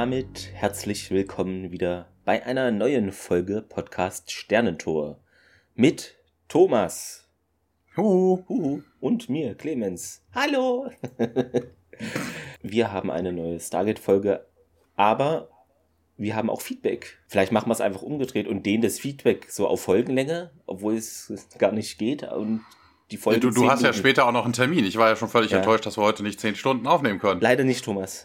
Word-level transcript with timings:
damit 0.00 0.48
herzlich 0.54 1.10
willkommen 1.10 1.72
wieder 1.72 2.08
bei 2.24 2.46
einer 2.46 2.70
neuen 2.70 3.12
Folge 3.12 3.60
Podcast 3.60 4.30
Sternentor 4.30 5.20
mit 5.74 6.16
Thomas. 6.48 7.28
Huhu. 7.98 8.42
Huhu. 8.48 8.82
Und 8.98 9.28
mir, 9.28 9.54
Clemens. 9.54 10.24
Hallo. 10.34 10.88
wir 12.62 12.90
haben 12.90 13.10
eine 13.10 13.30
neue 13.30 13.60
Stargate-Folge, 13.60 14.46
aber 14.96 15.50
wir 16.16 16.34
haben 16.34 16.48
auch 16.48 16.62
Feedback. 16.62 17.18
Vielleicht 17.28 17.52
machen 17.52 17.68
wir 17.68 17.74
es 17.74 17.82
einfach 17.82 18.00
umgedreht 18.00 18.48
und 18.48 18.64
dehnen 18.64 18.82
das 18.82 18.98
Feedback 18.98 19.50
so 19.50 19.68
auf 19.68 19.82
Folgenlänge, 19.82 20.50
obwohl 20.64 20.94
es 20.94 21.30
gar 21.58 21.72
nicht 21.72 21.98
geht. 21.98 22.22
Und 22.22 22.62
die 23.10 23.16
Folge. 23.16 23.40
Du, 23.40 23.50
du 23.50 23.70
hast 23.70 23.82
ja 23.82 23.92
später 23.92 24.26
auch 24.26 24.32
noch 24.32 24.44
einen 24.44 24.52
Termin. 24.52 24.84
Ich 24.84 24.96
war 24.96 25.08
ja 25.08 25.16
schon 25.16 25.28
völlig 25.28 25.50
ja. 25.50 25.58
enttäuscht, 25.58 25.86
dass 25.86 25.98
wir 25.98 26.02
heute 26.02 26.22
nicht 26.22 26.40
zehn 26.40 26.54
Stunden 26.54 26.86
aufnehmen 26.86 27.18
können. 27.18 27.40
Leider 27.40 27.64
nicht, 27.64 27.84
Thomas. 27.84 28.24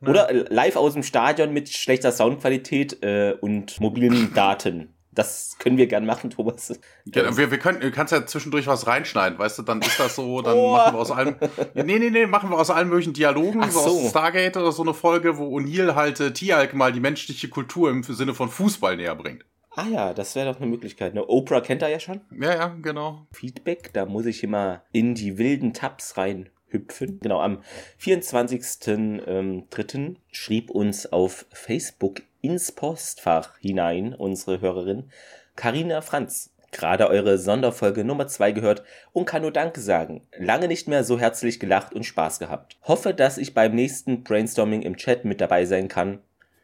Oder 0.00 0.32
live 0.32 0.76
aus 0.76 0.94
dem 0.94 1.02
Stadion 1.02 1.52
mit 1.52 1.68
schlechter 1.68 2.12
Soundqualität 2.12 3.02
äh, 3.02 3.34
und 3.40 3.80
mobilen 3.80 4.32
Daten. 4.34 4.94
Das 5.14 5.56
können 5.58 5.76
wir 5.76 5.86
gern 5.88 6.06
machen, 6.06 6.30
Thomas. 6.30 6.72
Ja, 7.04 7.36
wir, 7.36 7.50
wir 7.50 7.58
können, 7.58 7.80
du 7.80 7.90
kannst 7.90 8.14
ja 8.14 8.24
zwischendurch 8.24 8.66
was 8.66 8.86
reinschneiden, 8.86 9.38
weißt 9.38 9.58
du, 9.58 9.62
dann 9.62 9.82
ist 9.82 10.00
das 10.00 10.16
so, 10.16 10.40
dann 10.40 10.56
oh. 10.56 10.72
machen 10.72 10.94
wir 10.94 11.00
aus 11.00 11.10
allem, 11.10 11.36
nee, 11.74 11.98
nee, 11.98 12.08
nee, 12.08 12.24
machen 12.24 12.48
wir 12.48 12.58
aus 12.58 12.70
allen 12.70 12.88
möglichen 12.88 13.12
Dialogen, 13.12 13.62
so. 13.70 13.80
so. 13.80 14.00
aus 14.00 14.08
Stargate 14.08 14.56
oder 14.56 14.72
so 14.72 14.82
eine 14.82 14.94
Folge, 14.94 15.36
wo 15.36 15.54
O'Neill 15.58 15.94
halt 15.94 16.18
äh, 16.20 16.32
Tialk 16.32 16.72
mal 16.72 16.92
die 16.92 17.00
menschliche 17.00 17.48
Kultur 17.48 17.90
im 17.90 18.02
Sinne 18.02 18.32
von 18.32 18.48
Fußball 18.48 18.96
näher 18.96 19.14
bringt. 19.14 19.44
Ah 19.74 19.88
ja, 19.88 20.12
das 20.12 20.34
wäre 20.34 20.52
doch 20.52 20.60
eine 20.60 20.70
Möglichkeit. 20.70 21.14
Ne? 21.14 21.26
Oprah 21.26 21.62
kennt 21.62 21.82
er 21.82 21.88
ja 21.88 21.98
schon. 21.98 22.20
Ja, 22.38 22.54
ja, 22.54 22.76
genau. 22.82 23.26
Feedback, 23.32 23.92
da 23.92 24.04
muss 24.04 24.26
ich 24.26 24.42
immer 24.42 24.82
in 24.92 25.14
die 25.14 25.38
wilden 25.38 25.72
Tabs 25.72 26.18
reinhüpfen. 26.18 27.20
Genau, 27.20 27.40
am 27.40 27.62
24.03. 28.00 29.26
Ähm, 29.26 30.16
schrieb 30.30 30.70
uns 30.70 31.10
auf 31.10 31.46
Facebook 31.52 32.22
ins 32.42 32.72
Postfach 32.72 33.58
hinein 33.58 34.14
unsere 34.14 34.60
Hörerin 34.60 35.10
Karina 35.56 36.02
Franz. 36.02 36.50
Gerade 36.70 37.08
eure 37.08 37.38
Sonderfolge 37.38 38.02
Nummer 38.02 38.26
2 38.26 38.52
gehört 38.52 38.82
und 39.12 39.26
kann 39.26 39.42
nur 39.42 39.52
Danke 39.52 39.80
sagen. 39.80 40.26
Lange 40.38 40.68
nicht 40.68 40.88
mehr 40.88 41.04
so 41.04 41.18
herzlich 41.18 41.60
gelacht 41.60 41.92
und 41.94 42.04
Spaß 42.04 42.38
gehabt. 42.38 42.78
Hoffe, 42.82 43.12
dass 43.12 43.36
ich 43.36 43.52
beim 43.52 43.74
nächsten 43.74 44.22
Brainstorming 44.24 44.80
im 44.80 44.96
Chat 44.96 45.26
mit 45.26 45.40
dabei 45.42 45.66
sein 45.66 45.88
kann 45.88 46.20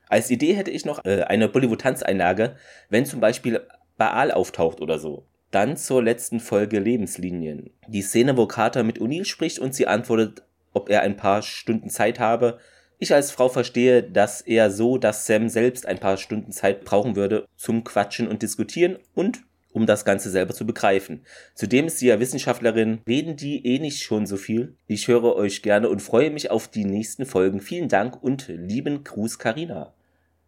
als 0.09 0.31
Idee 0.31 0.55
hätte 0.55 0.71
ich 0.71 0.85
noch 0.85 1.05
äh, 1.05 1.23
eine 1.23 1.49
Bollywood-Tanzeinlage, 1.49 2.57
wenn 2.89 3.07
zum 3.07 3.21
Beispiel 3.21 3.61
Baal 3.97 4.31
auftaucht 4.31 4.81
oder 4.81 4.99
so. 4.99 5.25
Dann 5.51 5.77
zur 5.77 6.03
letzten 6.03 6.41
Folge 6.41 6.79
Lebenslinien. 6.79 7.71
Die 7.87 8.03
Szene, 8.03 8.37
wo 8.37 8.47
Carter 8.47 8.83
mit 8.83 8.99
O'Neill 9.01 9.25
spricht 9.25 9.59
und 9.59 9.75
sie 9.75 9.87
antwortet, 9.87 10.43
ob 10.73 10.91
er 10.91 11.03
ein 11.03 11.17
paar 11.17 11.43
Stunden 11.43 11.91
Zeit 11.91 12.21
habe. 12.21 12.59
Ich 12.99 13.15
als 13.15 13.31
Frau 13.31 13.49
verstehe 13.49 14.03
das 14.03 14.41
eher 14.41 14.71
so, 14.71 14.99
dass 14.99 15.27
Sam 15.27 15.49
selbst 15.49 15.87
ein 15.87 15.99
paar 15.99 16.17
Stunden 16.17 16.53
Zeit 16.53 16.85
brauchen 16.85 17.17
würde 17.17 17.47
zum 17.57 17.85
Quatschen 17.85 18.29
und 18.29 18.43
Diskutieren 18.43 18.99
und 19.15 19.43
um 19.73 19.87
das 19.87 20.05
Ganze 20.05 20.31
selber 20.31 20.55
zu 20.55 20.67
begreifen. 20.67 21.25
Zudem 21.55 21.87
ist 21.87 21.99
sie 21.99 22.09
ja 22.09 22.21
Wissenschaftlerin, 22.21 23.01
reden 23.07 23.37
die 23.37 23.65
eh 23.65 23.79
nicht 23.79 24.03
schon 24.03 24.27
so 24.27 24.37
viel. 24.37 24.75
Ich 24.87 25.09
höre 25.09 25.37
euch 25.37 25.63
gerne 25.63 25.89
und 25.89 26.03
freue 26.03 26.31
mich 26.31 26.51
auf 26.51 26.69
die 26.69 26.85
nächsten 26.85 27.27
Folgen. 27.27 27.61
Vielen 27.61 27.89
Dank 27.89 28.23
und 28.23 28.49
lieben 28.49 29.05
Gruß, 29.05 29.39
Karina. 29.39 29.95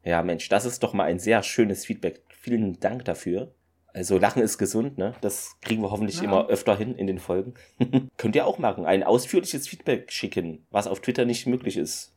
Ja, 0.05 0.23
Mensch, 0.23 0.49
das 0.49 0.65
ist 0.65 0.83
doch 0.83 0.93
mal 0.93 1.05
ein 1.05 1.19
sehr 1.19 1.43
schönes 1.43 1.85
Feedback. 1.85 2.23
Vielen 2.29 2.81
Dank 2.81 3.05
dafür. 3.05 3.53
Also 3.93 4.19
Lachen 4.19 4.43
ist 4.43 4.59
gesund, 4.59 4.99
ne? 4.99 5.15
Das 5.21 5.57
kriegen 5.61 5.83
wir 5.83 5.91
hoffentlich 5.91 6.19
ja. 6.19 6.25
immer 6.25 6.47
öfter 6.47 6.77
hin 6.77 6.95
in 6.95 7.07
den 7.07 7.19
Folgen. 7.19 7.55
Könnt 8.17 8.37
ihr 8.37 8.47
auch 8.47 8.59
machen. 8.59 8.87
Ein 8.87 9.03
ausführliches 9.03 9.69
Feedback 9.69 10.13
schicken, 10.13 10.65
was 10.71 10.87
auf 10.87 11.01
Twitter 11.01 11.25
nicht 11.25 11.47
möglich 11.47 11.77
ist. 11.77 12.15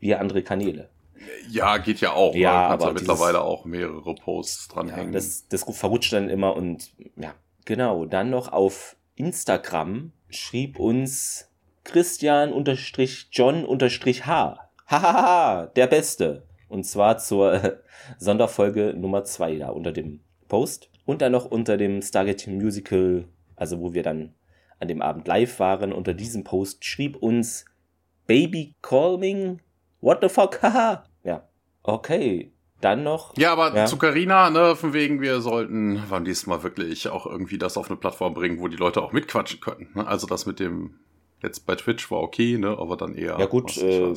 Via 0.00 0.18
andere 0.18 0.42
Kanäle. 0.42 0.90
Ja, 1.48 1.78
geht 1.78 2.00
ja 2.00 2.12
auch. 2.12 2.34
Ja, 2.34 2.52
ne? 2.52 2.74
aber 2.74 2.88
ja 2.88 2.92
mittlerweile 2.92 3.40
auch 3.42 3.64
mehrere 3.64 4.14
Posts 4.14 4.68
dranhängen. 4.68 5.12
Ja, 5.12 5.12
das, 5.12 5.48
das 5.48 5.64
verrutscht 5.64 6.12
dann 6.12 6.28
immer 6.28 6.54
und 6.56 6.92
ja, 7.16 7.34
genau. 7.64 8.04
Dann 8.04 8.30
noch 8.30 8.52
auf 8.52 8.96
Instagram 9.14 10.12
schrieb 10.28 10.78
uns 10.78 11.50
Christian-John-H. 11.84 14.70
Hahaha, 14.88 15.66
der 15.66 15.88
Beste. 15.88 16.45
Und 16.68 16.84
zwar 16.84 17.18
zur 17.18 17.80
Sonderfolge 18.18 18.94
Nummer 18.96 19.24
2 19.24 19.58
da 19.58 19.68
unter 19.68 19.92
dem 19.92 20.20
Post. 20.48 20.90
Und 21.04 21.22
dann 21.22 21.32
noch 21.32 21.44
unter 21.44 21.76
dem 21.76 22.02
Stargate 22.02 22.48
Musical, 22.48 23.24
also 23.54 23.80
wo 23.80 23.94
wir 23.94 24.02
dann 24.02 24.34
an 24.80 24.88
dem 24.88 25.02
Abend 25.02 25.26
live 25.28 25.58
waren, 25.60 25.92
unter 25.92 26.14
diesem 26.14 26.44
Post 26.44 26.84
schrieb 26.84 27.16
uns 27.16 27.64
Baby 28.26 28.74
Calming, 28.82 29.60
what 30.00 30.18
the 30.20 30.28
fuck, 30.28 30.58
haha. 30.62 31.04
ja, 31.22 31.48
okay. 31.82 32.52
Dann 32.82 33.04
noch. 33.04 33.34
Ja, 33.38 33.52
aber 33.52 33.74
ja. 33.74 33.86
zu 33.86 33.96
Carina, 33.96 34.50
ne, 34.50 34.76
von 34.76 34.92
wegen, 34.92 35.22
wir 35.22 35.40
sollten 35.40 36.02
beim 36.10 36.24
nächsten 36.24 36.50
Mal 36.50 36.62
wirklich 36.62 37.08
auch 37.08 37.24
irgendwie 37.24 37.56
das 37.56 37.78
auf 37.78 37.88
eine 37.88 37.96
Plattform 37.96 38.34
bringen, 38.34 38.60
wo 38.60 38.68
die 38.68 38.76
Leute 38.76 39.00
auch 39.00 39.12
mitquatschen 39.12 39.60
können. 39.60 39.88
Ne? 39.94 40.06
Also 40.06 40.26
das 40.26 40.44
mit 40.44 40.60
dem 40.60 40.98
Jetzt 41.42 41.66
bei 41.66 41.74
Twitch 41.74 42.10
war 42.10 42.20
okay, 42.20 42.56
ne? 42.56 42.76
Aber 42.78 42.96
dann 42.96 43.14
eher. 43.14 43.38
Ja 43.38 43.46
gut. 43.46 43.76
Äh, 43.76 44.14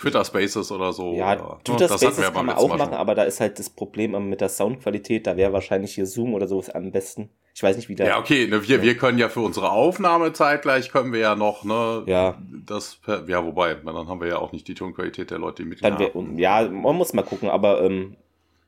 Twitter 0.00 0.24
Spaces 0.24 0.72
oder 0.72 0.92
so. 0.92 1.14
Ja, 1.14 1.34
oder, 1.34 1.42
ne, 1.42 1.60
Twitter 1.64 1.88
Spaces 1.88 2.18
ja 2.18 2.30
kann 2.30 2.46
man 2.46 2.56
auch 2.56 2.68
machen, 2.68 2.94
aber 2.94 3.14
da 3.14 3.24
ist 3.24 3.40
halt 3.40 3.58
das 3.58 3.68
Problem 3.68 4.28
mit 4.28 4.40
der 4.40 4.48
Soundqualität. 4.48 5.26
Da 5.26 5.36
wäre 5.36 5.52
wahrscheinlich 5.52 5.94
hier 5.94 6.06
Zoom 6.06 6.34
oder 6.34 6.48
sowas 6.48 6.70
am 6.70 6.90
besten. 6.90 7.28
Ich 7.54 7.62
weiß 7.62 7.76
nicht, 7.76 7.88
wie 7.88 7.94
da. 7.94 8.06
Ja, 8.06 8.18
okay. 8.18 8.46
Ne, 8.46 8.66
wir, 8.66 8.76
ja. 8.76 8.82
wir 8.82 8.96
können 8.96 9.18
ja 9.18 9.28
für 9.28 9.40
unsere 9.40 9.70
Aufnahme 9.70 10.32
zeitgleich 10.32 10.90
können 10.90 11.12
wir 11.12 11.20
ja 11.20 11.34
noch, 11.34 11.64
ne? 11.64 12.04
Ja. 12.06 12.38
Das, 12.66 12.98
ja, 13.06 13.44
wobei, 13.44 13.74
dann 13.74 14.08
haben 14.08 14.20
wir 14.20 14.28
ja 14.28 14.38
auch 14.38 14.52
nicht 14.52 14.66
die 14.68 14.74
Tonqualität 14.74 15.30
der 15.30 15.38
Leute, 15.38 15.64
die 15.64 15.68
mit 15.68 15.84
dann 15.84 15.98
wär, 15.98 16.12
Ja, 16.36 16.68
man 16.68 16.96
muss 16.96 17.12
mal 17.12 17.22
gucken, 17.22 17.50
aber 17.50 17.82
ähm, 17.82 18.16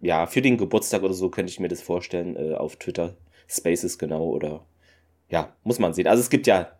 ja, 0.00 0.26
für 0.26 0.42
den 0.42 0.58
Geburtstag 0.58 1.02
oder 1.02 1.14
so 1.14 1.30
könnte 1.30 1.50
ich 1.50 1.60
mir 1.60 1.68
das 1.68 1.80
vorstellen, 1.80 2.36
äh, 2.36 2.54
auf 2.54 2.76
Twitter 2.76 3.14
Spaces 3.48 3.98
genau 3.98 4.24
oder 4.24 4.66
ja, 5.30 5.54
muss 5.64 5.78
man 5.78 5.94
sehen. 5.94 6.08
Also 6.08 6.20
es 6.20 6.28
gibt 6.28 6.46
ja 6.46 6.72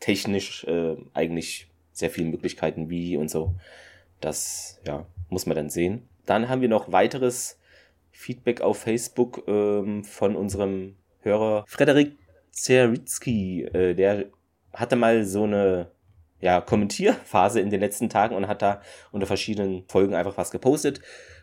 technisch 0.00 0.64
äh, 0.64 0.96
eigentlich 1.14 1.68
sehr 1.92 2.10
viele 2.10 2.28
Möglichkeiten 2.28 2.90
wie 2.90 3.16
und 3.16 3.30
so. 3.30 3.54
Das, 4.20 4.80
ja, 4.86 5.06
muss 5.28 5.46
man 5.46 5.56
dann 5.56 5.70
sehen. 5.70 6.08
Dann 6.26 6.48
haben 6.48 6.60
wir 6.60 6.68
noch 6.68 6.92
weiteres 6.92 7.58
Feedback 8.10 8.60
auf 8.60 8.78
Facebook 8.78 9.44
ähm, 9.46 10.04
von 10.04 10.36
unserem 10.36 10.96
Hörer 11.20 11.64
Frederik 11.66 12.16
Zeritzky. 12.50 13.64
Äh, 13.64 13.94
der 13.94 14.26
hatte 14.72 14.96
mal 14.96 15.24
so 15.24 15.44
eine 15.44 15.90
ja, 16.40 16.60
Kommentierphase 16.60 17.60
in 17.60 17.70
den 17.70 17.80
letzten 17.80 18.08
Tagen 18.08 18.34
und 18.34 18.48
hat 18.48 18.62
da 18.62 18.80
unter 19.12 19.26
verschiedenen 19.26 19.84
Folgen 19.88 20.14
einfach 20.14 20.36
was 20.36 20.50
gepostet. 20.50 21.00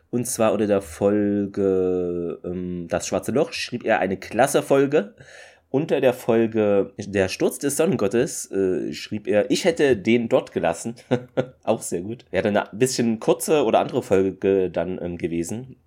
Und 0.10 0.26
zwar 0.26 0.52
unter 0.52 0.68
der 0.68 0.82
Folge 0.82 2.40
ähm, 2.44 2.88
Das 2.90 3.08
Schwarze 3.08 3.32
Loch 3.32 3.54
schrieb 3.54 3.86
er 3.86 4.00
eine 4.00 4.18
klasse 4.18 4.62
Folge. 4.62 5.16
Unter 5.72 6.02
der 6.02 6.14
Folge 6.14 6.92
Der 6.98 7.30
Sturz 7.30 7.58
des 7.58 7.78
Sonnengottes 7.78 8.52
äh, 8.52 8.92
schrieb 8.92 9.26
er, 9.26 9.50
ich 9.50 9.64
hätte 9.64 9.96
den 9.96 10.28
dort 10.28 10.52
gelassen. 10.52 10.96
Auch 11.64 11.82
sehr 11.82 12.02
gut. 12.02 12.26
Wäre 12.30 12.50
eine 12.50 12.66
bisschen 12.74 13.22
kurze 13.22 13.64
oder 13.64 13.80
andere 13.80 14.04
Folge 14.04 14.70
dann 14.70 15.00
ähm, 15.02 15.18
gewesen. 15.18 15.78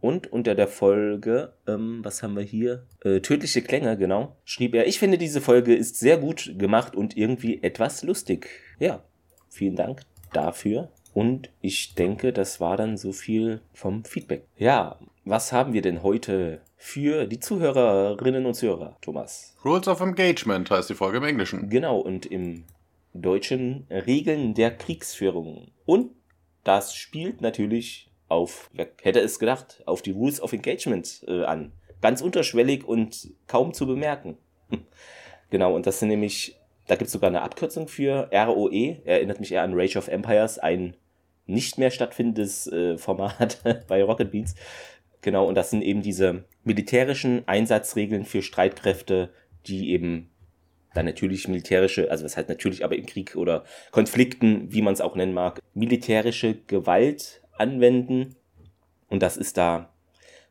Und 0.00 0.32
unter 0.32 0.56
der 0.56 0.66
Folge, 0.66 1.52
ähm, 1.68 2.00
was 2.02 2.24
haben 2.24 2.34
wir 2.34 2.42
hier? 2.42 2.86
Äh, 3.04 3.20
Tödliche 3.20 3.62
Klänge, 3.62 3.96
genau. 3.96 4.36
Schrieb 4.44 4.74
er, 4.74 4.88
ich 4.88 4.98
finde 4.98 5.16
diese 5.16 5.40
Folge 5.40 5.76
ist 5.76 5.96
sehr 5.96 6.18
gut 6.18 6.52
gemacht 6.58 6.96
und 6.96 7.16
irgendwie 7.16 7.62
etwas 7.62 8.02
lustig. 8.02 8.48
Ja, 8.80 9.04
vielen 9.48 9.76
Dank 9.76 10.02
dafür. 10.32 10.90
Und 11.14 11.50
ich 11.60 11.94
denke, 11.94 12.32
das 12.32 12.60
war 12.60 12.76
dann 12.76 12.96
so 12.96 13.12
viel 13.12 13.60
vom 13.72 14.04
Feedback. 14.04 14.48
Ja, 14.58 14.98
was 15.24 15.52
haben 15.52 15.72
wir 15.72 15.82
denn 15.82 16.02
heute 16.02 16.60
für 16.84 17.26
die 17.26 17.40
Zuhörerinnen 17.40 18.44
und 18.44 18.52
Zuhörer, 18.52 18.98
Thomas? 19.00 19.56
Rules 19.64 19.88
of 19.88 20.02
Engagement 20.02 20.70
heißt 20.70 20.90
die 20.90 20.94
Folge 20.94 21.16
im 21.16 21.24
Englischen. 21.24 21.70
Genau, 21.70 21.98
und 21.98 22.26
im 22.26 22.64
Deutschen 23.14 23.86
Regeln 23.90 24.52
der 24.52 24.76
Kriegsführung. 24.76 25.72
Und 25.86 26.10
das 26.62 26.94
spielt 26.94 27.40
natürlich 27.40 28.10
auf, 28.28 28.68
wer 28.74 28.88
hätte 29.00 29.20
es 29.20 29.38
gedacht, 29.38 29.82
auf 29.86 30.02
die 30.02 30.10
Rules 30.10 30.42
of 30.42 30.52
Engagement 30.52 31.24
äh, 31.26 31.44
an. 31.44 31.72
Ganz 32.02 32.20
unterschwellig 32.20 32.84
und 32.86 33.30
kaum 33.46 33.72
zu 33.72 33.86
bemerken. 33.86 34.36
genau, 35.50 35.74
und 35.74 35.86
das 35.86 36.00
sind 36.00 36.08
nämlich, 36.08 36.60
da 36.86 36.96
gibt 36.96 37.06
es 37.06 37.12
sogar 37.12 37.28
eine 37.28 37.40
Abkürzung 37.40 37.88
für 37.88 38.28
ROE, 38.30 38.98
erinnert 39.06 39.40
mich 39.40 39.52
eher 39.52 39.62
an 39.62 39.72
Rage 39.72 39.96
of 39.96 40.08
Empires, 40.08 40.58
ein 40.58 40.94
nicht 41.46 41.78
mehr 41.78 41.90
stattfindendes 41.90 42.66
äh, 42.66 42.98
Format 42.98 43.58
bei 43.88 44.02
Rocket 44.02 44.30
Beans. 44.30 44.54
Genau, 45.24 45.46
und 45.48 45.54
das 45.54 45.70
sind 45.70 45.80
eben 45.80 46.02
diese 46.02 46.44
militärischen 46.64 47.48
Einsatzregeln 47.48 48.26
für 48.26 48.42
Streitkräfte, 48.42 49.30
die 49.66 49.90
eben 49.92 50.28
dann 50.92 51.06
natürlich 51.06 51.48
militärische, 51.48 52.10
also 52.10 52.26
was 52.26 52.36
heißt 52.36 52.50
natürlich, 52.50 52.84
aber 52.84 52.94
im 52.96 53.06
Krieg 53.06 53.34
oder 53.34 53.64
Konflikten, 53.90 54.70
wie 54.70 54.82
man 54.82 54.92
es 54.92 55.00
auch 55.00 55.16
nennen 55.16 55.32
mag, 55.32 55.62
militärische 55.72 56.56
Gewalt 56.66 57.40
anwenden. 57.56 58.36
Und 59.08 59.22
das 59.22 59.38
ist 59.38 59.56
da 59.56 59.94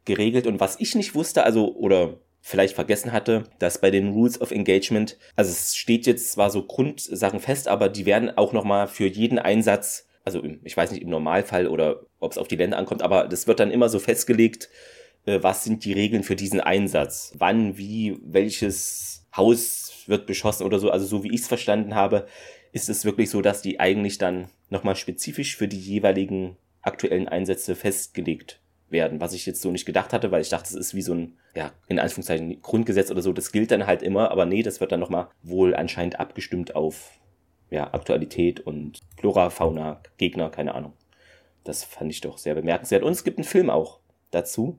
geregelt. 0.05 0.47
Und 0.47 0.59
was 0.59 0.79
ich 0.79 0.95
nicht 0.95 1.13
wusste, 1.13 1.43
also, 1.43 1.75
oder 1.75 2.17
vielleicht 2.41 2.73
vergessen 2.73 3.11
hatte, 3.11 3.43
dass 3.59 3.77
bei 3.77 3.91
den 3.91 4.09
Rules 4.09 4.41
of 4.41 4.49
Engagement, 4.49 5.19
also 5.35 5.51
es 5.51 5.75
steht 5.75 6.07
jetzt 6.07 6.31
zwar 6.31 6.49
so 6.49 6.65
Grundsachen 6.65 7.39
fest, 7.39 7.67
aber 7.67 7.89
die 7.89 8.07
werden 8.07 8.35
auch 8.35 8.53
nochmal 8.53 8.87
für 8.87 9.05
jeden 9.05 9.37
Einsatz 9.37 10.07
also 10.23 10.43
ich 10.63 10.75
weiß 10.75 10.91
nicht 10.91 11.01
im 11.01 11.09
Normalfall 11.09 11.67
oder 11.67 12.01
ob 12.19 12.31
es 12.31 12.37
auf 12.37 12.47
die 12.47 12.55
Länder 12.55 12.77
ankommt, 12.77 13.01
aber 13.01 13.27
das 13.27 13.47
wird 13.47 13.59
dann 13.59 13.71
immer 13.71 13.89
so 13.89 13.99
festgelegt, 13.99 14.69
äh, 15.25 15.39
was 15.41 15.63
sind 15.63 15.85
die 15.85 15.93
Regeln 15.93 16.23
für 16.23 16.35
diesen 16.35 16.61
Einsatz? 16.61 17.33
Wann, 17.37 17.77
wie, 17.77 18.17
welches 18.23 19.25
Haus 19.35 20.03
wird 20.07 20.25
beschossen 20.25 20.65
oder 20.65 20.79
so. 20.79 20.89
Also 20.91 21.05
so 21.05 21.23
wie 21.23 21.33
ich 21.33 21.41
es 21.41 21.47
verstanden 21.47 21.95
habe, 21.95 22.27
ist 22.71 22.89
es 22.89 23.05
wirklich 23.05 23.29
so, 23.29 23.41
dass 23.41 23.61
die 23.61 23.79
eigentlich 23.79 24.17
dann 24.17 24.47
nochmal 24.69 24.95
spezifisch 24.95 25.55
für 25.55 25.67
die 25.67 25.79
jeweiligen 25.79 26.57
aktuellen 26.81 27.27
Einsätze 27.27 27.75
festgelegt 27.75 28.59
werden, 28.89 29.21
was 29.21 29.33
ich 29.33 29.45
jetzt 29.45 29.61
so 29.61 29.71
nicht 29.71 29.85
gedacht 29.85 30.13
hatte, 30.13 30.31
weil 30.31 30.41
ich 30.41 30.49
dachte, 30.49 30.67
es 30.67 30.75
ist 30.75 30.93
wie 30.93 31.01
so 31.01 31.13
ein, 31.13 31.37
ja, 31.55 31.71
in 31.87 31.99
Anführungszeichen 31.99 32.61
Grundgesetz 32.61 33.09
oder 33.09 33.21
so, 33.21 33.33
das 33.33 33.51
gilt 33.51 33.71
dann 33.71 33.87
halt 33.87 34.03
immer, 34.03 34.29
aber 34.31 34.45
nee, 34.45 34.61
das 34.61 34.79
wird 34.81 34.91
dann 34.91 34.99
nochmal 34.99 35.29
wohl 35.41 35.75
anscheinend 35.75 36.19
abgestimmt 36.19 36.75
auf, 36.75 37.11
ja, 37.73 37.91
Aktualität 37.91 38.59
und 38.59 38.99
Flora, 39.17 39.49
Fauna, 39.49 39.99
Gegner, 40.17 40.49
keine 40.51 40.75
Ahnung. 40.75 40.93
Das 41.63 41.83
fand 41.83 42.11
ich 42.11 42.21
doch 42.21 42.37
sehr 42.37 42.53
bemerkenswert. 42.53 43.03
Und 43.03 43.13
es 43.13 43.23
gibt 43.23 43.39
einen 43.39 43.45
Film 43.45 43.69
auch 43.71 43.99
dazu. 44.29 44.77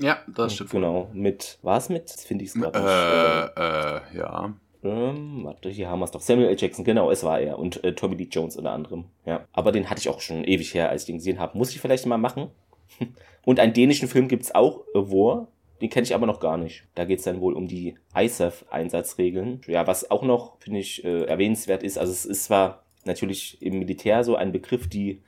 Ja, 0.00 0.18
das 0.26 0.54
stimmt. 0.54 0.70
Genau, 0.70 1.08
mit, 1.12 1.58
war 1.62 1.78
es 1.78 1.88
mit? 1.88 2.10
Das 2.10 2.24
finde 2.24 2.44
ich 2.44 2.50
es 2.50 2.60
gerade 2.60 2.78
äh, 2.78 3.42
nicht. 3.42 3.56
Äh, 3.56 4.16
äh, 4.16 4.18
ja. 4.18 4.54
Ähm, 4.82 5.44
warte, 5.44 5.68
hier 5.68 5.88
haben 5.88 6.00
wir 6.00 6.06
es 6.06 6.10
doch. 6.10 6.20
Samuel 6.20 6.48
L. 6.48 6.56
Jackson, 6.58 6.84
genau, 6.84 7.10
es 7.12 7.22
war 7.22 7.38
er. 7.38 7.56
Und 7.56 7.84
äh, 7.84 7.94
Tommy 7.94 8.16
Lee 8.16 8.28
Jones 8.28 8.56
unter 8.56 8.72
anderem. 8.72 9.04
Ja. 9.24 9.46
Aber 9.52 9.70
den 9.70 9.88
hatte 9.88 10.00
ich 10.00 10.08
auch 10.08 10.20
schon 10.20 10.42
ewig 10.44 10.74
her, 10.74 10.90
als 10.90 11.02
ich 11.02 11.06
den 11.06 11.18
gesehen 11.18 11.38
habe. 11.38 11.56
Muss 11.56 11.70
ich 11.70 11.80
vielleicht 11.80 12.04
mal 12.06 12.18
machen. 12.18 12.50
Und 13.44 13.60
einen 13.60 13.74
dänischen 13.74 14.08
Film 14.08 14.26
gibt's 14.26 14.54
auch, 14.54 14.80
äh, 14.94 14.98
War. 14.98 15.46
Den 15.84 15.90
kenne 15.90 16.04
ich 16.04 16.14
aber 16.14 16.24
noch 16.24 16.40
gar 16.40 16.56
nicht. 16.56 16.84
Da 16.94 17.04
geht's 17.04 17.24
dann 17.24 17.42
wohl 17.42 17.52
um 17.52 17.68
die 17.68 17.96
ISAF-Einsatzregeln. 18.14 19.60
Ja, 19.66 19.86
was 19.86 20.10
auch 20.10 20.22
noch, 20.22 20.58
finde 20.58 20.80
ich, 20.80 21.04
äh, 21.04 21.24
erwähnenswert 21.24 21.82
ist, 21.82 21.98
also 21.98 22.10
es 22.10 22.24
ist 22.24 22.44
zwar 22.44 22.84
natürlich 23.04 23.60
im 23.60 23.80
Militär 23.80 24.24
so 24.24 24.34
ein 24.34 24.50
Begriff, 24.50 24.88
die 24.88 25.20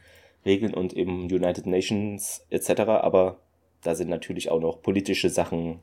Regeln 0.47 0.73
und 0.73 0.94
im 0.94 1.25
United 1.25 1.67
Nations 1.67 2.47
etc., 2.49 2.70
aber 2.88 3.37
da 3.82 3.94
sind 3.94 4.08
natürlich 4.08 4.50
auch 4.50 4.58
noch 4.58 4.81
politische 4.81 5.29
Sachen 5.29 5.81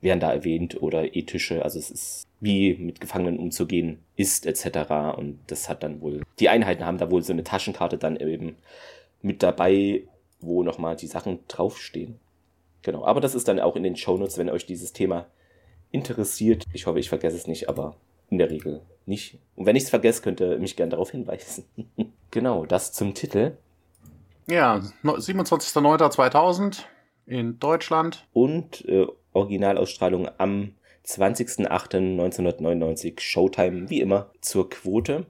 werden 0.00 0.20
da 0.20 0.32
erwähnt 0.32 0.80
oder 0.80 1.16
ethische, 1.16 1.64
also 1.64 1.80
es 1.80 1.90
ist 1.90 2.28
wie 2.38 2.74
mit 2.74 3.00
Gefangenen 3.00 3.40
umzugehen 3.40 3.98
ist 4.14 4.46
etc. 4.46 5.16
Und 5.16 5.40
das 5.48 5.68
hat 5.68 5.82
dann 5.82 6.00
wohl, 6.02 6.22
die 6.38 6.48
Einheiten 6.48 6.86
haben 6.86 6.98
da 6.98 7.10
wohl 7.10 7.24
so 7.24 7.32
eine 7.32 7.42
Taschenkarte 7.42 7.98
dann 7.98 8.14
eben 8.14 8.58
mit 9.22 9.42
dabei, 9.42 10.04
wo 10.38 10.62
nochmal 10.62 10.94
die 10.94 11.08
Sachen 11.08 11.40
draufstehen. 11.48 12.20
Genau, 12.88 13.04
aber 13.04 13.20
das 13.20 13.34
ist 13.34 13.48
dann 13.48 13.60
auch 13.60 13.76
in 13.76 13.82
den 13.82 13.96
Shownotes, 13.96 14.38
wenn 14.38 14.48
euch 14.48 14.64
dieses 14.64 14.94
Thema 14.94 15.26
interessiert. 15.90 16.64
Ich 16.72 16.86
hoffe, 16.86 16.98
ich 16.98 17.10
vergesse 17.10 17.36
es 17.36 17.46
nicht, 17.46 17.68
aber 17.68 17.96
in 18.30 18.38
der 18.38 18.50
Regel 18.50 18.80
nicht. 19.04 19.38
Und 19.56 19.66
wenn 19.66 19.76
ich 19.76 19.82
es 19.82 19.90
vergesse, 19.90 20.22
könnt 20.22 20.40
ihr 20.40 20.58
mich 20.58 20.74
gerne 20.74 20.92
darauf 20.92 21.10
hinweisen. 21.10 21.64
genau, 22.30 22.64
das 22.64 22.94
zum 22.94 23.12
Titel. 23.12 23.58
Ja, 24.46 24.80
27.09.2000 25.04 26.84
in 27.26 27.58
Deutschland. 27.58 28.26
Und 28.32 28.88
äh, 28.88 29.06
Originalausstrahlung 29.34 30.30
am 30.38 30.72
20.08.1999 31.04 33.20
Showtime, 33.20 33.90
wie 33.90 34.00
immer, 34.00 34.30
zur 34.40 34.70
Quote. 34.70 35.26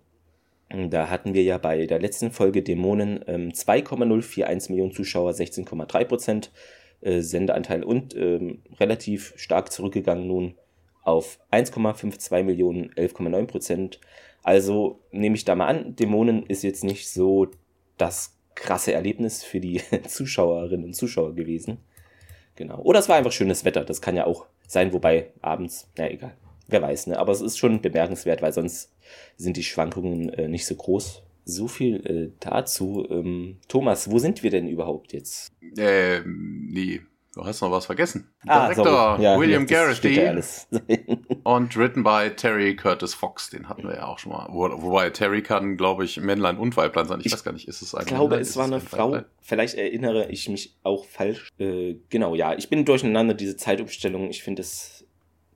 Da 0.69 1.10
hatten 1.10 1.34
wir 1.34 1.43
ja 1.43 1.58
bei 1.58 1.87
der 1.87 1.99
letzten 1.99 2.31
Folge 2.31 2.62
Dämonen 2.62 3.25
ähm, 3.26 3.52
2,041 3.52 4.70
Millionen 4.70 4.93
Zuschauer, 4.93 5.32
16,3 5.32 6.05
Prozent 6.05 6.52
äh, 7.00 7.20
Sendeanteil 7.20 7.84
und 7.84 8.14
ähm, 8.16 8.62
relativ 8.78 9.34
stark 9.36 9.72
zurückgegangen 9.72 10.26
nun 10.26 10.54
auf 11.02 11.38
1,52 11.52 12.42
Millionen, 12.42 12.90
11,9 12.94 13.46
Prozent. 13.46 14.00
Also 14.42 15.00
nehme 15.10 15.36
ich 15.36 15.44
da 15.44 15.54
mal 15.54 15.66
an, 15.66 15.96
Dämonen 15.96 16.44
ist 16.44 16.62
jetzt 16.62 16.84
nicht 16.84 17.08
so 17.08 17.48
das 17.96 18.36
krasse 18.54 18.92
Erlebnis 18.92 19.44
für 19.44 19.60
die 19.60 19.80
Zuschauerinnen 20.06 20.86
und 20.86 20.94
Zuschauer 20.94 21.34
gewesen. 21.34 21.78
Genau. 22.56 22.80
Oder 22.80 22.98
es 22.98 23.08
war 23.08 23.16
einfach 23.16 23.32
schönes 23.32 23.64
Wetter. 23.64 23.84
Das 23.84 24.02
kann 24.02 24.16
ja 24.16 24.26
auch 24.26 24.46
sein, 24.66 24.92
wobei 24.92 25.30
abends, 25.40 25.90
na 25.96 26.10
egal. 26.10 26.34
Wer 26.66 26.82
weiß, 26.82 27.06
ne? 27.06 27.18
Aber 27.18 27.32
es 27.32 27.40
ist 27.40 27.56
schon 27.56 27.80
bemerkenswert, 27.80 28.42
weil 28.42 28.52
sonst 28.52 28.92
sind 29.36 29.56
die 29.56 29.62
Schwankungen 29.62 30.28
äh, 30.30 30.48
nicht 30.48 30.66
so 30.66 30.74
groß. 30.74 31.22
So 31.48 31.66
viel 31.66 32.06
äh, 32.06 32.30
dazu. 32.40 33.06
Ähm, 33.08 33.56
Thomas, 33.68 34.10
wo 34.10 34.18
sind 34.18 34.42
wir 34.42 34.50
denn 34.50 34.68
überhaupt 34.68 35.12
jetzt? 35.14 35.50
Ähm, 35.78 36.68
nee, 36.70 37.00
Du 37.34 37.44
hast 37.44 37.60
noch 37.60 37.70
was 37.70 37.86
vergessen. 37.86 38.28
Ah, 38.48 38.66
Director 38.68 39.20
ja, 39.20 39.38
William 39.38 39.64
Garrity 39.64 40.18
und 41.44 41.76
written 41.76 42.02
by 42.02 42.30
Terry 42.34 42.74
Curtis 42.74 43.14
Fox. 43.14 43.50
Den 43.50 43.68
hatten 43.68 43.84
wir 43.84 43.94
ja 43.94 44.06
auch 44.06 44.18
schon 44.18 44.32
mal. 44.32 44.48
Wo, 44.50 44.68
wobei 44.82 45.10
Terry 45.10 45.42
kann, 45.42 45.76
glaube 45.76 46.04
ich, 46.04 46.16
Männlein 46.18 46.58
und 46.58 46.76
Weiblein 46.76 47.06
sein. 47.06 47.20
Ich, 47.20 47.26
ich 47.26 47.32
weiß 47.32 47.44
gar 47.44 47.52
nicht, 47.52 47.68
ist 47.68 47.80
es 47.80 47.94
ein 47.94 48.00
Ich 48.00 48.06
glaube, 48.08 48.30
Männlein? 48.30 48.40
es 48.42 48.56
war 48.56 48.64
eine 48.64 48.80
Frau. 48.80 49.12
Weiblein? 49.12 49.24
Vielleicht 49.40 49.76
erinnere 49.76 50.28
ich 50.30 50.48
mich 50.48 50.74
auch 50.82 51.04
falsch. 51.04 51.48
Äh, 51.58 51.94
genau, 52.08 52.34
ja. 52.34 52.54
Ich 52.56 52.70
bin 52.70 52.84
durcheinander, 52.84 53.34
diese 53.34 53.56
Zeitumstellung. 53.56 54.30
Ich 54.30 54.42
finde, 54.42 54.62
das, 54.62 55.04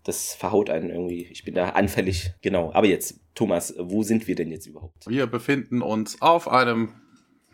das 0.05 0.35
verhaut 0.35 0.71
einen 0.71 0.91
irgendwie. 0.91 1.27
Ich 1.33 1.43
bin 1.43 1.55
da 1.55 1.71
anfällig. 1.71 2.33
Genau. 2.43 2.71
Aber 2.75 2.87
jetzt, 2.87 3.19
Thomas, 3.35 3.75
wo 3.79 4.03
sind 4.03 4.27
wir 4.27 4.35
denn 4.35 4.51
jetzt 4.51 4.67
überhaupt? 4.67 5.07
Wir 5.07 5.27
befinden 5.27 5.83
uns 5.83 6.21
auf 6.21 6.49
einem 6.49 6.91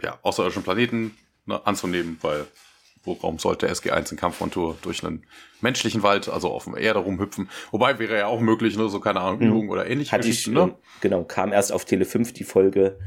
ja, 0.03 0.19
außerirdischen 0.23 0.63
Planeten 0.63 1.17
ne, 1.47 1.65
anzunehmen, 1.67 2.19
weil 2.21 2.47
Warum 3.17 3.39
sollte 3.39 3.69
SG1 3.69 4.13
in 4.13 4.19
Kampfmontur 4.19 4.77
durch 4.83 5.05
einen 5.05 5.25
menschlichen 5.61 6.03
Wald, 6.03 6.29
also 6.29 6.49
auf 6.49 6.65
dem 6.65 6.77
Erde 6.77 7.01
rumhüpfen? 7.01 7.49
Wobei 7.71 7.99
wäre 7.99 8.19
ja 8.19 8.27
auch 8.27 8.41
möglich, 8.41 8.77
ne, 8.77 8.89
so 8.89 9.01
keine 9.01 9.21
Ahnung, 9.21 9.41
mhm. 9.41 9.49
Übung 9.49 9.69
oder 9.71 9.87
ähnliches. 9.87 10.13
Hatte 10.13 10.29
ich, 10.29 10.47
ne? 10.47 10.75
genau, 11.01 11.25
kam 11.25 11.53
erst 11.53 11.73
auf 11.73 11.85
Tele 11.85 12.05
5 12.05 12.33
die 12.33 12.45
Folge 12.45 12.99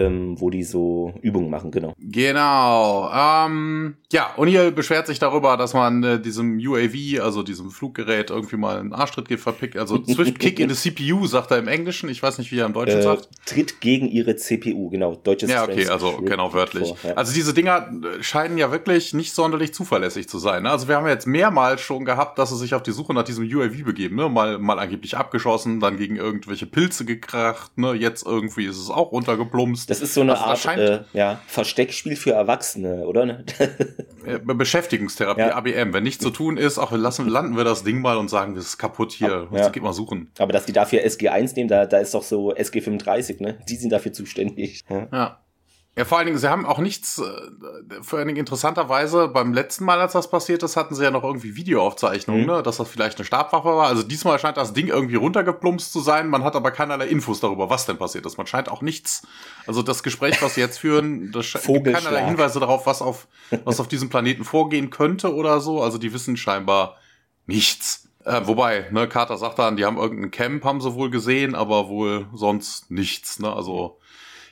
ähm, 0.00 0.40
wo 0.40 0.50
die 0.50 0.62
so 0.62 1.12
Übungen 1.20 1.50
machen, 1.50 1.70
genau. 1.70 1.94
Genau. 1.98 3.10
Ähm, 3.12 3.96
ja, 4.12 4.34
O'Neill 4.36 4.70
beschwert 4.70 5.06
sich 5.06 5.18
darüber, 5.18 5.56
dass 5.56 5.74
man 5.74 6.02
äh, 6.02 6.20
diesem 6.20 6.58
UAV, 6.58 7.22
also 7.22 7.42
diesem 7.42 7.70
Fluggerät, 7.70 8.30
irgendwie 8.30 8.56
mal 8.56 8.78
einen 8.78 8.92
Arschtritt 8.92 9.28
verpickt. 9.38 9.76
Also 9.76 10.02
Swift 10.08 10.38
Kick 10.38 10.58
in 10.58 10.70
the 10.70 10.74
CPU, 10.74 11.26
sagt 11.26 11.50
er 11.50 11.58
im 11.58 11.68
Englischen. 11.68 12.08
Ich 12.08 12.22
weiß 12.22 12.38
nicht, 12.38 12.50
wie 12.50 12.58
er 12.58 12.66
im 12.66 12.72
Deutschen 12.72 12.98
äh, 12.98 13.02
sagt. 13.02 13.28
Tritt 13.46 13.80
gegen 13.80 14.08
ihre 14.08 14.36
CPU, 14.36 14.88
genau. 14.90 15.14
Deutsches 15.14 15.50
Ja, 15.50 15.64
okay, 15.64 15.86
also 15.88 16.18
genau 16.22 16.52
wörtlich. 16.52 16.88
Vor, 16.88 17.10
ja. 17.10 17.16
Also 17.16 17.32
diese 17.32 17.52
Dinger 17.52 17.90
äh, 17.90 18.22
scheinen 18.22 18.58
ja 18.58 18.72
wirklich 18.72 19.12
nicht 19.12 19.34
sonderlich 19.34 19.74
zuverlässig 19.74 20.28
zu 20.28 20.38
sein. 20.38 20.62
Ne? 20.62 20.70
Also 20.70 20.88
wir 20.88 20.96
haben 20.96 21.06
ja 21.06 21.12
jetzt 21.12 21.26
mehrmals 21.26 21.80
schon 21.82 22.04
gehabt, 22.04 22.38
dass 22.38 22.50
sie 22.50 22.56
sich 22.56 22.74
auf 22.74 22.82
die 22.82 22.92
Suche 22.92 23.12
nach 23.12 23.24
diesem 23.24 23.44
UAV 23.44 23.84
begeben. 23.84 24.16
Ne? 24.16 24.28
Mal, 24.28 24.58
mal 24.58 24.78
angeblich 24.78 25.16
abgeschossen, 25.16 25.80
dann 25.80 25.98
gegen 25.98 26.16
irgendwelche 26.16 26.66
Pilze 26.66 27.04
gekracht. 27.04 27.76
Ne? 27.76 27.92
Jetzt 27.92 28.26
irgendwie 28.26 28.64
ist 28.64 28.78
es 28.78 28.90
auch 28.90 29.12
runtergeplumpst. 29.12 29.89
Das 29.90 30.00
ist 30.00 30.14
so 30.14 30.20
eine 30.20 30.40
also 30.40 30.68
Art 30.68 30.78
äh, 30.78 31.00
ja, 31.12 31.40
Versteckspiel 31.48 32.14
für 32.14 32.30
Erwachsene, 32.30 33.08
oder? 33.08 33.42
Beschäftigungstherapie, 34.44 35.40
ja. 35.40 35.56
ABM. 35.56 35.92
Wenn 35.92 36.04
nichts 36.04 36.22
zu 36.22 36.30
tun 36.30 36.56
ist, 36.56 36.78
auch 36.78 36.92
lassen, 36.92 37.28
landen 37.28 37.56
wir 37.56 37.64
das 37.64 37.82
Ding 37.82 38.00
mal 38.00 38.16
und 38.16 38.30
sagen, 38.30 38.54
das 38.54 38.66
ist 38.66 38.78
kaputt 38.78 39.10
hier. 39.10 39.48
Ja. 39.50 39.68
Geht 39.68 39.82
mal 39.82 39.92
suchen. 39.92 40.30
Aber 40.38 40.52
dass 40.52 40.64
die 40.64 40.72
dafür 40.72 41.00
SG1 41.00 41.56
nehmen, 41.56 41.68
da, 41.68 41.86
da 41.86 41.98
ist 41.98 42.14
doch 42.14 42.22
so 42.22 42.54
SG35, 42.54 43.42
ne? 43.42 43.58
Die 43.68 43.74
sind 43.74 43.90
dafür 43.90 44.12
zuständig. 44.12 44.84
Ja. 44.88 45.08
ja. 45.12 45.40
Ja, 45.96 46.04
vor 46.04 46.18
allen 46.18 46.26
Dingen, 46.28 46.38
sie 46.38 46.48
haben 46.48 46.64
auch 46.66 46.78
nichts, 46.78 47.18
äh, 47.18 48.02
vor 48.02 48.18
allen 48.20 48.28
Dingen 48.28 48.38
interessanterweise, 48.38 49.26
beim 49.26 49.52
letzten 49.52 49.84
Mal, 49.84 50.00
als 50.00 50.12
das 50.12 50.30
passiert 50.30 50.62
ist, 50.62 50.76
hatten 50.76 50.94
sie 50.94 51.02
ja 51.02 51.10
noch 51.10 51.24
irgendwie 51.24 51.56
Videoaufzeichnungen, 51.56 52.42
mhm. 52.42 52.48
ne, 52.48 52.62
dass 52.62 52.76
das 52.76 52.88
vielleicht 52.88 53.18
eine 53.18 53.24
Stabwaffe 53.24 53.68
war. 53.68 53.88
Also 53.88 54.04
diesmal 54.04 54.38
scheint 54.38 54.56
das 54.56 54.72
Ding 54.72 54.86
irgendwie 54.86 55.16
runtergeplumpst 55.16 55.92
zu 55.92 56.00
sein, 56.00 56.28
man 56.28 56.44
hat 56.44 56.54
aber 56.54 56.70
keinerlei 56.70 57.08
Infos 57.08 57.40
darüber, 57.40 57.70
was 57.70 57.86
denn 57.86 57.98
passiert 57.98 58.24
ist. 58.24 58.38
Man 58.38 58.46
scheint 58.46 58.70
auch 58.70 58.82
nichts, 58.82 59.26
also 59.66 59.82
das 59.82 60.04
Gespräch, 60.04 60.40
was 60.42 60.54
sie 60.54 60.60
jetzt 60.60 60.78
führen, 60.78 61.32
das 61.32 61.52
gibt 61.52 61.92
keinerlei 61.92 62.24
Hinweise 62.24 62.60
darauf, 62.60 62.86
was 62.86 63.02
auf, 63.02 63.26
was 63.64 63.80
auf 63.80 63.88
diesem 63.88 64.08
Planeten 64.08 64.44
vorgehen 64.44 64.90
könnte 64.90 65.34
oder 65.34 65.60
so. 65.60 65.82
Also 65.82 65.98
die 65.98 66.12
wissen 66.12 66.36
scheinbar 66.36 66.96
nichts. 67.46 68.08
Äh, 68.24 68.42
wobei, 68.44 68.86
ne, 68.90 69.08
Carter 69.08 69.36
sagt 69.38 69.58
dann, 69.58 69.76
die 69.76 69.84
haben 69.84 69.96
irgendein 69.96 70.30
Camp, 70.30 70.64
haben 70.64 70.80
sie 70.80 70.94
wohl 70.94 71.10
gesehen, 71.10 71.54
aber 71.54 71.88
wohl 71.88 72.26
sonst 72.32 72.90
nichts, 72.90 73.38
ne, 73.38 73.52
also 73.52 73.99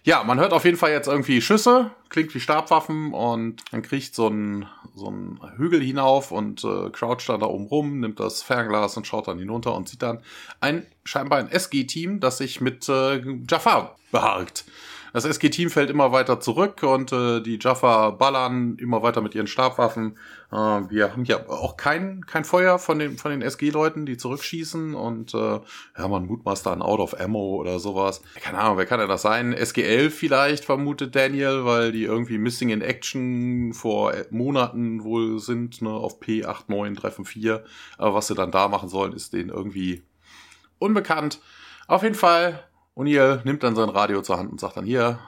ja, 0.09 0.25
man 0.25 0.41
hört 0.41 0.55
auf 0.55 0.65
jeden 0.65 0.79
Fall 0.79 0.91
jetzt 0.91 1.07
irgendwie 1.07 1.43
Schüsse, 1.43 1.91
klingt 2.09 2.35
wie 2.35 2.41
Stabwaffen 2.41 3.13
und 3.13 3.61
man 3.73 3.83
kriegt 3.83 4.15
so 4.15 4.29
einen 4.29 4.67
so 4.95 5.09
einen 5.09 5.39
Hügel 5.59 5.83
hinauf 5.83 6.33
und 6.33 6.65
äh, 6.65 6.89
croucht 6.91 7.29
dann 7.29 7.41
da 7.41 7.47
oben 7.47 7.67
rum, 7.67 8.01
nimmt 8.01 8.19
das 8.19 8.41
Fernglas 8.41 8.97
und 8.97 9.07
schaut 9.07 9.29
dann 9.29 9.39
hinunter 9.39 9.75
und 9.75 9.87
sieht 9.87 10.01
dann 10.01 10.23
ein 10.61 10.87
scheinbar 11.05 11.41
ein 11.41 11.51
SG-Team, 11.51 12.21
das 12.21 12.39
sich 12.39 12.63
mit 12.63 12.89
äh, 12.89 13.23
Jafar 13.51 13.97
beharkt. 14.11 14.65
Das 15.13 15.25
SG-Team 15.25 15.71
fällt 15.71 15.91
immer 15.91 16.13
weiter 16.13 16.41
zurück 16.41 16.83
und 16.83 17.13
äh, 17.13 17.41
die 17.41 17.59
Jaffa 17.61 18.11
ballern 18.11 18.77
immer 18.79 19.03
weiter 19.03 19.21
mit 19.21 19.35
ihren 19.35 19.47
Stabwaffen. 19.47 20.19
Äh, 20.51 20.57
wir 20.57 21.13
haben 21.13 21.25
ja 21.25 21.49
auch 21.49 21.77
kein, 21.77 22.25
kein 22.27 22.45
Feuer 22.45 22.79
von 22.79 22.99
den, 22.99 23.17
von 23.17 23.31
den 23.31 23.43
SG-Leuten, 23.43 24.07
die 24.07 24.17
zurückschießen 24.17 24.95
und 24.95 25.35
äh, 25.35 25.61
ja, 25.99 26.09
man 26.09 26.27
mutmaßt 26.27 26.67
da 26.67 26.73
ein 26.73 26.83
Out 26.83 27.01
of 27.01 27.21
Ammo 27.21 27.57
oder 27.57 27.79
sowas. 27.79 28.23
Keine 28.41 28.59
Ahnung, 28.59 28.77
wer 28.77 28.87
kann 28.87 29.01
denn 29.01 29.09
das 29.09 29.23
sein? 29.23 29.55
SG-11 29.55 30.11
vielleicht, 30.11 30.65
vermutet 30.65 31.15
Daniel, 31.15 31.65
weil 31.65 31.93
die 31.93 32.05
irgendwie 32.05 32.39
Missing 32.39 32.71
in 32.71 32.83
Action 32.83 33.73
vor 33.73 34.13
Monaten 34.31 35.05
wohl 35.05 35.39
sind, 35.39 35.83
ne, 35.83 35.91
auf 35.91 36.21
P89354. 36.21 37.61
Aber 37.97 38.15
was 38.15 38.27
sie 38.29 38.35
dann 38.35 38.51
da 38.51 38.69
machen 38.69 38.89
sollen, 38.89 39.13
ist 39.13 39.33
denen 39.33 39.51
irgendwie 39.51 40.03
unbekannt. 40.79 41.41
Auf 41.87 42.03
jeden 42.03 42.15
Fall 42.15 42.68
O'Neill 42.99 43.41
nimmt 43.45 43.63
dann 43.63 43.77
sein 43.77 43.91
Radio 43.91 44.23
zur 44.23 44.39
Hand 44.39 44.51
und 44.51 44.59
sagt 44.59 44.77
dann 44.77 44.85
hier, 44.85 45.21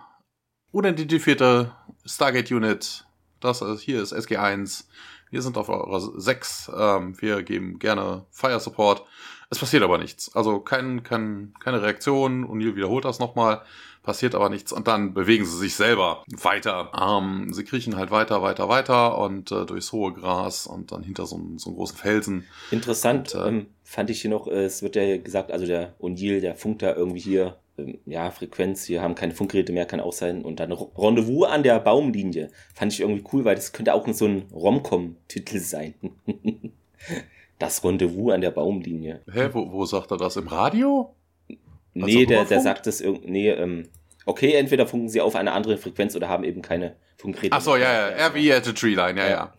unidentifizierte 0.73 1.71
Stargate 2.05 2.51
Unit. 2.51 3.05
Das 3.39 3.63
ist, 3.63 3.83
hier 3.83 4.03
ist 4.03 4.13
SG1. 4.13 4.87
Wir 5.31 5.41
sind 5.41 5.57
auf 5.57 5.69
eurer 5.69 6.01
6. 6.01 6.73
Ähm, 6.77 7.15
wir 7.23 7.45
geben 7.45 7.79
gerne 7.79 8.27
Fire 8.33 8.59
Support. 8.59 9.05
Es 9.51 9.61
passiert 9.61 9.85
aber 9.85 9.99
nichts. 9.99 10.35
Also 10.35 10.59
kein, 10.59 11.05
kein, 11.05 11.55
keine 11.61 11.81
Reaktion. 11.81 12.45
O'Neill 12.45 12.75
wiederholt 12.75 13.05
das 13.05 13.21
nochmal. 13.21 13.63
Passiert 14.03 14.35
aber 14.35 14.49
nichts. 14.49 14.73
Und 14.73 14.89
dann 14.89 15.15
bewegen 15.15 15.45
sie 15.45 15.57
sich 15.57 15.77
selber 15.77 16.25
weiter. 16.43 16.91
Ähm, 17.01 17.53
sie 17.53 17.63
kriechen 17.63 17.97
halt 17.97 18.11
weiter, 18.11 18.43
weiter, 18.43 18.69
weiter 18.69 19.17
und 19.19 19.53
äh, 19.53 19.65
durchs 19.65 19.93
hohe 19.93 20.13
Gras 20.13 20.67
und 20.67 20.91
dann 20.91 21.05
hinter 21.05 21.25
so, 21.25 21.37
einem, 21.37 21.61
so 21.61 21.71
einem 21.71 21.77
großen 21.77 21.97
Felsen. 21.97 22.47
Interessant 22.73 23.33
und, 23.37 23.41
äh, 23.41 23.49
ähm, 23.49 23.67
fand 23.85 24.11
ich 24.11 24.23
hier 24.23 24.31
noch, 24.31 24.49
äh, 24.49 24.65
es 24.65 24.83
wird 24.83 24.97
ja 24.97 25.19
gesagt, 25.19 25.53
also 25.53 25.67
der 25.67 25.95
O'Neill, 26.01 26.41
der 26.41 26.57
funkt 26.57 26.83
da 26.83 26.97
irgendwie 26.97 27.21
hier 27.21 27.60
ja, 28.07 28.31
Frequenz, 28.31 28.85
hier 28.85 29.03
haben 29.03 29.15
keine 29.15 29.35
Funkgeräte 29.35 29.73
mehr, 29.73 29.87
kann 29.87 30.01
auch 30.01 30.13
sein. 30.13 30.43
Und 30.43 30.61
dann 30.61 30.73
Rendezvous 30.73 31.49
an 31.49 31.63
der 31.63 31.79
Baumlinie. 31.81 32.51
Fand 32.75 32.93
ich 32.93 33.01
irgendwie 33.01 33.25
cool, 33.33 33.45
weil 33.45 33.55
das 33.55 33.73
könnte 33.73 33.95
auch 33.95 34.07
so 34.13 34.27
ein 34.27 34.43
Romcom-Titel 34.53 35.59
sein. 35.59 35.95
das 37.59 37.85
Rendezvous 37.85 38.33
an 38.33 38.41
der 38.41 38.51
Baumlinie. 38.51 39.21
Hä, 39.33 39.49
wo, 39.53 39.71
wo 39.73 39.85
sagt 39.85 40.11
er 40.11 40.17
das? 40.17 40.37
Im 40.37 40.49
Radio? 40.49 41.15
Nee, 41.95 42.27
der, 42.27 42.45
der 42.45 42.61
sagt 42.61 42.87
das 42.87 43.01
irgendwie. 43.01 43.31
Nee, 43.31 43.51
ähm, 43.51 43.89
okay, 44.27 44.53
entweder 44.53 44.87
funken 44.87 45.09
sie 45.09 45.21
auf 45.21 45.35
eine 45.35 45.53
andere 45.53 45.77
Frequenz 45.77 46.15
oder 46.17 46.29
haben 46.29 46.45
eben 46.45 46.63
keine 46.63 46.97
Funkgeräte. 47.17 47.55
Ach 47.55 47.61
so, 47.61 47.77
ja, 47.77 48.11
ja, 48.11 48.29
RV 48.29 48.57
at 48.57 48.65
the 48.65 48.73
Tree 48.73 48.95
Line, 48.95 49.19
ja, 49.19 49.27
ja. 49.27 49.31
ja. 49.31 49.55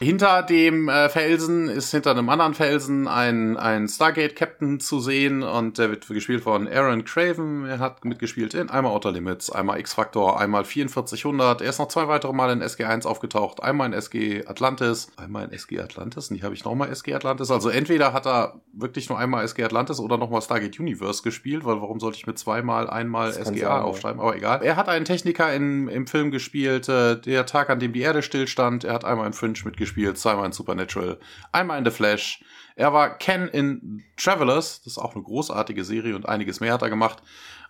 Hinter 0.00 0.42
dem 0.42 0.88
äh, 0.88 1.08
Felsen 1.08 1.68
ist 1.68 1.90
hinter 1.90 2.10
einem 2.10 2.28
anderen 2.28 2.52
Felsen 2.52 3.08
ein, 3.08 3.56
ein 3.56 3.88
Stargate-Captain 3.88 4.80
zu 4.80 5.00
sehen 5.00 5.42
und 5.42 5.78
der 5.78 5.90
wird 5.90 6.06
gespielt 6.06 6.42
von 6.42 6.68
Aaron 6.68 7.04
Craven. 7.04 7.64
Er 7.64 7.78
hat 7.78 8.04
mitgespielt 8.04 8.52
in 8.52 8.68
einmal 8.68 8.92
Outer 8.92 9.12
Limits, 9.12 9.50
einmal 9.50 9.80
X-Factor, 9.80 10.38
einmal 10.38 10.64
4400. 10.64 11.62
Er 11.62 11.70
ist 11.70 11.78
noch 11.78 11.88
zwei 11.88 12.06
weitere 12.06 12.34
Mal 12.34 12.50
in 12.50 12.62
SG1 12.62 13.06
aufgetaucht. 13.06 13.62
Einmal 13.62 13.86
in 13.86 13.92
SG 13.94 14.44
Atlantis, 14.46 15.10
einmal 15.16 15.44
in 15.46 15.52
SG 15.52 15.80
Atlantis. 15.80 16.30
Und 16.30 16.36
hier 16.36 16.44
habe 16.44 16.54
ich 16.54 16.64
nochmal 16.64 16.90
SG 16.90 17.14
Atlantis. 17.14 17.50
Also 17.50 17.70
entweder 17.70 18.12
hat 18.12 18.26
er 18.26 18.60
wirklich 18.74 19.08
nur 19.08 19.18
einmal 19.18 19.42
SG 19.44 19.64
Atlantis 19.64 20.00
oder 20.00 20.18
nochmal 20.18 20.42
Stargate 20.42 20.78
Universe 20.78 21.22
gespielt, 21.22 21.64
weil 21.64 21.80
warum 21.80 21.98
sollte 21.98 22.18
ich 22.18 22.26
mit 22.26 22.38
zweimal 22.38 22.90
einmal 22.90 23.32
das 23.32 23.48
SGA 23.48 23.80
aufschreiben? 23.80 24.20
Aber 24.20 24.36
egal. 24.36 24.62
Er 24.62 24.76
hat 24.76 24.90
einen 24.90 25.06
Techniker 25.06 25.52
in, 25.54 25.88
im 25.88 26.06
Film 26.06 26.30
gespielt, 26.30 26.90
äh, 26.90 27.18
der 27.18 27.46
Tag, 27.46 27.70
an 27.70 27.80
dem 27.80 27.94
die 27.94 28.00
Erde 28.00 28.22
stillstand. 28.22 28.84
Er 28.84 28.92
hat 28.92 29.06
einmal 29.06 29.26
in 29.26 29.32
Fringe 29.54 29.70
mitgespielt, 29.70 30.18
zweimal 30.18 30.46
in 30.46 30.52
Supernatural, 30.52 31.18
einmal 31.52 31.78
in 31.78 31.84
The 31.84 31.90
Flash. 31.90 32.42
Er 32.74 32.92
war 32.92 33.16
Ken 33.16 33.48
in 33.48 34.04
Travelers, 34.16 34.82
das 34.82 34.94
ist 34.94 34.98
auch 34.98 35.14
eine 35.14 35.22
großartige 35.22 35.84
Serie 35.84 36.14
und 36.14 36.28
einiges 36.28 36.60
mehr 36.60 36.72
hat 36.72 36.82
er 36.82 36.90
gemacht. 36.90 37.22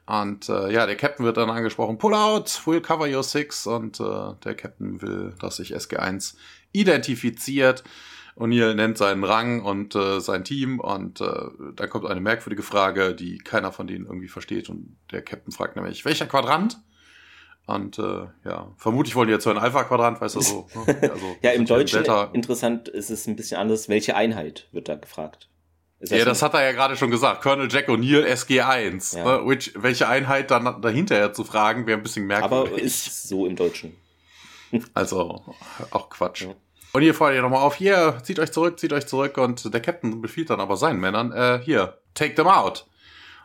Und 0.06 0.48
äh, 0.48 0.72
ja, 0.72 0.86
der 0.86 0.96
Captain 0.96 1.26
wird 1.26 1.36
dann 1.36 1.50
angesprochen, 1.50 1.98
pull 1.98 2.14
out, 2.14 2.48
we'll 2.64 2.80
cover 2.80 3.08
your 3.08 3.24
six. 3.24 3.66
Und 3.66 3.98
äh, 3.98 4.34
der 4.44 4.54
Captain 4.54 5.02
will, 5.02 5.34
dass 5.40 5.56
sich 5.56 5.74
SG1 5.74 6.36
identifiziert. 6.72 7.82
O'Neill 8.36 8.74
nennt 8.74 8.98
seinen 8.98 9.24
Rang 9.24 9.62
und 9.62 9.94
äh, 9.94 10.20
sein 10.20 10.44
Team 10.44 10.78
und 10.78 11.22
äh, 11.22 11.48
dann 11.74 11.88
kommt 11.88 12.04
eine 12.04 12.20
merkwürdige 12.20 12.62
Frage, 12.62 13.14
die 13.14 13.38
keiner 13.38 13.72
von 13.72 13.86
denen 13.86 14.04
irgendwie 14.04 14.28
versteht. 14.28 14.68
Und 14.68 14.96
der 15.10 15.22
Captain 15.22 15.52
fragt 15.52 15.74
nämlich, 15.74 16.04
welcher 16.04 16.26
Quadrant? 16.26 16.78
Und 17.66 17.98
äh, 17.98 18.26
ja, 18.44 18.72
vermutlich 18.76 19.16
wollen 19.16 19.26
die 19.26 19.34
jetzt 19.34 19.42
so 19.42 19.50
ein 19.50 19.58
Alpha-Quadrant, 19.58 20.20
weißt 20.20 20.36
du 20.36 20.40
so. 20.40 20.66
Ne? 20.86 20.98
Also, 21.02 21.36
ja, 21.42 21.50
im 21.50 21.66
Deutschen 21.66 22.04
interessant 22.32 22.88
ist 22.88 23.10
es 23.10 23.26
ein 23.26 23.34
bisschen 23.34 23.58
anders. 23.58 23.88
Welche 23.88 24.14
Einheit 24.14 24.68
wird 24.70 24.88
da 24.88 24.94
gefragt? 24.94 25.48
Das 25.98 26.10
ja, 26.10 26.24
das 26.24 26.42
hat 26.42 26.54
er 26.54 26.62
ja 26.62 26.72
gerade 26.72 26.96
schon 26.96 27.10
gesagt. 27.10 27.42
Colonel 27.42 27.68
Jack 27.70 27.88
O'Neill 27.88 28.24
SG1. 28.24 29.16
Ja. 29.16 29.24
Ne? 29.24 29.48
Which, 29.48 29.72
welche 29.76 30.08
Einheit 30.08 30.50
dann 30.50 30.80
dahinter 30.80 31.32
zu 31.32 31.42
fragen, 31.42 31.86
wäre 31.86 31.98
ein 31.98 32.02
bisschen 32.02 32.26
merkwürdig. 32.26 32.72
Aber 32.72 32.82
ist 32.82 33.28
so 33.28 33.46
im 33.46 33.56
Deutschen. 33.56 33.96
also, 34.94 35.42
auch 35.90 36.08
Quatsch. 36.10 36.42
Ja. 36.42 36.54
Und 36.92 37.02
hier 37.02 37.14
fordert 37.14 37.36
ihr 37.36 37.42
nochmal 37.42 37.62
auf, 37.62 37.74
hier, 37.74 38.18
zieht 38.22 38.38
euch 38.38 38.52
zurück, 38.52 38.78
zieht 38.78 38.92
euch 38.92 39.06
zurück. 39.06 39.38
Und 39.38 39.72
der 39.72 39.80
Captain 39.80 40.20
befiehlt 40.20 40.50
dann 40.50 40.60
aber 40.60 40.76
seinen 40.76 41.00
Männern, 41.00 41.32
äh, 41.32 41.60
hier, 41.64 41.98
take 42.14 42.34
them 42.34 42.46
out. 42.46 42.86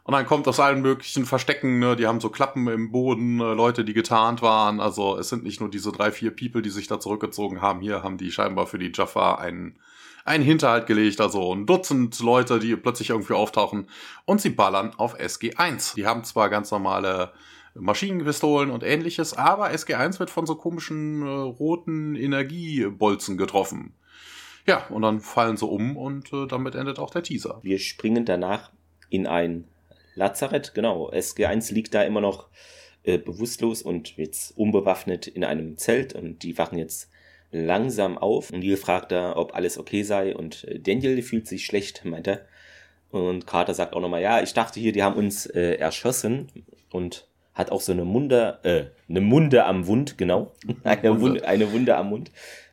Und 0.04 0.14
dann 0.14 0.26
kommt 0.26 0.48
aus 0.48 0.60
allen 0.60 0.82
möglichen 0.82 1.26
Verstecken, 1.26 1.80
ne, 1.80 1.96
die 1.96 2.08
haben 2.08 2.20
so 2.20 2.30
Klappen 2.30 2.68
im 2.68 2.92
Boden, 2.92 3.40
äh, 3.40 3.54
Leute, 3.54 3.86
die 3.86 3.94
getarnt 3.94 4.42
waren. 4.42 4.80
Also 4.80 5.18
es 5.18 5.30
sind 5.30 5.44
nicht 5.44 5.60
nur 5.60 5.70
diese 5.70 5.92
drei, 5.92 6.12
vier 6.12 6.36
People, 6.36 6.62
die 6.62 6.72
sich 6.72 6.88
da 6.88 7.00
zurückgezogen 7.00 7.62
haben. 7.62 7.82
Hier 7.82 8.02
haben 8.04 8.18
die 8.18 8.32
scheinbar 8.32 8.66
für 8.66 8.80
die 8.80 8.92
Jaffa 8.94 9.36
einen, 9.36 9.78
einen 10.26 10.44
Hinterhalt 10.44 10.88
gelegt. 10.88 11.22
Also 11.22 11.54
ein 11.54 11.68
Dutzend 11.68 12.20
Leute, 12.20 12.58
die 12.58 12.76
plötzlich 12.76 13.12
irgendwie 13.12 13.34
auftauchen. 13.34 13.88
Und 14.26 14.42
sie 14.42 14.50
ballern 14.50 14.94
auf 14.98 15.20
SG1. 15.20 15.94
Die 15.96 16.08
haben 16.08 16.24
zwar 16.24 16.50
ganz 16.50 16.72
normale 16.72 17.32
Maschinenpistolen 17.74 18.70
und 18.70 18.84
ähnliches, 18.84 19.34
aber 19.34 19.70
SG1 19.70 20.20
wird 20.20 20.30
von 20.30 20.46
so 20.46 20.56
komischen 20.56 21.22
äh, 21.22 21.30
roten 21.30 22.16
Energiebolzen 22.16 23.38
getroffen. 23.38 23.94
Ja, 24.68 24.86
und 24.90 25.04
dann 25.04 25.22
fallen 25.22 25.58
sie 25.58 25.66
um 25.66 25.96
und 25.96 26.32
äh, 26.34 26.48
damit 26.48 26.76
endet 26.76 27.00
auch 27.00 27.12
der 27.12 27.24
Teaser. 27.24 27.60
Wir 27.64 27.80
springen 27.80 28.26
danach 28.26 28.72
in 29.10 29.26
ein 29.26 29.66
Lazarett, 30.16 30.74
genau. 30.74 31.12
SG1 31.12 31.74
liegt 31.74 31.94
da 31.94 32.04
immer 32.04 32.22
noch 32.22 32.48
äh, 33.04 33.18
bewusstlos 33.18 33.82
und 33.82 34.18
jetzt 34.18 34.58
unbewaffnet 34.58 35.28
in 35.28 35.44
einem 35.44 35.78
Zelt 35.78 36.14
und 36.14 36.44
die 36.44 36.58
wachen 36.58 36.78
jetzt 36.78 37.10
langsam 37.52 38.18
auf. 38.18 38.52
Und 38.52 38.60
Neil 38.60 38.78
fragt 38.78 39.12
da, 39.12 39.36
ob 39.36 39.56
alles 39.56 39.78
okay 39.78 40.04
sei 40.04 40.36
und 40.36 40.64
äh, 40.66 40.80
Daniel 40.80 41.22
fühlt 41.22 41.48
sich 41.48 41.66
schlecht, 41.66 42.06
meint 42.06 42.28
er. 42.28 42.46
Und 43.10 43.46
Carter 43.46 43.74
sagt 43.74 43.94
auch 43.94 44.02
nochmal, 44.02 44.22
ja, 44.22 44.42
ich 44.42 44.54
dachte 44.54 44.80
hier, 44.80 44.94
die 44.94 45.04
haben 45.04 45.16
uns 45.16 45.46
äh, 45.46 45.74
erschossen 45.76 46.50
und 46.92 47.28
hat 47.54 47.72
auch 47.72 47.82
so 47.82 47.92
eine 47.92 48.06
Munde, 48.06 48.60
äh, 48.64 48.86
eine 49.10 49.22
Munde 49.22 49.66
am 49.66 49.88
Wund, 49.88 50.18
genau. 50.18 50.54
Eine 50.84 51.20
Wunde, 51.20 51.46
eine 51.46 51.72
Wunde 51.74 51.98
am 51.98 52.10
Mund. 52.10 52.32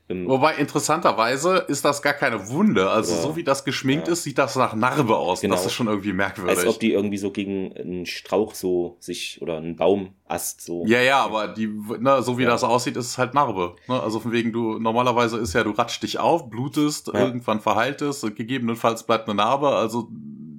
Wobei 0.08 0.54
interessanterweise 0.54 1.66
ist 1.68 1.84
das 1.84 2.00
gar 2.00 2.14
keine 2.14 2.48
Wunde. 2.48 2.88
Also 2.90 3.14
ja. 3.14 3.20
so 3.20 3.36
wie 3.36 3.44
das 3.44 3.64
geschminkt 3.64 4.06
ja. 4.06 4.14
ist, 4.14 4.22
sieht 4.22 4.38
das 4.38 4.56
nach 4.56 4.74
Narbe 4.74 5.16
aus. 5.16 5.42
Genau. 5.42 5.54
Das 5.54 5.66
ist 5.66 5.74
schon 5.74 5.86
irgendwie 5.86 6.14
merkwürdig. 6.14 6.56
Als 6.56 6.66
ob 6.66 6.80
die 6.80 6.92
irgendwie 6.92 7.18
so 7.18 7.30
gegen 7.30 7.76
einen 7.76 8.06
Strauch 8.06 8.54
so 8.54 8.96
sich 9.00 9.42
oder 9.42 9.58
einen 9.58 9.76
Baumast 9.76 10.62
so. 10.62 10.86
Ja, 10.86 11.02
ja, 11.02 11.22
aber 11.22 11.48
die, 11.48 11.66
ne, 11.66 12.22
so 12.22 12.38
wie 12.38 12.44
ja. 12.44 12.48
das 12.48 12.64
aussieht, 12.64 12.96
ist 12.96 13.06
es 13.06 13.18
halt 13.18 13.34
Narbe. 13.34 13.76
Ne? 13.86 14.02
Also 14.02 14.18
von 14.20 14.32
wegen 14.32 14.50
du, 14.50 14.78
normalerweise 14.78 15.36
ist 15.36 15.52
ja, 15.52 15.62
du 15.62 15.72
ratschst 15.72 16.02
dich 16.02 16.18
auf, 16.18 16.48
blutest, 16.48 17.08
irgendwann 17.08 17.60
verheiltest, 17.60 18.22
gegebenenfalls 18.34 19.04
bleibt 19.04 19.28
eine 19.28 19.36
Narbe. 19.36 19.68
Also 19.68 20.08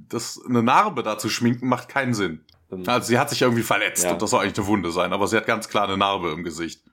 das, 0.09 0.39
eine 0.47 0.61
Narbe 0.61 1.01
da 1.01 1.17
zu 1.17 1.27
schminken 1.27 1.67
macht 1.67 1.89
keinen 1.89 2.13
Sinn. 2.13 2.41
Ähm, 2.71 2.83
also 2.85 3.07
sie 3.07 3.17
hat 3.17 3.31
sich 3.31 3.41
irgendwie 3.41 3.63
verletzt 3.63 4.05
und 4.05 4.21
das 4.21 4.29
soll 4.29 4.41
eigentlich 4.41 4.59
eine 4.59 4.67
Wunde 4.67 4.91
sein, 4.91 5.11
aber 5.11 5.27
sie 5.27 5.37
hat 5.37 5.47
ganz 5.47 5.69
klar 5.69 5.85
eine 5.85 5.97
Narbe 5.97 6.29
im 6.29 6.43
Gesicht. 6.43 6.83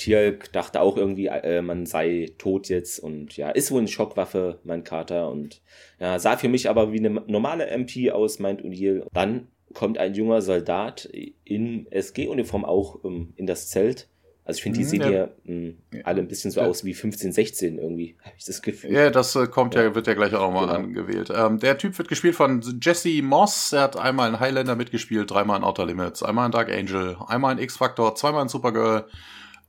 Tjalk 0.00 0.52
dachte 0.52 0.80
auch 0.80 0.96
irgendwie, 0.96 1.26
äh, 1.26 1.62
man 1.62 1.86
sei 1.86 2.32
tot 2.38 2.68
jetzt 2.68 2.98
und 2.98 3.36
ja, 3.36 3.50
ist 3.50 3.70
wohl 3.70 3.80
eine 3.80 3.88
Schockwaffe, 3.88 4.58
mein 4.64 4.82
Kater 4.82 5.30
und 5.30 5.60
ja, 6.00 6.18
sah 6.18 6.36
für 6.36 6.48
mich 6.48 6.68
aber 6.68 6.92
wie 6.92 6.98
eine 6.98 7.10
normale 7.10 7.66
MP 7.66 8.10
aus, 8.10 8.38
meint 8.38 8.62
O'Neill. 8.62 9.06
Dann 9.12 9.48
kommt 9.74 9.98
ein 9.98 10.14
junger 10.14 10.42
Soldat 10.42 11.08
in 11.44 11.86
SG-Uniform 11.90 12.64
auch 12.64 13.04
ähm, 13.04 13.34
in 13.36 13.46
das 13.46 13.68
Zelt. 13.68 14.08
Also 14.44 14.56
ich 14.56 14.62
finde, 14.62 14.78
die 14.78 14.84
mhm, 14.84 14.88
sehen 14.88 15.00
ja, 15.02 15.10
ja 15.10 15.28
mh, 15.44 15.74
alle 16.02 16.22
ein 16.22 16.26
bisschen 16.26 16.50
so 16.50 16.60
ja. 16.60 16.66
aus 16.66 16.82
wie 16.84 16.94
15, 16.94 17.30
16 17.30 17.78
irgendwie, 17.78 18.16
habe 18.24 18.34
ich 18.36 18.46
das 18.46 18.62
Gefühl. 18.62 18.92
Ja, 18.92 19.10
das 19.10 19.36
äh, 19.36 19.46
kommt 19.46 19.74
ja. 19.74 19.82
ja. 19.82 19.94
wird 19.94 20.06
ja 20.06 20.14
gleich 20.14 20.34
auch 20.34 20.40
nochmal 20.40 20.66
genau. 20.66 20.78
angewählt. 20.78 21.30
Ähm, 21.32 21.60
der 21.60 21.78
Typ 21.78 21.96
wird 21.98 22.08
gespielt 22.08 22.34
von 22.34 22.62
Jesse 22.82 23.22
Moss. 23.22 23.72
Er 23.72 23.82
hat 23.82 23.96
einmal 23.96 24.30
in 24.30 24.40
Highlander 24.40 24.76
mitgespielt, 24.76 25.30
dreimal 25.30 25.58
in 25.58 25.64
Outer 25.64 25.86
Limits, 25.86 26.22
einmal 26.22 26.46
in 26.46 26.52
Dark 26.52 26.70
Angel, 26.70 27.16
einmal 27.28 27.52
in 27.52 27.62
X-Factor, 27.62 28.14
zweimal 28.14 28.42
in 28.42 28.48
Supergirl. 28.48 29.06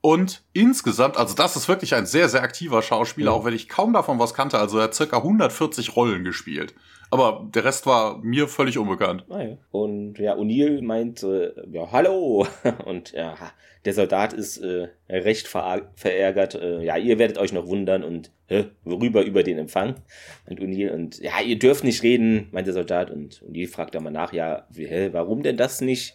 Und 0.04 0.42
insgesamt, 0.52 1.16
also 1.16 1.36
das 1.36 1.54
ist 1.54 1.68
wirklich 1.68 1.94
ein 1.94 2.06
sehr, 2.06 2.28
sehr 2.28 2.42
aktiver 2.42 2.82
Schauspieler, 2.82 3.30
ja. 3.30 3.36
auch 3.36 3.44
wenn 3.44 3.54
ich 3.54 3.68
kaum 3.68 3.92
davon 3.92 4.18
was 4.18 4.34
kannte. 4.34 4.58
Also 4.58 4.78
er 4.78 4.84
hat 4.84 4.94
circa 4.94 5.18
140 5.18 5.94
Rollen 5.94 6.24
gespielt. 6.24 6.74
Aber 7.12 7.48
der 7.54 7.64
Rest 7.64 7.86
war 7.86 8.18
mir 8.18 8.48
völlig 8.48 8.78
unbekannt. 8.78 9.24
Ah. 9.30 9.44
Und 9.70 10.18
ja, 10.18 10.34
O'Neill 10.34 10.82
meint, 10.82 11.22
äh, 11.22 11.52
ja, 11.70 11.92
hallo. 11.92 12.48
Und 12.84 13.12
ja, 13.12 13.36
der 13.84 13.92
Soldat 13.92 14.32
ist 14.32 14.58
äh, 14.58 14.88
recht 15.08 15.46
verärgert. 15.46 16.56
Äh, 16.56 16.82
ja, 16.82 16.96
ihr 16.96 17.20
werdet 17.20 17.38
euch 17.38 17.52
noch 17.52 17.66
wundern 17.66 18.02
und 18.02 18.30
hä, 18.46 18.64
worüber 18.84 19.22
über 19.24 19.42
den 19.42 19.58
Empfang, 19.58 19.96
meint 20.48 20.60
O'Neill. 20.60 20.90
Und 20.90 21.20
ja, 21.20 21.40
ihr 21.40 21.58
dürft 21.58 21.84
nicht 21.84 22.02
reden, 22.02 22.48
meint 22.50 22.66
der 22.66 22.74
Soldat. 22.74 23.10
Und 23.10 23.42
O'Neill 23.42 23.68
fragt 23.68 23.94
dann 23.94 24.02
mal 24.02 24.10
nach, 24.10 24.32
ja, 24.32 24.66
hä, 24.74 25.10
warum 25.12 25.44
denn 25.44 25.56
das 25.56 25.80
nicht? 25.80 26.14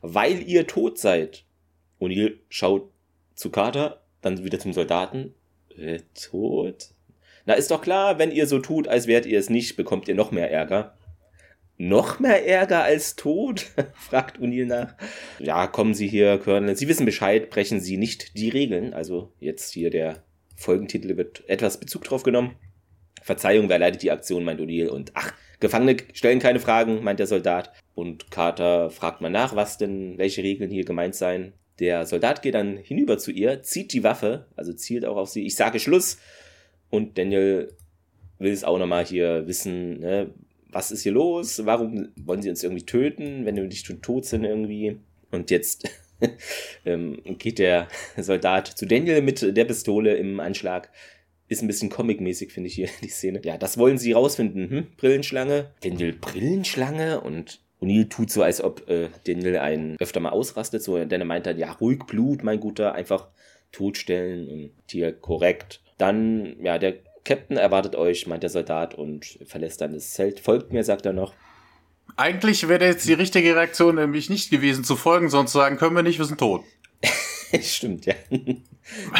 Weil 0.00 0.40
ihr 0.42 0.66
tot 0.66 0.98
seid. 0.98 1.44
O'Neill 2.00 2.38
schaut 2.48 2.88
zu 3.38 3.50
Carter, 3.50 4.02
dann 4.20 4.42
wieder 4.42 4.58
zum 4.58 4.72
Soldaten. 4.72 5.32
Äh, 5.76 6.00
tot? 6.14 6.88
Na, 7.46 7.54
ist 7.54 7.70
doch 7.70 7.80
klar, 7.80 8.18
wenn 8.18 8.32
ihr 8.32 8.46
so 8.48 8.58
tut, 8.58 8.88
als 8.88 9.06
wärt 9.06 9.26
ihr 9.26 9.38
es 9.38 9.48
nicht, 9.48 9.76
bekommt 9.76 10.08
ihr 10.08 10.16
noch 10.16 10.32
mehr 10.32 10.50
Ärger. 10.50 10.96
Noch 11.76 12.18
mehr 12.18 12.44
Ärger 12.44 12.82
als 12.82 13.14
tot? 13.14 13.66
fragt 13.94 14.40
Unil 14.40 14.66
nach. 14.66 14.96
Ja, 15.38 15.68
kommen 15.68 15.94
Sie 15.94 16.08
hier, 16.08 16.38
Colonel. 16.38 16.74
Sie 16.74 16.88
wissen 16.88 17.06
Bescheid, 17.06 17.48
brechen 17.48 17.80
Sie 17.80 17.96
nicht 17.96 18.36
die 18.36 18.48
Regeln. 18.48 18.92
Also 18.92 19.32
jetzt 19.38 19.72
hier 19.72 19.90
der 19.90 20.24
Folgentitel 20.56 21.16
wird 21.16 21.48
etwas 21.48 21.78
Bezug 21.78 22.02
drauf 22.02 22.24
genommen. 22.24 22.56
Verzeihung, 23.22 23.68
wer 23.68 23.78
leitet 23.78 24.02
die 24.02 24.10
Aktion, 24.10 24.42
meint 24.42 24.60
O'Neill. 24.60 24.88
Und 24.88 25.12
ach, 25.14 25.32
Gefangene 25.60 25.96
stellen 26.12 26.40
keine 26.40 26.58
Fragen, 26.58 27.04
meint 27.04 27.20
der 27.20 27.28
Soldat. 27.28 27.72
Und 27.94 28.32
Carter 28.32 28.90
fragt 28.90 29.20
mal 29.20 29.30
nach, 29.30 29.54
was 29.54 29.78
denn, 29.78 30.18
welche 30.18 30.42
Regeln 30.42 30.72
hier 30.72 30.84
gemeint 30.84 31.14
seien. 31.14 31.52
Der 31.78 32.06
Soldat 32.06 32.42
geht 32.42 32.54
dann 32.54 32.76
hinüber 32.76 33.18
zu 33.18 33.30
ihr, 33.30 33.62
zieht 33.62 33.92
die 33.92 34.02
Waffe, 34.02 34.46
also 34.56 34.72
zielt 34.72 35.04
auch 35.04 35.16
auf 35.16 35.28
sie. 35.28 35.46
Ich 35.46 35.54
sage 35.54 35.78
Schluss. 35.78 36.18
Und 36.90 37.18
Daniel 37.18 37.72
will 38.38 38.52
es 38.52 38.64
auch 38.64 38.78
nochmal 38.78 39.04
hier 39.04 39.46
wissen, 39.46 40.00
ne? 40.00 40.30
was 40.70 40.90
ist 40.90 41.02
hier 41.02 41.12
los? 41.12 41.64
Warum 41.64 42.08
wollen 42.16 42.42
sie 42.42 42.50
uns 42.50 42.62
irgendwie 42.62 42.84
töten, 42.84 43.46
wenn 43.46 43.56
wir 43.56 43.64
nicht 43.64 43.86
schon 43.86 44.02
tot 44.02 44.24
sind 44.24 44.44
irgendwie? 44.44 44.98
Und 45.30 45.50
jetzt 45.50 45.88
ähm, 46.84 47.20
geht 47.38 47.58
der 47.58 47.88
Soldat 48.16 48.66
zu 48.66 48.86
Daniel 48.86 49.22
mit 49.22 49.56
der 49.56 49.64
Pistole 49.64 50.16
im 50.16 50.40
Anschlag. 50.40 50.90
Ist 51.48 51.62
ein 51.62 51.66
bisschen 51.66 51.88
comic-mäßig, 51.88 52.52
finde 52.52 52.68
ich 52.68 52.74
hier, 52.74 52.88
die 53.02 53.08
Szene. 53.08 53.40
Ja, 53.44 53.56
das 53.56 53.78
wollen 53.78 53.98
sie 53.98 54.12
rausfinden. 54.12 54.70
Hm? 54.70 54.86
Brillenschlange. 54.96 55.70
Daniel 55.82 56.12
Brillenschlange 56.12 57.20
und 57.20 57.60
O'Neill 57.80 58.08
tut 58.08 58.30
so, 58.30 58.42
als 58.42 58.62
ob 58.62 58.88
äh, 58.88 59.08
Daniel 59.26 59.58
einen 59.58 59.96
öfter 60.00 60.20
mal 60.20 60.30
ausrastet. 60.30 60.82
So, 60.82 61.02
denn 61.04 61.20
er 61.20 61.26
meint 61.26 61.46
dann, 61.46 61.58
ja, 61.58 61.72
ruhig 61.72 62.00
Blut, 62.06 62.42
mein 62.42 62.60
Guter, 62.60 62.94
einfach 62.94 63.28
totstellen 63.72 64.48
und 64.48 64.72
hier 64.90 65.12
korrekt. 65.12 65.80
Dann, 65.96 66.56
ja, 66.60 66.78
der 66.78 66.94
Captain 67.24 67.56
erwartet 67.56 67.94
euch, 67.94 68.26
meint 68.26 68.42
der 68.42 68.50
Soldat 68.50 68.94
und 68.94 69.38
verlässt 69.44 69.80
dann 69.80 69.92
das 69.92 70.12
Zelt. 70.12 70.40
Folgt 70.40 70.72
mir, 70.72 70.82
sagt 70.82 71.06
er 71.06 71.12
noch. 71.12 71.34
Eigentlich 72.16 72.68
wäre 72.68 72.84
jetzt 72.86 73.06
die 73.06 73.12
richtige 73.12 73.54
Reaktion 73.54 73.96
nämlich 73.96 74.30
nicht 74.30 74.50
gewesen 74.50 74.82
zu 74.82 74.96
folgen, 74.96 75.28
sonst 75.28 75.52
sagen 75.52 75.76
können 75.76 75.94
wir 75.94 76.02
nicht, 76.02 76.18
wir 76.18 76.24
sind 76.24 76.40
tot. 76.40 76.64
Stimmt, 77.62 78.06
ja. 78.06 78.14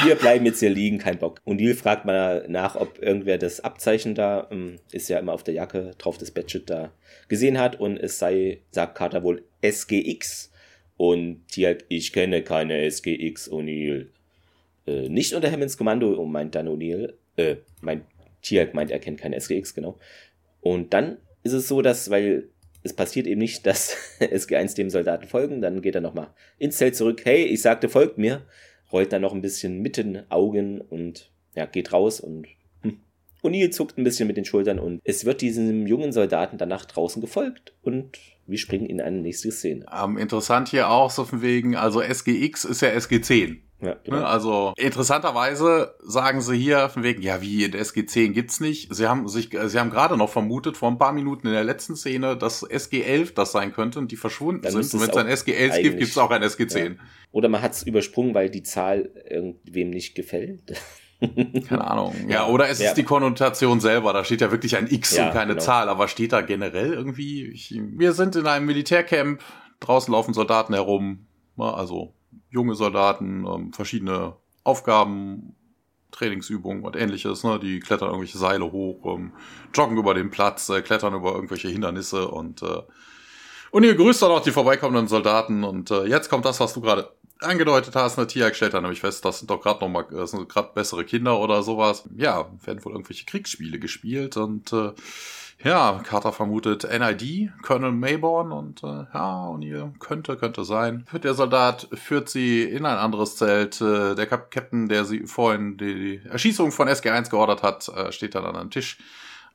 Wir 0.04 0.14
bleiben 0.14 0.47
jetzt 0.47 0.61
hier 0.61 0.70
liegen, 0.70 0.99
kein 0.99 1.18
Bock. 1.18 1.40
Und 1.44 1.61
Neil 1.61 1.75
fragt 1.75 2.04
mal 2.04 2.44
nach, 2.49 2.76
ob 2.76 3.00
irgendwer 3.02 3.38
das 3.38 3.61
Abzeichen 3.61 4.14
da, 4.14 4.49
ähm, 4.50 4.78
ist 4.92 5.08
ja 5.08 5.18
immer 5.18 5.32
auf 5.32 5.44
der 5.44 5.54
Jacke 5.54 5.92
drauf, 5.99 6.18
das 6.18 6.30
Badget 6.30 6.70
da 6.70 6.92
gesehen 7.28 7.58
hat. 7.58 7.78
Und 7.80 7.97
es 7.99 8.18
sei, 8.18 8.61
sagt 8.70 8.97
Carter 8.97 9.23
wohl, 9.23 9.44
SGX. 9.62 10.50
Und 10.97 11.47
Tiag, 11.49 11.85
ich 11.88 12.12
kenne 12.12 12.42
keine 12.42 12.85
SGX, 12.90 13.50
O'Neill. 13.50 14.06
Äh, 14.87 15.08
nicht 15.08 15.35
unter 15.35 15.50
Hammonds 15.50 15.76
Kommando, 15.76 16.25
meint 16.25 16.54
dann 16.54 16.68
O'Neill. 16.68 17.14
Äh, 17.37 17.56
mein 17.80 18.04
Tiag 18.42 18.75
meint, 18.75 18.90
er 18.90 18.99
kennt 18.99 19.20
keine 19.20 19.37
SGX, 19.37 19.75
genau. 19.75 19.97
Und 20.61 20.92
dann 20.92 21.18
ist 21.44 21.52
es 21.52 21.68
so, 21.68 21.82
dass, 21.82 22.11
weil 22.11 22.49
es 22.88 22.97
passiert 22.97 23.26
eben 23.26 23.40
nicht, 23.40 23.66
dass 23.66 23.97
SG1 24.21 24.76
dem 24.76 24.90
Soldaten 24.90 25.26
folgen, 25.26 25.61
dann 25.61 25.83
geht 25.83 25.95
er 25.95 26.00
nochmal 26.00 26.30
ins 26.58 26.78
Zelt 26.78 26.97
zurück, 26.97 27.21
hey, 27.25 27.45
ich 27.45 27.63
sagte, 27.63 27.89
folgt 27.89 28.19
mir, 28.19 28.43
rollt 28.91 29.13
dann 29.13 29.23
noch 29.23 29.34
ein 29.34 29.43
bisschen 29.43 29.80
mit 29.80 29.97
den 29.97 30.30
Augen 30.30 30.80
und 30.80 31.30
ja, 31.54 31.67
geht 31.67 31.93
raus 31.93 32.21
und 32.21 32.47
hm. 32.82 33.00
O'Neill 33.43 33.71
zuckt 33.71 33.99
ein 33.99 34.04
bisschen 34.04 34.26
mit 34.26 34.36
den 34.36 34.45
Schultern 34.45 34.78
und 34.78 35.00
es 35.04 35.25
wird 35.25 35.43
diesem 35.43 35.86
jungen 35.86 36.13
Soldaten 36.13 36.56
danach 36.56 36.86
draußen 36.86 37.21
gefolgt 37.21 37.75
und 37.82 38.19
wir 38.47 38.58
springen 38.58 38.86
in 38.86 39.00
eine 39.00 39.21
nächste 39.21 39.52
Szene. 39.52 39.84
Ähm, 39.93 40.17
interessant 40.17 40.69
hier 40.69 40.89
auch 40.89 41.10
so 41.10 41.25
von 41.25 41.43
wegen, 41.43 41.76
also 41.76 42.00
SGX 42.00 42.65
ist 42.65 42.80
ja 42.80 42.89
SG10. 42.89 43.58
Ja, 43.80 43.97
genau. 44.02 44.25
Also 44.25 44.73
interessanterweise 44.76 45.95
sagen 46.00 46.41
sie 46.41 46.56
hier 46.56 46.88
von 46.88 47.04
wegen, 47.04 47.23
ja, 47.23 47.41
wie 47.41 47.64
in 47.64 47.73
der 47.73 47.82
SG10 47.84 48.32
gibt's 48.32 48.58
nicht. 48.58 48.93
Sie 48.93 49.06
haben 49.06 49.28
sich, 49.28 49.50
sie 49.50 49.78
haben 49.78 49.91
gerade 49.91 50.17
noch 50.17 50.30
vermutet 50.30 50.76
vor 50.76 50.91
ein 50.91 50.99
paar 50.99 51.12
Minuten 51.12 51.47
in 51.47 51.52
der 51.52 51.62
letzten 51.62 51.95
Szene, 51.95 52.36
dass 52.36 52.69
SG11 52.69 53.34
das 53.34 53.52
sein 53.52 53.73
könnte 53.73 54.00
und 54.00 54.10
die 54.10 54.17
verschwunden 54.17 54.62
Dann 54.62 54.73
sind. 54.73 54.95
Und 54.95 55.00
wenn 55.00 55.28
es 55.28 55.47
ein 55.47 55.54
SG11 55.54 55.82
gibt, 55.82 55.99
gibt's 55.99 56.19
auch 56.19 56.30
ein 56.30 56.43
SG10. 56.43 56.84
Ja. 56.84 56.95
Oder 57.30 57.49
man 57.49 57.62
hat's 57.62 57.84
übersprungen, 57.84 58.34
weil 58.34 58.50
die 58.50 58.64
Zahl 58.64 59.10
irgendwem 59.28 59.91
nicht 59.91 60.17
gefällt. 60.17 60.75
Keine 61.69 61.84
Ahnung. 61.84 62.14
Ja, 62.28 62.47
oder 62.47 62.69
es 62.69 62.80
ja. 62.80 62.88
ist 62.88 62.95
die 62.95 63.04
Konnotation 63.04 63.80
selber. 63.80 64.12
Da 64.12 64.25
steht 64.25 64.41
ja 64.41 64.50
wirklich 64.50 64.76
ein 64.76 64.88
X 64.88 65.17
ja, 65.17 65.26
und 65.26 65.32
keine 65.32 65.54
genau. 65.54 65.64
Zahl. 65.64 65.88
Aber 65.88 66.06
steht 66.06 66.32
da 66.32 66.43
generell 66.43 66.93
irgendwie? 66.93 67.47
Ich, 67.47 67.75
wir 67.76 68.12
sind 68.12 68.36
in 68.36 68.47
einem 68.47 68.67
Militärcamp. 68.67 69.41
Draußen 69.80 70.12
laufen 70.12 70.32
Soldaten 70.32 70.75
herum. 70.75 71.26
Also 71.56 72.14
junge 72.50 72.75
Soldaten, 72.75 73.47
ähm, 73.47 73.73
verschiedene 73.73 74.37
Aufgaben, 74.65 75.54
Trainingsübungen 76.11 76.84
und 76.84 76.97
ähnliches. 76.97 77.45
Ne? 77.45 77.58
Die 77.58 77.80
klettern 77.80 78.08
irgendwelche 78.08 78.39
Seile 78.39 78.73
hoch, 78.73 79.04
ähm, 79.15 79.32
joggen 79.75 79.97
über 79.99 80.15
den 80.15 80.30
Platz, 80.30 80.69
äh, 80.69 80.82
klettern 80.82 81.15
über 81.15 81.34
irgendwelche 81.34 81.69
Hindernisse 81.69 82.28
und 82.28 82.63
äh, 82.63 82.82
und 83.71 83.84
ihr 83.84 83.95
grüßt 83.95 84.23
dann 84.23 84.30
auch 84.30 84.41
die 84.41 84.50
vorbeikommenden 84.50 85.08
Soldaten 85.08 85.63
und 85.63 85.91
äh, 85.91 86.04
jetzt 86.06 86.30
kommt 86.30 86.47
das, 86.47 86.58
was 86.58 86.73
du 86.73 86.80
gerade 86.80 87.13
angedeutet 87.41 87.95
hast. 87.95 88.17
Ne? 88.17 88.26
Tiak 88.26 88.56
stellt 88.56 88.75
dann 88.75 88.82
nämlich 88.82 89.00
fest, 89.00 89.25
das 89.25 89.41
sind 89.41 89.50
doch 89.50 89.61
gerade 89.61 89.80
noch 89.80 89.89
mal, 89.89 90.06
das 90.11 90.30
sind 90.30 90.49
gerade 90.49 90.71
bessere 90.75 91.04
Kinder 91.04 91.39
oder 91.39 91.63
sowas. 91.63 92.08
Ja, 92.17 92.50
werden 92.65 92.84
wohl 92.84 92.93
irgendwelche 92.93 93.26
Kriegsspiele 93.26 93.78
gespielt 93.78 94.37
und 94.37 94.73
äh, 94.73 94.93
ja, 95.64 96.00
Carter 96.04 96.32
vermutet 96.32 96.84
NID, 96.84 97.50
Colonel 97.62 97.92
Mayborn 97.92 98.52
und 98.52 98.82
äh, 98.84 99.06
ja, 99.12 99.47
O'Neill 99.49 99.99
könnte, 99.99 100.36
könnte 100.36 100.64
sein. 100.64 101.06
Der 101.12 101.34
Soldat 101.34 101.88
führt 101.92 102.28
sie 102.28 102.62
in 102.62 102.86
ein 102.86 102.97
anderes 102.97 103.36
Zelt. 103.36 103.80
Äh, 103.80 104.14
der 104.14 104.26
Captain, 104.26 104.88
der 104.88 105.04
sie 105.04 105.26
vorhin 105.26 105.76
die 105.76 106.21
Erschießung 106.30 106.71
von 106.71 106.88
SG1 106.88 107.30
geordert 107.30 107.62
hat, 107.62 107.88
äh, 107.88 108.12
steht 108.12 108.36
dann 108.36 108.44
an 108.44 108.56
einem 108.56 108.71
Tisch 108.71 108.99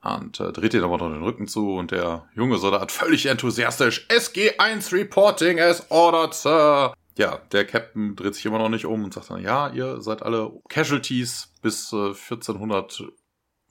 und 0.03 0.41
äh, 0.41 0.51
dreht 0.51 0.73
ihn 0.73 0.83
aber 0.83 0.97
noch 0.97 1.09
den 1.09 1.23
Rücken 1.23 1.47
zu 1.47 1.75
und 1.75 1.91
der 1.91 2.27
junge 2.35 2.57
Soldat 2.57 2.91
völlig 2.91 3.25
enthusiastisch 3.25 4.05
SG1 4.09 4.91
reporting 4.91 5.59
as 5.59 5.89
ordered, 5.89 6.33
Sir. 6.33 6.93
Ja, 7.17 7.39
der 7.51 7.65
Captain 7.65 8.15
dreht 8.15 8.35
sich 8.35 8.45
immer 8.45 8.57
noch 8.57 8.69
nicht 8.69 8.85
um 8.85 9.03
und 9.03 9.13
sagt 9.13 9.29
dann, 9.29 9.41
ja, 9.41 9.69
ihr 9.69 10.01
seid 10.01 10.23
alle 10.23 10.51
Casualties 10.67 11.53
bis 11.61 11.93
äh, 11.93 12.07
1400 12.07 13.03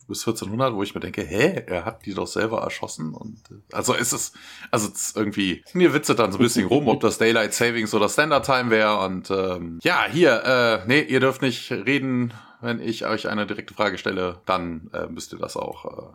bis 0.09 0.21
1400, 0.21 0.75
wo 0.75 0.83
ich 0.83 0.95
mir 0.95 1.01
denke, 1.01 1.23
hä, 1.23 1.65
er 1.67 1.85
hat 1.85 2.05
die 2.07 2.15
doch 2.15 2.27
selber 2.27 2.63
erschossen 2.63 3.15
und 3.15 3.39
also 3.73 3.95
ist 3.95 4.13
es, 4.13 4.33
also 4.71 4.89
es 4.89 5.07
ist 5.07 5.17
irgendwie, 5.17 5.65
mir 5.73 5.95
witzet 5.95 6.19
dann 6.19 6.33
so 6.33 6.39
ein 6.39 6.43
bisschen 6.43 6.67
rum, 6.67 6.89
ob 6.89 7.01
das 7.01 7.19
Daylight 7.19 7.55
Savings 7.55 7.95
oder 7.95 8.09
Standard 8.09 8.45
Time 8.45 8.71
wäre 8.71 8.99
und 8.99 9.31
ähm, 9.31 9.79
ja, 9.83 10.07
hier, 10.11 10.43
äh, 10.45 10.89
nee, 10.89 11.03
ihr 11.03 11.21
dürft 11.21 11.43
nicht 11.43 11.71
reden, 11.71 12.33
wenn 12.61 12.81
ich 12.81 13.07
euch 13.07 13.29
eine 13.29 13.47
direkte 13.47 13.75
Frage 13.75 13.99
stelle, 13.99 14.41
dann 14.47 14.91
äh, 14.93 15.07
müsst 15.07 15.33
ihr 15.33 15.39
das 15.39 15.57
auch 15.57 15.85
äh, 15.85 16.15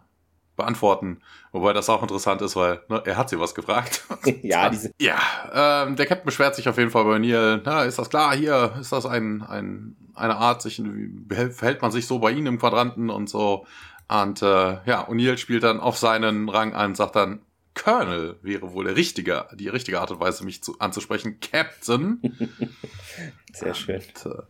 beantworten. 0.57 1.21
Wobei 1.53 1.71
das 1.71 1.89
auch 1.89 2.01
interessant 2.01 2.41
ist, 2.41 2.57
weil 2.57 2.81
ne, 2.89 3.01
er 3.05 3.15
hat 3.15 3.29
sie 3.29 3.39
was 3.39 3.55
gefragt. 3.55 4.03
ja, 4.41 4.69
diese 4.69 4.91
ja 4.99 5.17
ähm, 5.53 5.95
der 5.95 6.05
Captain 6.05 6.25
beschwert 6.25 6.55
sich 6.55 6.67
auf 6.67 6.77
jeden 6.77 6.91
Fall 6.91 7.05
bei 7.05 7.19
Neil. 7.19 7.61
Na, 7.63 7.83
ist 7.83 7.97
das 7.97 8.09
klar? 8.09 8.35
Hier 8.35 8.75
ist 8.79 8.91
das 8.91 9.05
ein, 9.05 9.41
ein 9.43 9.95
eine 10.15 10.35
Art, 10.35 10.61
sich 10.61 10.81
verhält 11.29 11.81
man 11.81 11.91
sich 11.91 12.07
so 12.07 12.19
bei 12.19 12.31
ihnen 12.31 12.47
im 12.47 12.59
Quadranten 12.59 13.09
und 13.09 13.29
so. 13.29 13.65
Und 14.07 14.41
äh, 14.41 14.45
ja, 14.85 15.07
O'Neill 15.07 15.37
spielt 15.37 15.63
dann 15.63 15.79
auf 15.79 15.97
seinen 15.97 16.49
Rang 16.49 16.73
an, 16.73 16.95
sagt 16.95 17.15
dann, 17.15 17.41
Colonel 17.75 18.37
wäre 18.41 18.73
wohl 18.73 18.85
der 18.85 18.95
richtige, 18.95 19.45
die 19.53 19.67
richtige 19.67 19.99
Art 19.99 20.11
und 20.11 20.19
Weise, 20.19 20.43
mich 20.43 20.63
zu, 20.63 20.79
anzusprechen. 20.79 21.39
Captain. 21.39 22.19
Sehr 23.53 23.75
schön. 23.75 24.01
Und, 24.25 24.31
äh, 24.31 24.41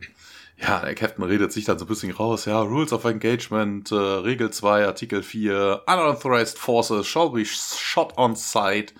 ja, 0.60 0.80
der 0.80 0.94
Captain 0.94 1.24
redet 1.24 1.52
sich 1.52 1.64
dann 1.64 1.78
so 1.78 1.84
ein 1.84 1.88
bisschen 1.88 2.12
raus, 2.12 2.44
ja, 2.44 2.60
Rules 2.60 2.92
of 2.92 3.04
Engagement, 3.04 3.92
äh, 3.92 3.94
Regel 3.94 4.50
2, 4.50 4.86
Artikel 4.86 5.22
4, 5.22 5.82
Unauthorized 5.86 6.58
Forces 6.58 7.06
shall 7.06 7.30
be 7.30 7.44
shot 7.44 8.16
on 8.16 8.34
sight. 8.34 8.94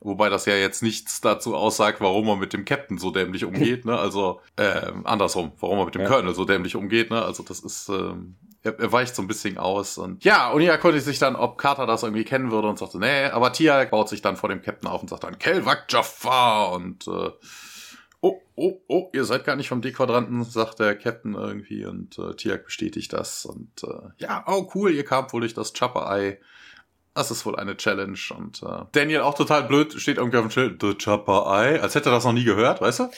Wobei 0.00 0.28
das 0.28 0.44
ja 0.44 0.54
jetzt 0.54 0.82
nichts 0.82 1.22
dazu 1.22 1.54
aussagt, 1.54 2.02
warum 2.02 2.28
er 2.28 2.36
mit 2.36 2.52
dem 2.52 2.66
Captain 2.66 2.98
so 2.98 3.10
dämlich 3.10 3.44
umgeht, 3.46 3.86
ne? 3.86 3.98
Also 3.98 4.40
äh, 4.56 4.92
andersrum, 5.04 5.52
warum 5.60 5.78
er 5.78 5.86
mit 5.86 5.94
dem 5.94 6.02
ja. 6.02 6.08
Colonel 6.08 6.34
so 6.34 6.44
dämlich 6.44 6.76
umgeht, 6.76 7.10
ne? 7.10 7.22
Also 7.22 7.42
das 7.42 7.60
ist, 7.60 7.88
ähm, 7.88 8.34
er, 8.62 8.78
er 8.78 8.92
weicht 8.92 9.16
so 9.16 9.22
ein 9.22 9.28
bisschen 9.28 9.56
aus 9.56 9.96
und 9.96 10.22
ja, 10.22 10.50
und 10.50 10.60
er 10.60 10.76
konnte 10.76 11.00
sich 11.00 11.18
dann, 11.18 11.36
ob 11.36 11.56
Carter 11.56 11.86
das 11.86 12.02
irgendwie 12.02 12.24
kennen 12.24 12.50
würde 12.50 12.68
und 12.68 12.78
sagte, 12.78 12.98
nee, 12.98 13.26
aber 13.26 13.52
Tia 13.54 13.82
baut 13.86 14.10
sich 14.10 14.20
dann 14.20 14.36
vor 14.36 14.50
dem 14.50 14.60
Captain 14.60 14.90
auf 14.90 15.00
und 15.00 15.08
sagt 15.08 15.24
dann, 15.24 15.38
Kelvak 15.38 15.86
Jafar 15.88 16.72
und 16.72 17.06
äh, 17.08 17.30
oh, 18.56 18.80
oh, 18.88 19.10
ihr 19.12 19.24
seid 19.24 19.44
gar 19.44 19.56
nicht 19.56 19.68
vom 19.68 19.82
D-Quadranten, 19.82 20.44
sagt 20.44 20.80
der 20.80 20.96
Captain 20.96 21.34
irgendwie 21.34 21.84
und 21.84 22.18
äh, 22.18 22.34
Tiak 22.34 22.66
bestätigt 22.66 23.12
das 23.12 23.44
und 23.46 23.82
äh, 23.82 24.08
ja, 24.18 24.44
oh 24.46 24.70
cool, 24.74 24.92
ihr 24.92 25.04
kamt 25.04 25.32
wohl 25.32 25.40
durch 25.40 25.54
das 25.54 25.72
Chopper-Eye. 25.72 26.38
Das 27.14 27.30
ist 27.30 27.46
wohl 27.46 27.54
eine 27.56 27.76
Challenge 27.76 28.18
und 28.36 28.62
äh, 28.62 28.84
Daniel 28.92 29.20
auch 29.20 29.34
total 29.34 29.64
blöd, 29.64 29.92
steht 29.94 30.18
irgendwie 30.18 30.38
auf 30.38 30.44
dem 30.44 30.50
Schild, 30.50 30.80
The 30.80 30.94
Chopper-Eye, 30.94 31.80
als 31.80 31.94
hätte 31.94 32.10
er 32.10 32.12
das 32.16 32.24
noch 32.24 32.32
nie 32.32 32.44
gehört, 32.44 32.80
weißt 32.80 33.00
du? 33.00 33.10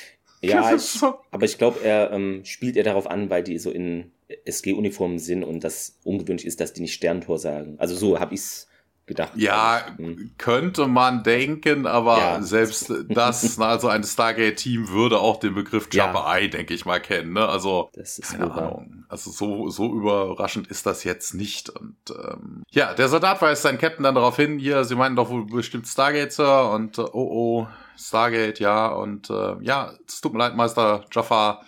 Ja, 0.43 0.75
ich, 0.75 1.03
aber 1.03 1.45
ich 1.45 1.59
glaube, 1.59 1.81
er 1.83 2.11
ähm, 2.13 2.45
spielt 2.45 2.77
er 2.77 2.85
darauf 2.85 3.07
an, 3.07 3.31
weil 3.31 3.43
die 3.43 3.59
so 3.59 3.71
in 3.71 4.13
SG-Uniformen 4.45 5.19
sind 5.19 5.45
und 5.45 5.65
das 5.65 5.99
ungewöhnlich 6.05 6.47
ist, 6.47 6.61
dass 6.61 6.73
die 6.73 6.83
nicht 6.83 6.95
Sterntor 6.95 7.39
sagen. 7.39 7.77
Also 7.79 7.95
so 7.95 8.19
habe 8.19 8.35
ich's 8.35 8.66
gedacht. 9.07 9.33
Ja, 9.37 9.87
hm. 9.97 10.33
könnte 10.37 10.87
man 10.87 11.23
denken, 11.23 11.87
aber 11.87 12.19
ja. 12.19 12.43
selbst 12.43 12.93
das, 13.09 13.59
also 13.61 13.89
ein 13.89 14.05
Stargate-Team 14.05 14.89
würde 14.89 15.19
auch 15.19 15.39
den 15.39 15.55
Begriff 15.55 15.89
Jabba 15.93 16.35
ja. 16.35 16.39
Eye, 16.39 16.49
denke 16.49 16.75
ich 16.75 16.85
mal, 16.85 17.01
kennen. 17.01 17.33
Ne? 17.33 17.49
Also, 17.49 17.91
keine 18.31 18.53
Ahnung. 18.53 19.05
Also 19.09 19.31
so, 19.31 19.69
so 19.69 19.93
überraschend 19.93 20.67
ist 20.67 20.87
das 20.87 21.05
jetzt 21.05 21.35
nicht. 21.35 21.71
Und 21.71 21.97
ähm, 22.11 22.65
ja, 22.71 22.95
der 22.95 23.09
Soldat 23.09 23.41
weist 23.41 23.63
seinen 23.63 23.79
Captain 23.79 24.03
dann 24.03 24.17
darauf 24.17 24.37
hin, 24.37 24.59
hier, 24.59 24.85
sie 24.85 24.97
meinen 24.97 25.17
doch 25.17 25.31
wohl 25.31 25.47
bestimmt 25.47 25.87
Stargate, 25.87 26.33
Sir, 26.33 26.71
und 26.73 26.99
äh, 26.99 27.03
oh 27.03 27.11
oh, 27.13 27.69
Stargate, 27.97 28.59
ja, 28.59 28.89
und 28.89 29.31
äh, 29.31 29.55
ja, 29.61 29.93
es 30.07 30.21
tut 30.21 30.33
mir 30.33 30.41
leid, 30.41 30.57
Meister 30.57 31.05
Jaffa, 31.13 31.63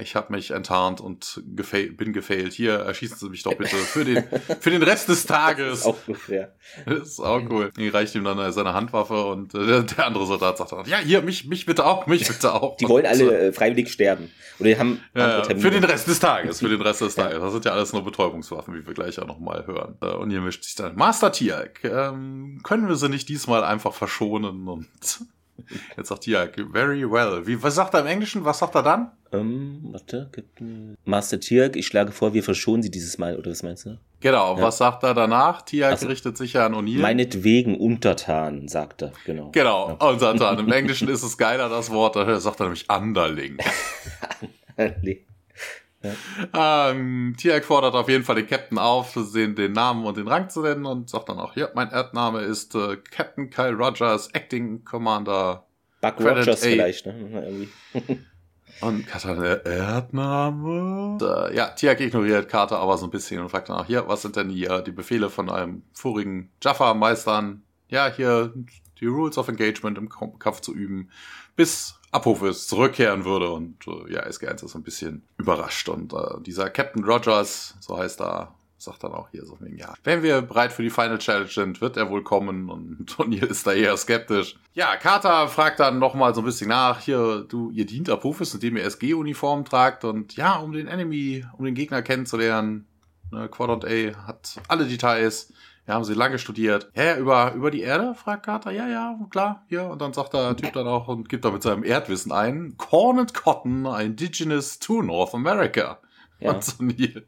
ich 0.00 0.14
habe 0.14 0.32
mich 0.32 0.50
enttarnt 0.50 1.00
und 1.00 1.42
gefail, 1.54 1.90
bin 1.90 2.12
gefailt. 2.12 2.52
Hier 2.52 2.74
erschießen 2.74 3.18
Sie 3.18 3.28
mich 3.28 3.42
doch 3.42 3.54
bitte 3.54 3.76
für 3.76 4.04
den, 4.04 4.24
für 4.60 4.70
den 4.70 4.82
Rest 4.82 5.08
des 5.08 5.26
Tages. 5.26 5.70
das 5.70 5.78
ist 5.80 5.86
auch 5.86 6.06
gut, 6.06 6.28
ja. 6.28 6.48
Das 6.84 7.08
ist 7.08 7.20
auch 7.20 7.42
cool. 7.50 7.70
Die 7.76 7.88
reicht 7.88 8.14
ihm 8.14 8.24
dann 8.24 8.52
seine 8.52 8.74
Handwaffe 8.74 9.26
und 9.26 9.54
äh, 9.54 9.84
der 9.84 10.06
andere 10.06 10.26
Soldat 10.26 10.58
sagt 10.58 10.72
dann, 10.72 10.86
ja, 10.86 10.98
hier, 10.98 11.22
mich, 11.22 11.46
mich 11.46 11.66
bitte 11.66 11.84
auch, 11.84 12.06
mich 12.06 12.26
bitte 12.26 12.54
auch. 12.54 12.76
Die 12.76 12.88
wollen 12.88 13.06
alle 13.06 13.38
äh, 13.38 13.52
freiwillig 13.52 13.92
sterben. 13.92 14.30
Oder 14.58 14.68
die 14.70 14.78
haben 14.78 15.00
ja, 15.14 15.44
für 15.44 15.70
den 15.70 15.84
Rest 15.84 16.08
des 16.08 16.18
Tages, 16.18 16.60
für 16.60 16.68
den 16.68 16.80
Rest 16.80 17.00
des 17.00 17.14
Tages. 17.16 17.40
Das 17.40 17.52
sind 17.52 17.64
ja 17.64 17.72
alles 17.72 17.92
nur 17.92 18.04
Betäubungswaffen, 18.04 18.74
wie 18.74 18.86
wir 18.86 18.94
gleich 18.94 19.18
auch 19.18 19.26
nochmal 19.26 19.66
hören. 19.66 19.96
Äh, 20.00 20.08
und 20.08 20.30
hier 20.30 20.40
mischt 20.40 20.64
sich 20.64 20.74
dann, 20.74 20.96
Master 20.96 21.32
Tiak, 21.32 21.84
ähm, 21.84 22.60
können 22.62 22.88
wir 22.88 22.96
sie 22.96 23.08
nicht 23.08 23.28
diesmal 23.28 23.64
einfach 23.64 23.94
verschonen 23.94 24.68
und 24.68 24.86
Jetzt 25.96 26.08
sagt 26.08 26.22
Tiak, 26.22 26.54
very 26.72 27.10
well. 27.10 27.46
Wie, 27.46 27.62
was 27.62 27.74
sagt 27.74 27.94
er 27.94 28.00
im 28.00 28.06
Englischen? 28.06 28.44
Was 28.44 28.58
sagt 28.58 28.74
er 28.74 28.82
dann? 28.82 29.10
Ähm, 29.32 29.80
warte, 29.90 30.30
Master 31.04 31.40
Tiak, 31.40 31.76
ich 31.76 31.86
schlage 31.86 32.12
vor, 32.12 32.34
wir 32.34 32.42
verschonen 32.42 32.82
sie 32.82 32.90
dieses 32.90 33.18
Mal, 33.18 33.36
oder 33.36 33.50
was 33.50 33.62
meinst 33.62 33.86
du? 33.86 33.98
Genau, 34.20 34.56
ja. 34.56 34.62
was 34.62 34.78
sagt 34.78 35.02
er 35.02 35.14
danach? 35.14 35.62
Tiak 35.62 35.98
so, 35.98 36.06
richtet 36.06 36.36
sich 36.36 36.54
ja 36.54 36.66
an 36.66 36.74
O'Neill. 36.74 37.00
Meinetwegen 37.00 37.76
untertan, 37.76 38.68
sagt 38.68 39.02
er, 39.02 39.12
genau. 39.24 39.50
Genau, 39.52 39.96
ja. 40.00 40.08
untertan. 40.08 40.58
Im 40.58 40.72
Englischen 40.72 41.08
ist 41.08 41.22
es 41.22 41.36
geiler, 41.36 41.68
das 41.68 41.90
Wort, 41.90 42.16
da 42.16 42.38
sagt 42.40 42.60
er 42.60 42.64
nämlich 42.66 42.88
Underling. 42.88 43.58
Underling. 44.76 45.25
Ja. 46.54 46.90
Ähm, 46.90 47.34
Tiak 47.38 47.64
fordert 47.64 47.94
auf 47.94 48.08
jeden 48.08 48.24
Fall 48.24 48.36
den 48.36 48.46
Captain 48.46 48.78
auf, 48.78 49.16
den, 49.34 49.54
den 49.54 49.72
Namen 49.72 50.04
und 50.04 50.16
den 50.16 50.28
Rang 50.28 50.48
zu 50.48 50.62
nennen 50.62 50.86
und 50.86 51.10
sagt 51.10 51.28
dann 51.28 51.38
auch, 51.38 51.56
ja, 51.56 51.68
mein 51.74 51.90
Erdname 51.90 52.40
ist 52.40 52.74
äh, 52.74 52.96
Captain 53.10 53.50
Kyle 53.50 53.74
Rogers, 53.74 54.28
Acting 54.32 54.84
Commander. 54.84 55.66
Buck 56.00 56.16
Credit 56.16 56.38
Rogers 56.38 56.62
A. 56.62 56.66
vielleicht, 56.66 57.06
ne? 57.06 57.68
Und 58.80 59.06
Carter, 59.06 59.36
der 59.36 59.64
Erdname? 59.64 61.14
Und, 61.14 61.22
äh, 61.22 61.54
ja, 61.56 61.68
Tiak 61.68 62.00
ignoriert 62.00 62.48
Carter 62.48 62.78
aber 62.78 62.98
so 62.98 63.06
ein 63.06 63.10
bisschen 63.10 63.40
und 63.40 63.48
fragt 63.48 63.68
dann 63.68 63.78
auch, 63.78 63.86
hier, 63.86 64.06
was 64.06 64.22
sind 64.22 64.36
denn 64.36 64.50
hier 64.50 64.82
die 64.82 64.92
Befehle 64.92 65.30
von 65.30 65.48
einem 65.50 65.82
vorigen 65.92 66.50
Jaffa-Meistern? 66.62 67.62
Ja, 67.88 68.12
hier 68.14 68.52
die 69.00 69.06
Rules 69.06 69.38
of 69.38 69.48
Engagement 69.48 69.96
im 69.98 70.08
Kampf 70.08 70.60
zu 70.60 70.74
üben, 70.74 71.10
bis 71.54 71.98
Apophis 72.16 72.66
zurückkehren 72.66 73.24
würde. 73.24 73.50
Und 73.50 73.86
äh, 73.86 74.12
ja, 74.12 74.24
SG1 74.24 74.64
ist 74.64 74.72
so 74.72 74.78
ein 74.78 74.82
bisschen 74.82 75.22
überrascht. 75.38 75.88
Und 75.88 76.12
äh, 76.12 76.40
dieser 76.40 76.70
Captain 76.70 77.04
Rogers, 77.04 77.76
so 77.80 77.96
heißt 77.96 78.20
er, 78.20 78.54
sagt 78.78 79.04
dann 79.04 79.12
auch 79.12 79.28
hier 79.30 79.44
so 79.44 79.58
wegen, 79.60 79.78
ja, 79.78 79.94
wenn 80.04 80.22
wir 80.22 80.42
bereit 80.42 80.72
für 80.72 80.82
die 80.82 80.90
Final 80.90 81.18
Challenge 81.18 81.48
sind, 81.48 81.80
wird 81.80 81.96
er 81.96 82.10
wohl 82.10 82.22
kommen 82.22 82.68
und 82.70 83.10
O'Neill 83.18 83.46
ist 83.46 83.66
da 83.66 83.72
eher 83.72 83.96
skeptisch. 83.96 84.56
Ja, 84.74 84.96
Carter 84.96 85.48
fragt 85.48 85.80
dann 85.80 85.98
nochmal 85.98 86.34
so 86.34 86.42
ein 86.42 86.44
bisschen 86.44 86.68
nach, 86.68 87.00
hier, 87.00 87.44
du, 87.48 87.70
ihr 87.70 87.86
dient 87.86 88.10
Apophis, 88.10 88.54
indem 88.54 88.76
ihr 88.76 88.84
SG-Uniform 88.84 89.64
tragt 89.64 90.04
und 90.04 90.36
ja, 90.36 90.56
um 90.56 90.72
den 90.72 90.88
Enemy, 90.88 91.44
um 91.56 91.64
den 91.64 91.74
Gegner 91.74 92.02
kennenzulernen, 92.02 92.86
ne, 93.30 93.48
Quadrant 93.48 93.84
A 93.84 94.26
hat 94.26 94.60
alle 94.68 94.86
Details, 94.86 95.52
ja, 95.86 95.94
haben 95.94 96.04
sie 96.04 96.14
lange 96.14 96.38
studiert. 96.38 96.90
Ja, 96.94 97.16
über, 97.16 97.52
über 97.54 97.70
die 97.70 97.80
Erde? 97.80 98.14
fragt 98.14 98.44
Carter. 98.44 98.72
Ja, 98.72 98.88
ja, 98.88 99.18
klar, 99.30 99.64
hier. 99.68 99.84
Und 99.84 100.00
dann 100.00 100.12
sagt 100.12 100.34
der 100.34 100.56
Typ 100.56 100.72
dann 100.72 100.86
auch 100.86 101.08
und 101.08 101.28
gibt 101.28 101.44
da 101.44 101.50
mit 101.50 101.62
seinem 101.62 101.84
Erdwissen 101.84 102.32
ein. 102.32 102.74
Corn 102.76 103.18
and 103.20 103.34
Cotton, 103.34 103.86
indigenous 103.86 104.78
to 104.78 105.02
North 105.02 105.34
America. 105.34 105.98
Ja. 106.38 106.52
Und 106.52 106.64
so 106.64 106.84
Neil. 106.84 107.24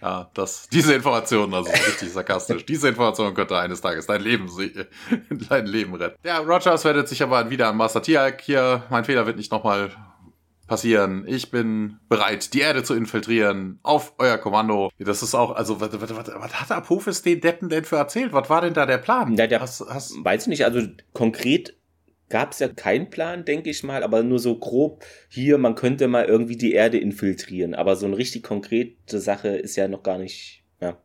Ja, 0.00 0.30
das, 0.34 0.68
diese 0.68 0.94
Information, 0.94 1.52
also 1.52 1.70
richtig 1.70 2.12
sarkastisch. 2.12 2.64
diese 2.64 2.88
Information 2.88 3.34
könnte 3.34 3.58
eines 3.58 3.80
Tages 3.80 4.06
dein 4.06 4.20
Leben, 4.20 4.48
dein 5.48 5.66
Leben 5.66 5.94
retten. 5.94 6.16
Ja, 6.22 6.38
Rogers 6.38 6.84
wendet 6.84 7.08
sich 7.08 7.22
aber 7.22 7.50
wieder 7.50 7.68
an 7.68 7.76
Master 7.76 8.02
Tialk. 8.02 8.40
Hier, 8.42 8.84
mein 8.90 9.04
Fehler 9.04 9.26
wird 9.26 9.36
nicht 9.36 9.50
nochmal 9.50 9.90
passieren. 10.72 11.26
Ich 11.26 11.50
bin 11.50 11.98
bereit, 12.08 12.54
die 12.54 12.60
Erde 12.60 12.82
zu 12.82 12.94
infiltrieren. 12.94 13.78
Auf 13.82 14.14
euer 14.16 14.38
Kommando. 14.38 14.90
Das 14.98 15.22
ist 15.22 15.34
auch, 15.34 15.54
also, 15.54 15.82
was, 15.82 15.92
was, 16.00 16.16
was, 16.16 16.28
was 16.34 16.60
hat 16.62 16.70
Apophis 16.70 17.20
den 17.20 17.42
Deppen 17.42 17.68
denn 17.68 17.84
für 17.84 17.96
erzählt? 17.96 18.32
Was 18.32 18.48
war 18.48 18.62
denn 18.62 18.72
da 18.72 18.86
der 18.86 18.96
Plan? 18.96 19.36
Ja, 19.36 19.46
der, 19.46 19.60
hast, 19.60 19.84
hast, 19.86 20.14
weiß 20.24 20.46
nicht, 20.46 20.64
also 20.64 20.80
konkret 21.12 21.76
gab 22.30 22.52
es 22.52 22.60
ja 22.60 22.68
keinen 22.68 23.10
Plan, 23.10 23.44
denke 23.44 23.68
ich 23.68 23.82
mal, 23.82 24.02
aber 24.02 24.22
nur 24.22 24.38
so 24.38 24.58
grob 24.58 25.04
hier, 25.28 25.58
man 25.58 25.74
könnte 25.74 26.08
mal 26.08 26.24
irgendwie 26.24 26.56
die 26.56 26.72
Erde 26.72 26.96
infiltrieren. 26.96 27.74
Aber 27.74 27.94
so 27.94 28.06
eine 28.06 28.16
richtig 28.16 28.42
konkrete 28.42 29.20
Sache 29.20 29.48
ist 29.48 29.76
ja 29.76 29.88
noch 29.88 30.02
gar 30.02 30.16
nicht, 30.16 30.64
ja. 30.80 30.96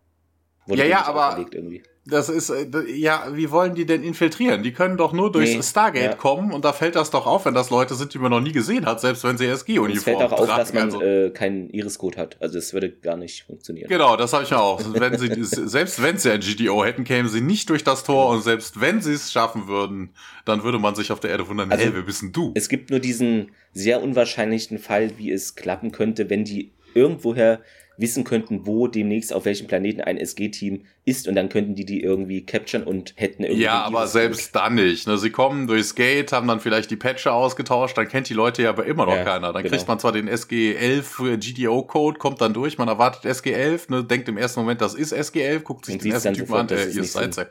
Wurde 0.65 0.83
ja, 0.83 0.87
ja, 0.87 1.05
aber 1.05 1.45
irgendwie. 1.51 1.83
Das 2.09 2.29
ist, 2.29 2.49
äh, 2.49 2.65
ja, 2.93 3.27
wie 3.33 3.51
wollen 3.51 3.75
die 3.75 3.85
denn 3.85 4.03
infiltrieren? 4.03 4.63
Die 4.63 4.71
können 4.71 4.95
doch 4.95 5.11
nur 5.11 5.31
durchs 5.31 5.55
nee, 5.55 5.61
Stargate 5.61 6.11
ja. 6.11 6.13
kommen 6.15 6.53
und 6.53 6.63
da 6.63 6.71
fällt 6.71 6.95
das 6.95 7.09
doch 7.09 7.25
auf, 7.25 7.45
wenn 7.45 7.53
das 7.53 7.69
Leute 7.69 7.95
sind, 7.95 8.13
die 8.13 8.19
man 8.19 8.31
noch 8.31 8.39
nie 8.39 8.53
gesehen 8.53 8.85
hat, 8.85 9.01
selbst 9.01 9.23
wenn 9.23 9.37
sie 9.37 9.45
SG-Uniform 9.45 9.97
Es 9.97 10.03
fällt 10.03 10.21
auch 10.21 10.31
auf, 10.31 10.47
dass 10.47 10.73
man 10.73 10.85
also. 10.85 11.01
äh, 11.01 11.29
keinen 11.31 11.69
Iris-Code 11.69 12.17
hat. 12.17 12.37
Also 12.39 12.57
es 12.57 12.73
würde 12.73 12.91
gar 12.91 13.17
nicht 13.17 13.43
funktionieren. 13.43 13.89
Genau, 13.89 14.15
das 14.15 14.31
habe 14.31 14.43
ich 14.43 14.49
ja 14.49 14.59
auch. 14.59 14.81
wenn 14.93 15.17
sie, 15.17 15.43
selbst 15.43 16.01
wenn 16.01 16.17
sie 16.17 16.31
ein 16.31 16.39
GDO 16.39 16.85
hätten, 16.85 17.03
kämen 17.03 17.29
sie 17.29 17.41
nicht 17.41 17.69
durch 17.69 17.83
das 17.83 18.03
Tor 18.03 18.29
und 18.29 18.41
selbst 18.41 18.79
wenn 18.79 19.01
sie 19.01 19.13
es 19.13 19.31
schaffen 19.31 19.67
würden, 19.67 20.11
dann 20.45 20.63
würde 20.63 20.79
man 20.79 20.95
sich 20.95 21.11
auf 21.11 21.19
der 21.19 21.31
Erde 21.31 21.47
wundern, 21.49 21.71
also, 21.71 21.83
hey, 21.83 21.93
wer 21.93 22.03
bist 22.03 22.21
denn 22.21 22.31
du? 22.31 22.53
Es 22.55 22.69
gibt 22.69 22.89
nur 22.89 22.99
diesen 22.99 23.51
sehr 23.73 24.01
unwahrscheinlichen 24.01 24.79
Fall, 24.79 25.11
wie 25.17 25.31
es 25.31 25.55
klappen 25.55 25.91
könnte, 25.91 26.29
wenn 26.29 26.45
die 26.45 26.71
irgendwoher 26.93 27.59
wissen 27.97 28.23
könnten, 28.23 28.65
wo 28.65 28.87
demnächst 28.87 29.33
auf 29.33 29.45
welchem 29.45 29.67
Planeten 29.67 30.01
ein 30.01 30.17
SG-Team 30.17 30.85
ist 31.07 31.27
und 31.27 31.35
dann 31.35 31.49
könnten 31.49 31.73
die 31.73 31.85
die 31.85 32.01
irgendwie 32.01 32.45
capturen 32.45 32.83
und 32.83 33.13
hätten 33.15 33.43
irgendwie. 33.43 33.63
Ja, 33.63 33.83
aber 33.83 34.07
selbst 34.07 34.55
dann 34.55 34.75
nicht. 34.75 35.07
Ne? 35.07 35.17
Sie 35.17 35.29
kommen 35.29 35.65
durchs 35.65 35.95
Gate, 35.95 36.31
haben 36.33 36.47
dann 36.47 36.59
vielleicht 36.59 36.91
die 36.91 36.97
Patche 36.97 37.31
ausgetauscht, 37.31 37.97
dann 37.97 38.07
kennt 38.07 38.29
die 38.29 38.33
Leute 38.33 38.63
ja 38.63 38.69
aber 38.69 38.85
immer 38.85 39.05
noch 39.05 39.15
ja, 39.15 39.23
keiner. 39.23 39.53
Dann 39.53 39.63
genau. 39.63 39.75
kriegt 39.75 39.87
man 39.87 39.99
zwar 39.99 40.11
den 40.11 40.29
SG11 40.29 41.37
GDO-Code, 41.37 42.19
kommt 42.19 42.41
dann 42.41 42.53
durch, 42.53 42.77
man 42.77 42.89
erwartet 42.89 43.23
SG11, 43.25 43.89
ne? 43.89 44.03
denkt 44.03 44.27
im 44.27 44.37
ersten 44.37 44.59
Moment, 44.59 44.81
das 44.81 44.93
ist 44.93 45.13
SG11, 45.13 45.59
guckt 45.61 45.85
sich 45.85 45.95
und 45.95 46.03
den 46.03 46.11
ersten 46.11 46.33
Typen 46.33 46.53
an, 46.53 46.69
äh, 46.69 46.89
ihr 46.89 47.03
seid 47.05 47.33
so. 47.33 47.43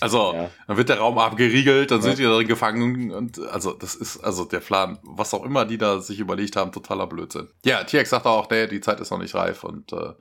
Also, 0.00 0.32
ja. 0.34 0.50
dann 0.66 0.76
wird 0.76 0.88
der 0.90 0.98
Raum 0.98 1.18
abgeriegelt, 1.18 1.90
dann 1.90 2.00
ja. 2.00 2.04
sind 2.04 2.18
die 2.18 2.24
darin 2.24 2.46
gefangen 2.46 3.10
und 3.10 3.38
also 3.38 3.72
das 3.72 3.94
ist 3.94 4.18
also 4.18 4.44
der 4.44 4.60
Plan, 4.60 4.98
was 5.02 5.32
auch 5.32 5.44
immer 5.44 5.64
die 5.64 5.78
da 5.78 6.00
sich 6.00 6.20
überlegt 6.20 6.56
haben, 6.56 6.72
totaler 6.72 7.06
Blödsinn. 7.06 7.48
Ja, 7.64 7.84
TX 7.84 8.10
sagt 8.10 8.26
auch, 8.26 8.50
nee, 8.50 8.66
die 8.66 8.80
Zeit 8.80 9.00
ist 9.00 9.10
noch 9.10 9.18
nicht 9.18 9.34
reif 9.34 9.64
und 9.72 9.92
äh, 9.92 10.12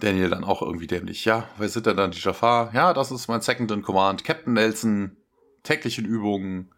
Daniel 0.00 0.30
dann 0.30 0.44
auch 0.44 0.62
irgendwie 0.62 0.86
dämlich. 0.86 1.24
Ja, 1.24 1.48
wer 1.58 1.68
sind 1.68 1.86
denn 1.86 1.96
dann 1.96 2.10
die 2.10 2.20
Jafar? 2.20 2.72
Ja, 2.74 2.92
das 2.92 3.10
ist 3.10 3.28
mein 3.28 3.40
Second 3.40 3.70
in 3.70 3.82
Command. 3.82 4.24
Captain 4.24 4.52
Nelson, 4.52 5.16
täglichen 5.62 6.04
Übungen. 6.04 6.70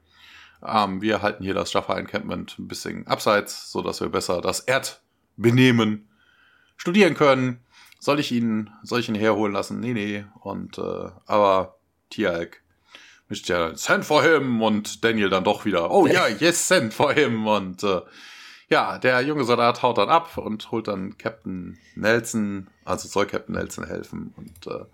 Ähm, 0.65 1.03
wir 1.03 1.23
halten 1.23 1.45
hier 1.45 1.55
das 1.55 1.73
Jafar 1.73 1.99
Encampment 1.99 2.59
ein 2.59 2.69
bisschen 2.69 3.07
abseits, 3.07 3.71
so 3.71 3.83
dass 3.83 4.01
wir 4.01 4.09
besser 4.09 4.41
das 4.41 4.61
Erdbenehmen 4.61 6.09
studieren 6.77 7.15
können. 7.15 7.61
Soll 8.01 8.21
ich 8.21 8.31
ihn, 8.31 8.71
soll 8.83 9.01
ich 9.01 9.09
ihn 9.09 9.17
herholen 9.17 9.53
lassen? 9.53 9.81
Nee, 9.81 9.93
nee. 9.93 10.25
Und, 10.41 10.79
äh, 10.79 11.11
aber 11.27 11.79
Tialk 12.11 12.63
mischt 13.29 13.49
ja 13.49 13.75
Send 13.77 14.05
for 14.05 14.23
him 14.23 14.63
und 14.63 15.05
Daniel 15.05 15.29
dann 15.29 15.45
doch 15.45 15.65
wieder, 15.65 15.91
oh 15.91 16.07
ja, 16.07 16.29
yes, 16.29 16.69
send 16.69 16.95
for 16.95 17.13
him 17.13 17.47
und, 17.47 17.83
äh, 17.83 18.01
ja, 18.69 18.99
der 18.99 19.21
junge 19.23 19.45
Soldat 19.45 19.83
haut 19.83 19.99
dann 19.99 20.09
ab 20.09 20.37
und 20.37 20.71
holt 20.71 20.89
dann 20.89 21.17
Captain 21.17 21.79
Nelson, 21.95 22.69
also 22.85 23.09
soll 23.09 23.27
Captain 23.27 23.55
Nelson 23.55 23.87
helfen. 23.87 24.35
Und 24.37 24.67
äh, 24.67 24.85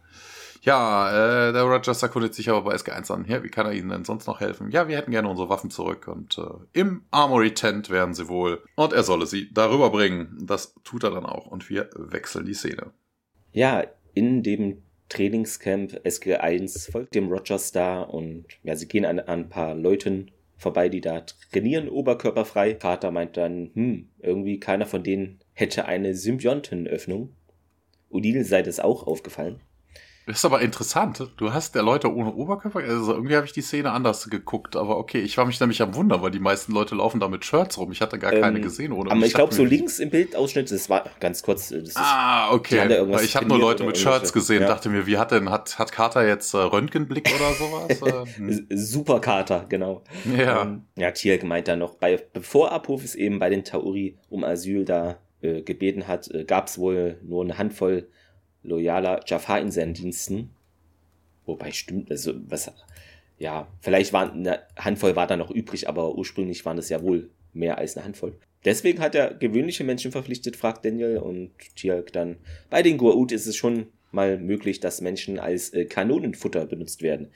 ja, 0.62 1.48
äh, 1.48 1.52
der 1.52 1.62
Rogers 1.62 2.02
erkundigt 2.02 2.34
sich 2.34 2.48
aber 2.48 2.62
bei 2.62 2.74
SG1 2.74 3.12
an, 3.12 3.24
ja, 3.26 3.42
wie 3.42 3.50
kann 3.50 3.66
er 3.66 3.72
ihnen 3.72 3.90
denn 3.90 4.04
sonst 4.04 4.26
noch 4.26 4.40
helfen? 4.40 4.70
Ja, 4.70 4.88
wir 4.88 4.96
hätten 4.96 5.10
gerne 5.10 5.28
unsere 5.28 5.48
Waffen 5.48 5.70
zurück 5.70 6.08
und 6.08 6.38
äh, 6.38 6.42
im 6.72 7.02
Armory 7.10 7.52
Tent 7.52 7.90
wären 7.90 8.14
sie 8.14 8.28
wohl. 8.28 8.62
Und 8.76 8.92
er 8.92 9.02
solle 9.02 9.26
sie 9.26 9.52
darüber 9.52 9.90
bringen. 9.90 10.38
Das 10.40 10.74
tut 10.84 11.04
er 11.04 11.10
dann 11.10 11.26
auch 11.26 11.46
und 11.46 11.68
wir 11.68 11.90
wechseln 11.96 12.46
die 12.46 12.54
Szene. 12.54 12.92
Ja, 13.52 13.84
in 14.14 14.42
dem 14.42 14.82
Trainingscamp 15.08 15.92
SG1 16.04 16.90
folgt 16.90 17.14
dem 17.14 17.28
Rogers 17.28 17.72
da 17.72 18.02
und 18.02 18.46
ja, 18.62 18.74
sie 18.76 18.88
gehen 18.88 19.04
an, 19.04 19.18
an 19.18 19.40
ein 19.40 19.48
paar 19.48 19.74
Leuten 19.74 20.30
vorbei, 20.56 20.88
die 20.88 21.00
da 21.00 21.20
trainieren, 21.52 21.88
oberkörperfrei. 21.88 22.76
Vater 22.76 23.10
meint 23.10 23.36
dann, 23.36 23.70
hm, 23.74 24.08
irgendwie 24.18 24.60
keiner 24.60 24.86
von 24.86 25.02
denen 25.02 25.40
hätte 25.52 25.86
eine 25.86 26.14
Symbiontenöffnung. 26.14 27.34
Odile 28.10 28.44
sei 28.44 28.62
das 28.62 28.80
auch 28.80 29.06
aufgefallen. 29.06 29.60
Das 30.26 30.38
ist 30.38 30.44
aber 30.46 30.62
interessant. 30.62 31.22
Du 31.36 31.52
hast 31.52 31.74
ja 31.74 31.82
Leute 31.82 32.14
ohne 32.14 32.32
Oberkörper. 32.32 32.80
Also 32.80 33.12
irgendwie 33.12 33.36
habe 33.36 33.44
ich 33.44 33.52
die 33.52 33.60
Szene 33.60 33.90
anders 33.90 34.30
geguckt. 34.30 34.74
Aber 34.74 34.96
okay, 34.96 35.20
ich 35.20 35.36
war 35.36 35.44
mich 35.44 35.60
nämlich 35.60 35.82
am 35.82 35.94
Wunder, 35.94 36.22
weil 36.22 36.30
die 36.30 36.38
meisten 36.38 36.72
Leute 36.72 36.94
laufen 36.94 37.20
da 37.20 37.28
mit 37.28 37.44
Shirts 37.44 37.76
rum. 37.76 37.92
Ich 37.92 38.00
hatte 38.00 38.18
gar 38.18 38.32
ähm, 38.32 38.40
keine 38.40 38.60
gesehen 38.62 38.92
ohne. 38.92 39.10
Aber 39.10 39.20
ich, 39.20 39.26
ich 39.26 39.34
glaube, 39.34 39.52
so 39.52 39.64
links 39.64 39.98
im 39.98 40.08
Bildausschnitt, 40.08 40.70
das 40.70 40.88
war 40.88 41.04
ganz 41.20 41.42
kurz. 41.42 41.74
ah, 41.96 42.50
okay. 42.52 43.04
ich 43.22 43.36
habe 43.36 43.46
nur 43.46 43.58
Leute 43.58 43.84
mit 43.84 43.98
Shirts 43.98 44.32
gesehen. 44.32 44.62
Ja. 44.62 44.68
Dachte 44.68 44.88
mir, 44.88 45.06
wie 45.06 45.18
hat 45.18 45.30
denn, 45.30 45.50
hat, 45.50 45.78
hat 45.78 45.92
Carter 45.92 46.26
jetzt 46.26 46.54
äh, 46.54 46.58
Röntgenblick 46.58 47.30
oder 47.34 47.52
sowas? 47.52 48.28
hm. 48.36 48.66
Super 48.70 49.20
Carter, 49.20 49.66
genau. 49.68 50.04
Ja. 50.36 50.62
Ähm, 50.62 50.84
ja, 50.96 51.10
Thiel 51.10 51.36
gemeint 51.36 51.68
dann 51.68 51.80
noch, 51.80 51.96
bei, 51.96 52.18
bevor 52.32 52.72
Apophis 52.72 53.14
eben 53.14 53.38
bei 53.38 53.50
den 53.50 53.64
Tauri 53.64 54.16
um 54.30 54.42
Asyl 54.42 54.86
da 54.86 55.18
äh, 55.42 55.60
gebeten 55.60 56.08
hat, 56.08 56.30
äh, 56.30 56.44
gab 56.44 56.68
es 56.68 56.78
wohl 56.78 57.18
nur 57.22 57.44
eine 57.44 57.58
Handvoll 57.58 58.08
loyaler 58.64 59.20
Jafar 59.26 59.60
in 59.60 59.70
seinen 59.70 59.94
Diensten. 59.94 60.50
Wobei 61.46 61.70
stimmt, 61.70 62.10
also 62.10 62.34
was, 62.48 62.72
ja, 63.38 63.68
vielleicht 63.80 64.12
waren 64.12 64.30
eine 64.30 64.60
Handvoll 64.76 65.14
war 65.14 65.26
da 65.26 65.36
noch 65.36 65.50
übrig, 65.50 65.88
aber 65.88 66.16
ursprünglich 66.16 66.64
waren 66.64 66.78
es 66.78 66.88
ja 66.88 67.02
wohl 67.02 67.30
mehr 67.52 67.78
als 67.78 67.96
eine 67.96 68.04
Handvoll. 68.06 68.36
deswegen 68.64 69.00
hat 69.00 69.14
er 69.14 69.34
gewöhnliche 69.34 69.84
Menschen 69.84 70.10
verpflichtet, 70.10 70.56
fragt 70.56 70.84
Daniel. 70.84 71.18
Und 71.18 71.50
Tialk 71.76 72.12
dann, 72.12 72.36
bei 72.70 72.82
den 72.82 72.98
Goa'uld 72.98 73.32
ist 73.32 73.46
es 73.46 73.56
schon 73.56 73.86
mal 74.10 74.38
möglich, 74.38 74.80
dass 74.80 75.00
Menschen 75.00 75.38
als 75.38 75.72
äh, 75.72 75.84
Kanonenfutter 75.84 76.66
benutzt 76.66 77.02
werden. 77.02 77.28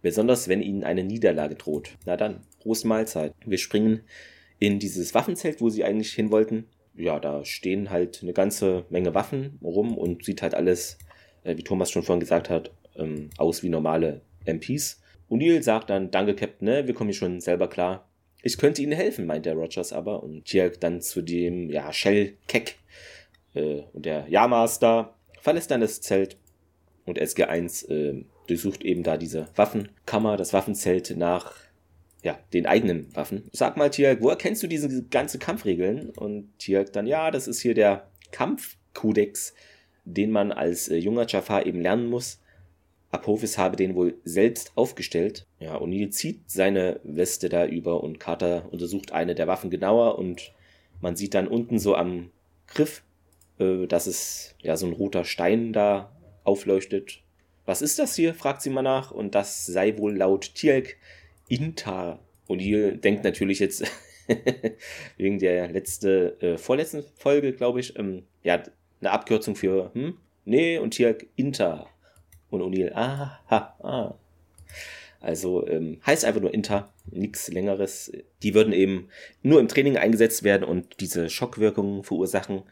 Besonders 0.00 0.48
wenn 0.48 0.62
ihnen 0.62 0.84
eine 0.84 1.02
Niederlage 1.02 1.56
droht. 1.56 1.90
Na 2.06 2.16
dann, 2.16 2.40
Prost 2.60 2.84
Mahlzeit. 2.84 3.34
Wir 3.44 3.58
springen 3.58 4.02
in 4.60 4.78
dieses 4.78 5.14
Waffenzelt, 5.14 5.60
wo 5.60 5.70
sie 5.70 5.84
eigentlich 5.84 6.12
hin 6.12 6.30
wollten. 6.30 6.66
Ja, 6.98 7.20
da 7.20 7.44
stehen 7.44 7.90
halt 7.90 8.20
eine 8.22 8.32
ganze 8.32 8.84
Menge 8.90 9.14
Waffen 9.14 9.58
rum 9.62 9.96
und 9.96 10.24
sieht 10.24 10.42
halt 10.42 10.54
alles, 10.54 10.98
äh, 11.44 11.56
wie 11.56 11.62
Thomas 11.62 11.90
schon 11.90 12.02
vorhin 12.02 12.20
gesagt 12.20 12.50
hat, 12.50 12.72
ähm, 12.96 13.30
aus 13.38 13.62
wie 13.62 13.68
normale 13.68 14.20
MPs. 14.44 15.00
O'Neill 15.30 15.62
sagt 15.62 15.90
dann, 15.90 16.10
danke 16.10 16.34
Captain, 16.34 16.68
ne, 16.68 16.86
wir 16.86 16.94
kommen 16.94 17.10
hier 17.10 17.18
schon 17.18 17.40
selber 17.40 17.68
klar. 17.68 18.08
Ich 18.42 18.56
könnte 18.56 18.82
Ihnen 18.82 18.92
helfen, 18.92 19.26
meint 19.26 19.46
der 19.46 19.54
Rogers 19.54 19.92
aber. 19.92 20.22
Und 20.22 20.44
Tiag 20.44 20.80
dann 20.80 21.00
zu 21.00 21.22
dem, 21.22 21.70
ja, 21.70 21.92
Shell 21.92 22.34
Keck. 22.46 22.76
Äh, 23.54 23.82
und 23.92 24.04
der 24.04 24.26
Ja-Master 24.28 25.14
verlässt 25.40 25.70
dann 25.70 25.80
das 25.80 26.00
Zelt. 26.00 26.36
Und 27.04 27.20
SG1 27.20 27.88
äh, 27.90 28.24
durchsucht 28.46 28.82
eben 28.82 29.02
da 29.02 29.16
diese 29.16 29.48
Waffenkammer, 29.56 30.36
das 30.36 30.52
Waffenzelt 30.52 31.16
nach 31.16 31.54
ja, 32.28 32.38
den 32.52 32.66
eigenen 32.66 33.14
Waffen. 33.16 33.48
Sag 33.52 33.78
mal, 33.78 33.88
Tiag, 33.88 34.18
woher 34.20 34.36
kennst 34.36 34.62
du 34.62 34.66
diese 34.66 35.02
ganzen 35.04 35.40
Kampfregeln? 35.40 36.10
Und 36.10 36.50
Tiag 36.58 36.92
dann, 36.92 37.06
ja, 37.06 37.30
das 37.30 37.48
ist 37.48 37.62
hier 37.62 37.72
der 37.72 38.06
Kampfkodex, 38.32 39.54
den 40.04 40.30
man 40.30 40.52
als 40.52 40.88
äh, 40.88 40.96
junger 40.96 41.26
Jafar 41.26 41.64
eben 41.64 41.80
lernen 41.80 42.10
muss. 42.10 42.38
Apophis 43.10 43.56
habe 43.56 43.76
den 43.76 43.94
wohl 43.94 44.18
selbst 44.24 44.72
aufgestellt. 44.74 45.46
Ja, 45.58 45.78
O'Neill 45.78 46.10
zieht 46.10 46.50
seine 46.50 47.00
Weste 47.02 47.48
da 47.48 47.64
über 47.64 48.04
und 48.04 48.20
Carter 48.20 48.68
untersucht 48.70 49.12
eine 49.12 49.34
der 49.34 49.46
Waffen 49.46 49.70
genauer 49.70 50.18
und 50.18 50.52
man 51.00 51.16
sieht 51.16 51.32
dann 51.32 51.48
unten 51.48 51.78
so 51.78 51.94
am 51.94 52.30
Griff, 52.66 53.02
äh, 53.58 53.86
dass 53.86 54.06
es 54.06 54.54
ja 54.60 54.76
so 54.76 54.86
ein 54.86 54.92
roter 54.92 55.24
Stein 55.24 55.72
da 55.72 56.12
aufleuchtet. 56.44 57.22
Was 57.64 57.80
ist 57.80 57.98
das 57.98 58.14
hier? 58.14 58.34
fragt 58.34 58.60
sie 58.60 58.68
mal 58.68 58.82
nach 58.82 59.12
und 59.12 59.34
das 59.34 59.64
sei 59.64 59.96
wohl 59.96 60.14
laut 60.14 60.54
Tielk 60.54 60.98
Inta. 61.48 62.20
O'Neill 62.48 62.96
denkt 62.96 63.24
natürlich 63.24 63.58
jetzt 63.58 63.84
wegen 65.16 65.38
der 65.38 65.68
letzte, 65.68 66.40
äh, 66.40 66.58
vorletzten 66.58 67.02
Folge, 67.16 67.52
glaube 67.52 67.80
ich, 67.80 67.98
ähm, 67.98 68.24
ja, 68.42 68.62
eine 69.00 69.10
Abkürzung 69.10 69.54
für, 69.54 69.90
hm? 69.94 70.16
Nee, 70.44 70.78
und 70.78 70.92
Tielk 70.92 71.28
Inter. 71.36 71.88
Und 72.50 72.62
O'Neill, 72.62 72.92
ah, 72.94 73.38
ha, 73.50 73.76
ah. 73.82 74.14
Also 75.20 75.66
ähm, 75.66 76.00
heißt 76.06 76.24
einfach 76.24 76.40
nur 76.40 76.54
Inter, 76.54 76.92
nichts 77.10 77.48
längeres. 77.48 78.12
Die 78.42 78.54
würden 78.54 78.72
eben 78.72 79.08
nur 79.42 79.60
im 79.60 79.68
Training 79.68 79.96
eingesetzt 79.96 80.44
werden 80.44 80.64
und 80.64 81.00
diese 81.00 81.28
Schockwirkungen 81.28 82.04
verursachen. 82.04 82.62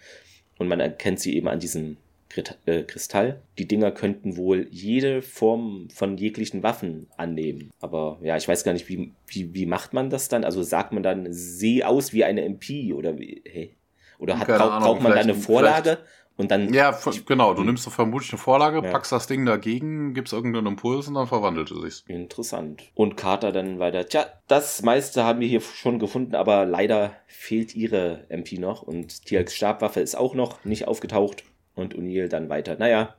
Und 0.58 0.68
man 0.68 0.80
erkennt 0.80 1.20
sie 1.20 1.36
eben 1.36 1.48
an 1.48 1.60
diesem 1.60 1.96
Kristall. 2.28 3.40
Die 3.58 3.66
Dinger 3.66 3.90
könnten 3.90 4.36
wohl 4.36 4.68
jede 4.70 5.22
Form 5.22 5.88
von 5.90 6.16
jeglichen 6.16 6.62
Waffen 6.62 7.06
annehmen. 7.16 7.70
Aber 7.80 8.18
ja, 8.22 8.36
ich 8.36 8.46
weiß 8.46 8.64
gar 8.64 8.72
nicht, 8.72 8.88
wie, 8.88 9.12
wie, 9.26 9.54
wie 9.54 9.66
macht 9.66 9.92
man 9.92 10.10
das 10.10 10.28
dann? 10.28 10.44
Also 10.44 10.62
sagt 10.62 10.92
man 10.92 11.02
dann, 11.02 11.26
seh 11.30 11.84
aus 11.84 12.12
wie 12.12 12.24
eine 12.24 12.44
MP 12.44 12.92
oder 12.92 13.18
wie, 13.18 13.42
hey? 13.46 13.76
Oder 14.18 14.38
hat, 14.38 14.48
braucht, 14.48 14.82
braucht 14.82 15.02
man 15.02 15.12
da 15.12 15.20
eine 15.20 15.34
Vorlage? 15.34 15.98
Und 16.38 16.50
dann. 16.50 16.72
Ja, 16.72 16.98
genau. 17.24 17.54
Du 17.54 17.64
nimmst 17.64 17.84
so 17.84 17.90
vermutlich 17.90 18.30
eine 18.32 18.38
Vorlage, 18.38 18.82
ja. 18.84 18.92
packst 18.92 19.10
das 19.10 19.26
Ding 19.26 19.46
dagegen, 19.46 20.12
gibst 20.12 20.32
irgendeinen 20.32 20.66
Impuls 20.66 21.08
und 21.08 21.14
dann 21.14 21.26
verwandelt 21.26 21.70
es 21.70 21.80
sich. 21.80 22.04
Interessant. 22.08 22.82
Und 22.94 23.16
Carter 23.16 23.52
dann 23.52 23.78
weiter. 23.78 24.06
Tja, 24.06 24.26
das 24.46 24.82
meiste 24.82 25.24
haben 25.24 25.40
wir 25.40 25.48
hier 25.48 25.62
schon 25.62 25.98
gefunden, 25.98 26.34
aber 26.34 26.66
leider 26.66 27.12
fehlt 27.26 27.74
ihre 27.74 28.26
MP 28.28 28.58
noch 28.58 28.82
und 28.82 29.24
Tialks 29.24 29.54
Stabwaffe 29.54 30.00
ist 30.00 30.14
auch 30.14 30.34
noch 30.34 30.62
nicht 30.64 30.86
aufgetaucht. 30.86 31.44
Und 31.76 31.94
O'Neill 31.94 32.26
dann 32.26 32.48
weiter. 32.48 32.76
Naja, 32.76 33.14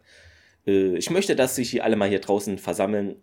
äh, 0.65 0.97
ich 0.97 1.09
möchte, 1.09 1.37
dass 1.37 1.55
sich 1.55 1.69
hier 1.69 1.85
alle 1.85 1.95
mal 1.95 2.09
hier 2.09 2.19
draußen 2.19 2.57
versammeln. 2.57 3.15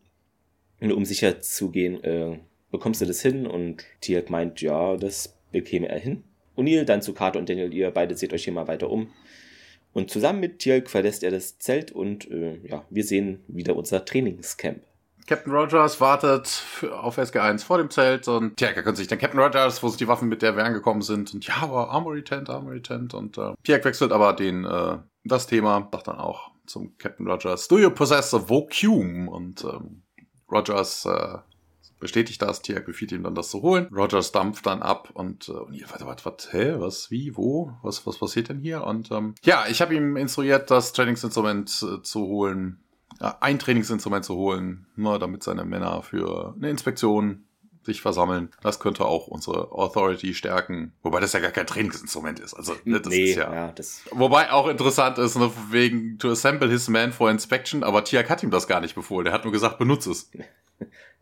Um 0.80 1.04
sicher 1.04 1.40
zu 1.40 1.70
gehen, 1.70 2.02
äh, 2.02 2.38
bekommst 2.70 3.02
du 3.02 3.06
das 3.06 3.20
hin? 3.20 3.46
Und 3.46 3.84
Tialk 4.00 4.30
meint, 4.30 4.62
ja, 4.62 4.96
das 4.96 5.36
bekäme 5.52 5.88
er 5.88 5.98
hin. 5.98 6.24
O'Neill 6.56 6.84
dann 6.84 7.02
zu 7.02 7.12
Carter 7.12 7.38
und 7.38 7.48
Daniel, 7.48 7.74
ihr 7.74 7.90
beide 7.90 8.14
seht 8.14 8.32
euch 8.32 8.44
hier 8.44 8.52
mal 8.52 8.68
weiter 8.68 8.90
um. 8.90 9.10
Und 9.94 10.10
zusammen 10.10 10.40
mit 10.40 10.58
Tjelk 10.58 10.90
verlässt 10.90 11.22
er 11.22 11.30
das 11.30 11.58
Zelt 11.58 11.92
und 11.92 12.28
äh, 12.30 12.58
ja, 12.66 12.84
wir 12.90 13.04
sehen 13.04 13.44
wieder 13.46 13.76
unser 13.76 14.04
Trainingscamp. 14.04 14.82
Captain 15.26 15.52
Rogers 15.52 16.00
wartet 16.00 16.62
auf 16.92 17.18
SG1 17.18 17.64
vor 17.64 17.78
dem 17.78 17.90
Zelt 17.90 18.28
und 18.28 18.56
Tjerk 18.56 18.76
erkennt 18.76 18.96
sich 18.96 19.08
dann 19.08 19.18
Captain 19.18 19.40
Rogers, 19.40 19.82
wo 19.82 19.88
sind 19.88 20.00
die 20.00 20.08
Waffen, 20.08 20.28
mit 20.28 20.42
der 20.42 20.56
wir 20.56 20.64
angekommen 20.64 21.02
sind 21.02 21.32
und 21.34 21.46
ja, 21.46 21.54
aber 21.62 21.90
Armory 21.90 22.22
Tent, 22.24 22.50
Armory 22.50 22.82
Tent 22.82 23.14
und 23.14 23.38
äh, 23.38 23.52
Tjerk 23.64 23.84
wechselt 23.84 24.12
aber 24.12 24.32
den, 24.32 24.64
äh, 24.64 24.98
das 25.24 25.46
Thema, 25.46 25.88
sagt 25.92 26.08
dann 26.08 26.18
auch 26.18 26.50
zum 26.66 26.96
Captain 26.98 27.26
Rogers, 27.26 27.68
do 27.68 27.78
you 27.78 27.90
possess 27.90 28.34
a 28.34 28.38
vacuum? 28.38 29.28
Und 29.28 29.64
ähm, 29.64 30.02
Rogers 30.50 31.06
äh, 31.06 31.38
bestätigt 32.00 32.42
das, 32.42 32.62
Tiag 32.62 32.84
befiehlt 32.86 33.12
ihm 33.12 33.22
dann 33.22 33.34
das 33.34 33.50
zu 33.50 33.62
holen. 33.62 33.88
Rogers 33.92 34.32
dampft 34.32 34.66
dann 34.66 34.82
ab 34.82 35.10
und, 35.14 35.48
äh, 35.48 35.52
und 35.52 35.74
ihr, 35.74 35.88
warte, 35.90 36.06
warte, 36.06 36.24
warte, 36.24 36.48
hä, 36.52 36.74
was, 36.78 37.10
wie, 37.10 37.36
wo, 37.36 37.72
was, 37.82 38.06
was 38.06 38.18
passiert 38.18 38.48
denn 38.48 38.58
hier? 38.58 38.84
Und 38.84 39.10
ähm, 39.10 39.34
ja, 39.42 39.64
ich 39.68 39.80
habe 39.80 39.94
ihm 39.94 40.16
instruiert, 40.16 40.70
das 40.70 40.92
Trainingsinstrument 40.92 41.70
äh, 41.82 42.02
zu 42.02 42.20
holen, 42.26 42.83
ein 43.18 43.58
Trainingsinstrument 43.58 44.24
zu 44.24 44.34
holen, 44.36 44.86
nur 44.96 45.18
damit 45.18 45.42
seine 45.42 45.64
Männer 45.64 46.02
für 46.02 46.54
eine 46.56 46.70
Inspektion 46.70 47.44
sich 47.84 48.00
versammeln. 48.00 48.50
Das 48.62 48.80
könnte 48.80 49.04
auch 49.04 49.26
unsere 49.26 49.72
Authority 49.72 50.34
stärken. 50.34 50.92
Wobei 51.02 51.20
das 51.20 51.32
ja 51.32 51.40
gar 51.40 51.50
kein 51.50 51.66
Trainingsinstrument 51.66 52.40
ist. 52.40 52.54
Also, 52.54 52.74
ne, 52.84 53.00
das 53.00 53.12
nee, 53.12 53.30
ist 53.30 53.36
ja. 53.36 53.52
ja 53.52 53.72
das 53.72 54.02
wobei 54.10 54.50
auch 54.50 54.68
interessant 54.68 55.18
ist, 55.18 55.36
ne, 55.36 55.50
wegen 55.70 56.18
to 56.18 56.30
assemble 56.30 56.70
his 56.70 56.88
man 56.88 57.12
for 57.12 57.30
inspection, 57.30 57.84
aber 57.84 58.04
Tiak 58.04 58.30
hat 58.30 58.42
ihm 58.42 58.50
das 58.50 58.66
gar 58.66 58.80
nicht 58.80 58.94
befohlen. 58.94 59.24
Der 59.24 59.34
hat 59.34 59.44
nur 59.44 59.52
gesagt, 59.52 59.78
benutze 59.78 60.10
es. 60.10 60.30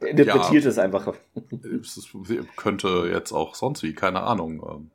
Der 0.00 0.10
interpretiert 0.10 0.64
ja, 0.64 0.70
es 0.70 0.78
einfach. 0.78 1.14
Es 1.62 2.08
könnte 2.56 3.08
jetzt 3.12 3.30
auch 3.30 3.54
sonst 3.54 3.84
wie, 3.84 3.94
keine 3.94 4.22
Ahnung. 4.22 4.62
Ähm, 4.68 4.90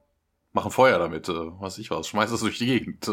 machen 0.51 0.71
Feuer 0.71 0.99
damit, 0.99 1.29
äh, 1.29 1.33
was 1.59 1.77
ich 1.77 1.91
was, 1.91 2.07
schmeiß 2.07 2.31
es 2.31 2.41
durch 2.41 2.57
die 2.57 2.65
Gegend. 2.65 3.09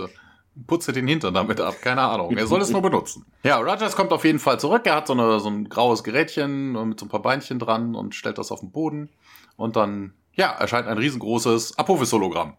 Putze 0.67 0.93
den 0.93 1.07
Hintern 1.07 1.35
damit 1.35 1.61
ab, 1.61 1.77
keine 1.83 2.03
Ahnung. 2.03 2.37
Er 2.37 2.47
soll 2.47 2.61
es 2.61 2.71
nur 2.71 2.83
benutzen. 2.83 3.27
Ja, 3.43 3.57
Rogers 3.59 3.97
kommt 3.97 4.13
auf 4.13 4.25
jeden 4.25 4.39
Fall 4.39 4.61
zurück. 4.61 4.83
Er 4.85 4.97
hat 4.97 5.07
so, 5.07 5.13
eine, 5.13 5.41
so 5.41 5.49
ein 5.49 5.69
graues 5.69 6.05
Gerätchen 6.05 6.73
mit 6.89 7.01
so 7.01 7.07
ein 7.07 7.09
paar 7.09 7.23
Beinchen 7.23 7.59
dran 7.59 7.95
und 7.95 8.15
stellt 8.15 8.39
das 8.39 8.53
auf 8.53 8.61
den 8.61 8.71
Boden. 8.71 9.11
Und 9.57 9.77
dann, 9.77 10.15
ja, 10.33 10.51
erscheint 10.53 10.87
ein 10.87 10.99
riesengroßes 10.99 11.79
Apophis-Hologramm. 11.79 12.57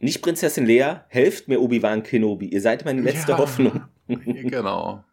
Nicht 0.00 0.22
Prinzessin 0.22 0.66
Lea, 0.66 0.96
helft 1.08 1.48
mir 1.48 1.60
Obi-Wan 1.60 2.02
Kenobi. 2.02 2.46
Ihr 2.46 2.60
seid 2.60 2.84
meine 2.84 3.00
letzte 3.00 3.32
ja, 3.32 3.38
Hoffnung. 3.38 3.84
genau. 4.06 5.04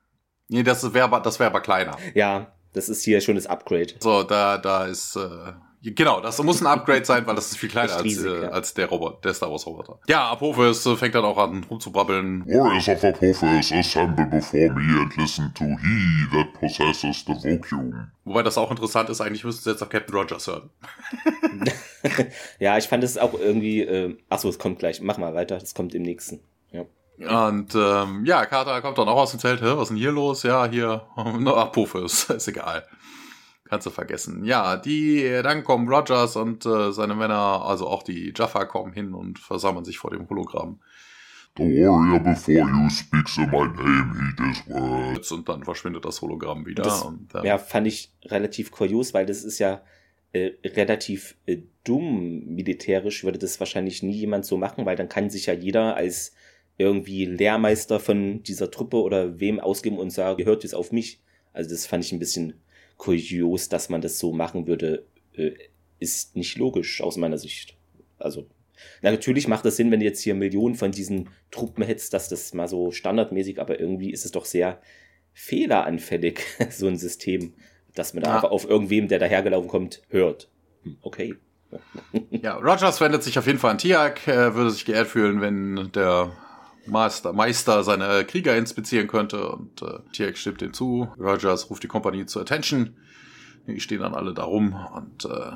Nee, 0.48 0.64
das 0.64 0.94
wäre 0.94 1.22
das 1.24 1.40
wär 1.40 1.48
aber 1.48 1.62
kleiner. 1.62 1.98
Ja, 2.14 2.52
das 2.74 2.90
ist 2.90 3.04
hier 3.04 3.22
schon 3.22 3.36
das 3.36 3.48
Upgrade. 3.48 3.94
So, 4.00 4.24
da, 4.24 4.58
da 4.58 4.86
ist, 4.86 5.16
äh, 5.16 5.54
genau, 5.82 6.22
das 6.22 6.42
muss 6.44 6.62
ein 6.62 6.68
Upgrade 6.68 7.06
sein, 7.06 7.26
weil 7.26 7.36
das 7.36 7.52
ist 7.52 7.58
viel 7.58 7.70
kleiner 7.72 7.94
als, 7.94 8.04
riesig, 8.04 8.32
äh, 8.32 8.44
ja. 8.44 8.50
als 8.50 8.74
der 8.74 8.88
Roboter, 8.88 9.20
der 9.24 9.34
Star 9.34 9.52
Wars 9.52 9.66
Roboter. 9.66 10.00
Ja, 10.08 10.30
Apophis 10.30 10.86
äh, 10.86 10.96
fängt 10.96 11.16
dann 11.16 11.26
auch 11.26 11.38
an 11.38 11.64
rumzubrabbeln. 11.70 12.46
Warriors 12.46 12.88
of 12.88 13.04
Apophis, 13.04 13.72
assemble 13.72 14.26
before 14.26 14.70
me 14.70 15.02
and 15.02 15.16
listen 15.18 15.52
to 15.56 15.66
he 15.66 16.38
that 16.38 16.54
possesses 16.60 17.26
the 17.26 17.34
vacuum. 17.34 18.12
Wobei 18.26 18.44
das 18.44 18.58
auch 18.58 18.70
interessant 18.70 19.10
ist, 19.10 19.22
eigentlich 19.22 19.44
müssten 19.44 19.64
sie 19.64 19.72
jetzt 19.72 19.82
auf 19.82 19.90
Captain 19.90 20.16
Rogers 20.16 20.48
hören. 20.48 20.70
ja, 22.60 22.78
ich 22.78 22.88
fand 22.88 23.04
es 23.04 23.18
auch 23.18 23.34
irgendwie, 23.34 23.82
äh, 23.82 24.18
achso, 24.30 24.50
es 24.50 24.60
kommt 24.60 24.80
gleich, 24.80 25.02
mach 25.02 25.18
mal 25.18 25.34
weiter, 25.34 25.58
das 25.58 25.74
kommt 25.74 25.96
im 25.96 26.04
nächsten. 26.04 26.40
Ja. 26.72 26.86
Und 27.50 27.76
ähm, 27.76 28.26
ja, 28.26 28.46
Carter 28.46 28.82
kommt 28.82 28.98
dann 28.98 29.08
auch 29.08 29.18
aus 29.18 29.32
dem 29.32 29.40
Zelt, 29.40 29.62
Hä, 29.62 29.74
was 29.76 29.84
ist 29.84 29.90
denn 29.90 29.98
hier 29.98 30.12
los? 30.12 30.44
Ja, 30.44 30.66
hier, 30.68 31.06
Apophis, 31.16 32.26
ist 32.26 32.48
egal. 32.48 32.86
Kannst 33.72 33.88
du 33.88 33.90
vergessen. 33.90 34.44
Ja, 34.44 34.76
die, 34.76 35.24
dann 35.44 35.64
kommen 35.64 35.88
Rogers 35.88 36.36
und 36.36 36.66
äh, 36.66 36.92
seine 36.92 37.16
Männer, 37.16 37.64
also 37.64 37.88
auch 37.88 38.04
die 38.04 38.34
Jaffa 38.36 38.66
kommen 38.66 38.92
hin 38.92 39.14
und 39.14 39.40
versammeln 39.40 39.86
sich 39.86 39.98
vor 39.98 40.12
dem 40.12 40.28
Hologramm. 40.30 40.82
The 41.56 41.64
warrior 41.64 42.20
before 42.20 42.68
you 42.68 42.90
speaks 42.90 43.38
in 43.38 43.50
my 43.50 43.60
name, 43.60 44.14
he 44.14 44.44
this 44.44 44.68
words. 44.68 45.32
Und 45.32 45.48
dann 45.48 45.64
verschwindet 45.64 46.04
das 46.04 46.22
Hologramm 46.22 46.66
wieder. 46.66 46.84
Das, 46.84 47.02
und, 47.04 47.34
ähm, 47.34 47.46
ja, 47.46 47.58
fand 47.58 47.88
ich 47.88 48.12
relativ 48.26 48.72
kurios, 48.72 49.14
weil 49.14 49.26
das 49.26 49.46
ist 49.46 49.60
ja 49.60 49.82
äh, 50.34 50.52
relativ 50.66 51.38
äh, 51.46 51.60
dumm 51.86 52.44
militärisch, 52.48 53.24
würde 53.24 53.40
das 53.40 53.58
wahrscheinlich 53.62 54.04
nie 54.04 54.18
jemand 54.18 54.46
so 54.46 54.58
machen, 54.58 54.86
weil 54.86 54.98
dann 54.98 55.08
kann 55.08 55.30
sich 55.30 55.46
ja 55.46 55.54
jeder 55.54 55.96
als 55.96 56.34
irgendwie 56.78 57.24
Lehrmeister 57.24 58.02
von 58.02 58.44
dieser 58.44 58.70
Truppe 58.70 58.98
oder 58.98 59.40
wem 59.40 59.62
ausgeben 59.62 59.98
und 59.98 60.10
sagen, 60.10 60.36
gehört 60.36 60.64
jetzt 60.64 60.76
auf 60.76 60.92
mich. 60.92 61.22
Also 61.54 61.70
das 61.70 61.86
fand 61.86 62.04
ich 62.04 62.12
ein 62.12 62.20
bisschen 62.20 62.56
kurios, 63.02 63.68
dass 63.68 63.90
man 63.90 64.02
das 64.02 64.20
so 64.20 64.32
machen 64.32 64.68
würde, 64.68 65.08
äh, 65.34 65.54
ist 65.98 66.36
nicht 66.36 66.60
logisch 66.60 67.02
aus 67.02 67.18
meiner 67.18 67.40
Sicht. 67.40 67.76
Also 68.20 68.46
na, 69.02 69.10
natürlich 69.10 69.48
macht 69.48 69.66
es 69.66 69.76
Sinn, 69.76 69.90
wenn 69.90 70.02
du 70.02 70.06
jetzt 70.06 70.22
hier 70.22 70.36
Millionen 70.36 70.76
von 70.76 70.92
diesen 70.92 71.30
Truppen 71.50 71.84
hättest, 71.84 72.14
dass 72.14 72.30
das 72.30 72.54
mal 72.54 72.68
so 72.68 72.92
standardmäßig, 72.92 73.60
aber 73.60 73.80
irgendwie 73.80 74.12
ist 74.12 74.24
es 74.24 74.32
doch 74.32 74.46
sehr 74.46 74.80
fehleranfällig, 75.34 76.42
so 76.70 76.86
ein 76.86 76.98
System, 76.98 77.56
dass 77.96 78.14
man 78.14 78.22
da 78.22 78.30
ja. 78.30 78.36
einfach 78.36 78.52
auf 78.52 78.70
irgendwem, 78.70 79.08
der 79.08 79.18
dahergelaufen 79.18 79.68
kommt, 79.68 80.04
hört. 80.10 80.52
Hm, 80.84 80.98
okay. 81.02 81.34
ja, 82.30 82.56
Rogers 82.58 83.02
wendet 83.02 83.24
sich 83.24 83.40
auf 83.40 83.48
jeden 83.48 83.58
Fall 83.58 83.72
an 83.72 83.78
Tiag, 83.80 84.28
würde 84.28 84.70
sich 84.70 84.86
geehrt 84.86 85.08
fühlen, 85.08 85.42
wenn 85.42 85.92
der 85.92 86.34
Meister, 86.88 87.34
Meister 87.34 87.84
seine 87.84 88.26
Krieger 88.26 88.56
inspizieren 88.56 89.08
könnte 89.08 89.50
und 89.50 89.82
äh, 89.82 90.00
Tiag 90.14 90.38
stimmt 90.38 90.62
ihm 90.62 90.74
zu. 90.74 91.08
Rogers 91.20 91.70
ruft 91.70 91.84
die 91.84 91.88
Kompanie 91.88 92.26
zur 92.26 92.42
Attention. 92.42 92.96
Die 93.68 93.80
stehen 93.80 94.02
dann 94.02 94.16
alle 94.16 94.34
da 94.34 94.44
rum 94.44 94.76
und 94.96 95.26
äh, 95.26 95.52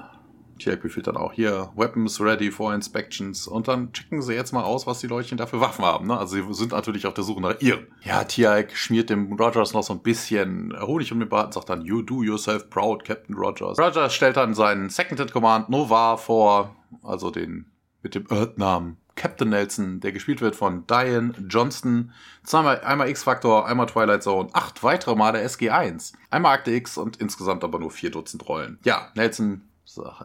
Tiag 0.59 0.81
befiehlt 0.81 1.07
dann 1.07 1.17
auch 1.17 1.33
hier 1.33 1.71
Weapons 1.75 2.21
ready 2.21 2.49
for 2.49 2.73
inspections 2.73 3.47
und 3.47 3.67
dann 3.67 3.91
checken 3.91 4.21
sie 4.21 4.33
jetzt 4.33 4.53
mal 4.53 4.63
aus, 4.63 4.87
was 4.87 4.99
die 4.99 5.07
Leutchen 5.07 5.37
da 5.37 5.47
für 5.47 5.59
Waffen 5.59 5.83
haben. 5.83 6.07
Ne? 6.07 6.17
Also 6.17 6.35
sie 6.35 6.53
sind 6.53 6.71
natürlich 6.71 7.07
auf 7.07 7.13
der 7.13 7.23
Suche 7.23 7.41
nach 7.41 7.59
ihren. 7.59 7.87
Ja, 8.03 8.23
Tiag 8.23 8.75
schmiert 8.75 9.09
dem 9.09 9.33
Rogers 9.33 9.73
noch 9.73 9.83
so 9.83 9.93
ein 9.93 10.01
bisschen 10.01 10.73
Honig 10.79 11.11
um 11.11 11.19
den 11.19 11.27
Bart 11.27 11.47
und 11.47 11.53
sagt 11.53 11.69
dann 11.69 11.81
You 11.81 12.01
do 12.01 12.23
yourself 12.23 12.69
proud, 12.69 13.03
Captain 13.03 13.35
Rogers. 13.35 13.77
Rogers 13.77 14.13
stellt 14.13 14.37
dann 14.37 14.53
seinen 14.53 14.89
Second 14.89 15.19
in 15.19 15.29
Command 15.29 15.69
Nova 15.69 16.17
vor, 16.17 16.75
also 17.03 17.31
den 17.31 17.71
mit 18.01 18.15
dem 18.15 18.25
Earth-Namen 18.29 18.97
Captain 19.15 19.49
Nelson, 19.49 19.99
der 19.99 20.11
gespielt 20.11 20.41
wird 20.41 20.55
von 20.55 20.85
Diane 20.87 21.33
Johnston. 21.49 22.11
Zweimal, 22.43 22.81
einmal 22.81 23.09
X-Factor, 23.09 23.65
einmal 23.65 23.87
Twilight 23.87 24.23
Zone, 24.23 24.49
acht 24.53 24.83
weitere 24.83 25.15
Male 25.15 25.43
SG1, 25.43 26.13
einmal 26.29 26.53
Akte 26.53 26.71
X 26.71 26.97
und 26.97 27.17
insgesamt 27.17 27.63
aber 27.63 27.79
nur 27.79 27.91
vier 27.91 28.11
Dutzend 28.11 28.47
Rollen. 28.47 28.79
Ja, 28.83 29.09
Nelson 29.15 29.61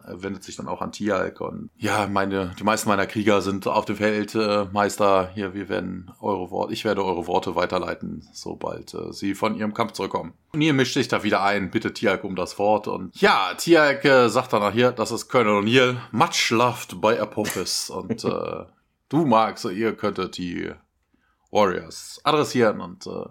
wendet 0.07 0.43
sich 0.43 0.55
dann 0.55 0.67
auch 0.67 0.81
an 0.81 0.91
Tialk 0.91 1.39
und 1.41 1.69
ja, 1.77 2.07
meine, 2.07 2.53
die 2.59 2.63
meisten 2.63 2.89
meiner 2.89 3.05
Krieger 3.05 3.41
sind 3.41 3.67
auf 3.67 3.85
dem 3.85 3.95
Feld, 3.95 4.35
äh, 4.35 4.65
Meister, 4.71 5.29
hier, 5.33 5.53
wir 5.53 5.69
werden 5.69 6.11
eure 6.19 6.51
Worte, 6.51 6.73
ich 6.73 6.83
werde 6.83 7.03
eure 7.03 7.27
Worte 7.27 7.55
weiterleiten, 7.55 8.27
sobald 8.33 8.93
äh, 8.93 9.13
sie 9.13 9.35
von 9.35 9.55
ihrem 9.55 9.73
Kampf 9.73 9.93
zurückkommen. 9.93 10.33
Und 10.53 10.61
ihr 10.61 10.73
mischt 10.73 10.93
sich 10.93 11.07
da 11.07 11.23
wieder 11.23 11.43
ein, 11.43 11.71
bitte 11.71 11.93
Tialk 11.93 12.23
um 12.23 12.35
das 12.35 12.57
Wort 12.59 12.87
und 12.87 13.15
ja, 13.19 13.53
Tialk 13.55 14.03
äh, 14.05 14.29
sagt 14.29 14.53
dann 14.53 14.73
hier, 14.73 14.91
das 14.91 15.11
ist 15.11 15.29
Colonel 15.29 15.63
O'Neill, 15.63 15.97
much 16.11 16.49
loved 16.49 16.99
by 16.99 17.17
Apophis 17.17 17.89
und 17.89 18.23
äh, 18.23 18.65
du 19.11 19.25
magst, 19.25 19.65
ihr 19.65 19.95
könntet 19.95 20.37
die 20.37 20.73
Warriors 21.51 22.21
adressieren 22.23 22.79
und 22.79 23.05
äh, 23.07 23.25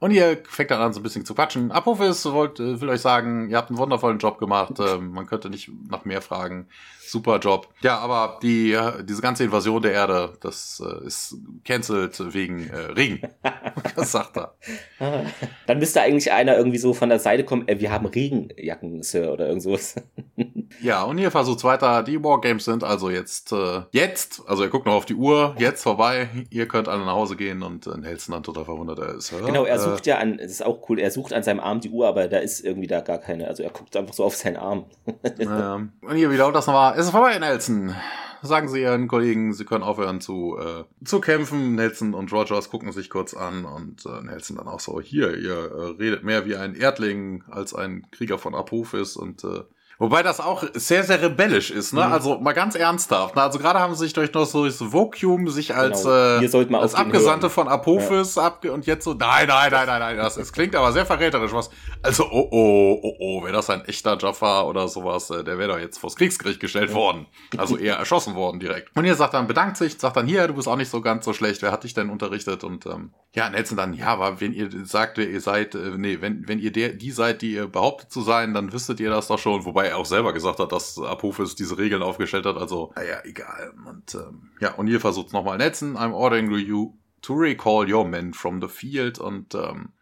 und 0.00 0.10
ihr 0.10 0.42
fängt 0.48 0.70
dann 0.70 0.80
an, 0.80 0.92
so 0.92 1.00
ein 1.00 1.02
bisschen 1.02 1.24
zu 1.24 1.34
quatschen. 1.34 1.72
Apophis 1.72 2.24
wollt, 2.26 2.60
äh, 2.60 2.80
will 2.80 2.88
euch 2.88 3.00
sagen, 3.00 3.48
ihr 3.50 3.56
habt 3.56 3.70
einen 3.70 3.78
wundervollen 3.78 4.18
Job 4.18 4.38
gemacht. 4.38 4.74
Ähm, 4.78 5.12
man 5.12 5.26
könnte 5.26 5.50
nicht 5.50 5.70
nach 5.88 6.04
mehr 6.04 6.22
fragen. 6.22 6.68
Super 7.06 7.38
Job. 7.38 7.68
Ja, 7.82 7.98
aber 7.98 8.38
die, 8.42 8.76
diese 9.02 9.22
ganze 9.22 9.44
Invasion 9.44 9.82
der 9.82 9.92
Erde, 9.92 10.32
das 10.40 10.82
äh, 10.84 11.06
ist 11.06 11.36
cancelled 11.64 12.34
wegen 12.34 12.68
äh, 12.70 12.76
Regen. 12.76 13.20
das 13.96 14.12
sagt 14.12 14.36
er. 14.36 14.54
Dann 15.66 15.78
müsste 15.78 16.00
eigentlich 16.00 16.32
einer 16.32 16.56
irgendwie 16.56 16.78
so 16.78 16.94
von 16.94 17.10
der 17.10 17.18
Seite 17.18 17.44
kommen, 17.44 17.68
äh, 17.68 17.78
wir 17.78 17.92
haben 17.92 18.06
Regenjacken, 18.06 19.02
Sir, 19.02 19.32
oder 19.32 19.48
irgendwas. 19.48 19.96
ja, 20.82 21.02
und 21.04 21.18
hier 21.18 21.30
versucht 21.30 21.62
weiter. 21.62 22.02
Die 22.02 22.22
Wargames 22.22 22.64
sind 22.64 22.82
also 22.82 23.10
jetzt, 23.10 23.52
äh, 23.52 23.82
jetzt, 23.92 24.42
also 24.46 24.64
ihr 24.64 24.70
guckt 24.70 24.86
noch 24.86 24.94
auf 24.94 25.06
die 25.06 25.14
Uhr, 25.14 25.54
jetzt 25.58 25.82
vorbei. 25.82 26.28
Ihr 26.50 26.66
könnt 26.66 26.88
alle 26.88 27.04
nach 27.04 27.14
Hause 27.14 27.36
gehen 27.36 27.62
und 27.62 27.86
Nelson 27.86 28.32
dann 28.32 28.42
total 28.42 28.64
verwundert 28.64 28.98
er 28.98 29.14
ist. 29.14 29.32
Genau, 29.44 29.64
er 29.64 29.78
sucht 29.84 30.06
ja 30.06 30.18
an, 30.18 30.38
das 30.38 30.50
ist 30.50 30.64
auch 30.64 30.88
cool, 30.88 30.98
er 30.98 31.10
sucht 31.10 31.32
an 31.32 31.42
seinem 31.42 31.60
Arm 31.60 31.80
die 31.80 31.90
Uhr, 31.90 32.06
aber 32.06 32.28
da 32.28 32.38
ist 32.38 32.64
irgendwie 32.64 32.86
da 32.86 33.00
gar 33.00 33.18
keine, 33.18 33.48
also 33.48 33.62
er 33.62 33.70
guckt 33.70 33.96
einfach 33.96 34.14
so 34.14 34.24
auf 34.24 34.36
seinen 34.36 34.56
Arm. 34.56 34.86
ja. 35.38 35.74
Und 35.74 36.16
hier 36.16 36.30
wieder 36.30 36.50
das 36.52 36.66
nochmal, 36.66 36.94
es 36.98 37.06
ist 37.06 37.10
vorbei, 37.10 37.38
Nelson. 37.38 37.94
Sagen 38.42 38.68
Sie 38.68 38.82
Ihren 38.82 39.08
Kollegen, 39.08 39.54
Sie 39.54 39.64
können 39.64 39.82
aufhören 39.82 40.20
zu, 40.20 40.58
äh, 40.58 40.84
zu 41.02 41.20
kämpfen. 41.20 41.76
Nelson 41.76 42.12
und 42.12 42.30
Rogers 42.30 42.68
gucken 42.68 42.92
sich 42.92 43.08
kurz 43.08 43.32
an 43.32 43.64
und 43.64 44.04
äh, 44.04 44.22
Nelson 44.22 44.58
dann 44.58 44.68
auch 44.68 44.80
so, 44.80 45.00
hier, 45.00 45.34
ihr 45.38 45.54
äh, 45.54 45.96
redet 45.98 46.24
mehr 46.24 46.44
wie 46.44 46.54
ein 46.54 46.74
Erdling 46.74 47.42
als 47.48 47.74
ein 47.74 48.06
Krieger 48.10 48.38
von 48.38 48.54
Apophis 48.54 49.16
und 49.16 49.44
äh, 49.44 49.62
Wobei 49.98 50.22
das 50.22 50.40
auch 50.40 50.64
sehr, 50.74 51.04
sehr 51.04 51.22
rebellisch 51.22 51.70
ist, 51.70 51.92
ne? 51.92 52.04
Mhm. 52.04 52.12
Also 52.12 52.38
mal 52.38 52.52
ganz 52.52 52.74
ernsthaft. 52.74 53.36
Ne? 53.36 53.42
Also 53.42 53.58
gerade 53.58 53.78
haben 53.78 53.94
sie 53.94 54.04
sich 54.04 54.12
durch 54.12 54.32
noch 54.32 54.44
so 54.44 54.64
das 54.64 54.80
Vocuum 54.80 55.48
sich 55.48 55.74
als, 55.74 56.02
genau. 56.02 56.72
äh, 56.72 56.76
als 56.76 56.94
Abgesandte 56.94 57.48
von 57.48 57.68
Apophis 57.68 58.34
ja. 58.34 58.44
abge 58.44 58.72
und 58.72 58.86
jetzt 58.86 59.04
so, 59.04 59.14
nein, 59.14 59.46
nein, 59.46 59.70
nein, 59.70 59.86
nein, 59.86 60.00
nein, 60.00 60.16
das, 60.16 60.36
es 60.36 60.52
klingt 60.52 60.74
aber 60.74 60.92
sehr 60.92 61.06
verräterisch. 61.06 61.52
Was, 61.52 61.70
also, 62.02 62.24
oh, 62.24 62.48
oh, 62.50 63.00
oh, 63.02 63.16
oh, 63.20 63.42
wäre 63.44 63.52
das 63.52 63.70
ein 63.70 63.84
echter 63.84 64.18
Jafar 64.18 64.66
oder 64.66 64.88
sowas, 64.88 65.30
äh, 65.30 65.44
der 65.44 65.58
wäre 65.58 65.74
doch 65.74 65.78
jetzt 65.78 65.98
vors 65.98 66.16
Kriegsgericht 66.16 66.60
gestellt 66.60 66.90
ja. 66.90 66.96
worden. 66.96 67.26
Also 67.56 67.76
eher 67.76 67.96
erschossen 67.96 68.34
worden 68.34 68.58
direkt. 68.58 68.90
Und 68.96 69.04
ihr 69.04 69.14
sagt 69.14 69.34
dann, 69.34 69.46
bedankt 69.46 69.76
sich, 69.76 69.98
sagt 69.98 70.16
dann, 70.16 70.26
hier, 70.26 70.48
du 70.48 70.54
bist 70.54 70.66
auch 70.66 70.76
nicht 70.76 70.90
so 70.90 71.00
ganz 71.00 71.24
so 71.24 71.32
schlecht, 71.32 71.62
wer 71.62 71.70
hat 71.70 71.84
dich 71.84 71.94
denn 71.94 72.10
unterrichtet? 72.10 72.64
Und 72.64 72.86
ähm, 72.86 73.12
ja, 73.34 73.48
Nelson 73.48 73.76
dann, 73.76 73.94
ja, 73.94 74.08
aber 74.08 74.40
wenn 74.40 74.52
ihr 74.52 74.68
sagt, 74.84 75.18
ihr 75.18 75.40
seid, 75.40 75.74
äh, 75.74 75.92
nee, 75.96 76.18
wenn, 76.20 76.46
wenn 76.48 76.58
ihr 76.58 76.72
der, 76.72 76.90
die 76.90 77.10
seid, 77.10 77.42
die 77.42 77.52
ihr 77.52 77.68
behauptet 77.68 78.10
zu 78.10 78.22
sein, 78.22 78.54
dann 78.54 78.72
wüsstet 78.72 79.00
ihr 79.00 79.10
das 79.10 79.28
doch 79.28 79.38
schon, 79.38 79.64
wobei 79.64 79.83
er 79.88 79.98
auch 79.98 80.06
selber 80.06 80.32
gesagt 80.32 80.58
hat, 80.58 80.72
dass 80.72 80.98
Apophis 80.98 81.54
diese 81.54 81.78
Regeln 81.78 82.02
aufgestellt 82.02 82.46
hat. 82.46 82.56
Also, 82.56 82.92
naja, 82.96 83.20
egal. 83.24 83.74
Und 83.86 84.14
ähm, 84.14 84.50
ja, 84.60 84.76
O'Neill 84.78 85.00
versucht 85.00 85.28
es 85.28 85.32
nochmal 85.32 85.58
netzen. 85.58 85.96
I'm 85.96 86.12
ordering 86.12 86.50
you 86.52 86.98
to 87.22 87.34
recall 87.34 87.90
your 87.90 88.06
men 88.06 88.34
from 88.34 88.60
the 88.60 88.68
field. 88.68 89.18
Und 89.18 89.54
ähm, 89.54 89.92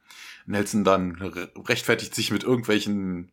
Nelson 0.46 0.84
dann 0.84 1.16
rechtfertigt 1.68 2.14
sich 2.14 2.30
mit 2.30 2.44
irgendwelchen 2.44 3.32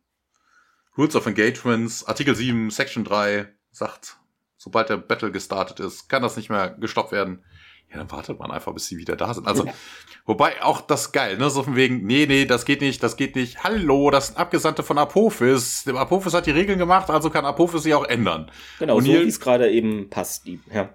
Rules 0.98 1.16
of 1.16 1.26
Engagements. 1.26 2.06
Artikel 2.06 2.36
7, 2.36 2.70
Section 2.70 3.04
3 3.04 3.48
sagt, 3.72 4.18
sobald 4.58 4.90
der 4.90 4.98
Battle 4.98 5.32
gestartet 5.32 5.80
ist, 5.80 6.10
kann 6.10 6.22
das 6.22 6.38
nicht 6.38 6.50
mehr 6.50 6.72
gestoppt 6.72 7.12
werden 7.12 7.44
ja, 7.92 7.98
dann 7.98 8.12
wartet 8.12 8.38
man 8.38 8.52
einfach, 8.52 8.72
bis 8.74 8.86
sie 8.86 8.98
wieder 8.98 9.16
da 9.16 9.34
sind. 9.34 9.48
Also, 9.48 9.66
wobei 10.26 10.62
auch 10.62 10.82
das 10.82 11.12
geil, 11.12 11.38
ne? 11.38 11.50
So 11.50 11.64
von 11.64 11.76
wegen, 11.76 12.06
nee, 12.06 12.28
nee, 12.28 12.46
das 12.46 12.66
geht 12.66 12.82
nicht, 12.82 13.02
das 13.02 13.18
geht 13.18 13.36
nicht. 13.36 13.64
Hallo, 13.64 14.12
das 14.12 14.28
sind 14.28 14.38
Abgesandte 14.38 14.84
von 14.84 15.00
Apophis. 15.00 15.88
Apophis 15.88 16.36
hat 16.36 16.46
die 16.46 16.52
Regeln 16.52 16.78
gemacht, 16.78 17.10
also 17.10 17.32
kann 17.32 17.46
Apophis 17.46 17.82
sie 17.82 17.96
auch 17.96 18.06
ändern. 18.06 18.52
Genau, 18.78 18.98
und 18.98 19.06
so 19.06 19.12
wie 19.12 19.28
es 19.28 19.40
gerade 19.40 19.72
eben 19.72 20.10
passt. 20.10 20.48
Ja. 20.72 20.94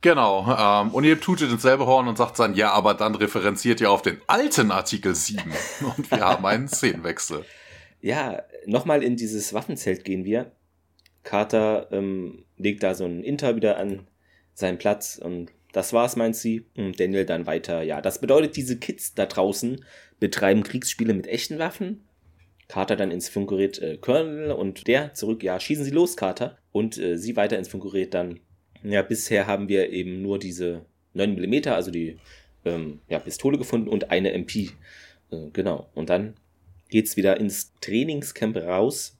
Genau, 0.00 0.56
ähm, 0.58 0.90
und 0.90 1.04
ihr 1.04 1.20
tutet 1.20 1.52
ins 1.52 1.62
selbe 1.62 1.86
Horn 1.86 2.08
und 2.08 2.18
sagt 2.18 2.36
dann, 2.40 2.56
ja, 2.56 2.72
aber 2.72 2.94
dann 2.94 3.14
referenziert 3.14 3.80
ihr 3.80 3.88
auf 3.92 4.02
den 4.02 4.20
alten 4.26 4.72
Artikel 4.72 5.14
7 5.14 5.42
und 5.96 6.10
wir 6.10 6.20
haben 6.20 6.44
einen 6.44 6.66
Szenenwechsel. 6.66 7.44
Ja, 8.00 8.42
nochmal 8.66 9.04
in 9.04 9.14
dieses 9.14 9.54
Waffenzelt 9.54 10.04
gehen 10.04 10.24
wir. 10.24 10.50
Carter 11.22 11.86
ähm, 11.92 12.46
legt 12.56 12.82
da 12.82 12.96
so 12.96 13.04
ein 13.04 13.22
Inter 13.22 13.54
wieder 13.54 13.76
an 13.76 14.08
seinen 14.54 14.78
Platz 14.78 15.20
und 15.22 15.52
das 15.72 15.92
war's, 15.92 16.16
meint 16.16 16.36
sie. 16.36 16.66
Und 16.76 17.00
Daniel 17.00 17.24
dann 17.24 17.46
weiter. 17.46 17.82
Ja, 17.82 18.00
das 18.00 18.20
bedeutet, 18.20 18.56
diese 18.56 18.78
Kids 18.78 19.14
da 19.14 19.26
draußen 19.26 19.84
betreiben 20.20 20.62
Kriegsspiele 20.62 21.14
mit 21.14 21.26
echten 21.26 21.58
Waffen. 21.58 22.04
Carter 22.68 22.96
dann 22.96 23.10
ins 23.10 23.28
Funkgerät 23.28 23.78
äh, 23.80 23.98
Colonel 23.98 24.52
und 24.52 24.86
der 24.86 25.14
zurück. 25.14 25.42
Ja, 25.42 25.58
schießen 25.58 25.84
Sie 25.84 25.90
los, 25.90 26.16
Carter. 26.16 26.58
Und 26.70 26.96
äh, 26.98 27.18
sie 27.18 27.36
weiter 27.36 27.58
ins 27.58 27.68
Funkgerät 27.68 28.14
dann. 28.14 28.40
Ja, 28.82 29.02
bisher 29.02 29.46
haben 29.46 29.68
wir 29.68 29.90
eben 29.90 30.22
nur 30.22 30.38
diese 30.38 30.86
9 31.14 31.34
mm, 31.34 31.68
also 31.68 31.90
die 31.90 32.16
ähm, 32.64 33.00
ja, 33.08 33.18
Pistole 33.18 33.58
gefunden 33.58 33.88
und 33.88 34.10
eine 34.10 34.32
MP. 34.32 34.70
Äh, 35.30 35.50
genau. 35.52 35.88
Und 35.94 36.10
dann 36.10 36.34
geht's 36.88 37.16
wieder 37.16 37.38
ins 37.38 37.72
Trainingscamp 37.80 38.56
raus. 38.56 39.18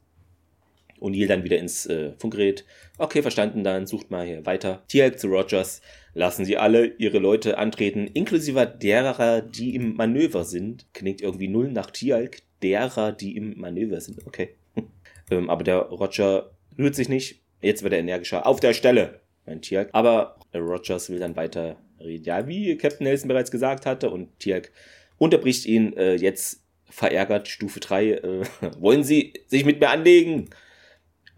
O'Neill 1.02 1.26
dann 1.26 1.44
wieder 1.44 1.58
ins 1.58 1.86
äh, 1.86 2.12
Funkgerät. 2.18 2.64
Okay, 2.98 3.22
verstanden, 3.22 3.64
dann 3.64 3.86
sucht 3.86 4.10
mal 4.10 4.26
hier 4.26 4.46
weiter. 4.46 4.82
Tierhelp 4.88 5.18
zu 5.18 5.28
Rogers 5.28 5.82
lassen 6.14 6.44
sie 6.44 6.56
alle 6.56 6.86
ihre 6.98 7.18
Leute 7.18 7.58
antreten, 7.58 8.06
inklusive 8.06 8.66
derer, 8.66 9.42
die 9.42 9.74
im 9.74 9.94
Manöver 9.94 10.44
sind. 10.44 10.86
Klingt 10.92 11.20
irgendwie 11.20 11.48
null 11.48 11.70
nach 11.70 11.90
Tialk, 11.90 12.38
derer, 12.62 13.12
die 13.12 13.36
im 13.36 13.58
Manöver 13.58 14.00
sind. 14.00 14.26
Okay. 14.26 14.54
ähm, 15.30 15.50
aber 15.50 15.64
der 15.64 15.78
Roger 15.78 16.50
rührt 16.78 16.94
sich 16.94 17.08
nicht. 17.08 17.40
Jetzt 17.60 17.82
wird 17.82 17.92
er 17.92 18.00
energischer. 18.00 18.46
Auf 18.46 18.60
der 18.60 18.74
Stelle, 18.74 19.20
mein 19.46 19.62
Tialk. 19.62 19.88
Aber 19.92 20.36
Rogers 20.54 21.10
will 21.10 21.18
dann 21.18 21.36
weiter 21.36 21.76
reden. 22.00 22.24
Ja, 22.24 22.46
wie 22.46 22.76
Captain 22.76 23.04
Nelson 23.04 23.28
bereits 23.28 23.50
gesagt 23.50 23.86
hatte. 23.86 24.10
Und 24.10 24.38
Tialk 24.38 24.70
unterbricht 25.18 25.66
ihn 25.66 25.96
äh, 25.96 26.14
jetzt 26.14 26.62
verärgert. 26.84 27.48
Stufe 27.48 27.80
3. 27.80 28.10
Äh, 28.10 28.42
wollen 28.78 29.04
Sie 29.04 29.32
sich 29.46 29.64
mit 29.64 29.80
mir 29.80 29.90
anlegen? 29.90 30.50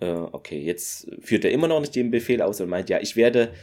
Äh, 0.04 0.28
okay, 0.32 0.58
jetzt 0.60 1.08
führt 1.20 1.44
er 1.44 1.50
immer 1.50 1.66
noch 1.66 1.80
nicht 1.80 1.94
den 1.94 2.10
Befehl 2.10 2.42
aus 2.42 2.60
und 2.60 2.68
meint, 2.68 2.90
ja, 2.90 3.00
ich 3.00 3.16
werde 3.16 3.54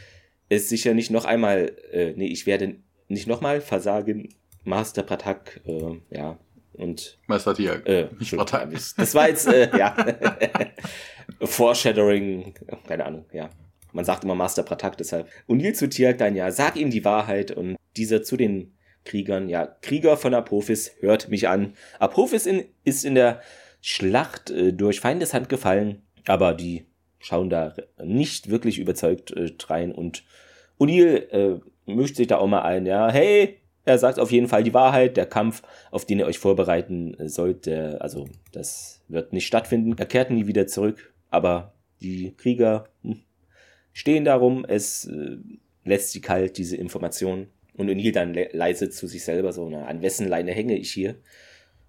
es 0.48 0.68
sicher 0.68 0.92
nicht 0.92 1.10
noch 1.10 1.24
einmal, 1.24 1.76
äh, 1.92 2.14
nee, 2.16 2.26
ich 2.26 2.46
werde 2.46 2.76
nicht 3.06 3.28
nochmal 3.28 3.60
versagen, 3.60 4.34
Master 4.64 5.04
Pratak, 5.04 5.60
äh, 5.66 6.00
ja, 6.10 6.38
und. 6.72 7.18
Meister 7.28 7.54
Tiag, 7.54 7.86
äh, 7.86 8.08
nicht 8.18 8.34
Pratak. 8.34 8.70
Das 8.96 9.14
war 9.14 9.28
jetzt, 9.28 9.46
äh, 9.46 9.70
ja, 9.78 9.94
Foreshadowing, 11.40 12.54
keine 12.88 13.06
Ahnung, 13.06 13.26
ja. 13.32 13.48
Man 13.92 14.04
sagt 14.04 14.24
immer 14.24 14.34
Master 14.34 14.64
Pratak, 14.64 14.96
deshalb. 14.96 15.28
Und 15.46 15.58
Nil 15.58 15.74
zu 15.74 15.88
Tiag 15.88 16.18
dann, 16.18 16.34
ja, 16.34 16.50
sag 16.50 16.76
ihm 16.76 16.90
die 16.90 17.04
Wahrheit 17.04 17.52
und 17.52 17.76
dieser 17.96 18.24
zu 18.24 18.36
den 18.36 18.74
Kriegern, 19.04 19.48
ja, 19.48 19.66
Krieger 19.82 20.16
von 20.16 20.34
Apophis, 20.34 20.96
hört 21.00 21.28
mich 21.28 21.48
an. 21.48 21.74
Apophis 22.00 22.46
in, 22.46 22.64
ist 22.84 23.04
in 23.04 23.14
der 23.14 23.42
Schlacht 23.80 24.50
äh, 24.50 24.72
durch 24.72 25.00
Feindeshand 25.00 25.48
gefallen, 25.48 26.02
aber 26.26 26.54
die 26.54 26.86
schauen 27.18 27.50
da 27.50 27.74
nicht 28.02 28.50
wirklich 28.50 28.78
überzeugt 28.78 29.30
äh, 29.30 29.50
rein 29.66 29.92
und 29.92 30.24
O'Neill 30.78 31.28
äh, 31.30 31.60
mischt 31.86 32.16
sich 32.16 32.26
da 32.26 32.38
auch 32.38 32.48
mal 32.48 32.62
ein, 32.62 32.86
ja, 32.86 33.10
hey, 33.10 33.58
er 33.84 33.98
sagt 33.98 34.18
auf 34.18 34.30
jeden 34.30 34.48
Fall 34.48 34.62
die 34.62 34.74
Wahrheit, 34.74 35.16
der 35.16 35.26
Kampf, 35.26 35.62
auf 35.90 36.04
den 36.04 36.18
ihr 36.18 36.26
euch 36.26 36.38
vorbereiten 36.38 37.16
sollt, 37.28 37.66
der, 37.66 38.00
also 38.00 38.28
das 38.52 39.02
wird 39.08 39.32
nicht 39.32 39.46
stattfinden. 39.46 39.96
Er 39.98 40.06
kehrt 40.06 40.30
nie 40.30 40.46
wieder 40.46 40.66
zurück, 40.66 41.12
aber 41.30 41.74
Die 42.02 42.34
Krieger 42.36 42.88
hm, 43.02 43.20
stehen 43.92 44.24
darum, 44.24 44.64
es 44.64 45.06
äh, 45.06 45.36
lässt 45.84 46.10
sie 46.10 46.20
kalt, 46.20 46.58
diese 46.58 46.76
Information. 46.76 47.46
Und 47.74 47.88
O'Neill 47.88 48.12
dann 48.12 48.34
le 48.34 48.50
leise 48.52 48.90
zu 48.90 49.06
sich 49.06 49.24
selber 49.24 49.52
so, 49.52 49.68
na, 49.68 49.86
an 49.86 50.02
wessen 50.02 50.28
Leine 50.28 50.52
hänge 50.52 50.76
ich 50.76 50.92
hier? 50.92 51.16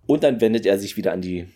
Und 0.06 0.24
dann 0.24 0.40
wendet 0.40 0.66
er 0.66 0.78
sich 0.80 0.98
wieder 0.98 1.12
an 1.12 1.22
die 1.22 1.48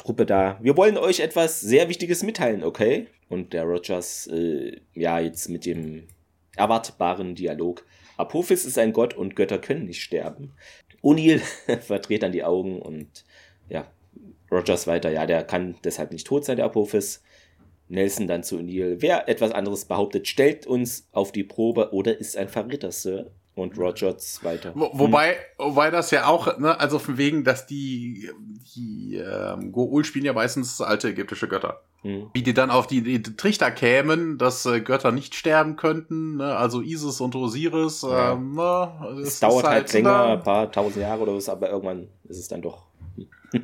Truppe 0.00 0.24
da. 0.24 0.58
Wir 0.62 0.78
wollen 0.78 0.96
euch 0.96 1.20
etwas 1.20 1.60
sehr 1.60 1.90
Wichtiges 1.90 2.22
mitteilen, 2.22 2.64
okay? 2.64 3.08
Und 3.28 3.52
der 3.52 3.64
Rogers, 3.64 4.26
äh, 4.28 4.80
ja, 4.94 5.20
jetzt 5.20 5.50
mit 5.50 5.66
dem 5.66 6.08
erwartbaren 6.56 7.34
Dialog. 7.34 7.84
Apophis 8.16 8.64
ist 8.64 8.78
ein 8.78 8.94
Gott 8.94 9.12
und 9.12 9.36
Götter 9.36 9.58
können 9.58 9.84
nicht 9.84 10.02
sterben. 10.02 10.54
O'Neill 11.02 11.40
verdreht 11.80 12.22
dann 12.22 12.32
die 12.32 12.44
Augen 12.44 12.80
und 12.80 13.26
ja, 13.68 13.86
Rogers 14.50 14.86
weiter, 14.86 15.10
ja, 15.10 15.26
der 15.26 15.44
kann 15.44 15.76
deshalb 15.84 16.12
nicht 16.12 16.26
tot 16.26 16.46
sein, 16.46 16.56
der 16.56 16.66
Apophis. 16.66 17.22
Nelson 17.88 18.26
dann 18.26 18.42
zu 18.42 18.56
O'Neill. 18.56 18.96
Wer 19.00 19.28
etwas 19.28 19.50
anderes 19.50 19.84
behauptet, 19.84 20.28
stellt 20.28 20.66
uns 20.66 21.08
auf 21.12 21.30
die 21.30 21.44
Probe 21.44 21.92
oder 21.92 22.16
ist 22.16 22.38
ein 22.38 22.48
Verräter, 22.48 22.90
Sir. 22.90 23.32
Und 23.56 23.76
Rogers 23.76 24.42
weiter. 24.44 24.72
Wo, 24.74 24.90
wobei, 24.92 25.36
wobei 25.58 25.90
das 25.90 26.10
ja 26.12 26.26
auch, 26.26 26.58
ne, 26.58 26.78
also 26.78 26.98
von 26.98 27.18
wegen, 27.18 27.44
dass 27.44 27.66
die, 27.66 28.30
die 28.74 29.16
ähm, 29.16 29.72
Goa'uld 29.72 30.04
spielen 30.04 30.24
ja 30.24 30.32
meistens 30.32 30.80
alte 30.80 31.08
ägyptische 31.08 31.48
Götter. 31.48 31.82
Hm. 32.02 32.30
Wie 32.32 32.42
die 32.42 32.54
dann 32.54 32.70
auf 32.70 32.86
die, 32.86 33.02
die 33.02 33.22
Trichter 33.22 33.70
kämen, 33.70 34.38
dass 34.38 34.64
äh, 34.66 34.80
Götter 34.80 35.12
nicht 35.12 35.34
sterben 35.34 35.76
könnten, 35.76 36.36
ne? 36.36 36.56
also 36.56 36.80
Isis 36.80 37.20
und 37.20 37.34
Osiris. 37.34 38.02
Ja. 38.02 38.32
Ähm, 38.32 38.54
ne? 38.54 39.20
Es 39.22 39.40
dauert 39.40 39.64
halt, 39.66 39.74
halt 39.74 39.92
länger, 39.92 40.24
ein 40.24 40.42
paar 40.42 40.70
tausend 40.70 41.02
Jahre 41.02 41.22
oder 41.22 41.34
was, 41.34 41.48
aber 41.48 41.70
irgendwann 41.70 42.08
ist 42.28 42.38
es 42.38 42.48
dann 42.48 42.62
doch. 42.62 42.86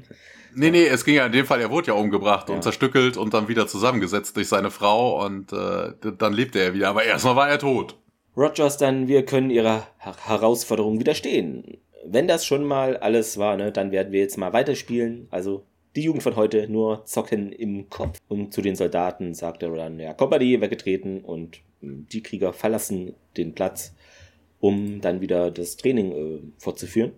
Nee, 0.59 0.70
nee, 0.70 0.87
es 0.87 1.05
ging 1.05 1.16
ja 1.16 1.26
in 1.26 1.32
dem 1.32 1.45
Fall, 1.45 1.61
er 1.61 1.70
wurde 1.70 1.89
ja 1.89 1.93
umgebracht 1.93 2.49
ja. 2.49 2.55
und 2.55 2.62
zerstückelt 2.62 3.18
und 3.18 3.34
dann 3.34 3.47
wieder 3.47 3.66
zusammengesetzt 3.66 4.39
durch 4.39 4.49
seine 4.49 4.70
Frau 4.70 5.22
und 5.22 5.53
äh, 5.53 5.93
dann 6.16 6.32
lebte 6.32 6.59
er 6.61 6.72
wieder. 6.72 6.89
Aber 6.89 7.05
erstmal 7.05 7.37
war 7.37 7.51
er 7.51 7.59
tot. 7.59 7.99
Rogers 8.37 8.76
dann, 8.76 9.09
wir 9.09 9.24
können 9.24 9.51
ihrer 9.51 9.87
Herausforderung 9.99 11.01
widerstehen. 11.01 11.78
Wenn 12.05 12.28
das 12.28 12.45
schon 12.45 12.64
mal 12.64 12.97
alles 12.99 13.39
war, 13.39 13.57
ne, 13.57 13.72
dann 13.72 13.91
werden 13.91 14.12
wir 14.12 14.20
jetzt 14.20 14.37
mal 14.37 14.53
weiterspielen. 14.53 15.26
Also 15.30 15.64
die 15.97 16.03
Jugend 16.03 16.22
von 16.22 16.37
heute 16.37 16.68
nur 16.68 17.05
zocken 17.07 17.51
im 17.51 17.89
Kopf. 17.89 18.18
Und 18.28 18.53
zu 18.53 18.61
den 18.61 18.76
Soldaten 18.76 19.32
sagt 19.32 19.62
er 19.62 19.74
dann, 19.74 19.99
ja, 19.99 20.12
Kompanie 20.12 20.61
weggetreten 20.61 21.22
und 21.22 21.61
hm, 21.80 22.07
die 22.12 22.22
Krieger 22.22 22.53
verlassen 22.53 23.14
den 23.39 23.55
Platz, 23.55 23.95
um 24.61 25.01
dann 25.01 25.22
wieder 25.22 25.51
das 25.51 25.78
Training 25.78 26.12
äh, 26.12 26.41
fortzuführen. 26.59 27.12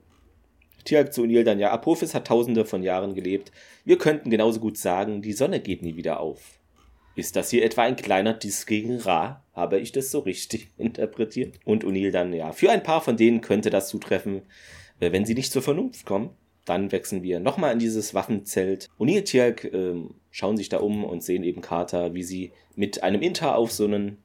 Tiag 0.85 1.13
zu 1.13 1.23
O'Neill 1.23 1.43
dann, 1.43 1.59
ja, 1.59 1.73
Apophis 1.73 2.15
hat 2.15 2.29
tausende 2.29 2.65
von 2.65 2.85
Jahren 2.85 3.15
gelebt. 3.15 3.51
Wir 3.85 3.99
könnten 3.99 4.31
genauso 4.31 4.61
gut 4.61 4.79
sagen, 4.79 5.21
die 5.21 5.33
Sonne 5.33 5.61
geht 5.61 5.83
nie 5.83 5.97
wieder 5.97 6.21
auf. 6.21 6.58
Ist 7.19 7.35
das 7.35 7.51
hier 7.51 7.65
etwa 7.65 7.83
ein 7.83 7.97
kleiner 7.97 8.33
Diss 8.33 8.65
gegen 8.65 8.97
Ra? 8.99 9.43
Habe 9.53 9.81
ich 9.81 9.91
das 9.91 10.13
so 10.13 10.21
richtig 10.21 10.69
interpretiert? 10.79 11.59
Und 11.65 11.85
O'Neill 11.85 12.13
dann, 12.13 12.33
ja, 12.33 12.53
für 12.53 12.71
ein 12.71 12.85
paar 12.85 13.01
von 13.01 13.17
denen 13.17 13.41
könnte 13.41 13.71
das 13.71 13.89
zutreffen, 13.89 14.43
äh, 15.01 15.11
wenn 15.11 15.25
sie 15.25 15.35
nicht 15.35 15.51
zur 15.51 15.63
Vernunft 15.63 16.07
kommen. 16.07 16.31
Dann 16.65 16.93
wechseln 16.93 17.25
wir 17.25 17.41
nochmal 17.41 17.73
in 17.73 17.81
dieses 17.81 18.15
Waffenzelt. 18.15 18.89
O'Neill 19.01 19.25
Tiag 19.25 19.65
äh, 19.65 19.97
schauen 20.31 20.57
sich 20.57 20.69
da 20.69 20.79
um 20.79 21.03
und 21.03 21.25
sehen 21.25 21.43
eben 21.43 21.61
Carter, 21.61 22.15
wie 22.15 22.23
sie 22.23 22.53
mit 22.77 23.03
einem 23.03 23.21
Inter 23.21 23.57
auf 23.57 23.73
so 23.73 23.87
einen 23.87 24.19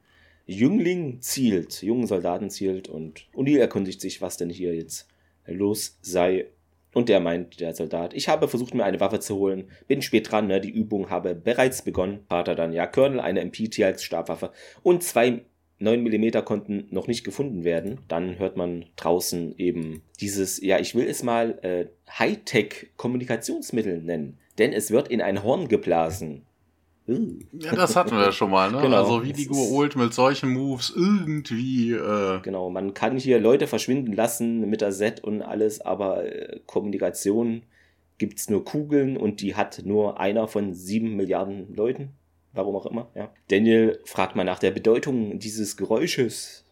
Jüngling 0.46 1.20
zielt, 1.20 1.82
jungen 1.82 2.06
Soldaten 2.06 2.48
zielt 2.48 2.88
und 2.88 3.26
O'Neill 3.34 3.58
erkundigt 3.58 4.00
sich, 4.00 4.22
was 4.22 4.36
denn 4.36 4.50
hier 4.50 4.72
jetzt 4.72 5.08
los 5.46 5.98
sei. 6.00 6.46
Und 6.94 7.08
der 7.08 7.20
meint, 7.20 7.60
der 7.60 7.74
Soldat, 7.74 8.14
ich 8.14 8.28
habe 8.28 8.48
versucht, 8.48 8.74
mir 8.74 8.84
eine 8.84 9.00
Waffe 9.00 9.20
zu 9.20 9.36
holen, 9.36 9.70
bin 9.88 10.00
spät 10.00 10.30
dran, 10.30 10.46
ne? 10.46 10.60
die 10.60 10.70
Übung 10.70 11.10
habe 11.10 11.34
bereits 11.34 11.82
begonnen. 11.82 12.20
Vater 12.28 12.54
dann, 12.54 12.72
ja, 12.72 12.86
Colonel, 12.86 13.20
eine 13.20 13.44
MPT 13.44 13.80
als 13.80 14.04
Stabwaffe 14.04 14.52
und 14.82 15.02
zwei 15.02 15.42
9 15.80 16.02
mm 16.02 16.44
konnten 16.44 16.86
noch 16.90 17.08
nicht 17.08 17.24
gefunden 17.24 17.64
werden. 17.64 18.00
Dann 18.08 18.38
hört 18.38 18.56
man 18.56 18.86
draußen 18.96 19.58
eben 19.58 20.02
dieses, 20.20 20.62
ja, 20.62 20.78
ich 20.78 20.94
will 20.94 21.06
es 21.06 21.22
mal 21.22 21.58
äh, 21.62 21.86
Hightech-Kommunikationsmittel 22.18 24.00
nennen, 24.00 24.38
denn 24.58 24.72
es 24.72 24.90
wird 24.90 25.08
in 25.08 25.20
ein 25.20 25.42
Horn 25.42 25.68
geblasen. 25.68 26.46
Ja, 27.06 27.74
das 27.74 27.96
hatten 27.96 28.12
wir 28.12 28.22
ja 28.22 28.32
schon 28.32 28.50
mal, 28.50 28.70
ne? 28.70 28.80
Genau. 28.80 28.96
Also 28.96 29.24
wie 29.24 29.34
die 29.34 29.48
Old 29.50 29.94
mit 29.94 30.14
solchen 30.14 30.50
Moves 30.50 30.92
irgendwie. 30.94 31.92
Äh 31.92 32.40
genau, 32.40 32.70
man 32.70 32.94
kann 32.94 33.18
hier 33.18 33.38
Leute 33.40 33.66
verschwinden 33.66 34.14
lassen 34.14 34.68
mit 34.70 34.80
der 34.80 34.92
Set 34.92 35.22
und 35.22 35.42
alles, 35.42 35.82
aber 35.82 36.24
äh, 36.24 36.60
Kommunikation 36.66 37.62
gibt's 38.16 38.48
nur 38.48 38.64
Kugeln 38.64 39.16
und 39.18 39.42
die 39.42 39.54
hat 39.54 39.82
nur 39.84 40.18
einer 40.18 40.48
von 40.48 40.72
sieben 40.72 41.14
Milliarden 41.16 41.74
Leuten. 41.74 42.12
Warum 42.54 42.76
auch 42.76 42.86
immer, 42.86 43.10
ja. 43.14 43.30
Daniel 43.48 43.98
fragt 44.04 44.36
mal 44.36 44.44
nach 44.44 44.60
der 44.60 44.70
Bedeutung 44.70 45.38
dieses 45.38 45.76
Geräusches. 45.76 46.64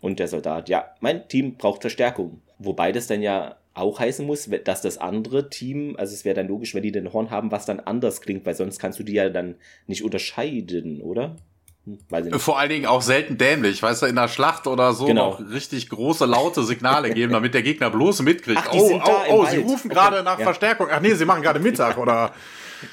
Und 0.00 0.20
der 0.20 0.28
Soldat, 0.28 0.68
ja, 0.68 0.94
mein 1.00 1.26
Team 1.28 1.56
braucht 1.56 1.80
Verstärkung. 1.80 2.40
Wobei 2.58 2.92
das 2.92 3.08
dann 3.08 3.20
ja 3.20 3.56
auch 3.78 4.00
heißen 4.00 4.26
muss, 4.26 4.48
dass 4.64 4.82
das 4.82 4.98
andere 4.98 5.50
Team, 5.50 5.96
also 5.98 6.14
es 6.14 6.24
wäre 6.24 6.34
dann 6.34 6.48
logisch, 6.48 6.74
wenn 6.74 6.82
die 6.82 6.92
den 6.92 7.12
Horn 7.12 7.30
haben, 7.30 7.50
was 7.50 7.66
dann 7.66 7.80
anders 7.80 8.20
klingt, 8.20 8.46
weil 8.46 8.54
sonst 8.54 8.78
kannst 8.78 8.98
du 8.98 9.02
die 9.02 9.14
ja 9.14 9.28
dann 9.28 9.56
nicht 9.86 10.04
unterscheiden, 10.04 11.00
oder? 11.00 11.36
Hm, 11.84 12.38
Vor 12.38 12.58
allen 12.58 12.70
Dingen 12.70 12.86
auch 12.86 13.02
selten 13.02 13.38
dämlich, 13.38 13.82
weißt 13.82 14.02
du, 14.02 14.06
in 14.06 14.16
der 14.16 14.28
Schlacht 14.28 14.66
oder 14.66 14.92
so 14.92 15.06
genau. 15.06 15.30
noch 15.30 15.50
richtig 15.52 15.88
große, 15.88 16.26
laute 16.26 16.62
Signale 16.62 17.10
geben, 17.10 17.32
damit 17.34 17.54
der 17.54 17.62
Gegner 17.62 17.90
bloß 17.90 18.22
mitkriegt. 18.22 18.62
Ach, 18.64 18.72
oh, 18.72 19.00
oh, 19.04 19.12
oh, 19.30 19.46
sie 19.46 19.58
rufen 19.58 19.88
gerade 19.88 20.16
okay. 20.16 20.24
nach 20.24 20.38
ja. 20.38 20.44
Verstärkung. 20.44 20.88
Ach 20.90 21.00
nee, 21.00 21.14
sie 21.14 21.24
machen 21.24 21.42
gerade 21.42 21.60
Mittag 21.60 21.98
oder 21.98 22.32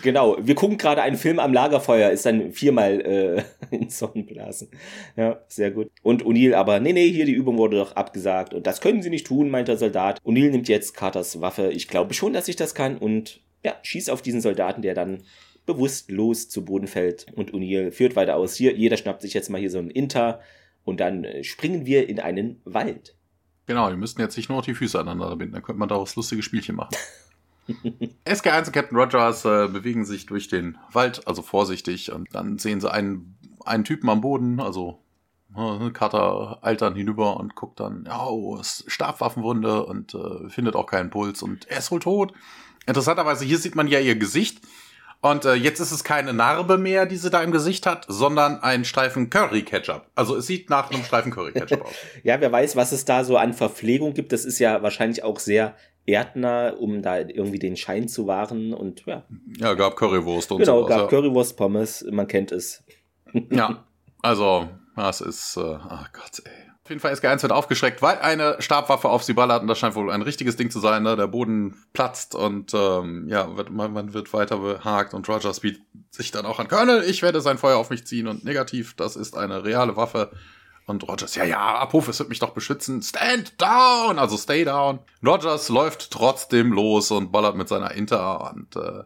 Genau, 0.02 0.38
wir 0.40 0.56
gucken 0.56 0.78
gerade 0.78 1.02
einen 1.02 1.18
Film 1.18 1.40
am 1.40 1.54
Lagerfeuer, 1.54 2.12
ist 2.12 2.26
dann 2.26 2.52
viermal 2.52 3.02
äh, 3.02 3.44
in 3.76 3.90
Sonnenblasen. 3.90 4.70
Ja, 5.16 5.42
sehr 5.48 5.72
gut. 5.72 5.90
Und 6.02 6.24
O'Neill 6.24 6.54
aber, 6.54 6.80
nee, 6.80 6.94
nee, 6.94 7.10
hier 7.10 7.26
die 7.26 7.34
Übung 7.34 7.58
wurde 7.58 7.78
doch 7.78 7.96
abgesagt 7.96 8.54
und 8.54 8.68
das 8.68 8.82
können 8.82 9.02
sie 9.02 9.10
nicht 9.10 9.28
tun, 9.28 9.50
meint 9.50 9.68
der 9.68 9.78
Soldat. 9.78 10.20
O'Neill 10.24 10.52
nimmt 10.52 10.68
jetzt 10.68 10.96
Carters 10.96 11.42
Waffe. 11.42 11.72
Ich 11.72 11.88
glaube 11.88 12.14
schon, 12.14 12.34
dass 12.34 12.48
ich 12.48 12.56
das 12.56 12.76
kann 12.76 12.98
und 12.98 13.42
ja, 13.64 13.76
schießt 13.82 14.10
auf 14.10 14.22
diesen 14.22 14.42
Soldaten, 14.42 14.82
der 14.82 14.94
dann 14.94 15.24
bewusstlos 15.66 16.50
zu 16.50 16.64
Boden 16.64 16.88
fällt. 16.88 17.26
Und 17.36 17.52
O'Neill 17.54 17.92
führt 17.92 18.16
weiter 18.16 18.36
aus. 18.36 18.56
Hier, 18.56 18.76
jeder 18.76 18.98
schnappt 18.98 19.22
sich 19.22 19.34
jetzt 19.34 19.50
mal 19.50 19.60
hier 19.60 19.72
so 19.72 19.80
ein 19.80 19.90
Inter 19.90 20.40
und 20.84 21.00
dann 21.00 21.24
äh, 21.24 21.44
springen 21.44 21.86
wir 21.86 22.08
in 22.08 22.20
einen 22.20 22.62
Wald. 22.66 23.16
Genau, 23.68 23.90
wir 23.90 23.98
müssten 23.98 24.22
jetzt 24.22 24.38
nicht 24.38 24.50
nur 24.50 24.62
die 24.62 24.76
Füße 24.76 25.00
aneinander 25.00 25.36
binden, 25.36 25.54
dann 25.54 25.64
könnte 25.64 25.80
man 25.80 25.90
daraus 25.90 26.16
lustige 26.16 26.44
Spielchen 26.44 26.76
machen. 26.76 26.96
SK1 28.28 28.68
und 28.68 28.74
Captain 28.74 28.98
Rogers 28.98 29.46
äh, 29.46 29.68
bewegen 29.68 30.06
sich 30.06 30.26
durch 30.26 30.48
den 30.48 30.78
Wald, 30.92 31.28
also 31.28 31.42
vorsichtig, 31.42 32.12
und 32.12 32.34
dann 32.34 32.58
sehen 32.58 32.80
sie 32.80 32.92
einen, 32.92 33.38
einen 33.66 33.84
Typen 33.84 34.10
am 34.10 34.22
Boden, 34.22 34.60
also 34.60 35.00
äh, 35.56 35.90
Carter 35.92 36.60
eilt 36.62 36.82
dann 36.82 36.96
hinüber 36.96 37.38
und 37.38 37.56
guckt 37.56 37.80
dann, 37.80 38.08
oh, 38.12 38.60
Stabwaffenwunde 38.62 39.86
und 39.86 40.14
äh, 40.14 40.50
findet 40.50 40.76
auch 40.76 40.86
keinen 40.88 41.10
Puls 41.10 41.42
und 41.42 41.66
er 41.70 41.80
ist 41.80 41.92
wohl 41.92 42.00
tot. 42.00 42.34
Interessanterweise, 42.86 43.46
hier 43.46 43.58
sieht 43.58 43.76
man 43.76 43.88
ja 43.88 44.00
ihr 44.00 44.16
Gesicht. 44.16 44.62
Und 45.22 45.44
äh, 45.44 45.56
jetzt 45.56 45.80
ist 45.80 45.92
es 45.92 46.04
keine 46.04 46.34
Narbe 46.34 46.78
mehr, 46.78 47.08
die 47.08 47.16
sie 47.16 47.32
da 47.32 47.42
im 47.42 47.52
Gesicht 47.52 47.88
hat, 47.88 48.06
sondern 48.08 48.60
ein 48.62 48.86
Streifen 48.86 49.32
Curry-Ketchup. 49.32 50.06
Also 50.14 50.36
es 50.36 50.46
sieht 50.46 50.70
nach 50.70 50.92
einem 50.92 51.04
Streifen 51.04 51.32
Curry-Ketchup 51.32 51.82
aus. 51.82 51.96
ja, 52.24 52.40
wer 52.40 52.52
weiß, 52.52 52.76
was 52.76 52.92
es 52.92 53.06
da 53.06 53.24
so 53.24 53.36
an 53.36 53.54
Verpflegung 53.54 54.14
gibt. 54.14 54.34
Das 54.34 54.46
ist 54.46 54.60
ja 54.60 54.84
wahrscheinlich 54.84 55.24
auch 55.24 55.40
sehr 55.40 55.76
Erdner, 56.06 56.76
um 56.80 57.02
da 57.02 57.18
irgendwie 57.20 57.60
den 57.60 57.76
Schein 57.76 58.08
zu 58.08 58.28
wahren 58.28 58.74
und 58.74 59.06
ja. 59.06 59.24
Ja, 59.58 59.74
gab 59.74 59.96
Currywurst 59.96 60.52
und 60.52 60.60
Genau, 60.60 60.82
sowas, 60.82 60.90
gab 60.90 61.00
ja. 61.00 61.08
Currywurst, 61.08 61.58
Pommes, 61.58 62.06
man 62.12 62.28
kennt 62.28 62.52
es. 62.52 62.84
ja, 63.50 63.84
also, 64.22 64.70
das 64.96 65.22
ist, 65.22 65.58
äh, 65.58 65.62
ach 65.62 66.12
Gott, 66.14 66.42
ey. 66.46 66.66
Auf 66.84 66.90
jeden 66.90 67.02
Fall 67.02 67.14
SG1 67.14 67.42
wird 67.42 67.52
aufgeschreckt, 67.52 68.04
weil 68.04 68.20
eine 68.20 68.58
Stabwaffe 68.60 69.10
auf 69.10 69.24
sie 69.24 69.34
ballert 69.34 69.64
und 69.64 69.68
das 69.68 69.80
scheint 69.80 69.96
wohl 69.96 70.12
ein 70.12 70.22
richtiges 70.22 70.56
Ding 70.56 70.70
zu 70.70 70.80
sein. 70.80 71.02
Ne? 71.02 71.16
Der 71.16 71.26
Boden 71.26 71.84
platzt 71.94 72.36
und 72.36 72.76
ähm, 72.76 73.28
ja, 73.28 73.58
wird, 73.58 73.72
man, 73.72 73.92
man 73.92 74.14
wird 74.14 74.32
weiter 74.34 74.58
behagt 74.60 75.16
und 75.16 75.28
Rogers 75.28 75.62
bietet 75.62 75.82
sich 76.12 76.30
dann 76.30 76.46
auch 76.46 76.60
an 76.60 76.68
Colonel, 76.68 77.04
ich 77.04 77.24
werde 77.24 77.42
sein 77.42 77.58
Feuer 77.58 77.78
auf 77.78 77.90
mich 77.90 78.06
ziehen 78.06 78.28
und 78.28 78.46
negativ, 78.46 78.96
das 78.96 79.16
ist 79.16 79.36
eine 79.36 79.64
reale 79.64 79.96
Waffe. 79.98 80.30
Und 80.88 81.08
Rogers, 81.08 81.34
ja, 81.36 81.44
ja, 81.44 81.80
Apophis 81.80 82.20
wird 82.20 82.30
mich 82.30 82.40
doch 82.40 82.52
beschützen. 82.52 83.02
Stand 83.02 83.60
down, 83.60 84.20
also 84.20 84.38
stay 84.38 84.64
down. 84.64 85.00
Rogers 85.26 85.70
läuft 85.70 86.12
trotzdem 86.12 86.72
los 86.72 87.10
und 87.10 87.32
ballert 87.32 87.56
mit 87.56 87.68
seiner 87.68 87.92
Inter 87.92 88.54
und 88.54 88.76
äh, 88.76 89.04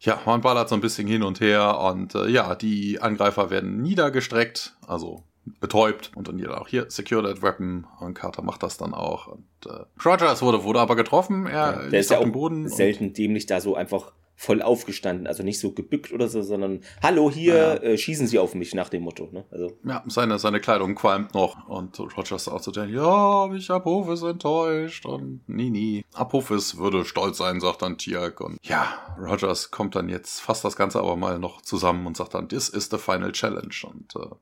ja, 0.00 0.20
man 0.26 0.40
ballert 0.40 0.68
so 0.68 0.74
ein 0.74 0.80
bisschen 0.80 1.06
hin 1.06 1.22
und 1.22 1.40
her 1.40 1.78
und 1.78 2.14
äh, 2.14 2.28
ja, 2.28 2.54
die 2.54 3.00
Angreifer 3.00 3.50
werden 3.50 3.82
niedergestreckt, 3.82 4.76
also 4.86 5.22
betäubt 5.60 6.10
und 6.16 6.26
dann 6.26 6.44
auch 6.48 6.66
hier 6.66 6.86
secure 6.90 7.22
that 7.22 7.40
weapon 7.40 7.86
und 8.00 8.14
Carter 8.14 8.42
macht 8.42 8.64
das 8.64 8.76
dann 8.76 8.92
auch 8.92 9.28
und 9.28 9.46
äh, 9.66 9.84
Rogers 10.04 10.42
wurde 10.42 10.64
wurde 10.64 10.80
aber 10.80 10.96
getroffen, 10.96 11.46
er 11.46 11.52
ja, 11.52 11.88
der 11.88 12.00
ist 12.00 12.10
ja 12.10 12.18
auf 12.18 12.24
dem 12.24 12.32
Boden 12.32 12.68
selten 12.68 13.12
dämlich 13.12 13.46
da 13.46 13.60
so 13.60 13.76
einfach 13.76 14.12
voll 14.36 14.60
aufgestanden, 14.60 15.26
also 15.26 15.42
nicht 15.42 15.58
so 15.58 15.72
gebückt 15.72 16.12
oder 16.12 16.28
so, 16.28 16.42
sondern 16.42 16.80
Hallo, 17.02 17.30
hier 17.30 17.54
ja. 17.54 17.74
äh, 17.76 17.98
schießen 17.98 18.26
Sie 18.26 18.38
auf 18.38 18.54
mich 18.54 18.74
nach 18.74 18.90
dem 18.90 19.02
Motto. 19.02 19.30
Ne? 19.32 19.46
Also. 19.50 19.72
Ja, 19.84 20.04
seine, 20.06 20.38
seine 20.38 20.60
Kleidung 20.60 20.94
qualmt 20.94 21.34
noch 21.34 21.66
und 21.68 21.98
Rogers 21.98 22.46
auch 22.46 22.60
zu 22.60 22.72
so 22.72 22.82
ja, 22.82 23.46
mich 23.50 23.70
Apophis 23.70 24.22
enttäuscht 24.22 25.06
und 25.06 25.40
nie, 25.48 25.70
nie. 25.70 26.04
Apophis 26.12 26.76
würde 26.76 27.06
stolz 27.06 27.38
sein, 27.38 27.60
sagt 27.60 27.80
dann 27.80 27.96
Tiak 27.96 28.42
und 28.42 28.58
ja, 28.62 29.16
Rogers 29.18 29.70
kommt 29.70 29.96
dann 29.96 30.10
jetzt, 30.10 30.40
fasst 30.40 30.64
das 30.64 30.76
Ganze 30.76 30.98
aber 30.98 31.16
mal 31.16 31.38
noch 31.38 31.62
zusammen 31.62 32.06
und 32.06 32.16
sagt 32.16 32.34
dann, 32.34 32.48
this 32.48 32.68
is 32.68 32.90
the 32.90 32.98
final 32.98 33.32
challenge 33.32 33.82
und 33.84 34.14
äh, 34.16 34.34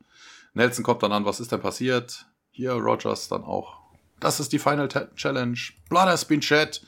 Nelson 0.55 0.85
kommt 0.85 1.05
dann 1.05 1.13
an, 1.13 1.25
was 1.25 1.39
ist 1.39 1.53
denn 1.53 1.61
passiert? 1.61 2.27
Hier 2.51 2.73
Rogers 2.73 3.29
dann 3.29 3.45
auch, 3.45 3.77
das 4.19 4.41
ist 4.41 4.53
die 4.53 4.59
final 4.59 4.89
challenge, 5.15 5.59
blood 5.89 6.07
has 6.07 6.25
been 6.25 6.43
shed. 6.43 6.83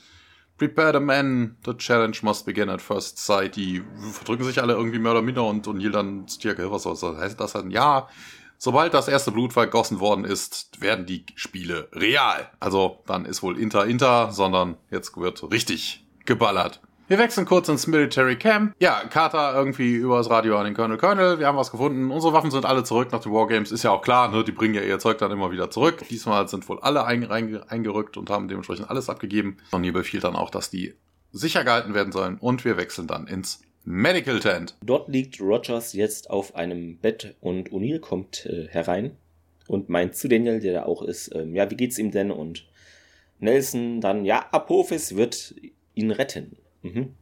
Prepare 0.57 0.93
the 0.93 0.99
men, 0.99 1.55
the 1.65 1.73
challenge 1.75 2.19
must 2.23 2.45
begin 2.45 2.69
at 2.69 2.81
first 2.81 3.19
sight. 3.19 3.55
Die 3.55 3.83
verdrücken 4.11 4.45
sich 4.45 4.61
alle 4.61 4.73
irgendwie 4.73 4.99
mehr 4.99 5.11
oder 5.11 5.21
minder 5.21 5.45
und 5.45 5.67
O'Neill 5.67 5.91
dann 5.91 6.27
Stierke, 6.27 6.71
was 6.71 6.83
soll 6.83 7.17
heißt 7.17 7.39
das 7.39 7.53
dann? 7.53 7.69
Ja, 7.69 8.07
sobald 8.57 8.93
das 8.93 9.07
erste 9.07 9.31
Blut 9.31 9.53
vergossen 9.53 9.99
worden 9.99 10.25
ist, 10.25 10.81
werden 10.81 11.05
die 11.05 11.25
Spiele 11.35 11.89
real. 11.93 12.49
Also 12.59 13.03
dann 13.05 13.25
ist 13.25 13.43
wohl 13.43 13.59
Inter 13.59 13.85
Inter, 13.85 14.31
sondern 14.31 14.77
jetzt 14.89 15.15
wird 15.15 15.43
richtig 15.51 16.05
geballert. 16.25 16.81
Wir 17.09 17.17
wechseln 17.17 17.45
kurz 17.45 17.69
ins 17.69 17.87
Military 17.87 18.35
Camp. 18.35 18.75
Ja, 18.79 19.01
Carter 19.09 19.55
irgendwie 19.55 19.93
übers 19.93 20.29
Radio 20.29 20.57
an 20.57 20.65
den 20.65 20.73
Colonel 20.73 20.97
Colonel. 20.97 21.39
Wir 21.39 21.47
haben 21.47 21.57
was 21.57 21.71
gefunden. 21.71 22.11
Unsere 22.11 22.33
Waffen 22.33 22.51
sind 22.51 22.65
alle 22.65 22.83
zurück 22.83 23.13
nach 23.13 23.21
den 23.21 23.31
Wargames. 23.31 23.71
Ist 23.71 23.83
ja 23.83 23.91
auch 23.91 24.01
klar, 24.01 24.29
ne? 24.29 24.43
Die 24.43 24.51
bringen 24.51 24.73
ja 24.73 24.81
ihr 24.81 24.99
Zeug 24.99 25.17
dann 25.17 25.31
immer 25.31 25.49
wieder 25.49 25.71
zurück. 25.71 26.03
Diesmal 26.09 26.49
sind 26.49 26.67
wohl 26.67 26.81
alle 26.81 27.05
eingerückt 27.05 28.17
und 28.17 28.29
haben 28.29 28.49
dementsprechend 28.49 28.89
alles 28.89 29.09
abgegeben. 29.09 29.55
Und 29.71 29.85
hier 29.85 29.93
befiehlt 29.93 30.25
dann 30.25 30.35
auch, 30.35 30.49
dass 30.49 30.69
die 30.69 30.95
sicher 31.31 31.63
gehalten 31.63 31.93
werden 31.93 32.11
sollen. 32.11 32.39
Und 32.39 32.65
wir 32.65 32.75
wechseln 32.75 33.07
dann 33.07 33.27
ins 33.27 33.61
Medical 33.85 34.41
Tent. 34.41 34.75
Dort 34.83 35.07
liegt 35.07 35.39
Rogers 35.39 35.93
jetzt 35.93 36.29
auf 36.29 36.55
einem 36.55 36.97
Bett 36.97 37.35
und 37.39 37.69
O'Neill 37.69 37.99
kommt 38.01 38.45
äh, 38.47 38.67
herein 38.67 39.15
und 39.69 39.87
meint 39.87 40.17
zu 40.17 40.27
Daniel, 40.27 40.59
der 40.59 40.73
da 40.73 40.83
auch 40.83 41.03
ist, 41.03 41.33
ähm, 41.33 41.55
ja, 41.55 41.71
wie 41.71 41.77
geht's 41.77 41.99
ihm 41.99 42.11
denn? 42.11 42.31
Und 42.31 42.65
Nelson 43.39 44.01
dann, 44.01 44.25
ja, 44.25 44.45
Apophis 44.51 45.15
wird 45.15 45.55
ihn 45.95 46.11
retten. 46.11 46.57
Mhm. 46.81 47.13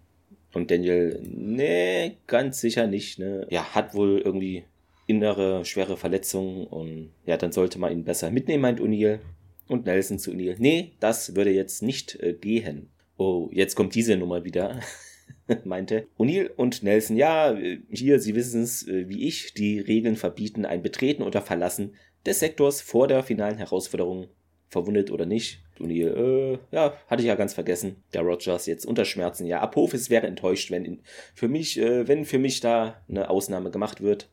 Und 0.53 0.71
Daniel, 0.71 1.21
nee, 1.23 2.17
ganz 2.27 2.61
sicher 2.61 2.87
nicht. 2.87 3.19
Ne? 3.19 3.45
Ja, 3.49 3.75
hat 3.75 3.93
wohl 3.93 4.19
irgendwie 4.19 4.63
innere 5.07 5.65
schwere 5.65 5.97
Verletzungen 5.97 6.65
und 6.65 7.11
ja, 7.25 7.37
dann 7.37 7.51
sollte 7.51 7.77
man 7.77 7.91
ihn 7.91 8.05
besser 8.05 8.31
mitnehmen, 8.31 8.61
meint 8.61 8.79
O'Neill. 8.79 9.19
Und 9.67 9.85
Nelson 9.85 10.19
zu 10.19 10.31
O'Neill, 10.31 10.55
nee, 10.59 10.93
das 10.99 11.35
würde 11.35 11.51
jetzt 11.51 11.81
nicht 11.81 12.19
äh, 12.21 12.33
gehen. 12.33 12.89
Oh, 13.17 13.49
jetzt 13.51 13.75
kommt 13.75 13.95
diese 13.95 14.15
Nummer 14.15 14.43
wieder, 14.43 14.79
meinte. 15.63 16.07
O'Neill 16.17 16.51
und 16.55 16.83
Nelson, 16.83 17.17
ja, 17.17 17.51
äh, 17.51 17.79
hier, 17.89 18.19
Sie 18.19 18.35
wissen 18.35 18.63
es 18.63 18.87
äh, 18.87 19.09
wie 19.09 19.27
ich, 19.27 19.53
die 19.53 19.79
Regeln 19.79 20.15
verbieten 20.15 20.65
ein 20.65 20.81
Betreten 20.83 21.23
oder 21.23 21.41
Verlassen 21.41 21.95
des 22.25 22.39
Sektors 22.39 22.81
vor 22.81 23.07
der 23.07 23.23
finalen 23.23 23.57
Herausforderung 23.57 24.27
verwundet 24.69 25.11
oder 25.11 25.25
nicht. 25.25 25.64
O'Neill, 25.79 26.53
äh, 26.53 26.57
ja, 26.71 26.93
hatte 27.07 27.21
ich 27.21 27.27
ja 27.27 27.35
ganz 27.35 27.53
vergessen. 27.53 27.97
Der 28.13 28.21
Rogers 28.21 28.65
jetzt 28.65 28.85
unter 28.85 29.05
Schmerzen. 29.05 29.45
Ja, 29.45 29.61
Apophis 29.61 30.09
wäre 30.09 30.27
enttäuscht, 30.27 30.71
wenn 30.71 30.85
in, 30.85 30.99
für 31.33 31.47
mich, 31.47 31.79
äh, 31.79 32.07
wenn 32.07 32.25
für 32.25 32.39
mich 32.39 32.61
da 32.61 33.01
eine 33.09 33.29
Ausnahme 33.29 33.71
gemacht 33.71 34.01
wird. 34.01 34.29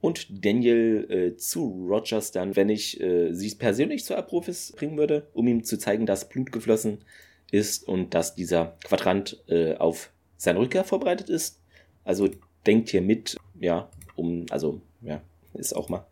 Und 0.00 0.44
Daniel 0.44 1.06
äh, 1.10 1.36
zu 1.36 1.86
Rogers 1.88 2.32
dann, 2.32 2.56
wenn 2.56 2.70
ich 2.70 3.00
äh, 3.00 3.34
sie 3.34 3.54
persönlich 3.54 4.04
zu 4.04 4.16
Apophis 4.16 4.72
bringen 4.72 4.96
würde, 4.96 5.28
um 5.34 5.46
ihm 5.46 5.64
zu 5.64 5.78
zeigen, 5.78 6.06
dass 6.06 6.28
Blut 6.28 6.52
geflossen 6.52 7.04
ist 7.50 7.86
und 7.86 8.14
dass 8.14 8.34
dieser 8.34 8.76
Quadrant 8.84 9.42
äh, 9.48 9.74
auf 9.74 10.10
seine 10.36 10.60
Rückkehr 10.60 10.84
vorbereitet 10.84 11.28
ist. 11.28 11.60
Also 12.04 12.30
denkt 12.66 12.88
hier 12.88 13.02
mit, 13.02 13.36
ja, 13.58 13.90
um, 14.16 14.46
also, 14.50 14.80
ja, 15.02 15.20
ist 15.54 15.74
auch 15.74 15.88
mal 15.88 16.06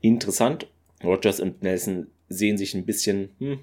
interessant. 0.00 0.68
Rogers 1.02 1.40
und 1.40 1.62
Nelson 1.62 2.08
sehen 2.28 2.56
sich 2.56 2.74
ein 2.74 2.86
bisschen 2.86 3.30
hm, 3.38 3.60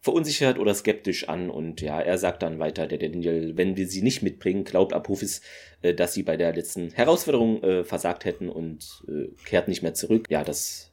verunsichert 0.00 0.58
oder 0.58 0.74
skeptisch 0.74 1.28
an 1.28 1.50
und 1.50 1.80
ja, 1.80 2.00
er 2.00 2.18
sagt 2.18 2.42
dann 2.42 2.58
weiter, 2.58 2.86
der 2.86 2.98
Daniel, 2.98 3.56
wenn 3.56 3.76
wir 3.76 3.88
sie 3.88 4.02
nicht 4.02 4.22
mitbringen, 4.22 4.64
glaubt 4.64 4.92
Apophis, 4.92 5.40
äh, 5.82 5.94
dass 5.94 6.14
sie 6.14 6.22
bei 6.22 6.36
der 6.36 6.54
letzten 6.54 6.90
Herausforderung 6.92 7.62
äh, 7.62 7.84
versagt 7.84 8.24
hätten 8.24 8.48
und 8.48 9.04
äh, 9.08 9.28
kehrt 9.44 9.68
nicht 9.68 9.82
mehr 9.82 9.94
zurück. 9.94 10.26
Ja, 10.30 10.44
das 10.44 10.92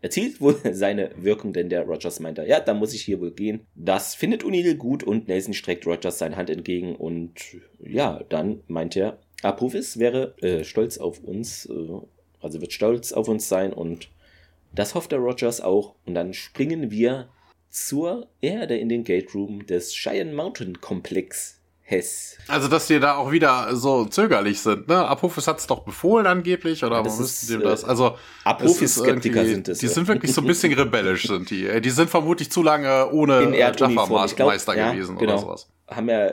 erzielt 0.00 0.40
wohl 0.40 0.56
seine 0.72 1.10
Wirkung, 1.16 1.52
denn 1.52 1.68
der 1.68 1.82
Rogers 1.82 2.20
meint, 2.20 2.38
ja, 2.38 2.60
da 2.60 2.72
muss 2.72 2.94
ich 2.94 3.02
hier 3.02 3.20
wohl 3.20 3.32
gehen. 3.32 3.66
Das 3.74 4.14
findet 4.14 4.42
O'Neill 4.42 4.76
gut 4.76 5.04
und 5.04 5.28
Nelson 5.28 5.54
streckt 5.54 5.86
Rogers 5.86 6.18
seine 6.18 6.36
Hand 6.36 6.48
entgegen 6.48 6.96
und 6.96 7.34
ja, 7.78 8.22
dann 8.28 8.62
meint 8.68 8.96
er, 8.96 9.18
Apophis 9.42 9.98
wäre 9.98 10.34
äh, 10.40 10.64
stolz 10.64 10.96
auf 10.96 11.22
uns, 11.22 11.66
äh, 11.66 12.00
also 12.40 12.60
wird 12.60 12.72
stolz 12.72 13.12
auf 13.12 13.28
uns 13.28 13.48
sein 13.48 13.74
und 13.74 14.08
das 14.74 14.94
hofft 14.94 15.12
der 15.12 15.18
Rogers 15.18 15.60
auch. 15.60 15.94
Und 16.04 16.14
dann 16.14 16.34
springen 16.34 16.90
wir 16.90 17.28
zur 17.76 18.28
Erde 18.40 18.76
in 18.76 18.88
den 18.88 19.04
Gate 19.04 19.34
Room 19.34 19.66
des 19.66 19.92
Cheyenne 19.94 20.32
Mountain 20.32 20.80
Komplex. 20.80 21.52
Hess. 21.88 22.36
Also, 22.48 22.66
dass 22.66 22.88
die 22.88 22.98
da 22.98 23.14
auch 23.14 23.30
wieder 23.30 23.76
so 23.76 24.06
zögerlich 24.06 24.58
sind, 24.58 24.88
ne? 24.88 25.06
Apophis 25.06 25.46
hat 25.46 25.60
es 25.60 25.68
doch 25.68 25.84
befohlen 25.84 26.26
angegeblich, 26.26 26.82
oder 26.82 26.96
ja, 26.96 27.04
wo 27.04 27.16
müssten 27.16 27.46
die 27.46 27.62
das? 27.62 27.84
Also, 27.84 28.16
Apophis-Skeptiker 28.42 29.44
sind 29.44 29.68
es. 29.68 29.78
Die 29.78 29.86
ja. 29.86 29.92
sind 29.92 30.08
wirklich 30.08 30.34
so 30.34 30.40
ein 30.40 30.48
bisschen 30.48 30.72
rebellisch, 30.72 31.28
sind 31.28 31.48
die. 31.48 31.80
Die 31.80 31.90
sind 31.90 32.10
vermutlich 32.10 32.50
zu 32.50 32.64
lange 32.64 33.08
ohne 33.12 33.56
Jaffa-Meister 33.56 34.76
ja, 34.76 34.90
gewesen 34.90 35.16
genau. 35.16 35.34
oder 35.34 35.40
sowas. 35.40 35.68
Haben 35.88 36.08
ja 36.08 36.32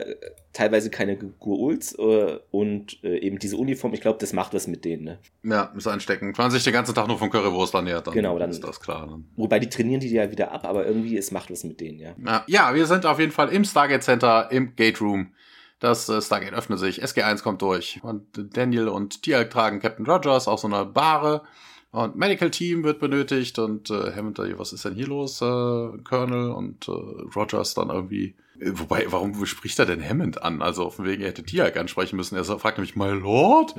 teilweise 0.52 0.90
keine 0.90 1.16
Guruls 1.16 1.94
äh, 1.98 2.38
und 2.50 3.02
äh, 3.04 3.18
eben 3.18 3.38
diese 3.38 3.56
Uniform, 3.56 3.92
ich 3.92 4.00
glaube, 4.00 4.18
das 4.18 4.32
macht 4.32 4.54
was 4.54 4.66
mit 4.66 4.84
denen. 4.84 5.04
Ne? 5.04 5.18
Ja, 5.42 5.72
ist 5.76 5.86
einstecken. 5.86 6.36
Wenn 6.36 6.44
man 6.44 6.50
sich 6.50 6.64
den 6.64 6.72
ganzen 6.72 6.94
Tag 6.94 7.06
nur 7.08 7.18
von 7.18 7.30
Currywurst 7.30 7.74
ernährt, 7.74 8.06
dann, 8.06 8.14
genau, 8.14 8.38
dann 8.38 8.50
ist 8.50 8.64
das 8.64 8.80
klar. 8.80 9.06
Dann. 9.06 9.28
Wobei 9.36 9.58
die 9.58 9.68
trainieren 9.68 10.00
die 10.00 10.08
ja 10.08 10.30
wieder 10.30 10.52
ab, 10.52 10.64
aber 10.64 10.86
irgendwie 10.86 11.16
es 11.16 11.30
macht 11.30 11.50
was 11.50 11.64
mit 11.64 11.80
denen, 11.80 11.98
ja. 11.98 12.14
ja. 12.24 12.44
Ja, 12.46 12.74
wir 12.74 12.86
sind 12.86 13.04
auf 13.04 13.18
jeden 13.18 13.32
Fall 13.32 13.50
im 13.50 13.64
Stargate 13.64 14.02
Center, 14.02 14.48
im 14.50 14.74
Gate 14.76 15.00
Room. 15.00 15.32
Das 15.80 16.08
äh, 16.08 16.22
Stargate 16.22 16.54
öffnet 16.54 16.78
sich, 16.78 17.02
SG1 17.02 17.42
kommt 17.42 17.60
durch 17.60 18.00
und 18.02 18.56
Daniel 18.56 18.88
und 18.88 19.22
Tialk 19.22 19.50
tragen 19.50 19.80
Captain 19.80 20.06
Rogers 20.06 20.48
auf 20.48 20.60
so 20.60 20.68
einer 20.68 20.84
Bahre. 20.84 21.42
Und 21.90 22.16
Medical 22.16 22.50
Team 22.50 22.82
wird 22.82 22.98
benötigt 22.98 23.58
und 23.60 23.88
äh, 23.88 24.12
Hammond, 24.16 24.38
was 24.38 24.72
ist 24.72 24.84
denn 24.84 24.94
hier 24.94 25.06
los, 25.06 25.40
äh, 25.40 25.98
Colonel 26.02 26.50
und 26.50 26.88
äh, 26.88 26.92
Rogers 27.36 27.74
dann 27.74 27.90
irgendwie 27.90 28.34
Wobei, 28.60 29.06
warum 29.08 29.44
spricht 29.46 29.78
er 29.78 29.86
denn 29.86 30.06
Hammond 30.06 30.42
an? 30.42 30.62
Also 30.62 30.90
von 30.90 31.04
wegen, 31.04 31.22
er 31.22 31.28
hätte 31.28 31.42
Tiag 31.44 31.76
ansprechen 31.76 32.16
müssen. 32.16 32.36
Er 32.36 32.44
fragt 32.44 32.78
nämlich, 32.78 32.96
My 32.96 33.10
Lord? 33.10 33.74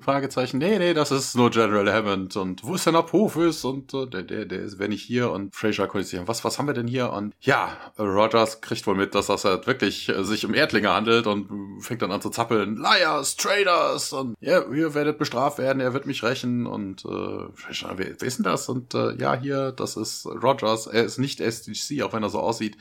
Fragezeichen, 0.00 0.58
nee, 0.58 0.78
nee, 0.78 0.94
das 0.94 1.10
ist 1.10 1.36
nur 1.36 1.50
General 1.50 1.92
Hammond. 1.92 2.36
Und 2.36 2.64
wo 2.64 2.74
ist 2.74 2.86
denn 2.86 2.96
Apophis? 2.96 3.64
Und 3.64 3.94
äh, 3.94 4.06
der, 4.06 4.22
der, 4.22 4.44
der 4.44 4.60
ist, 4.60 4.78
wenn 4.78 4.92
ich 4.92 5.02
hier. 5.02 5.30
Und 5.30 5.54
Fraser 5.54 5.88
sich 6.02 6.20
was, 6.26 6.44
was 6.44 6.58
haben 6.58 6.66
wir 6.66 6.74
denn 6.74 6.86
hier? 6.86 7.12
Und 7.12 7.34
ja, 7.40 7.76
Rogers 7.98 8.60
kriegt 8.60 8.86
wohl 8.86 8.94
mit, 8.94 9.14
dass 9.14 9.26
das 9.26 9.44
halt 9.44 9.66
wirklich 9.66 10.08
äh, 10.08 10.24
sich 10.24 10.44
um 10.44 10.54
Erdlinge 10.54 10.90
handelt 10.90 11.26
und 11.26 11.80
fängt 11.80 12.02
dann 12.02 12.12
an 12.12 12.20
zu 12.20 12.30
zappeln. 12.30 12.76
Liars, 12.76 13.36
Traders! 13.36 14.12
Und 14.12 14.36
ja, 14.40 14.64
ihr 14.70 14.94
werdet 14.94 15.18
bestraft 15.18 15.58
werden, 15.58 15.80
er 15.80 15.94
wird 15.94 16.06
mich 16.06 16.22
rächen. 16.22 16.66
Und 16.66 17.04
äh, 17.04 17.52
Fraser, 17.54 17.94
wer, 17.96 18.08
wer 18.18 18.28
ist 18.28 18.38
denn 18.38 18.44
das? 18.44 18.68
Und 18.68 18.94
äh, 18.94 19.14
ja, 19.16 19.34
hier, 19.34 19.72
das 19.72 19.96
ist 19.96 20.26
Rogers. 20.26 20.86
Er 20.86 21.04
ist 21.04 21.18
nicht 21.18 21.40
SDC, 21.40 22.02
auch 22.02 22.12
wenn 22.12 22.22
er 22.22 22.30
so 22.30 22.40
aussieht. 22.40 22.76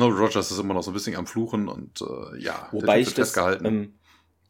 No, 0.00 0.08
Rogers 0.08 0.50
ist 0.50 0.58
immer 0.58 0.72
noch 0.72 0.82
so 0.82 0.92
ein 0.92 0.94
bisschen 0.94 1.14
am 1.14 1.26
Fluchen 1.26 1.68
und 1.68 2.00
äh, 2.00 2.38
ja, 2.40 2.70
Wobei 2.72 3.00
ich 3.00 3.12
das, 3.12 3.36
ähm, 3.62 3.92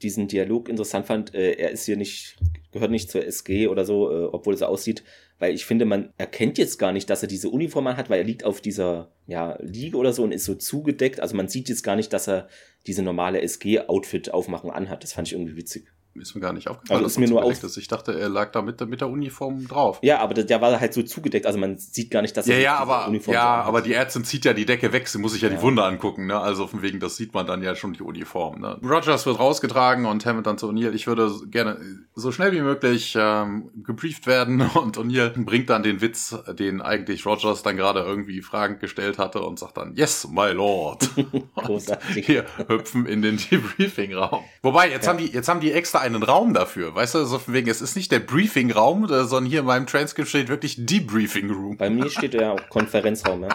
diesen 0.00 0.28
Dialog 0.28 0.68
interessant 0.68 1.06
fand. 1.06 1.34
Äh, 1.34 1.54
er 1.54 1.72
ist 1.72 1.86
hier 1.86 1.96
nicht, 1.96 2.36
gehört 2.70 2.92
nicht 2.92 3.10
zur 3.10 3.26
SG 3.26 3.66
oder 3.66 3.84
so, 3.84 4.12
äh, 4.12 4.24
obwohl 4.26 4.54
es 4.54 4.60
so 4.60 4.66
aussieht, 4.66 5.02
weil 5.40 5.52
ich 5.52 5.66
finde, 5.66 5.86
man 5.86 6.12
erkennt 6.18 6.56
jetzt 6.56 6.78
gar 6.78 6.92
nicht, 6.92 7.10
dass 7.10 7.22
er 7.22 7.28
diese 7.28 7.48
Uniform 7.48 7.88
hat, 7.88 8.08
weil 8.10 8.18
er 8.18 8.24
liegt 8.24 8.44
auf 8.44 8.60
dieser 8.60 9.10
ja, 9.26 9.58
Liege 9.60 9.96
oder 9.96 10.12
so 10.12 10.22
und 10.22 10.30
ist 10.30 10.44
so 10.44 10.54
zugedeckt. 10.54 11.18
Also 11.18 11.34
man 11.34 11.48
sieht 11.48 11.68
jetzt 11.68 11.82
gar 11.82 11.96
nicht, 11.96 12.12
dass 12.12 12.28
er 12.28 12.46
diese 12.86 13.02
normale 13.02 13.40
SG-Outfit-Aufmachung 13.42 14.70
anhat. 14.70 15.02
Das 15.02 15.14
fand 15.14 15.26
ich 15.26 15.34
irgendwie 15.34 15.56
witzig. 15.56 15.88
Ist 16.14 16.34
mir 16.34 16.40
gar 16.40 16.52
nicht 16.52 16.68
aufgefallen. 16.68 17.04
Also 17.04 17.06
ist 17.06 17.18
mir 17.18 17.28
nur 17.28 17.44
auf 17.44 17.62
ist. 17.62 17.76
Ich 17.76 17.86
dachte, 17.86 18.18
er 18.18 18.28
lag 18.28 18.50
da 18.52 18.62
mit, 18.62 18.80
mit 18.88 19.00
der 19.00 19.08
Uniform 19.08 19.66
drauf. 19.68 19.98
Ja, 20.02 20.18
aber 20.18 20.34
der 20.34 20.60
war 20.60 20.78
halt 20.80 20.92
so 20.92 21.02
zugedeckt, 21.02 21.46
also 21.46 21.58
man 21.58 21.78
sieht 21.78 22.10
gar 22.10 22.20
nicht, 22.20 22.36
dass 22.36 22.48
er 22.48 22.56
ja, 22.56 22.62
ja, 22.62 22.76
aber, 22.78 23.06
Uniform 23.08 23.34
Ja, 23.34 23.62
aber 23.62 23.80
die 23.80 23.94
Ärztin 23.94 24.24
zieht 24.24 24.44
ja 24.44 24.52
die 24.52 24.66
Decke 24.66 24.92
weg, 24.92 25.08
sie 25.08 25.18
muss 25.18 25.32
sich 25.32 25.42
ja, 25.42 25.48
ja, 25.48 25.56
die 25.56 25.62
Wunde 25.62 25.84
angucken, 25.84 26.26
ne? 26.26 26.38
Also 26.38 26.66
von 26.66 26.82
wegen, 26.82 26.98
das 26.98 27.16
sieht 27.16 27.32
man 27.32 27.46
dann 27.46 27.62
ja 27.62 27.76
schon 27.76 27.92
die 27.92 28.02
Uniform, 28.02 28.60
ne? 28.60 28.78
Rogers 28.82 29.24
wird 29.26 29.38
rausgetragen 29.38 30.04
und 30.06 30.26
Hammond 30.26 30.46
dann 30.46 30.58
zu 30.58 30.68
O'Neill, 30.68 30.92
ich 30.92 31.06
würde 31.06 31.30
gerne 31.46 31.78
so 32.14 32.32
schnell 32.32 32.52
wie 32.52 32.60
möglich 32.60 33.16
ähm, 33.18 33.70
gebrieft 33.84 34.26
werden 34.26 34.60
und 34.74 34.98
O'Neill 34.98 35.30
bringt 35.44 35.70
dann 35.70 35.82
den 35.82 36.00
Witz, 36.00 36.36
den 36.58 36.80
eigentlich 36.80 37.24
Rogers 37.24 37.62
dann 37.62 37.76
gerade 37.76 38.00
irgendwie 38.00 38.42
fragend 38.42 38.80
gestellt 38.80 39.18
hatte 39.18 39.42
und 39.42 39.58
sagt 39.58 39.76
dann, 39.76 39.94
yes, 39.94 40.28
my 40.28 40.50
lord. 40.50 41.08
Großartig. 41.54 42.26
Wir 42.26 42.44
hüpfen 42.68 43.06
in 43.06 43.22
den 43.22 43.36
Debriefing-Raum. 43.50 44.44
Wobei, 44.62 44.90
jetzt 44.90 45.04
ja. 45.04 45.12
haben 45.12 45.18
die, 45.18 45.26
jetzt 45.26 45.48
haben 45.48 45.60
die 45.60 45.72
extra 45.72 45.99
einen 46.00 46.22
Raum 46.22 46.54
dafür. 46.54 46.94
Weißt 46.94 47.14
du, 47.14 47.24
so 47.24 47.38
von 47.38 47.54
wegen, 47.54 47.68
es 47.68 47.80
ist 47.80 47.96
nicht 47.96 48.10
der 48.10 48.20
Briefing-Raum, 48.20 49.06
sondern 49.08 49.46
hier 49.46 49.60
in 49.60 49.66
meinem 49.66 49.86
Transcript 49.86 50.28
steht 50.28 50.48
wirklich 50.48 50.76
Debriefing 50.78 51.50
Room. 51.50 51.76
Bei 51.76 51.90
mir 51.90 52.10
steht 52.10 52.34
ja 52.34 52.52
auch 52.52 52.68
Konferenzraum, 52.68 53.42
ja. 53.42 53.48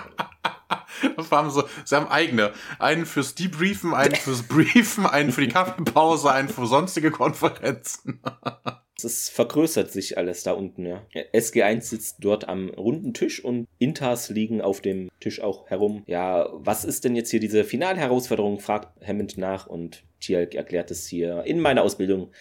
Das 1.17 1.29
haben 1.31 1.51
sie, 1.51 1.63
sie 1.83 1.95
haben 1.95 2.07
eigene. 2.07 2.51
Einen 2.79 3.05
fürs 3.05 3.35
Debriefen, 3.35 3.93
einen 3.93 4.15
fürs 4.15 4.43
Briefen, 4.43 5.05
einen 5.05 5.31
für 5.31 5.41
die 5.41 5.49
Kaffeepause, 5.49 6.31
einen 6.31 6.49
für 6.49 6.65
sonstige 6.65 7.11
Konferenzen. 7.11 8.21
Es 9.03 9.29
vergrößert 9.29 9.91
sich 9.91 10.17
alles 10.17 10.43
da 10.43 10.53
unten, 10.53 10.85
ja. 10.85 11.05
SG1 11.33 11.81
sitzt 11.81 12.17
dort 12.21 12.47
am 12.47 12.69
runden 12.69 13.13
Tisch 13.13 13.43
und 13.43 13.67
Intas 13.77 14.29
liegen 14.29 14.61
auf 14.61 14.81
dem 14.81 15.09
Tisch 15.19 15.41
auch 15.41 15.67
herum. 15.67 16.03
Ja, 16.07 16.49
was 16.53 16.85
ist 16.85 17.03
denn 17.03 17.15
jetzt 17.15 17.29
hier 17.29 17.39
diese 17.39 17.63
Finalherausforderung? 17.63 18.59
fragt 18.59 19.05
Hammond 19.05 19.37
nach 19.37 19.67
und 19.67 20.03
Tialk 20.21 20.55
erklärt 20.55 20.91
es 20.91 21.07
hier. 21.07 21.43
In 21.43 21.59
meiner 21.59 21.83
Ausbildung 21.83 22.31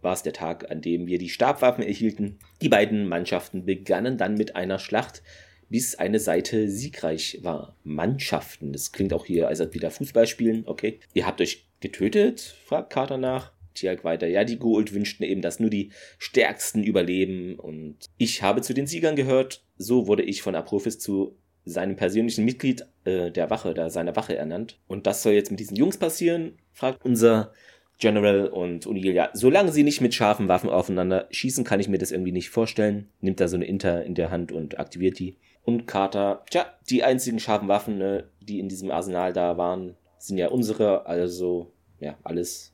war 0.00 0.12
es 0.12 0.22
der 0.22 0.32
Tag, 0.32 0.70
an 0.70 0.80
dem 0.80 1.06
wir 1.06 1.18
die 1.18 1.28
Stabwaffen 1.28 1.84
erhielten. 1.84 2.38
Die 2.60 2.68
beiden 2.68 3.06
Mannschaften 3.06 3.64
begannen 3.64 4.18
dann 4.18 4.34
mit 4.34 4.56
einer 4.56 4.78
Schlacht, 4.78 5.22
bis 5.68 5.94
eine 5.94 6.18
Seite 6.18 6.68
siegreich 6.68 7.38
war. 7.42 7.76
Mannschaften, 7.84 8.72
das 8.72 8.92
klingt 8.92 9.14
auch 9.14 9.24
hier, 9.24 9.48
als 9.48 9.60
ob 9.60 9.72
wieder 9.72 9.90
Fußball 9.90 10.26
spielen, 10.26 10.64
okay. 10.66 11.00
Ihr 11.14 11.26
habt 11.26 11.40
euch 11.40 11.66
getötet? 11.80 12.40
fragt 12.66 12.92
Carter 12.92 13.16
nach. 13.16 13.52
Tiag 13.74 14.04
weiter. 14.04 14.26
Ja, 14.26 14.44
die 14.44 14.58
Gould 14.58 14.92
wünschten 14.92 15.26
eben, 15.26 15.42
dass 15.42 15.60
nur 15.60 15.70
die 15.70 15.90
Stärksten 16.18 16.82
überleben 16.82 17.58
und 17.58 17.96
ich 18.18 18.42
habe 18.42 18.62
zu 18.62 18.74
den 18.74 18.86
Siegern 18.86 19.16
gehört. 19.16 19.64
So 19.76 20.06
wurde 20.06 20.22
ich 20.22 20.42
von 20.42 20.54
Apophis 20.54 20.98
zu 20.98 21.36
seinem 21.64 21.96
persönlichen 21.96 22.44
Mitglied 22.44 22.86
äh, 23.04 23.30
der 23.30 23.50
Wache, 23.50 23.74
da 23.74 23.90
seiner 23.90 24.16
Wache 24.16 24.36
ernannt. 24.36 24.78
Und 24.88 25.06
das 25.06 25.22
soll 25.22 25.32
jetzt 25.32 25.50
mit 25.50 25.60
diesen 25.60 25.76
Jungs 25.76 25.96
passieren, 25.96 26.58
fragt 26.72 27.04
unser 27.04 27.52
General 27.98 28.48
und 28.48 28.86
O'Neill. 28.86 29.12
Ja, 29.12 29.30
solange 29.32 29.70
sie 29.70 29.84
nicht 29.84 30.00
mit 30.00 30.14
scharfen 30.14 30.48
Waffen 30.48 30.70
aufeinander 30.70 31.28
schießen, 31.30 31.64
kann 31.64 31.78
ich 31.78 31.88
mir 31.88 31.98
das 31.98 32.10
irgendwie 32.10 32.32
nicht 32.32 32.50
vorstellen. 32.50 33.08
Nimmt 33.20 33.38
da 33.38 33.46
so 33.46 33.56
eine 33.56 33.66
Inter 33.66 34.04
in 34.04 34.14
der 34.14 34.30
Hand 34.30 34.50
und 34.50 34.78
aktiviert 34.78 35.18
die. 35.18 35.36
Und 35.64 35.86
Carter, 35.86 36.44
tja, 36.50 36.66
die 36.90 37.04
einzigen 37.04 37.38
scharfen 37.38 37.68
Waffen, 37.68 37.98
ne, 37.98 38.28
die 38.40 38.58
in 38.58 38.68
diesem 38.68 38.90
Arsenal 38.90 39.32
da 39.32 39.56
waren, 39.56 39.94
sind 40.18 40.38
ja 40.38 40.48
unsere, 40.48 41.06
also 41.06 41.70
ja, 42.00 42.18
alles 42.24 42.71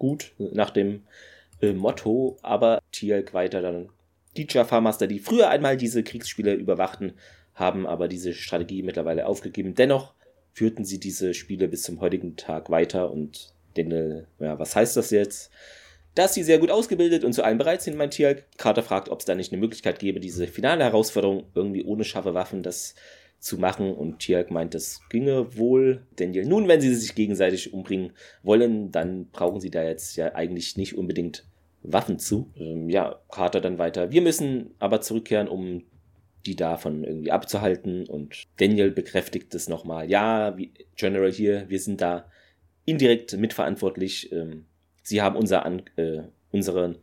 gut 0.00 0.32
nach 0.38 0.70
dem 0.70 1.02
äh, 1.62 1.72
Motto, 1.72 2.36
aber 2.42 2.80
Tielk 2.90 3.32
weiter 3.32 3.62
dann 3.62 3.90
die 4.36 4.46
Jaffa 4.48 4.80
Master, 4.80 5.06
die 5.06 5.20
früher 5.20 5.48
einmal 5.48 5.76
diese 5.76 6.02
Kriegsspiele 6.02 6.54
überwachten, 6.54 7.12
haben 7.54 7.86
aber 7.86 8.08
diese 8.08 8.32
Strategie 8.32 8.82
mittlerweile 8.82 9.26
aufgegeben. 9.26 9.74
Dennoch 9.74 10.14
führten 10.52 10.84
sie 10.84 10.98
diese 10.98 11.34
Spiele 11.34 11.68
bis 11.68 11.82
zum 11.82 12.00
heutigen 12.00 12.36
Tag 12.36 12.70
weiter 12.70 13.10
und 13.10 13.52
denn, 13.76 13.92
äh, 13.92 14.24
ja, 14.40 14.58
was 14.58 14.74
heißt 14.74 14.96
das 14.96 15.10
jetzt? 15.10 15.50
Dass 16.14 16.34
sie 16.34 16.42
sehr 16.42 16.58
gut 16.58 16.70
ausgebildet 16.70 17.22
und 17.22 17.32
zu 17.32 17.44
allem 17.44 17.58
bereit 17.58 17.82
sind, 17.82 17.96
mein 17.96 18.10
Tier. 18.10 18.42
Carter 18.56 18.82
fragt, 18.82 19.08
ob 19.08 19.20
es 19.20 19.26
da 19.26 19.34
nicht 19.34 19.52
eine 19.52 19.60
Möglichkeit 19.60 20.00
gäbe, 20.00 20.18
diese 20.18 20.48
finale 20.48 20.82
Herausforderung 20.82 21.44
irgendwie 21.54 21.84
ohne 21.84 22.04
scharfe 22.04 22.34
Waffen, 22.34 22.62
das 22.62 22.94
zu 23.40 23.58
machen. 23.58 23.92
Und 23.92 24.20
Tiag 24.20 24.50
meint, 24.50 24.74
das 24.74 25.00
ginge 25.08 25.56
wohl. 25.56 26.06
Daniel, 26.16 26.46
nun, 26.46 26.68
wenn 26.68 26.80
sie 26.80 26.94
sich 26.94 27.14
gegenseitig 27.14 27.72
umbringen 27.72 28.12
wollen, 28.42 28.92
dann 28.92 29.26
brauchen 29.30 29.60
sie 29.60 29.70
da 29.70 29.82
jetzt 29.82 30.16
ja 30.16 30.34
eigentlich 30.34 30.76
nicht 30.76 30.96
unbedingt 30.96 31.46
Waffen 31.82 32.18
zu. 32.18 32.52
Ähm, 32.56 32.88
ja, 32.88 33.20
Carter 33.30 33.60
dann 33.60 33.78
weiter. 33.78 34.12
Wir 34.12 34.22
müssen 34.22 34.74
aber 34.78 35.00
zurückkehren, 35.00 35.48
um 35.48 35.82
die 36.46 36.56
davon 36.56 37.04
irgendwie 37.04 37.32
abzuhalten. 37.32 38.06
Und 38.06 38.44
Daniel 38.58 38.90
bekräftigt 38.90 39.54
es 39.54 39.68
nochmal. 39.68 40.08
Ja, 40.08 40.56
wie 40.56 40.72
General 40.96 41.32
hier, 41.32 41.68
wir 41.68 41.80
sind 41.80 42.00
da 42.00 42.26
indirekt 42.84 43.36
mitverantwortlich. 43.36 44.30
Ähm, 44.32 44.66
sie 45.02 45.22
haben 45.22 45.36
unser 45.36 45.64
An 45.64 45.82
äh, 45.96 46.22
unsere 46.50 46.96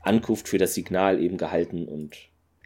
Ankunft 0.00 0.48
für 0.48 0.58
das 0.58 0.74
Signal 0.74 1.20
eben 1.20 1.36
gehalten 1.36 1.88
und 1.88 2.16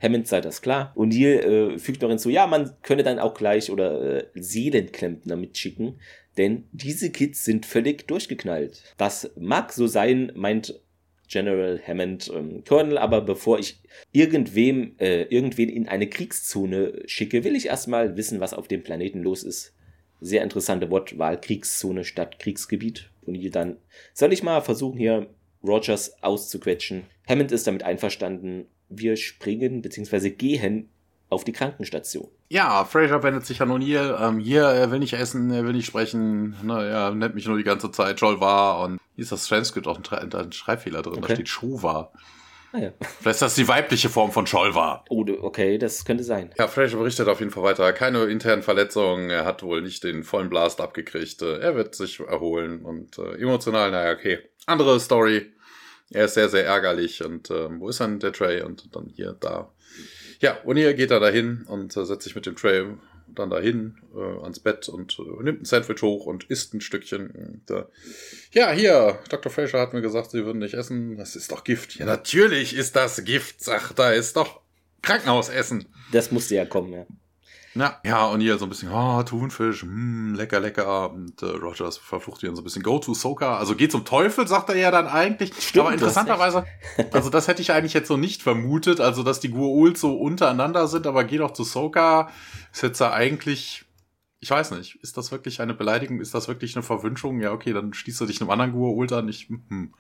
Hammond 0.01 0.28
sei 0.28 0.40
das 0.40 0.62
klar. 0.62 0.92
Und 0.94 1.11
hier 1.11 1.44
äh, 1.44 1.78
fügt 1.78 2.03
noch 2.03 2.09
hinzu, 2.09 2.30
ja, 2.30 2.46
man 2.46 2.72
könne 2.82 3.03
dann 3.03 3.18
auch 3.18 3.34
gleich 3.34 3.70
oder 3.70 4.18
äh, 4.18 4.26
Seelenklempner 4.34 5.36
mitschicken, 5.36 5.99
denn 6.36 6.68
diese 6.72 7.11
Kids 7.11 7.44
sind 7.44 7.66
völlig 7.66 8.07
durchgeknallt. 8.07 8.82
Das 8.96 9.32
mag 9.36 9.72
so 9.72 9.86
sein, 9.86 10.32
meint 10.34 10.80
General 11.28 11.80
Hammond 11.86 12.30
ähm, 12.34 12.64
Colonel, 12.64 12.96
aber 12.96 13.20
bevor 13.20 13.59
ich 13.59 13.82
irgendwem, 14.12 14.94
äh, 14.99 15.24
irgendwen 15.24 15.68
in 15.68 15.88
eine 15.88 16.09
Kriegszone 16.09 17.03
schicke, 17.07 17.44
will 17.44 17.55
ich 17.55 17.66
erstmal 17.66 18.16
wissen, 18.16 18.40
was 18.40 18.55
auf 18.55 18.66
dem 18.68 18.82
Planeten 18.82 19.22
los 19.22 19.42
ist. 19.42 19.74
Sehr 20.20 20.42
interessante 20.42 20.90
Wortwahl, 20.90 21.40
Kriegszone 21.40 22.05
statt 22.05 22.38
Kriegsgebiet. 22.38 23.11
Und 23.26 23.34
hier 23.34 23.51
dann 23.51 23.76
soll 24.14 24.32
ich 24.32 24.42
mal 24.42 24.62
versuchen, 24.62 24.99
hier 24.99 25.28
Rogers 25.62 26.22
auszuquetschen. 26.22 27.05
Hammond 27.28 27.53
ist 27.53 27.66
damit 27.66 27.82
einverstanden 27.82 28.66
wir 28.89 29.16
springen 29.16 29.82
bzw. 29.82 30.30
gehen 30.30 30.89
auf 31.30 31.45
die 31.45 31.53
Krankenstation. 31.53 32.28
Ja, 32.49 32.84
Fraser 32.84 33.22
wendet 33.22 33.45
sich 33.45 33.61
an 33.61 33.70
O'Neill. 33.70 34.16
Ähm, 34.20 34.39
hier, 34.39 34.62
er 34.64 34.91
will 34.91 34.99
nicht 34.99 35.12
essen, 35.12 35.51
er 35.51 35.64
will 35.64 35.74
nicht 35.74 35.86
sprechen. 35.86 36.57
Naja, 36.62 37.11
nennt 37.11 37.34
mich 37.34 37.47
nur 37.47 37.59
die 37.59 37.64
ganze 37.64 37.91
Zeit 37.91 38.20
Joel 38.20 38.41
war 38.41 38.80
und 38.80 38.99
hier 39.14 39.22
ist 39.22 39.32
das 39.32 39.47
Transkript 39.47 39.86
auch 39.86 39.99
ein, 39.99 40.32
ein 40.32 40.53
Schreibfehler 40.53 41.03
drin. 41.03 41.18
Okay. 41.18 41.28
Da 41.28 41.34
steht 41.34 41.49
Shova. 41.49 42.12
Ah, 42.72 42.78
ja. 42.78 42.91
Vielleicht 43.20 43.36
ist 43.36 43.43
das 43.43 43.55
die 43.55 43.66
weibliche 43.66 44.11
Form 44.11 44.30
von 44.30 44.47
Scholva. 44.47 45.05
Oh, 45.09 45.24
okay, 45.41 45.78
das 45.78 46.05
könnte 46.05 46.22
sein. 46.22 46.51
Ja, 46.59 46.68
Fraser 46.68 46.99
berichtet 46.99 47.28
auf 47.28 47.41
jeden 47.41 47.51
Fall 47.51 47.62
weiter. 47.62 47.93
Keine 47.95 48.24
internen 48.24 48.62
Verletzungen. 48.62 49.30
Er 49.30 49.47
hat 49.47 49.62
wohl 49.62 49.80
nicht 49.80 50.05
den 50.05 50.22
vollen 50.22 50.51
Blast 50.51 50.80
abgekriegt. 50.80 51.41
Er 51.41 51.74
wird 51.76 51.95
sich 51.95 52.20
erholen 52.20 52.82
und 52.82 53.18
äh, 53.18 53.41
emotional, 53.41 53.91
naja, 53.91 54.12
okay. 54.12 54.39
Andere 54.66 55.01
Story. 55.01 55.51
Er 56.11 56.25
ist 56.25 56.35
sehr, 56.35 56.49
sehr 56.49 56.65
ärgerlich 56.65 57.23
und 57.23 57.51
ähm, 57.51 57.81
wo 57.81 57.89
ist 57.89 58.01
dann 58.01 58.19
der 58.19 58.33
Trey? 58.33 58.63
Und 58.63 58.95
dann 58.95 59.13
hier, 59.15 59.37
da. 59.39 59.73
Ja, 60.41 60.59
O'Neill 60.65 60.95
geht 60.95 61.11
da 61.11 61.19
dahin 61.19 61.65
und 61.67 61.97
äh, 61.97 62.05
setzt 62.05 62.25
sich 62.25 62.35
mit 62.35 62.47
dem 62.47 62.57
Trey 62.57 62.87
dann 63.35 63.51
dahin 63.51 63.97
äh, 64.15 64.43
ans 64.43 64.61
Bett 64.61 64.89
und 64.89 65.19
äh, 65.19 65.43
nimmt 65.43 65.63
ein 65.63 65.65
Sandwich 65.65 66.03
hoch 66.03 66.27
und 66.27 66.45
isst 66.45 66.75
ein 66.75 66.81
Stückchen. 66.81 67.31
Und, 67.31 67.71
äh, 67.71 67.85
ja, 68.53 68.71
hier, 68.71 69.19
Dr. 69.29 69.53
Fraser 69.53 69.81
hat 69.81 69.93
mir 69.93 70.01
gesagt, 70.01 70.31
sie 70.31 70.45
würden 70.45 70.59
nicht 70.59 70.75
essen. 70.75 71.17
Das 71.17 71.37
ist 71.37 71.53
doch 71.53 71.65
Gift. 71.65 71.97
Ja, 71.97 72.07
natürlich 72.07 72.75
ist 72.75 72.97
das 72.97 73.23
Gift, 73.25 73.63
sagt 73.63 73.99
er. 73.99 74.15
Ist 74.15 74.37
doch 74.37 74.61
Krankenhausessen. 75.03 75.87
Das 76.13 76.31
musste 76.31 76.55
ja 76.55 76.65
kommen, 76.65 76.93
ja. 76.93 77.07
Ja, 77.79 78.01
ja, 78.03 78.26
und 78.26 78.41
hier 78.41 78.59
so 78.59 78.66
ein 78.66 78.70
bisschen, 78.70 78.89
ah, 78.91 79.20
oh, 79.20 79.22
Thunfisch, 79.22 79.85
mm, 79.85 80.35
lecker, 80.35 80.59
lecker. 80.59 81.12
Und 81.12 81.41
äh, 81.43 81.47
Rogers 81.47 81.97
verflucht 81.97 82.41
hier 82.41 82.53
so 82.53 82.61
ein 82.61 82.64
bisschen 82.64 82.83
Go 82.83 82.99
to 82.99 83.14
Soka. 83.14 83.57
Also 83.57 83.76
geht 83.76 83.93
zum 83.93 84.05
Teufel, 84.05 84.49
sagt 84.49 84.70
er 84.70 84.76
ja 84.76 84.91
dann 84.91 85.07
eigentlich. 85.07 85.53
Stimmt, 85.61 85.87
Aber 85.87 85.95
interessanterweise, 85.95 86.66
also 87.12 87.31
das 87.31 87.47
hätte 87.47 87.62
ich 87.62 87.70
eigentlich 87.70 87.95
jetzt 87.95 88.09
so 88.09 88.16
nicht 88.16 88.43
vermutet, 88.43 89.01
also 89.01 89.22
dass 89.22 89.39
die 89.39 89.53
Gua'uld 89.53 89.97
so 89.97 90.16
untereinander 90.16 90.89
sind, 90.89 91.07
aber 91.07 91.22
geh 91.22 91.39
doch 91.39 91.53
zu 91.53 91.62
Soka, 91.62 92.31
ist 92.72 92.83
jetzt 92.83 93.01
ja 93.01 93.12
eigentlich, 93.12 93.85
ich 94.41 94.51
weiß 94.51 94.72
nicht, 94.72 94.97
ist 94.97 95.16
das 95.16 95.31
wirklich 95.31 95.61
eine 95.61 95.74
Beleidigung, 95.74 96.20
ist 96.20 96.35
das 96.35 96.49
wirklich 96.49 96.74
eine 96.74 96.83
Verwünschung? 96.83 97.41
Ja, 97.41 97.53
okay, 97.53 97.72
dann 97.72 97.95
schließt 97.95 98.20
du 98.20 98.26
dich 98.26 98.41
einem 98.41 98.51
anderen 98.51 98.74
Gua'uld 98.74 99.14
an. 99.14 99.29
Ich, 99.29 99.49
hm. 99.49 99.95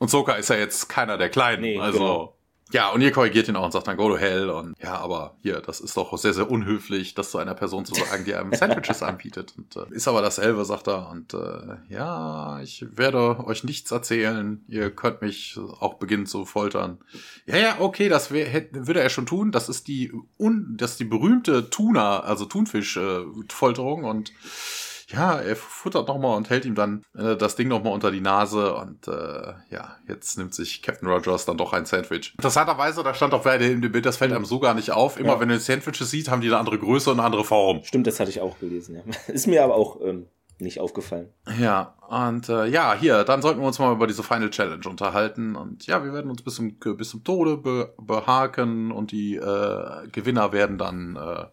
Und 0.00 0.10
Soka 0.10 0.32
ist 0.32 0.50
ja 0.50 0.56
jetzt 0.56 0.88
keiner 0.88 1.16
der 1.16 1.28
Kleinen, 1.28 1.62
nee, 1.62 1.78
also... 1.78 1.98
Genau. 1.98 2.34
Ja, 2.72 2.90
und 2.90 3.00
ihr 3.00 3.12
korrigiert 3.12 3.48
ihn 3.48 3.56
auch 3.56 3.64
und 3.64 3.72
sagt 3.72 3.88
dann 3.88 3.96
go 3.96 4.08
to 4.08 4.18
hell 4.18 4.50
und 4.50 4.74
ja, 4.82 4.98
aber 4.98 5.36
hier, 5.42 5.60
das 5.60 5.80
ist 5.80 5.96
doch 5.96 6.16
sehr, 6.18 6.34
sehr 6.34 6.50
unhöflich, 6.50 7.14
das 7.14 7.30
zu 7.30 7.38
einer 7.38 7.54
Person 7.54 7.86
zu 7.86 7.94
sagen, 7.94 8.24
die 8.24 8.34
einem 8.34 8.52
Sandwiches 8.54 9.02
anbietet. 9.02 9.54
Und 9.56 9.76
äh, 9.76 9.94
ist 9.94 10.06
aber 10.06 10.20
dasselbe, 10.20 10.64
sagt 10.64 10.88
er. 10.88 11.08
Und 11.10 11.32
äh, 11.32 11.76
ja, 11.88 12.60
ich 12.60 12.84
werde 12.90 13.44
euch 13.46 13.64
nichts 13.64 13.90
erzählen. 13.90 14.62
Ihr 14.68 14.90
könnt 14.90 15.22
mich 15.22 15.58
auch 15.80 15.94
beginnen 15.94 16.26
zu 16.26 16.44
foltern. 16.44 16.98
Ja, 17.46 17.56
ja, 17.56 17.76
okay, 17.80 18.08
das 18.08 18.30
wär, 18.30 18.46
hätte, 18.46 18.86
würde 18.86 19.00
er 19.00 19.08
schon 19.08 19.26
tun. 19.26 19.50
Das 19.50 19.68
ist 19.68 19.88
die 19.88 20.12
un, 20.38 20.76
das 20.76 20.92
ist 20.92 21.00
die 21.00 21.04
berühmte 21.04 21.70
Tuna, 21.70 22.20
also 22.20 22.44
Thunfisch-Folterung 22.44 24.04
äh, 24.04 24.08
und 24.08 24.32
ja, 25.10 25.38
er 25.40 25.56
futtert 25.56 26.08
nochmal 26.08 26.36
und 26.36 26.50
hält 26.50 26.64
ihm 26.64 26.74
dann 26.74 27.02
äh, 27.16 27.36
das 27.36 27.56
Ding 27.56 27.68
nochmal 27.68 27.92
unter 27.92 28.10
die 28.10 28.20
Nase 28.20 28.74
und 28.74 29.08
äh, 29.08 29.54
ja, 29.70 29.96
jetzt 30.06 30.36
nimmt 30.36 30.54
sich 30.54 30.82
Captain 30.82 31.08
Rogers 31.08 31.46
dann 31.46 31.56
doch 31.56 31.72
ein 31.72 31.86
Sandwich. 31.86 32.34
Interessanterweise, 32.36 33.02
da 33.02 33.14
stand 33.14 33.32
auch 33.32 33.42
bei 33.42 33.56
dem 33.58 33.80
Bild, 33.80 34.04
das 34.04 34.18
fällt 34.18 34.32
einem 34.32 34.44
so 34.44 34.60
gar 34.60 34.74
nicht 34.74 34.90
auf. 34.90 35.18
Immer 35.18 35.34
ja. 35.34 35.40
wenn 35.40 35.48
du 35.48 35.58
Sandwiches 35.58 36.10
siehst, 36.10 36.30
haben 36.30 36.42
die 36.42 36.48
eine 36.48 36.58
andere 36.58 36.78
Größe 36.78 37.10
und 37.10 37.18
eine 37.18 37.26
andere 37.26 37.44
Form. 37.44 37.82
Stimmt, 37.84 38.06
das 38.06 38.20
hatte 38.20 38.30
ich 38.30 38.40
auch 38.40 38.58
gelesen, 38.58 38.96
ja. 38.96 39.02
Ist 39.32 39.46
mir 39.46 39.64
aber 39.64 39.76
auch 39.76 39.98
ähm, 40.02 40.26
nicht 40.58 40.80
aufgefallen. 40.80 41.28
Ja, 41.58 41.94
und 42.08 42.48
äh, 42.48 42.66
ja, 42.66 42.94
hier, 42.94 43.24
dann 43.24 43.42
sollten 43.42 43.60
wir 43.60 43.66
uns 43.66 43.78
mal 43.78 43.92
über 43.92 44.06
diese 44.06 44.22
Final 44.22 44.50
Challenge 44.50 44.86
unterhalten. 44.88 45.56
Und 45.56 45.86
ja, 45.86 46.04
wir 46.04 46.12
werden 46.12 46.30
uns 46.30 46.42
bis 46.42 46.56
zum, 46.56 46.78
bis 46.78 47.10
zum 47.10 47.24
Tode 47.24 47.56
be 47.56 47.94
behaken 47.98 48.90
und 48.90 49.12
die 49.12 49.36
äh, 49.36 50.08
Gewinner 50.12 50.52
werden 50.52 50.76
dann 50.76 51.16
äh, 51.16 51.46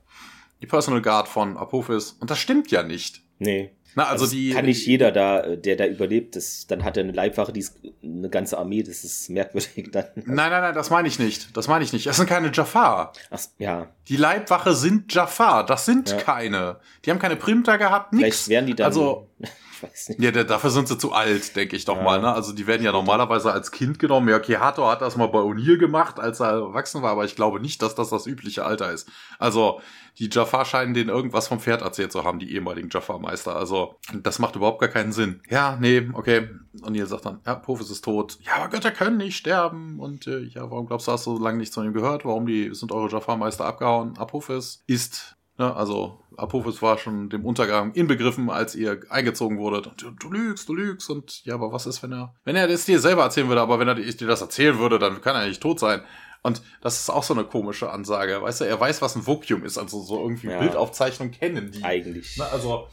die 0.62 0.68
Personal 0.68 1.02
Guard 1.02 1.28
von 1.28 1.58
Apophis. 1.58 2.18
Und 2.20 2.32
das 2.32 2.40
stimmt 2.40 2.72
ja 2.72 2.84
nicht. 2.84 3.25
Nee. 3.40 3.72
Na, 3.96 4.08
also, 4.08 4.26
also 4.26 4.36
die 4.36 4.52
kann 4.52 4.66
nicht 4.66 4.86
jeder 4.86 5.12
da, 5.12 5.40
äh, 5.40 5.58
der 5.58 5.78
da 5.78 5.86
überlebt, 5.86 6.36
das, 6.36 6.68
dann 6.68 6.84
hat 6.84 6.98
er 6.98 7.04
eine 7.04 7.14
Leibwache, 7.14 7.54
die 7.54 7.62
ist 7.62 7.80
eine 8.04 8.30
ganze 8.30 8.58
Armee, 8.58 8.84
das 8.84 9.06
ist 9.06 9.30
merkwürdig 9.30 9.90
dann. 9.92 10.06
Nein, 10.16 10.52
nein, 10.52 10.62
nein, 10.62 10.76
das 10.76 10.90
meine 10.90 11.08
ich 11.08 11.18
nicht. 11.18 11.56
Das 11.56 11.70
meine 11.70 11.86
ich 11.86 11.94
nicht. 11.94 12.06
Das 12.06 12.18
sind 12.18 12.28
keine 12.28 12.52
Jafar. 12.52 13.14
Ach, 13.30 13.40
ja. 13.58 13.88
Die 14.10 14.18
Leibwache 14.18 14.74
sind 14.74 15.14
Jafar, 15.14 15.66
das 15.66 15.86
sind 15.86 16.10
ja. 16.10 16.18
keine. 16.18 16.80
Die 17.06 17.12
haben 17.12 17.20
keine 17.20 17.38
Primter 17.38 17.78
gehabt, 17.78 18.12
nix. 18.12 18.24
Vielleicht 18.24 18.50
wären 18.50 18.66
die 18.66 18.76
dann 18.76 18.88
also, 18.88 19.30
Ich 19.76 19.84
weiß 19.84 20.10
nicht. 20.10 20.22
Ja, 20.22 20.44
dafür 20.44 20.70
sind 20.70 20.88
sie 20.88 20.98
zu 20.98 21.12
alt, 21.12 21.56
denke 21.56 21.76
ich 21.76 21.86
doch 21.86 21.98
ja. 21.98 22.04
mal. 22.04 22.22
Ne? 22.22 22.34
Also 22.34 22.54
die 22.54 22.68
werden 22.68 22.84
ja 22.84 22.92
normalerweise 22.92 23.52
als 23.52 23.72
Kind 23.72 24.00
genommen. 24.00 24.30
Ja, 24.30 24.40
Kihato 24.40 24.88
hat 24.88 25.02
das 25.02 25.18
mal 25.18 25.28
bei 25.28 25.40
O'Neill 25.40 25.78
gemacht, 25.78 26.20
als 26.20 26.40
er 26.40 26.52
erwachsen 26.52 27.02
war, 27.02 27.12
aber 27.12 27.26
ich 27.26 27.36
glaube 27.36 27.60
nicht, 27.60 27.82
dass 27.82 27.96
das 27.96 28.10
das 28.10 28.28
übliche 28.28 28.66
Alter 28.66 28.92
ist. 28.92 29.10
Also 29.40 29.82
die 30.18 30.30
Jafar 30.32 30.64
scheinen 30.64 30.94
denen 30.94 31.10
irgendwas 31.10 31.50
vom 31.50 31.60
Pferd 31.60 31.82
erzählt 31.82 32.12
zu 32.12 32.24
haben, 32.24 32.40
die 32.40 32.54
ehemaligen 32.54 32.90
Jafar-Meister. 32.90 33.56
Also 33.56 33.96
das 34.14 34.40
macht 34.40 34.56
überhaupt 34.56 34.80
gar 34.80 34.90
keinen 34.90 35.12
Sinn. 35.12 35.42
Ja, 35.50 35.78
nee, 35.80 36.10
okay. 36.14 36.50
O'Neill 36.82 37.06
sagt 37.06 37.26
dann, 37.26 37.42
ja, 37.46 37.56
Profis 37.56 37.90
ist 37.90 38.04
tot. 38.04 38.38
Ja, 38.42 38.56
aber 38.56 38.70
Götter 38.70 38.92
können 38.92 39.18
nicht 39.18 39.36
sterben. 39.36 40.00
Und 40.00 40.28
äh, 40.28 40.40
ja, 40.40 40.70
warum 40.72 40.88
glaubst 40.88 41.08
du, 41.08 41.12
hast 41.12 41.26
du 41.26 41.36
so 41.36 41.44
lange 41.44 41.58
nichts 41.58 41.76
von 41.76 41.86
ihm 41.86 41.94
gehört? 41.94 42.24
Warum 42.24 42.46
die 42.46 42.74
sind 42.74 42.92
eure 42.92 43.10
Jafar-Meister 43.10 43.66
abgehauen? 43.66 44.18
Apophis 44.18 44.84
ist 44.88 45.35
Ne, 45.58 45.74
also 45.74 46.20
Apophis 46.36 46.82
war 46.82 46.98
schon 46.98 47.30
dem 47.30 47.46
Untergang 47.46 47.94
inbegriffen, 47.94 48.50
als 48.50 48.76
ihr 48.76 49.00
eingezogen 49.10 49.58
wurde. 49.58 49.94
Du, 49.96 50.12
du, 50.12 50.30
lügst, 50.30 50.68
du 50.68 50.74
lügst. 50.76 51.10
Und 51.10 51.46
ja, 51.46 51.54
aber 51.54 51.72
was 51.72 51.86
ist, 51.86 52.04
wenn 52.04 52.12
er, 52.12 52.36
wenn 52.44 52.58
er 52.58 52.68
das 52.68 52.86
dir 52.86 53.00
selber 53.00 53.24
erzählen 53.24 53.48
würde, 53.48 53.62
aber 53.62 53.80
wenn 53.80 53.88
er 53.88 53.96
dir 53.96 54.28
das 54.28 54.42
erzählen 54.42 54.78
würde, 54.78 55.00
dann 55.00 55.22
kann 55.22 55.36
er 55.36 55.48
nicht 55.48 55.62
tot 55.62 55.80
sein. 55.80 56.02
Und 56.42 56.62
das 56.82 57.00
ist 57.00 57.10
auch 57.10 57.24
so 57.24 57.34
eine 57.34 57.46
komische 57.46 57.90
Ansage. 57.90 58.42
Weißt 58.42 58.62
du, 58.62 58.66
er 58.66 58.80
weiß, 58.80 59.02
was 59.02 59.16
ein 59.16 59.26
Vokium 59.26 59.64
ist, 59.64 59.78
also 59.78 60.02
so 60.04 60.22
irgendwie 60.22 60.48
ja. 60.48 60.60
Bildaufzeichnung 60.60 61.32
kennen 61.32 61.72
die. 61.72 61.84
Eigentlich. 61.84 62.38
Ne, 62.38 62.46
also, 62.52 62.88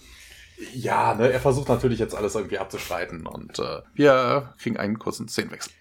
ja, 0.72 1.14
ne, 1.14 1.30
er 1.30 1.40
versucht 1.40 1.68
natürlich 1.68 1.98
jetzt 1.98 2.14
alles 2.14 2.34
irgendwie 2.34 2.58
abzustreiten 2.58 3.26
und 3.26 3.58
äh, 3.58 3.82
wir 3.94 4.54
kriegen 4.58 4.76
einen 4.76 4.98
kurzen 4.98 5.28
Szenenwechsel. 5.28 5.72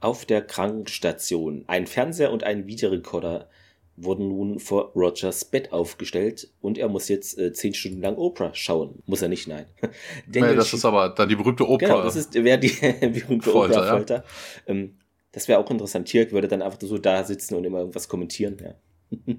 Auf 0.00 0.24
der 0.24 0.42
Krankenstation. 0.42 1.64
Ein 1.68 1.86
Fernseher 1.86 2.32
und 2.32 2.42
ein 2.42 2.66
Videorekorder 2.66 3.48
wurden 3.96 4.28
nun 4.28 4.58
vor 4.58 4.92
Rogers 4.94 5.44
Bett 5.44 5.72
aufgestellt 5.72 6.50
und 6.60 6.78
er 6.78 6.88
muss 6.88 7.08
jetzt 7.08 7.38
äh, 7.38 7.52
zehn 7.52 7.74
Stunden 7.74 8.00
lang 8.00 8.16
Oprah 8.16 8.54
schauen. 8.54 9.02
Muss 9.06 9.22
er 9.22 9.28
nicht, 9.28 9.48
nein. 9.48 9.66
nee, 10.26 10.54
das 10.54 10.72
ist 10.72 10.84
aber 10.84 11.10
dann 11.10 11.28
die 11.28 11.36
berühmte 11.36 11.68
Oprah. 11.68 11.86
Genau, 11.86 12.02
das 12.02 12.16
ist 12.16 12.34
wäre 12.34 12.58
die 12.60 12.68
berühmte 12.68 13.54
Oprah-Folter. 13.54 14.16
Ja. 14.16 14.24
Ähm, 14.66 14.96
das 15.32 15.48
wäre 15.48 15.58
auch 15.58 15.70
interessant. 15.70 16.08
Tirk 16.08 16.32
würde 16.32 16.48
dann 16.48 16.62
einfach 16.62 16.78
so 16.80 16.98
da 16.98 17.24
sitzen 17.24 17.54
und 17.54 17.64
immer 17.64 17.78
irgendwas 17.78 18.08
kommentieren. 18.08 18.56
Ja. 18.62 18.74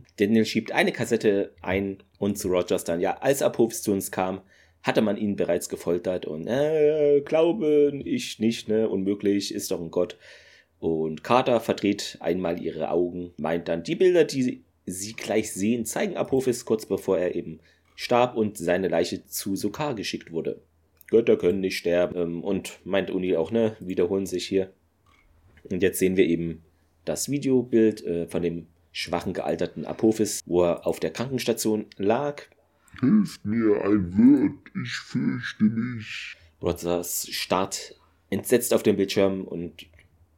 Daniel 0.17 0.45
schiebt 0.45 0.71
eine 0.71 0.91
Kassette 0.91 1.53
ein 1.61 2.03
und 2.19 2.37
zu 2.37 2.49
Rogers 2.49 2.83
dann, 2.83 2.99
ja, 2.99 3.17
als 3.17 3.41
Apophis 3.41 3.81
zu 3.81 3.91
uns 3.91 4.11
kam, 4.11 4.41
hatte 4.81 5.01
man 5.01 5.17
ihn 5.17 5.35
bereits 5.35 5.69
gefoltert 5.69 6.25
und 6.25 6.47
äh, 6.47 7.21
glaube 7.21 8.01
ich 8.03 8.39
nicht, 8.39 8.67
ne, 8.67 8.89
unmöglich, 8.89 9.53
ist 9.53 9.71
doch 9.71 9.79
ein 9.79 9.91
Gott. 9.91 10.17
Und 10.84 11.23
Carter 11.23 11.61
verdreht 11.61 12.17
einmal 12.19 12.61
ihre 12.61 12.91
Augen, 12.91 13.31
meint 13.38 13.69
dann, 13.69 13.84
die 13.84 13.95
Bilder, 13.95 14.25
die 14.25 14.65
sie 14.86 15.13
gleich 15.13 15.53
sehen, 15.53 15.86
zeigen 15.86 16.17
Apophis 16.17 16.65
kurz 16.65 16.86
bevor 16.86 17.17
er 17.17 17.36
eben 17.36 17.61
starb 17.95 18.36
und 18.36 18.57
seine 18.57 18.89
Leiche 18.89 19.25
zu 19.25 19.55
Sokar 19.55 19.95
geschickt 19.95 20.34
wurde. 20.34 20.59
Götter 21.07 21.38
können 21.38 21.61
nicht 21.61 21.77
sterben. 21.77 22.17
Ähm, 22.17 22.43
und 22.43 22.81
meint 22.84 23.11
Uni 23.11 23.38
auch, 23.38 23.49
ne? 23.49 23.77
Wiederholen 23.79 24.25
sich 24.25 24.45
hier. 24.45 24.73
Und 25.71 25.81
jetzt 25.81 25.99
sehen 25.99 26.17
wir 26.17 26.25
eben 26.25 26.65
das 27.05 27.29
Videobild 27.29 28.03
äh, 28.03 28.27
von 28.27 28.41
dem 28.41 28.67
schwachen 28.91 29.31
gealterten 29.31 29.86
Apophis, 29.86 30.41
wo 30.45 30.63
er 30.63 30.86
auf 30.86 30.99
der 30.99 31.11
Krankenstation 31.11 31.86
lag. 31.95 32.41
Hilft 32.99 33.45
mir 33.45 33.81
ein 33.86 34.17
Wirt, 34.17 34.84
ich 34.84 34.91
fürchte 34.91 35.63
mich. 35.63 36.36
Rogers 36.61 37.29
starrt 37.31 37.95
entsetzt 38.29 38.73
auf 38.73 38.84
dem 38.84 38.97
Bildschirm 38.97 39.45
und 39.45 39.86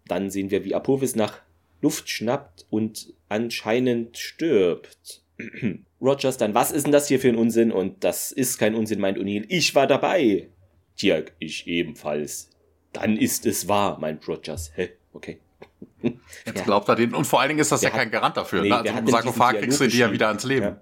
dann 0.08 0.30
sehen 0.30 0.52
wir, 0.52 0.64
wie 0.64 0.76
Apophis 0.76 1.16
nach 1.16 1.40
Luft 1.82 2.10
schnappt 2.10 2.66
und 2.70 3.14
anscheinend 3.30 4.18
stirbt. 4.18 5.22
Rogers 6.02 6.38
dann, 6.38 6.54
was 6.54 6.72
ist 6.72 6.86
denn 6.86 6.92
das 6.92 7.08
hier 7.08 7.20
für 7.20 7.30
ein 7.30 7.36
Unsinn? 7.36 7.72
Und 7.72 8.04
das 8.04 8.32
ist 8.32 8.58
kein 8.58 8.76
Unsinn, 8.76 9.00
meint 9.00 9.18
O'Neill. 9.18 9.46
Ich 9.50 9.76
war 9.76 9.88
dabei. 9.88 10.50
Tja, 10.96 11.22
ich 11.40 11.68
ebenfalls. 11.68 12.50
Dann 12.94 13.18
ist 13.18 13.46
es 13.46 13.68
wahr, 13.68 14.00
meint 14.00 14.28
Rogers. 14.28 14.72
Hä? 14.76 14.92
Okay. 15.14 15.40
Jetzt 16.02 16.58
ja. 16.60 16.64
glaubt 16.64 16.88
er 16.88 16.96
den. 16.96 17.14
Und 17.14 17.26
vor 17.26 17.42
allen 17.42 17.50
Dingen 17.50 17.60
ist 17.60 17.72
das 17.72 17.82
wer 17.82 17.90
ja 17.90 17.96
kein 17.96 18.12
Garant 18.12 18.38
dafür. 18.38 18.62
Nee, 18.62 18.70
ne? 18.70 18.78
Also 18.78 18.94
im 18.94 19.08
Sarkophag 19.08 19.60
kriegst 19.60 19.82
du 19.82 19.88
die 19.88 19.98
ja 19.98 20.12
wieder 20.12 20.28
ans 20.28 20.44
Leben. 20.44 20.66
Ja. 20.66 20.82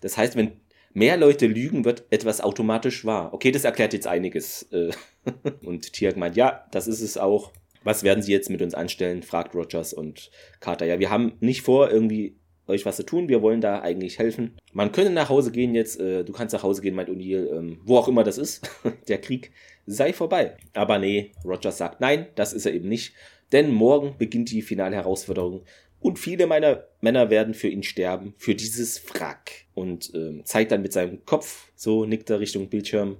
Das 0.00 0.16
heißt, 0.16 0.36
wenn 0.36 0.52
mehr 0.92 1.16
Leute 1.16 1.46
lügen, 1.46 1.84
wird 1.84 2.04
etwas 2.10 2.40
automatisch 2.40 3.04
wahr. 3.04 3.32
Okay, 3.32 3.52
das 3.52 3.64
erklärt 3.64 3.92
jetzt 3.92 4.06
einiges. 4.06 4.64
Äh, 4.72 4.90
und 5.62 5.92
Tiag 5.92 6.16
meint, 6.16 6.36
ja, 6.36 6.66
das 6.72 6.86
ist 6.86 7.00
es 7.00 7.16
auch 7.16 7.52
was 7.82 8.02
werden 8.02 8.22
Sie 8.22 8.32
jetzt 8.32 8.50
mit 8.50 8.62
uns 8.62 8.74
anstellen? 8.74 9.22
fragt 9.22 9.54
Rogers 9.54 9.92
und 9.92 10.30
Carter. 10.60 10.86
Ja, 10.86 10.98
wir 10.98 11.10
haben 11.10 11.32
nicht 11.40 11.62
vor, 11.62 11.90
irgendwie 11.90 12.36
euch 12.66 12.86
was 12.86 12.96
zu 12.96 13.04
tun. 13.04 13.28
Wir 13.28 13.42
wollen 13.42 13.60
da 13.60 13.80
eigentlich 13.80 14.18
helfen. 14.18 14.56
Man 14.72 14.92
könnte 14.92 15.10
nach 15.10 15.28
Hause 15.28 15.50
gehen 15.50 15.74
jetzt. 15.74 16.00
Äh, 16.00 16.24
du 16.24 16.32
kannst 16.32 16.52
nach 16.52 16.62
Hause 16.62 16.82
gehen, 16.82 16.94
meint 16.94 17.10
O'Neill. 17.10 17.50
Ähm, 17.50 17.80
wo 17.84 17.96
auch 17.96 18.08
immer 18.08 18.24
das 18.24 18.38
ist. 18.38 18.68
Der 19.08 19.20
Krieg 19.20 19.52
sei 19.86 20.12
vorbei. 20.12 20.56
Aber 20.72 20.98
nee, 20.98 21.32
Rogers 21.44 21.78
sagt 21.78 22.00
nein, 22.00 22.26
das 22.34 22.52
ist 22.52 22.66
er 22.66 22.74
eben 22.74 22.88
nicht. 22.88 23.14
Denn 23.52 23.70
morgen 23.70 24.14
beginnt 24.18 24.50
die 24.50 24.62
finale 24.62 24.96
Herausforderung. 24.96 25.62
Und 26.00 26.18
viele 26.18 26.46
meiner 26.46 26.84
Männer 27.00 27.28
werden 27.28 27.52
für 27.52 27.68
ihn 27.68 27.82
sterben, 27.82 28.34
für 28.38 28.54
dieses 28.54 29.02
Wrack. 29.10 29.66
Und 29.74 30.12
ähm, 30.14 30.42
zeigt 30.44 30.72
dann 30.72 30.82
mit 30.82 30.92
seinem 30.92 31.24
Kopf, 31.26 31.70
so 31.74 32.06
nickt 32.06 32.30
er 32.30 32.40
Richtung 32.40 32.68
Bildschirm, 32.68 33.16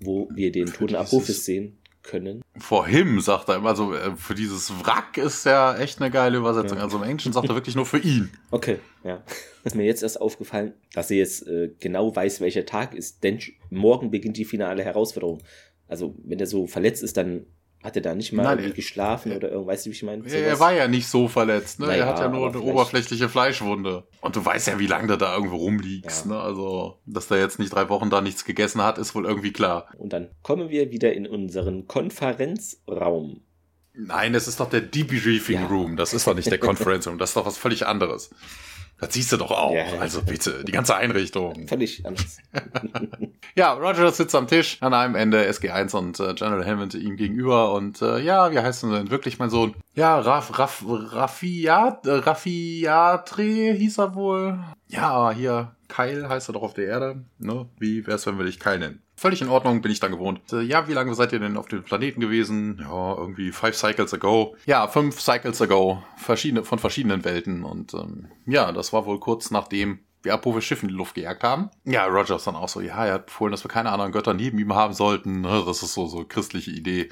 wo 0.00 0.28
wir 0.32 0.52
den 0.52 0.66
toten 0.66 0.94
Apophis 0.94 1.44
sehen 1.44 1.78
können. 2.08 2.42
For 2.58 2.86
him, 2.86 3.20
sagt 3.20 3.48
er 3.48 3.56
immer 3.56 3.76
so, 3.76 3.94
äh, 3.94 4.16
für 4.16 4.34
dieses 4.34 4.72
Wrack 4.84 5.16
ist 5.18 5.44
ja 5.44 5.76
echt 5.76 6.00
eine 6.00 6.10
geile 6.10 6.38
Übersetzung. 6.38 6.78
Ja. 6.78 6.84
Also 6.84 6.96
im 6.96 7.04
Englischen 7.04 7.32
sagt 7.32 7.48
er 7.48 7.54
wirklich 7.54 7.76
nur 7.76 7.86
für 7.86 7.98
ihn. 7.98 8.30
Okay, 8.50 8.78
ja. 9.04 9.22
Ist 9.62 9.76
mir 9.76 9.84
jetzt 9.84 10.02
erst 10.02 10.20
aufgefallen, 10.20 10.72
dass 10.94 11.10
er 11.10 11.18
jetzt 11.18 11.46
äh, 11.46 11.70
genau 11.78 12.14
weiß, 12.16 12.40
welcher 12.40 12.66
Tag 12.66 12.94
ist, 12.94 13.22
denn 13.22 13.38
morgen 13.70 14.10
beginnt 14.10 14.36
die 14.36 14.44
finale 14.44 14.82
Herausforderung. 14.82 15.42
Also, 15.86 16.14
wenn 16.24 16.40
er 16.40 16.46
so 16.46 16.66
verletzt 16.66 17.02
ist, 17.02 17.16
dann 17.16 17.46
hat 17.82 17.94
er 17.94 18.02
da 18.02 18.14
nicht 18.14 18.32
mal 18.32 18.56
Nein, 18.56 18.72
geschlafen 18.74 19.32
oder 19.32 19.50
irgendwas, 19.50 19.74
weißt 19.74 19.86
du, 19.86 19.90
wie 19.90 19.94
ich 19.94 20.02
meine? 20.02 20.26
Er 20.28 20.58
war 20.58 20.72
ja 20.72 20.88
nicht 20.88 21.06
so 21.06 21.28
verletzt, 21.28 21.78
ne? 21.78 21.86
Naja, 21.86 22.04
er 22.04 22.06
hat 22.08 22.18
ja 22.18 22.28
nur 22.28 22.48
eine 22.48 22.60
oberflächliche 22.60 23.28
Fleischwunde. 23.28 24.04
Und 24.20 24.34
du 24.34 24.44
weißt 24.44 24.66
ja, 24.66 24.78
wie 24.78 24.88
lange 24.88 25.06
du 25.06 25.16
da 25.16 25.34
irgendwo 25.34 25.56
rumliegst, 25.56 26.26
ja. 26.26 26.32
ne? 26.32 26.40
Also, 26.40 26.98
dass 27.06 27.28
der 27.28 27.38
jetzt 27.38 27.58
nicht 27.58 27.72
drei 27.72 27.88
Wochen 27.88 28.10
da 28.10 28.20
nichts 28.20 28.44
gegessen 28.44 28.82
hat, 28.82 28.98
ist 28.98 29.14
wohl 29.14 29.26
irgendwie 29.26 29.52
klar. 29.52 29.86
Und 29.96 30.12
dann 30.12 30.28
kommen 30.42 30.70
wir 30.70 30.90
wieder 30.90 31.12
in 31.12 31.26
unseren 31.26 31.86
Konferenzraum. 31.86 33.42
Nein, 33.94 34.32
das 34.32 34.48
ist 34.48 34.60
doch 34.60 34.70
der 34.70 34.80
Debriefing 34.80 35.60
ja. 35.60 35.66
Room. 35.66 35.96
Das 35.96 36.14
ist 36.14 36.26
doch 36.26 36.34
nicht 36.34 36.50
der 36.50 36.58
Conference 36.60 37.06
Room. 37.06 37.18
Das 37.18 37.30
ist 37.30 37.36
doch 37.36 37.46
was 37.46 37.58
völlig 37.58 37.86
anderes. 37.86 38.30
Das 39.00 39.14
siehst 39.14 39.30
du 39.30 39.36
doch 39.36 39.52
auch. 39.52 39.74
Ja, 39.74 39.84
also 40.00 40.22
bitte, 40.22 40.64
die 40.64 40.72
ganze 40.72 40.96
Einrichtung. 40.96 41.68
Völlig 41.68 42.04
anders. 42.04 42.38
ja, 43.54 43.72
Roger 43.72 44.10
sitzt 44.10 44.34
am 44.34 44.48
Tisch 44.48 44.78
an 44.80 44.92
einem 44.92 45.14
Ende, 45.14 45.48
SG1 45.48 45.94
und 45.96 46.18
äh, 46.20 46.34
General 46.34 46.66
Hammond 46.66 46.94
ihm 46.94 47.16
gegenüber 47.16 47.74
und 47.74 48.02
äh, 48.02 48.18
ja, 48.18 48.50
wie 48.50 48.58
heißt 48.58 48.82
denn 48.82 49.10
wirklich 49.10 49.38
mein 49.38 49.50
Sohn? 49.50 49.74
Ja, 49.94 50.18
Raff, 50.18 50.58
Raff, 50.58 50.84
Raffiat, 50.86 52.06
äh, 52.06 52.12
Raffiatre 52.12 53.72
hieß 53.72 53.98
er 53.98 54.14
wohl. 54.14 54.58
Ja, 54.88 55.30
hier, 55.30 55.76
Keil 55.86 56.28
heißt 56.28 56.50
er 56.50 56.54
doch 56.54 56.62
auf 56.62 56.74
der 56.74 56.86
Erde. 56.86 57.24
Ne? 57.38 57.68
Wie 57.78 58.06
wär's, 58.06 58.26
wenn 58.26 58.38
wir 58.38 58.46
dich 58.46 58.58
Keil 58.58 58.80
nennen? 58.80 59.02
Völlig 59.18 59.42
in 59.42 59.48
Ordnung, 59.48 59.82
bin 59.82 59.90
ich 59.90 59.98
dann 59.98 60.12
gewohnt. 60.12 60.52
Äh, 60.52 60.60
ja, 60.60 60.86
wie 60.86 60.92
lange 60.92 61.12
seid 61.12 61.32
ihr 61.32 61.40
denn 61.40 61.56
auf 61.56 61.66
dem 61.66 61.82
Planeten 61.82 62.20
gewesen? 62.20 62.78
Ja, 62.80 63.16
irgendwie 63.16 63.50
five 63.50 63.74
cycles 63.76 64.14
ago. 64.14 64.54
Ja, 64.64 64.86
fünf 64.86 65.20
cycles 65.20 65.60
ago. 65.60 66.04
Verschiedene, 66.16 66.62
von 66.62 66.78
verschiedenen 66.78 67.24
Welten. 67.24 67.64
Und 67.64 67.94
ähm, 67.94 68.28
ja, 68.46 68.70
das 68.70 68.92
war 68.92 69.06
wohl 69.06 69.18
kurz 69.18 69.50
nachdem 69.50 69.98
wir 70.22 70.34
Apophis 70.34 70.64
Schiff 70.64 70.82
in 70.82 70.88
die 70.88 70.94
Luft 70.94 71.16
gejagt 71.16 71.42
haben. 71.42 71.68
Ja, 71.84 72.06
Rogers 72.06 72.44
dann 72.44 72.54
auch 72.54 72.68
so, 72.68 72.80
ja, 72.80 73.06
er 73.06 73.14
hat 73.14 73.26
befohlen, 73.26 73.50
dass 73.50 73.64
wir 73.64 73.70
keine 73.70 73.90
anderen 73.90 74.12
Götter 74.12 74.34
neben 74.34 74.58
ihm 74.58 74.74
haben 74.74 74.94
sollten. 74.94 75.40
Ne, 75.40 75.64
das 75.66 75.82
ist 75.82 75.94
so, 75.94 76.06
so 76.06 76.24
christliche 76.24 76.70
Idee. 76.70 77.08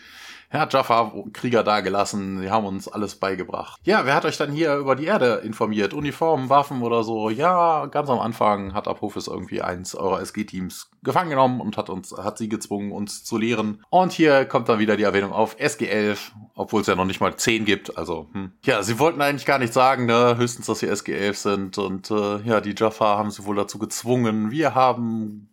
Er 0.49 0.61
hat 0.61 0.73
Jaffa 0.73 1.13
Krieger 1.33 1.63
da 1.63 1.81
gelassen, 1.81 2.41
sie 2.41 2.51
haben 2.51 2.67
uns 2.67 2.89
alles 2.89 3.17
beigebracht. 3.17 3.81
Ja, 3.85 4.07
wer 4.07 4.15
hat 4.15 4.25
euch 4.25 4.37
dann 4.37 4.53
hier 4.53 4.77
über 4.77 4.95
die 4.95 5.07
Erde 5.07 5.43
informiert? 5.45 5.93
Uniformen, 5.93 6.49
Waffen 6.49 6.83
oder 6.83 7.03
so? 7.03 7.31
Ja, 7.31 7.87
ganz 7.87 8.09
am 8.09 8.21
Anfang 8.21 8.75
hat 8.75 8.89
Apophis 8.89 9.27
irgendwie 9.27 9.63
eins 9.63 9.95
eurer 9.95 10.21
SG-Teams 10.21 10.91
gefangen 11.03 11.31
genommen 11.31 11.61
und 11.61 11.77
hat 11.77 11.91
uns, 11.91 12.13
hat 12.17 12.39
sie 12.39 12.49
gezwungen, 12.49 12.93
uns 12.93 13.25
zu 13.25 13.39
lehren. 13.39 13.83
Und 13.91 14.13
hier 14.13 14.45
kommt 14.45 14.69
dann 14.69 14.79
wieder 14.79 14.97
die 14.97 15.05
Erwähnung 15.05 15.33
auf 15.33 15.57
SG-11, 15.59 16.19
obwohl 16.55 16.83
es 16.83 16.87
ja 16.87 16.95
noch 16.95 17.05
nicht 17.05 17.21
mal 17.21 17.35
10 17.37 17.65
gibt. 17.65 17.97
Also, 17.97 18.29
hm. 18.33 18.53
ja, 18.65 18.83
sie 18.83 18.99
wollten 18.99 19.21
eigentlich 19.23 19.47
gar 19.47 19.59
nicht 19.59 19.73
sagen, 19.73 20.07
ne? 20.07 20.37
höchstens, 20.37 20.67
dass 20.67 20.81
sie 20.81 20.89
SG-11 20.89 21.35
sind. 21.35 21.79
Und 21.79 22.11
äh, 22.11 22.39
ja, 22.43 22.61
die 22.61 22.75
Jaffa 22.77 23.17
haben 23.17 23.31
sie 23.31 23.45
wohl 23.45 23.57
dazu 23.57 23.79
gezwungen. 23.79 24.51
Wir 24.51 24.75
haben 24.75 25.49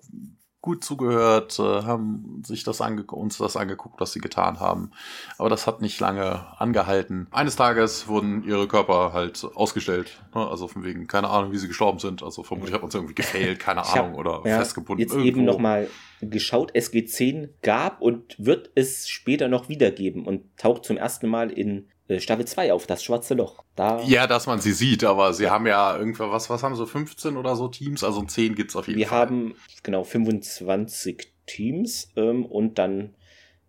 gut 0.63 0.81
zugehört, 0.81 1.59
äh, 1.59 1.83
haben 1.83 2.41
sich 2.45 2.63
das 2.63 2.79
uns 2.79 3.37
das 3.37 3.57
angeguckt, 3.57 3.99
was 3.99 4.13
sie 4.13 4.21
getan 4.21 4.61
haben. 4.61 4.91
Aber 5.37 5.49
das 5.49 5.67
hat 5.67 5.81
nicht 5.81 5.99
lange 5.99 6.45
angehalten. 6.57 7.27
Eines 7.31 7.57
Tages 7.57 8.07
wurden 8.07 8.45
ihre 8.45 8.67
Körper 8.69 9.11
halt 9.11 9.45
ausgestellt. 9.55 10.23
Ne? 10.33 10.47
Also 10.47 10.69
von 10.69 10.85
wegen, 10.85 11.05
keine 11.05 11.29
Ahnung, 11.29 11.51
wie 11.51 11.57
sie 11.57 11.67
gestorben 11.67 11.99
sind. 11.99 12.23
Also 12.23 12.43
vermutlich 12.43 12.73
hat 12.73 12.81
man 12.81 12.87
es 12.87 12.95
irgendwie 12.95 13.13
gefailt, 13.13 13.59
keine 13.59 13.85
Ahnung, 13.85 14.15
oder 14.15 14.41
ja, 14.45 14.57
festgebunden. 14.57 15.01
Jetzt 15.01 15.11
irgendwo. 15.11 15.27
eben 15.27 15.43
nochmal 15.43 15.89
geschaut, 16.21 16.71
SG10 16.71 17.49
gab 17.61 18.01
und 18.01 18.35
wird 18.37 18.71
es 18.75 19.09
später 19.09 19.49
noch 19.49 19.67
wiedergeben 19.67 20.25
und 20.25 20.55
taucht 20.55 20.85
zum 20.85 20.95
ersten 20.95 21.27
Mal 21.27 21.51
in 21.51 21.89
Staffel 22.17 22.45
2 22.45 22.73
auf, 22.73 22.85
das 22.85 23.03
schwarze 23.03 23.33
Loch. 23.33 23.63
Da 23.75 24.01
ja, 24.01 24.27
dass 24.27 24.45
man 24.45 24.59
sie 24.59 24.73
sieht, 24.73 25.03
aber 25.03 25.33
sie 25.33 25.49
haben 25.49 25.65
ja 25.65 25.97
irgendwas, 25.97 26.29
was, 26.29 26.49
was 26.49 26.63
haben 26.63 26.75
so 26.75 26.85
15 26.85 27.37
oder 27.37 27.55
so 27.55 27.67
Teams, 27.67 28.03
also 28.03 28.21
10 28.21 28.55
gibt's 28.55 28.75
auf 28.75 28.87
jeden 28.87 28.99
wir 28.99 29.07
Fall. 29.07 29.29
Wir 29.29 29.35
haben 29.35 29.55
genau 29.83 30.03
25 30.03 31.33
Teams 31.45 32.11
ähm, 32.15 32.45
und 32.45 32.77
dann, 32.77 33.15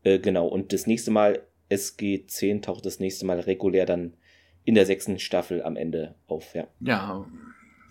äh, 0.03 0.19
genau, 0.19 0.47
und 0.47 0.73
das 0.73 0.87
nächste 0.87 1.11
Mal, 1.11 1.43
SG10 1.71 2.63
taucht 2.63 2.85
das 2.85 3.01
nächste 3.01 3.25
Mal 3.25 3.41
regulär 3.41 3.87
dann 3.87 4.15
in 4.65 4.75
der 4.75 4.87
sechsten 4.87 5.19
Staffel 5.19 5.63
am 5.63 5.77
Ende 5.77 6.15
auf, 6.27 6.55
ja. 6.55 6.67
Ja, 6.81 7.27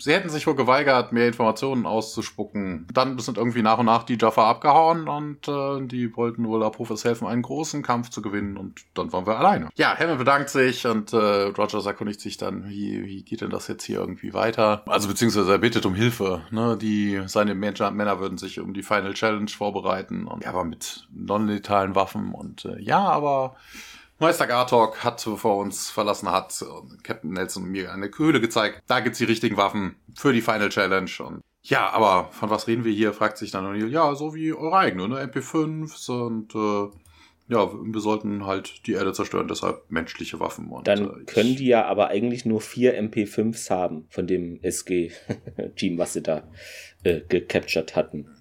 Sie 0.04 0.12
hätten 0.12 0.28
sich 0.28 0.45
wohl 0.45 0.56
geweigert, 0.56 1.14
mehr 1.14 1.28
Informationen 1.28 1.86
auszuspucken. 1.86 2.88
Dann 2.93 3.18
sind 3.20 3.38
irgendwie 3.38 3.62
nach 3.62 3.78
und 3.78 3.86
nach 3.86 4.04
die 4.04 4.18
Jaffa 4.20 4.49
abgehauen 4.49 5.08
und 5.08 5.47
äh, 5.47 5.88
die 5.88 6.14
wollten 6.18 6.45
wohl 6.45 6.62
Apophis 6.62 7.06
helfen, 7.06 7.26
einen 7.26 7.41
großen 7.41 7.84
Kampf 7.84 8.10
zu 8.10 8.22
gewinnen 8.22 8.58
und 8.58 8.82
dann 8.95 9.14
waren 9.14 9.26
wir 9.26 9.39
alleine. 9.39 9.70
Ja, 9.76 9.97
Hammond 9.97 10.18
bedankt 10.18 10.49
sich 10.49 10.86
und 10.86 11.14
äh, 11.14 11.16
Rogers 11.16 11.86
erkundigt 11.86 12.20
sich 12.20 12.36
dann, 12.36 12.68
wie, 12.68 13.06
wie 13.06 13.24
geht 13.24 13.39
denn 13.39 13.49
das 13.49 13.70
jetzt 13.70 13.86
hier 13.86 13.99
irgendwie 13.99 14.34
weiter? 14.34 14.84
Also 14.88 15.08
beziehungsweise 15.08 15.49
er 15.49 15.60
bittet 15.60 15.86
um 15.86 15.95
Hilfe. 15.95 16.41
Ne? 16.51 16.78
Die, 16.78 17.22
seine 17.28 17.56
Männer 17.56 18.20
würden 18.20 18.38
sich 18.38 18.60
um 18.60 18.74
die 18.74 18.84
Final 18.84 19.14
Challenge 19.14 19.47
vorbereiten 19.47 20.28
und 20.28 20.43
ja, 20.43 20.49
aber 20.49 20.66
mit 20.66 21.08
non-letalen 21.14 21.95
Waffen 21.95 22.34
und 22.34 22.66
äh, 22.66 22.78
ja, 22.82 22.99
aber 22.99 23.56
Meister 24.20 24.47
Gartok 24.47 25.03
hat, 25.03 25.24
bevor 25.26 25.57
er 25.57 25.61
uns 25.61 25.89
verlassen 25.89 26.32
hat, 26.32 26.64
Captain 27.03 27.32
Nelson 27.32 27.66
mir 27.66 27.91
eine 27.91 28.09
Höhle 28.16 28.39
gezeigt. 28.39 28.82
Da 28.88 28.99
gibt's 28.99 29.18
die 29.18 29.26
richtigen 29.26 29.57
Waffen 29.57 29.95
für 30.16 30.34
die 30.34 30.41
Final 30.41 30.70
Challenge. 30.70 31.11
Und 31.20 31.41
ja, 31.64 31.89
aber 31.89 32.30
von 32.32 32.49
was 32.49 32.68
reden 32.68 32.86
wir 32.86 32.93
hier? 32.93 33.14
Fragt 33.14 33.38
sich 33.38 33.51
dann 33.51 33.66
O'Neill. 33.66 33.88
Ja, 33.88 34.16
so 34.16 34.34
wie 34.34 34.53
eure 34.53 34.78
eigene, 34.78 35.07
ne? 35.07 35.24
MP5 35.26 36.09
und 36.26 36.55
äh, 36.55 36.97
ja, 37.49 37.70
wir 37.72 37.99
sollten 37.99 38.45
halt 38.45 38.88
die 38.88 38.93
Erde 38.93 39.14
zerstören, 39.14 39.47
deshalb 39.47 39.89
menschliche 39.89 40.39
Waffen. 40.39 40.68
Und, 40.68 40.88
Dann 40.88 41.05
äh, 41.05 41.24
können 41.26 41.55
die 41.55 41.68
ja 41.68 41.86
aber 41.86 42.07
eigentlich 42.07 42.45
nur 42.45 42.61
vier 42.61 42.99
MP5s 43.01 43.70
haben 43.70 44.05
von 44.09 44.28
dem 44.28 44.59
SG-Team, 44.61 45.97
was 45.97 46.14
sie 46.14 46.22
da 46.24 46.43
äh, 47.03 47.22
gecaptured 47.28 47.95
hatten. 47.95 48.32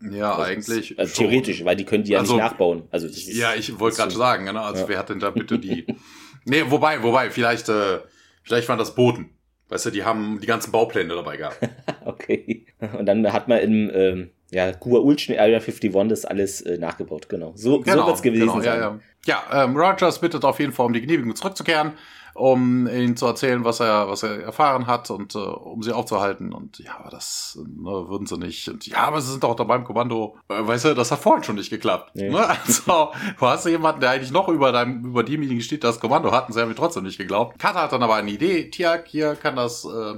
Ja, 0.00 0.32
also 0.32 0.42
eigentlich. 0.42 0.98
Also 0.98 1.14
theoretisch, 1.14 1.64
weil 1.64 1.76
die 1.76 1.84
können 1.84 2.04
die 2.04 2.12
ja 2.12 2.20
also, 2.20 2.34
nicht 2.34 2.42
nachbauen. 2.42 2.84
Also 2.90 3.06
ist, 3.06 3.26
ja, 3.32 3.54
ich 3.54 3.78
wollte 3.78 3.96
gerade 3.96 4.14
sagen, 4.14 4.46
genau. 4.46 4.62
Also 4.62 4.82
ja. 4.82 4.88
wer 4.88 4.98
hat 4.98 5.08
denn 5.08 5.20
da 5.20 5.30
bitte 5.30 5.58
die. 5.58 5.86
nee, 6.44 6.64
wobei, 6.68 7.02
wobei, 7.02 7.30
vielleicht, 7.30 7.68
äh, 7.68 8.00
vielleicht 8.42 8.68
waren 8.68 8.78
das 8.78 8.94
Boten. 8.94 9.30
Weißt 9.68 9.86
du, 9.86 9.90
die 9.90 10.04
haben 10.04 10.38
die 10.40 10.46
ganzen 10.46 10.70
Baupläne 10.70 11.14
dabei 11.14 11.36
gehabt. 11.38 11.58
okay. 12.04 12.66
Und 12.96 13.06
dann 13.06 13.32
hat 13.32 13.48
man 13.48 13.58
im 13.58 13.90
ähm, 13.92 14.30
ja, 14.50 14.70
Gua 14.72 15.00
Ulchen 15.00 15.36
Area 15.36 15.58
51 15.58 15.92
das 16.08 16.24
alles 16.24 16.60
äh, 16.60 16.78
nachgebaut, 16.78 17.28
genau. 17.28 17.52
So, 17.56 17.80
genau, 17.80 18.02
so 18.02 18.06
wird's 18.06 18.22
gewesen 18.22 18.42
genau, 18.42 18.60
sein. 18.60 18.64
Ja, 18.64 19.00
ja. 19.26 19.44
ja 19.50 19.64
ähm, 19.64 19.76
Rogers 19.76 20.20
bittet 20.20 20.44
auf 20.44 20.60
jeden 20.60 20.72
Fall 20.72 20.86
um 20.86 20.92
die 20.92 21.00
Genehmigung 21.00 21.34
zurückzukehren 21.34 21.94
um 22.36 22.86
ihnen 22.86 23.16
zu 23.16 23.26
erzählen, 23.26 23.64
was 23.64 23.80
er, 23.80 24.08
was 24.08 24.22
er 24.22 24.42
erfahren 24.42 24.86
hat 24.86 25.10
und 25.10 25.34
äh, 25.34 25.38
um 25.38 25.82
sie 25.82 25.92
aufzuhalten. 25.92 26.52
Und 26.52 26.78
ja, 26.78 26.98
aber 26.98 27.10
das 27.10 27.58
ne, 27.66 28.08
würden 28.08 28.26
sie 28.26 28.38
nicht. 28.38 28.68
Und 28.68 28.86
ja, 28.86 28.98
aber 28.98 29.20
sie 29.20 29.30
sind 29.30 29.42
doch 29.42 29.54
dabei 29.54 29.76
im 29.76 29.84
Kommando. 29.84 30.36
Äh, 30.48 30.66
weißt 30.66 30.86
du, 30.86 30.94
das 30.94 31.10
hat 31.10 31.20
vorhin 31.20 31.44
schon 31.44 31.56
nicht 31.56 31.70
geklappt. 31.70 32.12
Nee. 32.14 32.30
Ne? 32.30 32.46
Also, 32.66 33.12
du 33.38 33.46
hast 33.46 33.66
jemanden, 33.66 34.00
der 34.00 34.10
eigentlich 34.10 34.32
noch 34.32 34.48
über 34.48 34.72
deinem, 34.72 35.04
über 35.04 35.22
demjenigen 35.22 35.62
steht, 35.62 35.84
das 35.84 36.00
Kommando 36.00 36.32
hatten 36.32 36.52
sie 36.52 36.60
haben 36.60 36.68
mir 36.68 36.74
trotzdem 36.74 37.04
nicht 37.04 37.18
geglaubt. 37.18 37.58
Kata 37.58 37.82
hat 37.82 37.92
dann 37.92 38.02
aber 38.02 38.16
eine 38.16 38.30
Idee. 38.30 38.70
Tiak, 38.70 39.06
hier 39.06 39.34
kann 39.34 39.56
das 39.56 39.84
äh, 39.84 40.14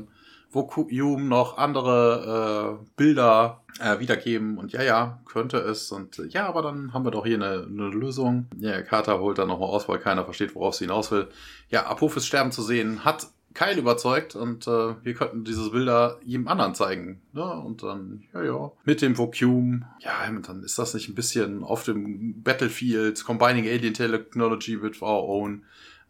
Vokuum 0.50 1.28
noch 1.28 1.58
andere 1.58 2.78
äh, 2.80 2.86
Bilder 2.96 3.62
äh, 3.80 3.98
wiedergeben 3.98 4.58
und 4.58 4.72
ja, 4.72 4.82
ja, 4.82 5.20
könnte 5.26 5.58
es 5.58 5.92
und 5.92 6.18
äh, 6.18 6.26
ja, 6.26 6.46
aber 6.46 6.62
dann 6.62 6.92
haben 6.92 7.04
wir 7.04 7.10
doch 7.10 7.26
hier 7.26 7.36
eine, 7.36 7.66
eine 7.66 7.88
Lösung. 7.88 8.46
Ja, 8.58 8.80
Carter 8.82 9.20
holt 9.20 9.38
dann 9.38 9.48
nochmal 9.48 9.68
aus, 9.68 9.88
weil 9.88 9.98
keiner 9.98 10.24
versteht, 10.24 10.54
worauf 10.54 10.74
sie 10.74 10.84
hinaus 10.84 11.10
will. 11.10 11.28
Ja, 11.68 11.86
Apophis 11.86 12.26
sterben 12.26 12.50
zu 12.50 12.62
sehen, 12.62 13.04
hat 13.04 13.28
Kyle 13.54 13.78
überzeugt 13.78 14.36
und 14.36 14.66
äh, 14.66 14.94
wir 15.02 15.14
könnten 15.14 15.44
diese 15.44 15.70
Bilder 15.70 16.18
jedem 16.24 16.48
anderen 16.48 16.74
zeigen. 16.74 17.20
Ne? 17.32 17.42
Und 17.42 17.82
dann, 17.82 18.22
ja, 18.32 18.42
ja, 18.44 18.72
mit 18.84 19.02
dem 19.02 19.18
Vacuum, 19.18 19.84
ja, 19.98 20.30
dann 20.46 20.62
ist 20.62 20.78
das 20.78 20.94
nicht 20.94 21.08
ein 21.08 21.14
bisschen 21.14 21.64
auf 21.64 21.82
dem 21.82 22.42
Battlefield, 22.42 23.24
combining 23.24 23.66
Alien 23.66 23.94
Technology 23.94 24.80
with 24.80 25.02
our 25.02 25.28
own. 25.28 25.64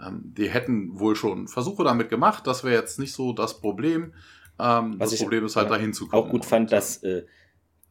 Ähm, 0.05 0.33
die 0.37 0.49
hätten 0.49 0.99
wohl 0.99 1.17
schon 1.17 1.49
Versuche 1.49 1.85
damit 1.85 2.09
gemacht, 2.09 2.47
das 2.47 2.65
wäre 2.65 2.81
jetzt 2.81 2.99
nicht 2.99 3.13
so 3.13 3.33
das 3.33 3.61
Problem. 3.61 4.13
Ähm, 4.59 4.97
das 4.99 5.17
Problem 5.17 5.45
ist 5.45 5.57
halt 5.57 5.71
dahin 5.71 5.93
zu 5.93 6.09
kommen. 6.09 6.23
Auch 6.23 6.31
gut 6.31 6.45
fand, 6.45 6.73
dass 6.73 7.03
äh, 7.03 7.25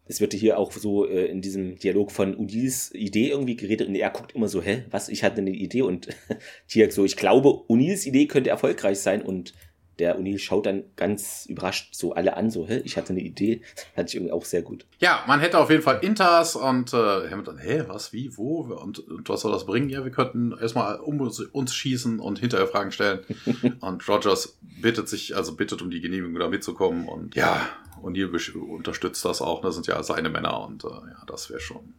es 0.05 0.21
wird 0.21 0.33
hier 0.33 0.57
auch 0.57 0.71
so 0.71 1.05
äh, 1.05 1.25
in 1.25 1.41
diesem 1.41 1.77
Dialog 1.77 2.11
von 2.11 2.35
Unis 2.35 2.91
Idee 2.93 3.29
irgendwie 3.29 3.55
geredet 3.55 3.87
und 3.87 3.95
er 3.95 4.09
guckt 4.09 4.33
immer 4.35 4.47
so, 4.47 4.61
hä, 4.61 4.85
was, 4.89 5.09
ich 5.09 5.23
hatte 5.23 5.41
eine 5.41 5.51
Idee 5.51 5.81
und 5.81 6.07
Tiak 6.67 6.93
so, 6.93 7.03
ich 7.03 7.17
glaube, 7.17 7.49
Unils 7.67 8.05
Idee 8.05 8.27
könnte 8.27 8.49
erfolgreich 8.49 8.99
sein 8.99 9.21
und 9.21 9.53
der 9.99 10.19
O'Neill 10.19 10.39
schaut 10.39 10.65
dann 10.65 10.83
ganz 10.95 11.45
überrascht 11.47 11.95
so 11.95 12.13
alle 12.13 12.37
an, 12.37 12.49
so, 12.51 12.67
hä, 12.67 12.81
ich 12.83 12.97
hatte 12.97 13.09
eine 13.09 13.21
Idee. 13.21 13.61
Fand 13.95 14.09
ich 14.09 14.15
irgendwie 14.15 14.31
auch 14.31 14.45
sehr 14.45 14.61
gut. 14.61 14.85
Ja, 14.99 15.23
man 15.27 15.39
hätte 15.39 15.57
auf 15.57 15.69
jeden 15.69 15.83
Fall 15.83 15.99
Inters 16.01 16.55
und 16.55 16.93
äh, 16.93 17.29
dann, 17.29 17.57
hä, 17.57 17.83
was, 17.87 18.13
wie, 18.13 18.35
wo? 18.37 18.61
Und, 18.61 18.99
und 18.99 19.27
was 19.29 19.41
soll 19.41 19.51
das 19.51 19.65
bringen? 19.65 19.89
Ja, 19.89 20.03
wir 20.03 20.11
könnten 20.11 20.55
erstmal 20.59 20.99
um 20.99 21.19
uns, 21.21 21.39
uns 21.39 21.73
schießen 21.73 22.19
und 22.19 22.39
hinterher 22.39 22.67
Fragen 22.67 22.91
stellen. 22.91 23.19
und 23.79 24.07
Rogers 24.07 24.57
bittet 24.81 25.09
sich, 25.09 25.35
also 25.35 25.55
bittet 25.55 25.81
um 25.81 25.89
die 25.89 26.01
Genehmigung, 26.01 26.39
da 26.39 26.47
mitzukommen. 26.47 27.07
Und 27.07 27.35
ja, 27.35 27.67
O'Neill 28.01 28.55
unterstützt 28.57 29.25
das 29.25 29.41
auch. 29.41 29.61
Das 29.61 29.75
sind 29.75 29.87
ja 29.87 30.01
seine 30.03 30.29
Männer 30.29 30.65
und 30.65 30.83
äh, 30.83 30.87
ja, 30.87 31.23
das 31.27 31.49
wäre 31.49 31.59
schon 31.59 31.93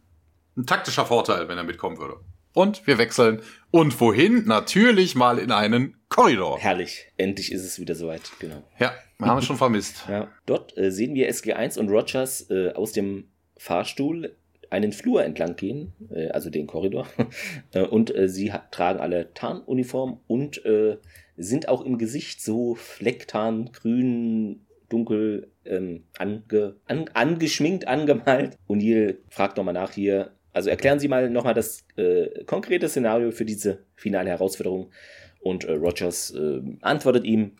ein 0.57 0.65
taktischer 0.65 1.05
Vorteil, 1.05 1.47
wenn 1.47 1.57
er 1.57 1.63
mitkommen 1.63 1.97
würde. 1.97 2.17
Und 2.59 2.85
wir 2.87 2.97
wechseln. 2.97 3.39
Und 3.71 4.01
wohin? 4.01 4.43
Natürlich 4.43 5.15
mal 5.15 5.39
in 5.39 5.49
einen 5.49 5.95
Korridor. 6.09 6.59
Herrlich. 6.59 7.05
Endlich 7.15 7.53
ist 7.53 7.63
es 7.63 7.79
wieder 7.79 7.95
soweit. 7.95 8.23
Genau. 8.39 8.63
Ja, 8.77 8.91
wir 9.17 9.27
haben 9.27 9.37
es 9.37 9.45
schon 9.45 9.55
vermisst. 9.55 10.03
Ja. 10.09 10.27
Dort 10.45 10.77
äh, 10.77 10.91
sehen 10.91 11.15
wir 11.15 11.31
SG1 11.31 11.79
und 11.79 11.87
Rogers 11.87 12.49
äh, 12.49 12.73
aus 12.73 12.91
dem 12.91 13.29
Fahrstuhl 13.55 14.35
einen 14.69 14.91
Flur 14.91 15.23
entlang 15.23 15.55
gehen, 15.55 15.93
äh, 16.13 16.31
also 16.31 16.49
den 16.49 16.67
Korridor. 16.67 17.07
Äh, 17.71 17.83
und 17.83 18.13
äh, 18.13 18.27
sie 18.27 18.51
tragen 18.71 18.99
alle 18.99 19.33
Tarnuniform 19.33 20.19
und 20.27 20.65
äh, 20.65 20.97
sind 21.37 21.69
auch 21.69 21.85
im 21.85 21.97
Gesicht 21.97 22.41
so 22.41 22.75
Flecktarn, 22.75 23.71
grün, 23.71 24.65
dunkel 24.89 25.49
ähm, 25.63 26.03
ange, 26.17 26.75
an, 26.87 27.09
angeschminkt, 27.13 27.87
angemalt. 27.87 28.57
O'Neill 28.67 29.19
fragt 29.29 29.55
nochmal 29.55 29.75
nach 29.75 29.93
hier, 29.93 30.31
also 30.59 30.69
erklären 30.69 30.99
Sie 30.99 31.07
mal 31.07 31.29
nochmal 31.29 31.53
das 31.53 31.85
äh, 31.95 32.43
konkrete 32.43 32.89
Szenario 32.89 33.31
für 33.31 33.45
diese 33.45 33.85
finale 33.95 34.29
Herausforderung. 34.29 34.91
Und 35.39 35.63
äh, 35.63 35.71
Rogers 35.71 36.31
äh, 36.31 36.59
antwortet 36.81 37.23
ihm, 37.23 37.53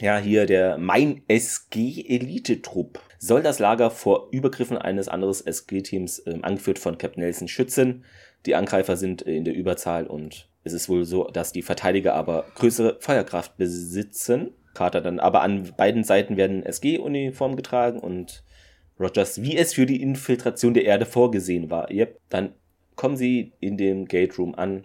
ja, 0.00 0.18
hier 0.18 0.46
der 0.46 0.76
Mein 0.76 1.22
SG-Elite-Trupp 1.28 2.98
soll 3.18 3.42
das 3.42 3.60
Lager 3.60 3.92
vor 3.92 4.30
Übergriffen 4.32 4.78
eines 4.78 5.06
anderen 5.06 5.32
SG-Teams, 5.46 6.18
äh, 6.20 6.38
angeführt 6.42 6.80
von 6.80 6.98
Captain 6.98 7.22
Nelson, 7.22 7.46
schützen. 7.46 8.04
Die 8.46 8.56
Angreifer 8.56 8.96
sind 8.96 9.22
in 9.22 9.44
der 9.44 9.54
Überzahl 9.54 10.08
und 10.08 10.48
es 10.64 10.72
ist 10.72 10.88
wohl 10.88 11.04
so, 11.04 11.28
dass 11.28 11.52
die 11.52 11.62
Verteidiger 11.62 12.14
aber 12.14 12.46
größere 12.56 12.96
Feuerkraft 12.98 13.58
besitzen. 13.58 14.54
Carter 14.74 15.02
dann, 15.02 15.20
aber 15.20 15.42
an 15.42 15.72
beiden 15.76 16.02
Seiten 16.02 16.36
werden 16.36 16.66
SG-Uniformen 16.66 17.54
getragen 17.54 18.00
und 18.00 18.42
Rogers, 19.00 19.42
wie 19.42 19.56
es 19.56 19.74
für 19.74 19.86
die 19.86 20.02
Infiltration 20.02 20.74
der 20.74 20.84
Erde 20.84 21.06
vorgesehen 21.06 21.70
war. 21.70 21.90
Yep. 21.90 22.20
Dann 22.28 22.52
kommen 22.96 23.16
sie 23.16 23.52
in 23.60 23.76
dem 23.76 24.06
Gate 24.06 24.38
Room 24.38 24.54
an. 24.54 24.84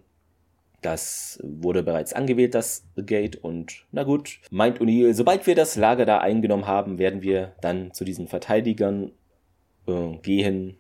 Das 0.82 1.40
wurde 1.44 1.84
bereits 1.84 2.14
angewählt, 2.14 2.56
das 2.56 2.86
Gate. 2.96 3.36
Und 3.36 3.86
na 3.92 4.04
gut, 4.04 4.40
meint 4.52 4.80
O'Neill, 4.80 5.14
sobald 5.14 5.46
wir 5.48 5.56
das 5.56 5.76
Lager 5.76 6.06
da 6.06 6.20
eingenommen 6.20 6.68
haben, 6.68 7.00
werden 7.00 7.22
wir 7.22 7.54
dann 7.62 7.92
zu 7.92 8.06
diesen 8.06 8.28
Verteidigern 8.28 9.12
äh, 9.88 10.18
gehen 10.22 10.78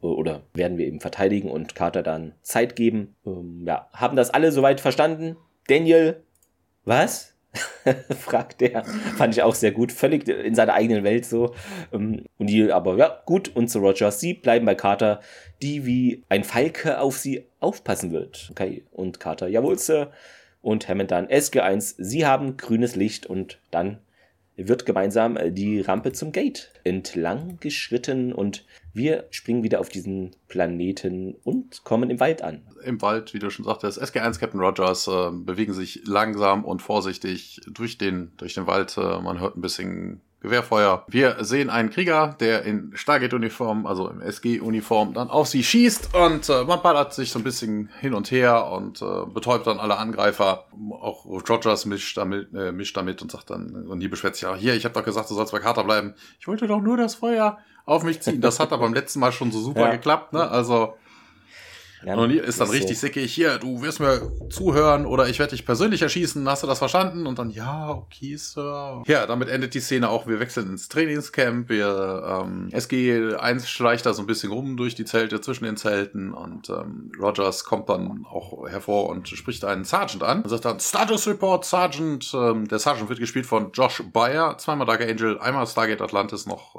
oder 0.00 0.42
werden 0.52 0.76
wir 0.76 0.86
eben 0.86 1.00
verteidigen 1.00 1.50
und 1.50 1.74
Carter 1.74 2.02
dann 2.02 2.34
Zeit 2.42 2.76
geben. 2.76 3.14
Ähm, 3.24 3.64
ja, 3.66 3.88
haben 3.92 4.16
das 4.16 4.30
alle 4.30 4.52
soweit 4.52 4.80
verstanden? 4.80 5.36
Daniel, 5.66 6.22
was? 6.84 7.33
fragt 8.18 8.62
er. 8.62 8.84
Fand 8.84 9.34
ich 9.34 9.42
auch 9.42 9.54
sehr 9.54 9.72
gut. 9.72 9.92
Völlig 9.92 10.28
in 10.28 10.54
seiner 10.54 10.74
eigenen 10.74 11.04
Welt 11.04 11.26
so. 11.26 11.54
Ähm, 11.92 12.24
und 12.38 12.48
die 12.48 12.70
aber, 12.72 12.96
ja, 12.96 13.22
gut. 13.26 13.54
Und 13.54 13.68
zu 13.68 13.78
Rogers, 13.78 14.20
sie 14.20 14.34
bleiben 14.34 14.66
bei 14.66 14.74
Carter, 14.74 15.20
die 15.62 15.86
wie 15.86 16.24
ein 16.28 16.44
Falke 16.44 17.00
auf 17.00 17.16
sie 17.16 17.46
aufpassen 17.60 18.12
wird. 18.12 18.48
Okay. 18.50 18.84
Und 18.92 19.20
Carter, 19.20 19.48
jawohl, 19.48 19.78
Sir. 19.78 20.10
Und 20.62 20.88
Hammond 20.88 21.10
dann, 21.10 21.26
SG1, 21.28 21.96
sie 21.98 22.24
haben 22.24 22.56
grünes 22.56 22.96
Licht 22.96 23.26
und 23.26 23.58
dann 23.70 23.98
wird 24.56 24.86
gemeinsam 24.86 25.36
die 25.54 25.80
Rampe 25.80 26.12
zum 26.12 26.32
Gate 26.32 26.70
entlang 26.84 27.58
geschritten 27.60 28.32
und 28.32 28.64
wir 28.94 29.26
springen 29.30 29.62
wieder 29.64 29.80
auf 29.80 29.88
diesen 29.88 30.36
Planeten 30.48 31.34
und 31.42 31.82
kommen 31.84 32.10
im 32.10 32.20
Wald 32.20 32.42
an. 32.42 32.62
Im 32.84 33.02
Wald, 33.02 33.34
wie 33.34 33.40
du 33.40 33.50
schon 33.50 33.64
sagtest, 33.64 34.00
SG1 34.00 34.38
Captain 34.38 34.60
Rogers 34.60 35.08
äh, 35.08 35.30
bewegen 35.32 35.74
sich 35.74 36.02
langsam 36.04 36.64
und 36.64 36.80
vorsichtig 36.80 37.60
durch 37.66 37.98
den, 37.98 38.32
durch 38.36 38.54
den 38.54 38.66
Wald. 38.66 38.96
Äh, 38.96 39.20
man 39.20 39.40
hört 39.40 39.56
ein 39.56 39.62
bisschen 39.62 40.20
Gewehrfeuer. 40.44 41.06
Wir 41.08 41.42
sehen 41.42 41.70
einen 41.70 41.88
Krieger, 41.88 42.36
der 42.38 42.64
in 42.64 42.92
Stargate-Uniform, 42.94 43.86
also 43.86 44.10
im 44.10 44.20
SG-Uniform, 44.20 45.14
dann 45.14 45.30
auf 45.30 45.48
sie 45.48 45.64
schießt 45.64 46.14
und 46.14 46.48
äh, 46.50 46.64
man 46.64 46.82
ballert 46.82 47.14
sich 47.14 47.30
so 47.30 47.38
ein 47.38 47.44
bisschen 47.44 47.88
hin 48.00 48.12
und 48.12 48.30
her 48.30 48.66
und 48.70 49.00
äh, 49.00 49.24
betäubt 49.26 49.66
dann 49.66 49.80
alle 49.80 49.96
Angreifer. 49.96 50.66
Auch 51.00 51.24
Rogers 51.24 51.86
mischt 51.86 52.18
damit, 52.18 52.52
äh, 52.52 52.72
mischt 52.72 52.94
damit 52.94 53.22
und 53.22 53.32
sagt 53.32 53.48
dann, 53.48 53.86
und 53.88 54.00
die 54.00 54.08
beschwert 54.08 54.36
sich, 54.36 54.42
ja, 54.42 54.54
hier, 54.54 54.74
ich 54.74 54.84
habe 54.84 54.92
doch 54.92 55.04
gesagt, 55.04 55.30
du 55.30 55.34
sollst 55.34 55.50
bei 55.50 55.60
Carter 55.60 55.82
bleiben. 55.82 56.12
Ich 56.38 56.46
wollte 56.46 56.66
doch 56.66 56.82
nur 56.82 56.98
das 56.98 57.14
Feuer 57.14 57.58
auf 57.84 58.02
mich 58.02 58.20
ziehen. 58.20 58.40
Das 58.40 58.60
hat 58.60 58.72
aber 58.72 58.84
beim 58.84 58.94
letzten 58.94 59.20
Mal 59.20 59.32
schon 59.32 59.52
so 59.52 59.60
super 59.60 59.80
ja. 59.80 59.90
geklappt, 59.92 60.32
ne? 60.32 60.48
Also 60.48 60.94
ja, 62.06 62.16
und 62.16 62.30
ist 62.30 62.60
dann 62.60 62.68
richtig 62.68 62.98
so. 62.98 63.06
sickig, 63.06 63.32
hier, 63.32 63.58
du 63.58 63.82
wirst 63.82 64.00
mir 64.00 64.30
zuhören 64.50 65.06
oder 65.06 65.28
ich 65.28 65.38
werde 65.38 65.50
dich 65.50 65.64
persönlich 65.64 66.02
erschießen, 66.02 66.46
hast 66.48 66.62
du 66.62 66.66
das 66.66 66.78
verstanden? 66.78 67.26
Und 67.26 67.38
dann, 67.38 67.50
ja, 67.50 67.90
okay, 67.90 68.36
Sir. 68.36 69.02
Ja, 69.06 69.26
damit 69.26 69.48
endet 69.48 69.74
die 69.74 69.80
Szene 69.80 70.08
auch, 70.08 70.26
wir 70.26 70.40
wechseln 70.40 70.68
ins 70.68 70.88
Trainingscamp, 70.88 71.68
wir, 71.68 72.42
ähm, 72.44 72.68
SG1 72.72 73.66
schleicht 73.66 74.06
da 74.06 74.12
so 74.12 74.22
ein 74.22 74.26
bisschen 74.26 74.52
rum 74.52 74.76
durch 74.76 74.94
die 74.94 75.04
Zelte, 75.04 75.40
zwischen 75.40 75.64
den 75.64 75.76
Zelten 75.76 76.32
und 76.32 76.68
ähm, 76.68 77.10
Rogers 77.18 77.64
kommt 77.64 77.88
dann 77.88 78.24
auch 78.30 78.68
hervor 78.68 79.08
und 79.08 79.28
spricht 79.28 79.64
einen 79.64 79.84
Sergeant 79.84 80.22
an 80.22 80.42
und 80.42 80.48
sagt 80.48 80.64
dann, 80.64 80.80
Status 80.80 81.26
Report, 81.26 81.64
Sergeant. 81.64 82.32
Ähm, 82.34 82.68
der 82.68 82.78
Sergeant 82.78 83.08
wird 83.08 83.20
gespielt 83.20 83.46
von 83.46 83.72
Josh 83.72 84.02
Bayer, 84.12 84.58
zweimal 84.58 84.86
Dark 84.86 85.00
Angel, 85.00 85.38
einmal 85.38 85.66
Stargate 85.66 86.02
Atlantis 86.02 86.46
noch 86.46 86.74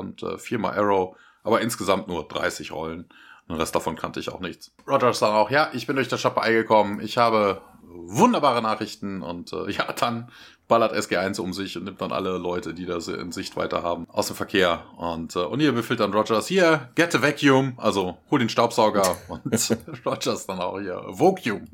und 0.00 0.22
äh, 0.22 0.38
viermal 0.38 0.78
Arrow, 0.78 1.16
aber 1.44 1.60
insgesamt 1.60 2.08
nur 2.08 2.26
30 2.26 2.72
Rollen. 2.72 3.08
Den 3.48 3.56
Rest 3.56 3.74
davon 3.74 3.96
kannte 3.96 4.20
ich 4.20 4.30
auch 4.30 4.40
nichts. 4.40 4.72
Rogers 4.86 5.18
dann 5.20 5.32
auch, 5.32 5.50
ja, 5.50 5.70
ich 5.72 5.86
bin 5.86 5.96
durch 5.96 6.08
das 6.08 6.20
Shopper 6.20 6.50
gekommen, 6.50 7.00
ich 7.00 7.18
habe 7.18 7.62
wunderbare 7.82 8.62
Nachrichten 8.62 9.22
und 9.22 9.52
äh, 9.52 9.70
ja, 9.72 9.92
dann 9.92 10.30
ballert 10.70 10.94
SG1 10.94 11.38
um 11.40 11.52
sich 11.52 11.76
und 11.76 11.84
nimmt 11.84 12.00
dann 12.00 12.12
alle 12.12 12.38
Leute, 12.38 12.72
die 12.72 12.86
das 12.86 13.08
in 13.08 13.32
Sichtweite 13.32 13.82
haben, 13.82 14.06
aus 14.08 14.28
dem 14.28 14.36
Verkehr. 14.36 14.84
Und 14.96 15.36
äh, 15.36 15.40
O'Neill 15.40 15.72
befiehlt 15.72 16.00
dann 16.00 16.14
Rogers, 16.14 16.46
hier, 16.46 16.88
get 16.94 17.12
the 17.12 17.20
vacuum, 17.20 17.74
also 17.76 18.16
hol 18.30 18.38
den 18.38 18.48
Staubsauger 18.48 19.16
und 19.28 19.42
Rogers 20.06 20.46
dann 20.46 20.60
auch 20.60 20.80
hier, 20.80 21.02
vacuum. 21.08 21.66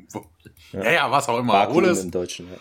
Ja. 0.73 0.83
ja, 0.83 0.91
ja, 0.91 1.11
was 1.11 1.29
auch 1.29 1.39
immer. 1.39 1.53
Vakuum 1.53 1.77
hol 1.77 1.85
es, 1.85 2.03
im 2.03 2.11
Deutschen, 2.11 2.49
ja. 2.51 2.59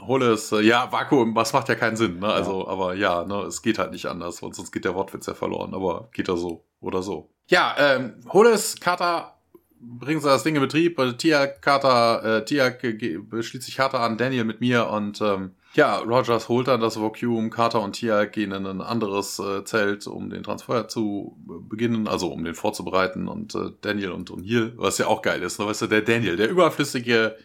Hol 0.06 0.22
es, 0.22 0.52
äh, 0.52 0.60
ja, 0.60 0.90
Vakuum, 0.92 1.34
was 1.34 1.52
macht 1.52 1.68
ja 1.68 1.74
keinen 1.74 1.96
Sinn, 1.96 2.18
ne? 2.18 2.26
Also, 2.26 2.64
ja. 2.64 2.68
aber 2.68 2.94
ja, 2.94 3.24
ne, 3.24 3.42
es 3.42 3.62
geht 3.62 3.78
halt 3.78 3.92
nicht 3.92 4.06
anders, 4.06 4.36
sonst 4.36 4.70
geht 4.70 4.84
der 4.84 4.94
Wortwitz 4.94 5.26
ja 5.26 5.34
verloren, 5.34 5.74
aber 5.74 6.08
geht 6.12 6.28
er 6.28 6.36
so 6.36 6.64
oder 6.80 7.02
so. 7.02 7.30
Ja, 7.46 7.74
ähm, 7.78 8.20
hol 8.30 8.46
es, 8.46 8.78
Kata, 8.78 9.38
bringen 9.80 10.20
sie 10.20 10.28
das 10.28 10.42
Ding 10.42 10.54
in 10.54 10.60
Betrieb. 10.60 11.00
Tia, 11.18 11.46
Kata, 11.46 12.38
äh, 12.38 12.44
Tia 12.44 12.76
schließt 12.78 13.64
sich 13.64 13.76
Kata 13.76 14.04
an, 14.04 14.18
Daniel 14.18 14.44
mit 14.44 14.60
mir 14.60 14.88
und 14.88 15.20
ähm, 15.20 15.54
ja, 15.74 15.98
Rogers 15.98 16.48
holt 16.48 16.68
dann 16.68 16.80
das 16.80 17.00
Vacuum, 17.00 17.50
Carter 17.50 17.80
und 17.82 17.92
Tia 17.92 18.24
gehen 18.24 18.52
in 18.52 18.66
ein 18.66 18.80
anderes 18.80 19.38
äh, 19.38 19.64
Zelt, 19.64 20.06
um 20.06 20.30
den 20.30 20.42
Transfer 20.42 20.88
zu 20.88 21.36
beginnen, 21.46 22.08
also 22.08 22.28
um 22.32 22.44
den 22.44 22.54
vorzubereiten 22.54 23.28
und 23.28 23.54
äh, 23.54 23.70
Daniel 23.80 24.12
und 24.12 24.30
O'Neill, 24.30 24.72
was 24.76 24.98
ja 24.98 25.06
auch 25.06 25.22
geil 25.22 25.42
ist, 25.42 25.60
ne? 25.60 25.66
weißt 25.66 25.82
du, 25.82 25.86
der 25.86 26.02
Daniel, 26.02 26.36
der 26.36 26.48
überflüssige 26.48 27.36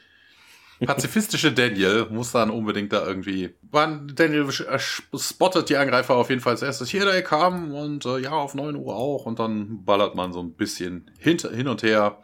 pazifistische 0.86 1.52
Daniel 1.52 2.08
muss 2.10 2.32
dann 2.32 2.50
unbedingt 2.50 2.94
da 2.94 3.06
irgendwie. 3.06 3.54
Wann 3.72 4.12
Daniel 4.16 4.48
äh, 4.48 4.80
spottet 4.80 5.70
die 5.70 5.78
Angreifer 5.78 6.16
auf 6.16 6.30
jeden 6.30 6.42
Fall 6.42 6.54
als 6.54 6.62
erstes. 6.62 6.90
Hier, 6.90 7.06
der 7.06 7.22
kam 7.24 7.74
und 7.74 8.06
äh, 8.06 8.20
ja, 8.20 8.32
auf 8.32 8.56
9 8.56 8.76
Uhr 8.76 8.96
auch. 8.96 9.26
Und 9.26 9.40
dann 9.40 9.86
ballert 9.86 10.16
man 10.16 10.34
so 10.34 10.42
ein 10.42 10.54
bisschen 10.54 11.12
hinter, 11.20 11.52
hin 11.52 11.68
und 11.68 11.84
her. 11.84 12.20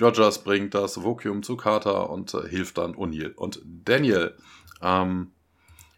Rogers 0.00 0.44
bringt 0.44 0.74
das 0.74 1.02
Vokium 1.02 1.42
zu 1.42 1.56
Carter 1.56 2.10
und 2.10 2.34
äh, 2.34 2.48
hilft 2.48 2.78
dann 2.78 2.94
O'Neill. 2.94 3.34
Und 3.34 3.62
Daniel 3.64 4.34
ähm, 4.82 5.32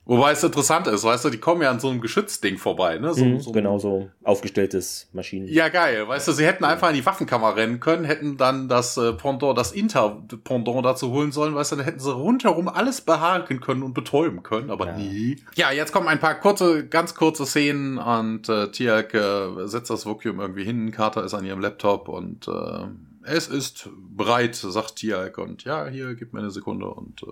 Wobei 0.08 0.32
es 0.32 0.42
interessant 0.42 0.86
ist, 0.86 1.04
weißt 1.04 1.26
du, 1.26 1.28
die 1.28 1.36
kommen 1.36 1.60
ja 1.60 1.70
an 1.70 1.80
so 1.80 1.90
einem 1.90 2.00
Geschützding 2.00 2.56
vorbei, 2.56 2.96
ne? 2.96 3.12
So, 3.12 3.26
mhm, 3.26 3.40
so 3.40 3.52
genau 3.52 3.78
so 3.78 4.08
aufgestelltes 4.24 5.06
Maschinen. 5.12 5.46
Ja, 5.48 5.68
geil. 5.68 6.08
Weißt 6.08 6.26
du, 6.26 6.32
sie 6.32 6.46
hätten 6.46 6.64
einfach 6.64 6.88
in 6.88 6.94
die 6.94 7.04
Waffenkammer 7.04 7.56
rennen 7.56 7.78
können, 7.78 8.06
hätten 8.06 8.38
dann 8.38 8.70
das 8.70 8.96
äh, 8.96 9.12
Pendant, 9.12 9.58
das 9.58 9.72
Inter-Pendant 9.72 10.82
dazu 10.82 11.10
holen 11.10 11.30
sollen, 11.30 11.54
weißt 11.54 11.72
du, 11.72 11.76
dann 11.76 11.84
hätten 11.84 12.00
sie 12.00 12.10
rundherum 12.10 12.68
alles 12.68 13.02
behaken 13.02 13.60
können 13.60 13.82
und 13.82 13.92
betäuben 13.92 14.42
können, 14.42 14.70
aber 14.70 14.86
ja. 14.86 14.96
nie. 14.96 15.42
Ja, 15.56 15.72
jetzt 15.72 15.92
kommen 15.92 16.08
ein 16.08 16.20
paar 16.20 16.40
kurze, 16.40 16.88
ganz 16.88 17.14
kurze 17.14 17.44
Szenen 17.44 17.98
und 17.98 18.48
äh, 18.48 18.70
Tiak 18.70 19.12
äh, 19.12 19.66
setzt 19.66 19.90
das 19.90 20.06
Vacuum 20.06 20.40
irgendwie 20.40 20.64
hin, 20.64 20.90
Carter 20.90 21.22
ist 21.22 21.34
an 21.34 21.44
ihrem 21.44 21.60
Laptop 21.60 22.08
und 22.08 22.48
äh, 22.48 22.86
es 23.24 23.46
ist 23.46 23.90
bereit, 24.08 24.54
sagt 24.54 24.96
Tiak 24.96 25.36
und 25.36 25.64
ja, 25.64 25.86
hier, 25.86 26.14
gib 26.14 26.32
mir 26.32 26.38
eine 26.38 26.50
Sekunde 26.50 26.86
und 26.86 27.22
äh, 27.24 27.26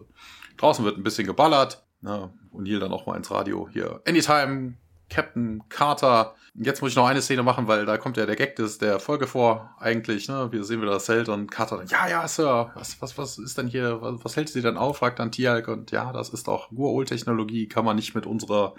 draußen 0.57 0.85
wird 0.85 0.97
ein 0.99 1.03
bisschen 1.03 1.27
geballert. 1.27 1.85
Ne? 2.01 2.31
O'Neill 2.53 2.79
dann 2.79 2.93
auch 2.93 3.07
mal 3.07 3.17
ins 3.17 3.31
Radio 3.31 3.69
hier. 3.71 4.01
Anytime, 4.07 4.75
Captain 5.09 5.63
Carter. 5.69 6.35
Jetzt 6.55 6.81
muss 6.81 6.91
ich 6.91 6.97
noch 6.97 7.07
eine 7.07 7.23
Szene 7.23 7.43
machen, 7.43 7.69
weil 7.69 7.87
da 7.87 7.99
kommt 7.99 8.17
ja 8.17 8.27
der 8.27 8.37
Gag 8.37 8.57
des, 8.57 8.79
der 8.79 8.99
Folge 8.99 9.27
vor, 9.27 9.75
eigentlich, 9.79 10.27
ne? 10.27 10.49
Wir 10.51 10.65
sehen 10.65 10.81
wieder 10.81 10.93
das 10.93 11.05
Zelt 11.05 11.29
und 11.29 11.51
Carter 11.51 11.77
dann, 11.77 11.87
ja, 11.87 12.09
ja, 12.09 12.27
Sir, 12.27 12.71
was, 12.75 13.01
was, 13.03 13.19
was 13.19 13.39
ist 13.39 13.59
denn 13.59 13.69
hier, 13.69 14.01
was, 14.01 14.25
was 14.25 14.37
hält 14.37 14.49
sie 14.49 14.63
denn 14.63 14.77
auf? 14.77 14.99
fragt 14.99 15.19
dann 15.19 15.31
Tialk 15.31 15.69
und 15.69 15.91
ja, 15.91 16.13
das 16.13 16.31
ist 16.31 16.49
doch 16.49 16.71
Gur-Technologie, 16.71 17.69
kann 17.69 17.85
man 17.85 17.97
nicht 17.97 18.15
mit 18.15 18.27
unserer, 18.27 18.75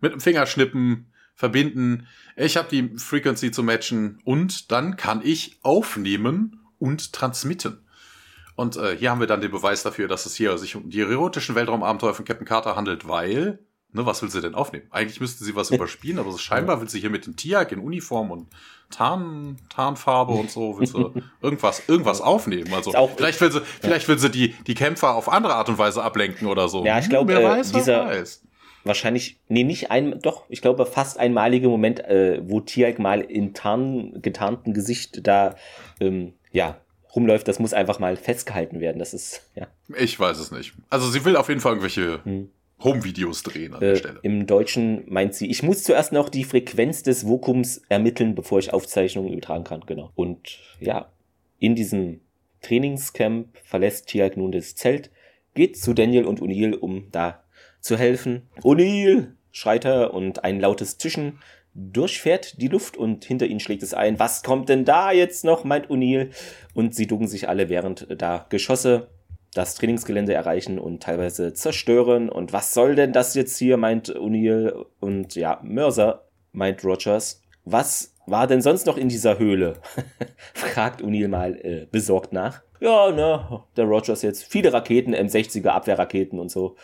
mit 0.00 0.12
dem 0.12 0.20
Fingerschnippen 0.20 1.12
verbinden. 1.34 2.06
Ich 2.36 2.56
habe 2.56 2.68
die 2.68 2.96
Frequency 2.96 3.50
zu 3.50 3.62
matchen 3.62 4.20
und 4.24 4.72
dann 4.72 4.96
kann 4.96 5.20
ich 5.22 5.58
aufnehmen 5.62 6.60
und 6.78 7.12
transmitten. 7.12 7.83
Und 8.56 8.76
äh, 8.76 8.96
hier 8.96 9.10
haben 9.10 9.20
wir 9.20 9.26
dann 9.26 9.40
den 9.40 9.50
Beweis 9.50 9.82
dafür, 9.82 10.08
dass 10.08 10.26
es 10.26 10.34
hier 10.34 10.56
sich 10.58 10.76
um 10.76 10.88
die 10.88 11.00
erotischen 11.00 11.54
Weltraumabenteuer 11.54 12.14
von 12.14 12.24
Captain 12.24 12.46
Carter 12.46 12.76
handelt, 12.76 13.08
weil, 13.08 13.58
ne, 13.92 14.06
was 14.06 14.22
will 14.22 14.30
sie 14.30 14.40
denn 14.40 14.54
aufnehmen? 14.54 14.86
Eigentlich 14.90 15.20
müsste 15.20 15.44
sie 15.44 15.56
was 15.56 15.70
überspielen, 15.72 16.18
aber 16.18 16.30
so 16.30 16.38
scheinbar 16.38 16.80
will 16.80 16.88
sie 16.88 17.00
hier 17.00 17.10
mit 17.10 17.26
dem 17.26 17.36
Tiag 17.36 17.72
in 17.72 17.80
Uniform 17.80 18.30
und 18.30 18.48
Tarn, 18.90 19.56
Tarnfarbe 19.70 20.34
und 20.34 20.50
so, 20.50 20.78
will 20.78 20.86
sie 20.86 21.22
irgendwas, 21.42 21.82
irgendwas 21.88 22.20
aufnehmen. 22.20 22.72
Also 22.72 22.92
vielleicht 23.16 23.40
will 23.40 23.50
sie, 23.50 23.62
vielleicht 23.80 24.06
will 24.06 24.18
sie 24.18 24.30
die, 24.30 24.54
die 24.66 24.74
Kämpfer 24.74 25.14
auf 25.14 25.28
andere 25.28 25.54
Art 25.54 25.68
und 25.68 25.78
Weise 25.78 26.02
ablenken 26.02 26.46
oder 26.46 26.68
so. 26.68 26.84
Ja, 26.84 26.98
ich 27.00 27.08
glaube, 27.08 27.34
hm, 27.34 27.44
äh, 27.44 27.62
dieser, 27.62 28.06
weiß. 28.06 28.42
wahrscheinlich, 28.84 29.40
nee, 29.48 29.64
nicht 29.64 29.90
ein, 29.90 30.20
doch, 30.20 30.44
ich 30.48 30.62
glaube 30.62 30.86
fast 30.86 31.18
einmalige 31.18 31.68
Moment, 31.68 32.00
äh, 32.04 32.40
wo 32.44 32.60
Tiag 32.60 33.00
mal 33.00 33.20
in 33.20 33.52
tarn, 33.52 34.22
getarnten 34.22 34.74
Gesicht 34.74 35.26
da, 35.26 35.56
ähm, 35.98 36.34
ja, 36.52 36.76
rumläuft, 37.14 37.48
das 37.48 37.58
muss 37.58 37.72
einfach 37.72 37.98
mal 37.98 38.16
festgehalten 38.16 38.80
werden. 38.80 38.98
Das 38.98 39.14
ist, 39.14 39.48
ja. 39.54 39.66
Ich 39.96 40.18
weiß 40.18 40.38
es 40.38 40.50
nicht. 40.50 40.74
Also 40.90 41.10
sie 41.10 41.24
will 41.24 41.36
auf 41.36 41.48
jeden 41.48 41.60
Fall 41.60 41.72
irgendwelche 41.72 42.24
hm. 42.24 42.50
Home-Videos 42.82 43.42
drehen 43.42 43.74
an 43.74 43.82
äh, 43.82 43.90
der 43.90 43.96
Stelle. 43.96 44.20
Im 44.22 44.46
Deutschen 44.46 45.04
meint 45.06 45.34
sie, 45.34 45.50
ich 45.50 45.62
muss 45.62 45.82
zuerst 45.82 46.12
noch 46.12 46.28
die 46.28 46.44
Frequenz 46.44 47.02
des 47.02 47.26
Vokums 47.26 47.82
ermitteln, 47.88 48.34
bevor 48.34 48.58
ich 48.58 48.72
Aufzeichnungen 48.72 49.32
übertragen 49.32 49.64
kann. 49.64 49.84
Genau. 49.86 50.10
Und 50.14 50.58
ja, 50.80 51.10
in 51.58 51.74
diesem 51.74 52.20
Trainingscamp 52.62 53.56
verlässt 53.64 54.08
Tiag 54.08 54.36
nun 54.36 54.52
das 54.52 54.74
Zelt, 54.74 55.10
geht 55.54 55.78
zu 55.78 55.94
Daniel 55.94 56.24
und 56.24 56.40
O'Neill, 56.40 56.74
um 56.74 57.10
da 57.12 57.44
zu 57.80 57.96
helfen. 57.96 58.48
O'Neill 58.62 59.32
schreit 59.52 59.84
er 59.84 60.12
und 60.12 60.42
ein 60.42 60.58
lautes 60.58 60.98
Zischen 60.98 61.38
durchfährt 61.74 62.60
die 62.60 62.68
Luft 62.68 62.96
und 62.96 63.24
hinter 63.24 63.46
ihnen 63.46 63.60
schlägt 63.60 63.82
es 63.82 63.94
ein. 63.94 64.18
Was 64.18 64.42
kommt 64.42 64.68
denn 64.68 64.84
da 64.84 65.12
jetzt 65.12 65.44
noch, 65.44 65.64
meint 65.64 65.88
O'Neill. 65.88 66.30
Und 66.72 66.94
sie 66.94 67.06
ducken 67.06 67.26
sich 67.26 67.48
alle, 67.48 67.68
während 67.68 68.06
da 68.16 68.46
Geschosse 68.48 69.08
das 69.52 69.74
Trainingsgelände 69.76 70.34
erreichen 70.34 70.78
und 70.78 71.02
teilweise 71.02 71.52
zerstören. 71.54 72.28
Und 72.28 72.52
was 72.52 72.74
soll 72.74 72.94
denn 72.94 73.12
das 73.12 73.34
jetzt 73.34 73.58
hier, 73.58 73.76
meint 73.76 74.14
O'Neill. 74.14 74.86
Und 75.00 75.34
ja, 75.34 75.60
Mörser, 75.62 76.28
meint 76.52 76.84
Rogers. 76.84 77.42
Was 77.64 78.14
war 78.26 78.46
denn 78.46 78.62
sonst 78.62 78.86
noch 78.86 78.96
in 78.96 79.08
dieser 79.08 79.38
Höhle? 79.38 79.74
fragt 80.54 81.02
O'Neill 81.02 81.28
mal 81.28 81.56
äh, 81.56 81.86
besorgt 81.90 82.32
nach. 82.32 82.62
Ja, 82.80 83.10
ne, 83.10 83.62
der 83.76 83.84
Rogers 83.84 84.22
jetzt 84.22 84.44
viele 84.44 84.72
Raketen, 84.72 85.14
M60er 85.14 85.68
Abwehrraketen 85.68 86.38
und 86.38 86.50
so. 86.50 86.76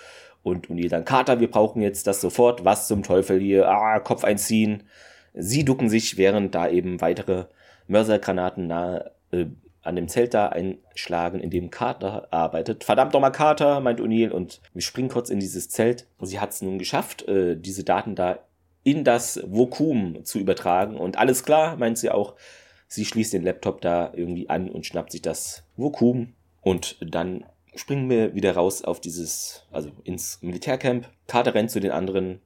Und 0.42 0.68
O'Neill 0.68 0.88
dann, 0.88 1.04
Carter, 1.04 1.40
wir 1.40 1.50
brauchen 1.50 1.82
jetzt 1.82 2.06
das 2.06 2.20
sofort. 2.20 2.64
Was 2.64 2.88
zum 2.88 3.02
Teufel 3.02 3.40
hier? 3.40 3.68
Ah, 3.68 4.00
Kopf 4.00 4.24
einziehen. 4.24 4.84
Sie 5.34 5.64
ducken 5.64 5.88
sich, 5.88 6.16
während 6.16 6.54
da 6.54 6.68
eben 6.68 7.00
weitere 7.00 7.44
Mörsergranaten 7.88 8.66
nahe 8.66 9.12
äh, 9.32 9.46
an 9.82 9.96
dem 9.96 10.08
Zelt 10.08 10.34
da 10.34 10.48
einschlagen, 10.48 11.40
in 11.40 11.50
dem 11.50 11.70
Carter 11.70 12.28
arbeitet. 12.30 12.84
Verdammt 12.84 13.12
nochmal 13.12 13.32
Carter, 13.32 13.80
meint 13.80 14.00
O'Neill. 14.00 14.30
Und 14.30 14.60
wir 14.74 14.82
springen 14.82 15.08
kurz 15.08 15.30
in 15.30 15.40
dieses 15.40 15.68
Zelt. 15.68 16.06
Sie 16.20 16.40
hat 16.40 16.50
es 16.50 16.62
nun 16.62 16.78
geschafft, 16.78 17.26
äh, 17.28 17.56
diese 17.56 17.84
Daten 17.84 18.14
da 18.14 18.38
in 18.82 19.04
das 19.04 19.40
Vokum 19.46 20.24
zu 20.24 20.38
übertragen. 20.38 20.96
Und 20.96 21.18
alles 21.18 21.44
klar, 21.44 21.76
meint 21.76 21.98
sie 21.98 22.10
auch. 22.10 22.34
Sie 22.88 23.04
schließt 23.04 23.32
den 23.32 23.42
Laptop 23.42 23.80
da 23.80 24.12
irgendwie 24.14 24.48
an 24.48 24.68
und 24.68 24.86
schnappt 24.86 25.12
sich 25.12 25.22
das 25.22 25.64
Vokum. 25.76 26.34
Und 26.60 26.98
dann 27.00 27.44
springen 27.74 28.10
wir 28.10 28.34
wieder 28.34 28.54
raus 28.54 28.82
auf 28.82 29.00
dieses, 29.00 29.66
also 29.70 29.90
ins 30.04 30.40
Militärcamp. 30.42 31.08
Carter 31.26 31.54
rennt 31.54 31.70
zu 31.70 31.80
den 31.80 31.90
anderen, 31.90 32.40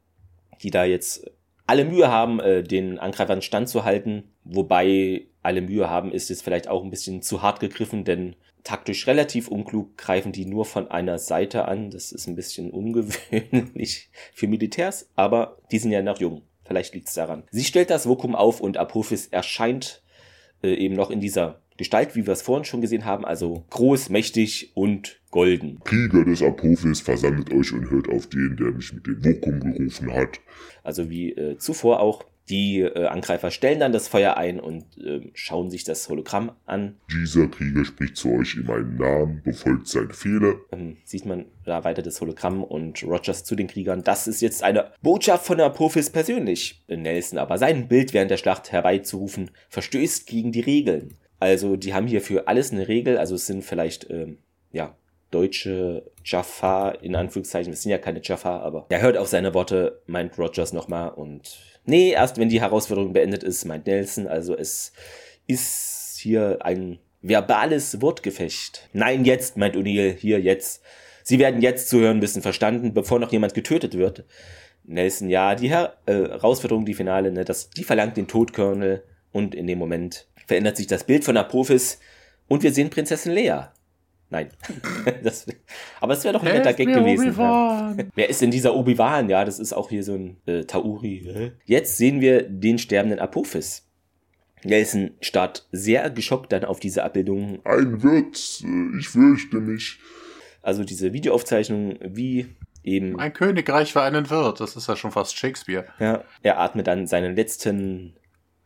die 0.63 0.71
da 0.71 0.85
jetzt 0.85 1.31
alle 1.67 1.85
Mühe 1.85 2.09
haben, 2.09 2.41
äh, 2.41 2.63
den 2.63 2.99
Angreifern 2.99 3.43
standzuhalten. 3.43 4.31
Wobei 4.45 5.27
alle 5.43 5.63
Mühe 5.63 5.89
haben, 5.89 6.13
ist 6.13 6.29
jetzt 6.29 6.43
vielleicht 6.43 6.69
auch 6.69 6.85
ein 6.85 6.91
bisschen 6.91 7.23
zu 7.23 7.43
hart 7.43 7.61
gegriffen, 7.61 8.05
denn 8.05 8.37
taktisch 8.63 9.07
relativ 9.07 9.49
unklug, 9.49 9.97
greifen 9.97 10.33
die 10.33 10.47
nur 10.47 10.65
von 10.65 10.91
einer 10.91 11.19
Seite 11.19 11.67
an. 11.67 11.91
Das 11.91 12.13
ist 12.13 12.27
ein 12.27 12.37
bisschen 12.37 12.71
ungewöhnlich 12.71 14.11
für 14.33 14.49
Militärs, 14.49 15.11
aber 15.17 15.59
die 15.71 15.79
sind 15.79 15.93
ja 15.93 16.03
noch 16.03 16.21
jung. 16.21 16.43
Vielleicht 16.65 16.95
liegt 16.95 17.09
es 17.09 17.15
daran. 17.15 17.45
Sie 17.51 17.65
stellt 17.65 17.91
das 17.91 18.09
Vokum 18.09 18.35
auf 18.35 18.61
und 18.61 18.79
Apophis 18.79 19.27
erscheint 19.27 20.03
äh, 20.63 20.75
eben 20.75 20.95
noch 20.95 21.11
in 21.11 21.21
dieser 21.21 21.61
Gestalt, 21.77 22.15
wie 22.15 22.27
wir 22.27 22.33
es 22.33 22.43
vorhin 22.43 22.65
schon 22.65 22.81
gesehen 22.81 23.05
haben, 23.05 23.25
also 23.25 23.65
groß, 23.71 24.09
mächtig 24.09 24.71
und 24.75 25.21
golden. 25.31 25.81
Krieger 25.85 26.25
des 26.25 26.43
Apophis, 26.43 27.01
versammelt 27.01 27.53
euch 27.53 27.73
und 27.73 27.91
hört 27.91 28.09
auf 28.09 28.29
den, 28.29 28.57
der 28.57 28.71
mich 28.73 28.93
mit 28.93 29.07
dem 29.07 29.25
Vokum 29.25 29.61
gerufen 29.61 30.13
hat. 30.13 30.41
Also 30.85 31.11
wie 31.11 31.33
äh, 31.33 31.59
zuvor 31.59 32.01
auch 32.01 32.25
die 32.49 32.81
äh, 32.81 33.07
Angreifer 33.07 33.51
stellen 33.51 33.81
dann 33.81 33.93
das 33.93 34.09
Feuer 34.09 34.37
ein 34.37 34.61
und 34.61 34.85
äh, 34.99 35.31
schauen 35.33 35.71
sich 35.71 35.85
das 35.85 36.09
Hologramm 36.09 36.53
an. 36.67 36.97
Dieser 37.11 37.49
Krieger 37.49 37.85
spricht 37.85 38.17
zu 38.17 38.33
euch 38.33 38.57
in 38.57 38.67
meinem 38.67 38.97
Namen, 38.97 39.43
befolgt 39.43 39.89
seine 39.89 40.13
Fehler. 40.13 40.57
Ähm, 40.71 40.99
sieht 41.05 41.25
man 41.25 41.47
da 41.65 41.85
weiter 41.85 42.03
das 42.03 42.21
Hologramm 42.21 42.63
und 42.63 43.03
Rogers 43.03 43.45
zu 43.45 43.57
den 43.57 43.67
Kriegern. 43.67 44.05
Das 44.05 44.27
ist 44.27 44.43
jetzt 44.43 44.63
eine 44.63 44.93
Botschaft 45.01 45.47
von 45.47 45.61
Apophis 45.61 46.11
persönlich. 46.11 46.85
Nelson 46.87 47.39
aber 47.39 47.57
sein 47.57 47.89
Bild 47.89 48.13
während 48.13 48.31
der 48.31 48.37
Schlacht 48.37 48.73
herbeizurufen, 48.73 49.51
verstößt 49.71 50.27
gegen 50.27 50.53
die 50.53 50.61
Regeln. 50.61 51.17
Also 51.45 51.77
die 51.77 51.93
haben 51.93 52.07
hier 52.07 52.23
für 52.23 52.49
alles 52.49 52.73
eine 52.73 52.89
Regel. 52.89 53.19
Also 53.19 53.35
es 53.35 53.47
sind 53.47 53.63
vielleicht, 53.63 54.09
ähm, 54.11 54.39
ja, 54.73 54.97
deutsche 55.31 56.11
Jaffa, 56.25 56.91
in 56.91 57.15
Anführungszeichen. 57.15 57.71
Wir 57.71 57.77
sind 57.77 57.91
ja 57.91 57.99
keine 57.99 58.23
Jaffa, 58.23 58.61
aber 58.61 58.87
er 58.89 59.03
hört 59.03 59.19
auf 59.19 59.29
seine 59.29 59.53
Worte, 59.53 60.01
meint 60.07 60.39
Rogers 60.39 60.73
nochmal 60.73 61.11
und 61.11 61.59
Nee, 61.87 62.13
erst 62.13 62.39
wenn 62.39 62.49
die 62.49 62.63
Herausforderung 62.63 63.13
beendet 63.13 63.43
ist, 63.43 63.67
meint 63.67 63.87
Nelson. 63.87 64.27
Also 64.27 64.57
es 64.57 64.95
ist 65.47 66.19
hier 66.19 66.65
ein 66.65 66.99
verbales 67.21 68.01
Wortgefecht. 68.01 68.89
Nein, 68.95 69.27
jetzt, 69.27 69.59
meint 69.59 69.77
O'Neill, 69.77 70.17
hier, 70.17 70.41
jetzt. 70.41 70.83
Sie 71.25 71.39
werden 71.39 71.61
jetzt 71.61 71.91
zuhören 71.91 72.21
müssen, 72.21 72.41
verstanden, 72.41 72.95
bevor 72.95 73.19
noch 73.19 73.33
jemand 73.33 73.53
getötet 73.53 73.99
wird. 73.99 74.25
Nelson, 74.85 75.29
ja, 75.29 75.55
die 75.55 75.69
Her 75.69 75.99
äh, 76.07 76.13
Herausforderung, 76.15 76.87
die 76.87 76.95
Finale, 76.95 77.31
ne, 77.31 77.45
das, 77.45 77.69
die 77.69 77.85
verlangt 77.85 78.17
den 78.17 78.29
Todkörnel 78.29 79.03
und 79.31 79.55
in 79.55 79.67
dem 79.67 79.79
Moment 79.79 80.27
verändert 80.47 80.77
sich 80.77 80.87
das 80.87 81.05
Bild 81.05 81.25
von 81.25 81.37
Apophis 81.37 81.99
und 82.49 82.63
wir 82.63 82.73
sehen 82.73 82.91
Prinzessin 82.91 83.33
Lea. 83.33 83.63
Nein. 84.31 84.49
das, 85.23 85.47
aber 86.01 86.15
es 86.15 86.25
wäre 86.25 86.35
doch 86.35 86.43
ein 86.43 86.53
netter 86.53 86.73
Gag 86.73 86.89
gewesen. 86.89 87.35
Ja. 87.39 87.95
Wer 88.15 88.29
ist 88.29 88.41
denn 88.43 88.51
dieser 88.51 88.75
Obi-Wan? 88.75 89.29
Ja, 89.29 89.45
das 89.45 89.59
ist 89.59 89.73
auch 89.73 89.91
hier 89.91 90.03
so 90.03 90.15
ein 90.15 90.37
äh, 90.47 90.65
Tauri. 90.65 91.53
Jetzt 91.65 91.97
sehen 91.99 92.21
wir 92.21 92.43
den 92.43 92.79
sterbenden 92.79 93.21
Apophis. 93.21 93.87
Nelson 94.65 95.11
starrt 95.21 95.69
sehr 95.73 96.11
geschockt 96.11 96.53
dann 96.53 96.65
auf 96.65 96.81
diese 96.81 97.05
Abbildung. 97.05 97.61
Ein 97.65 98.03
Wirt, 98.03 98.63
äh, 98.65 98.99
ich 98.99 99.09
fürchte 99.09 99.59
mich. 99.59 99.99
Also 100.63 100.83
diese 100.83 101.13
Videoaufzeichnung, 101.13 101.99
wie 102.01 102.47
eben. 102.83 103.19
Ein 103.19 103.35
Königreich 103.35 103.93
für 103.93 104.03
einen 104.03 104.31
Wirt, 104.31 104.61
das 104.61 104.77
ist 104.77 104.89
ja 104.89 104.97
schon 104.97 105.13
fast 105.13 105.37
Shakespeare. 105.37 105.85
Ja, 106.01 106.25
er 106.43 106.59
atmet 106.59 106.87
dann 106.87 107.07
seinen 107.07 107.37
letzten 107.37 108.15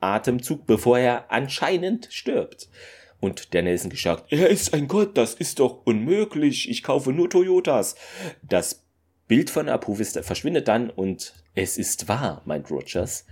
Atemzug, 0.00 0.66
bevor 0.66 0.98
er 0.98 1.30
anscheinend 1.30 2.08
stirbt. 2.10 2.68
Und 3.20 3.52
der 3.52 3.62
Nelson 3.62 3.90
gesagt, 3.90 4.32
er 4.32 4.48
ist 4.48 4.74
ein 4.74 4.86
Gott, 4.86 5.16
das 5.16 5.34
ist 5.34 5.58
doch 5.58 5.84
unmöglich, 5.84 6.70
ich 6.70 6.82
kaufe 6.82 7.12
nur 7.12 7.28
Toyotas. 7.28 7.96
Das 8.42 8.84
Bild 9.26 9.50
von 9.50 9.68
Apophis 9.68 10.18
verschwindet 10.22 10.68
dann 10.68 10.90
und 10.90 11.34
es 11.54 11.78
ist 11.78 12.08
wahr, 12.08 12.42
meint 12.44 12.70
Rogers. 12.70 13.26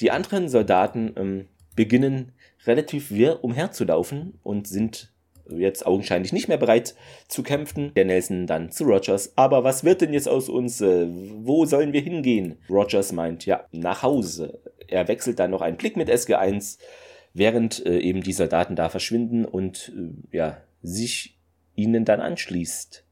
Die 0.00 0.10
anderen 0.10 0.48
Soldaten 0.48 1.12
ähm, 1.16 1.48
beginnen 1.74 2.32
relativ 2.66 3.10
wirr 3.10 3.42
umherzulaufen 3.42 4.38
und 4.42 4.66
sind 4.66 5.12
jetzt 5.48 5.86
augenscheinlich 5.86 6.32
nicht 6.32 6.48
mehr 6.48 6.56
bereit 6.56 6.94
zu 7.28 7.42
kämpfen. 7.42 7.92
Der 7.94 8.04
Nelson 8.04 8.46
dann 8.46 8.70
zu 8.70 8.84
Rogers. 8.84 9.32
Aber 9.36 9.64
was 9.64 9.84
wird 9.84 10.00
denn 10.00 10.12
jetzt 10.12 10.28
aus 10.28 10.48
uns? 10.48 10.80
Äh, 10.80 11.06
wo 11.08 11.66
sollen 11.66 11.92
wir 11.92 12.00
hingehen? 12.00 12.56
Rogers 12.70 13.12
meint, 13.12 13.44
ja, 13.44 13.64
nach 13.72 14.02
Hause. 14.02 14.60
Er 14.94 15.08
wechselt 15.08 15.38
dann 15.40 15.50
noch 15.50 15.60
einen 15.60 15.76
Blick 15.76 15.96
mit 15.96 16.08
SG1 16.08 16.78
während 17.32 17.84
äh, 17.84 17.98
eben 17.98 18.22
die 18.22 18.32
Soldaten 18.32 18.76
da 18.76 18.88
verschwinden 18.88 19.44
und 19.44 19.92
äh, 19.96 20.36
ja, 20.36 20.58
sich 20.82 21.36
ihnen 21.74 22.04
dann 22.04 22.20
anschließt. 22.20 23.04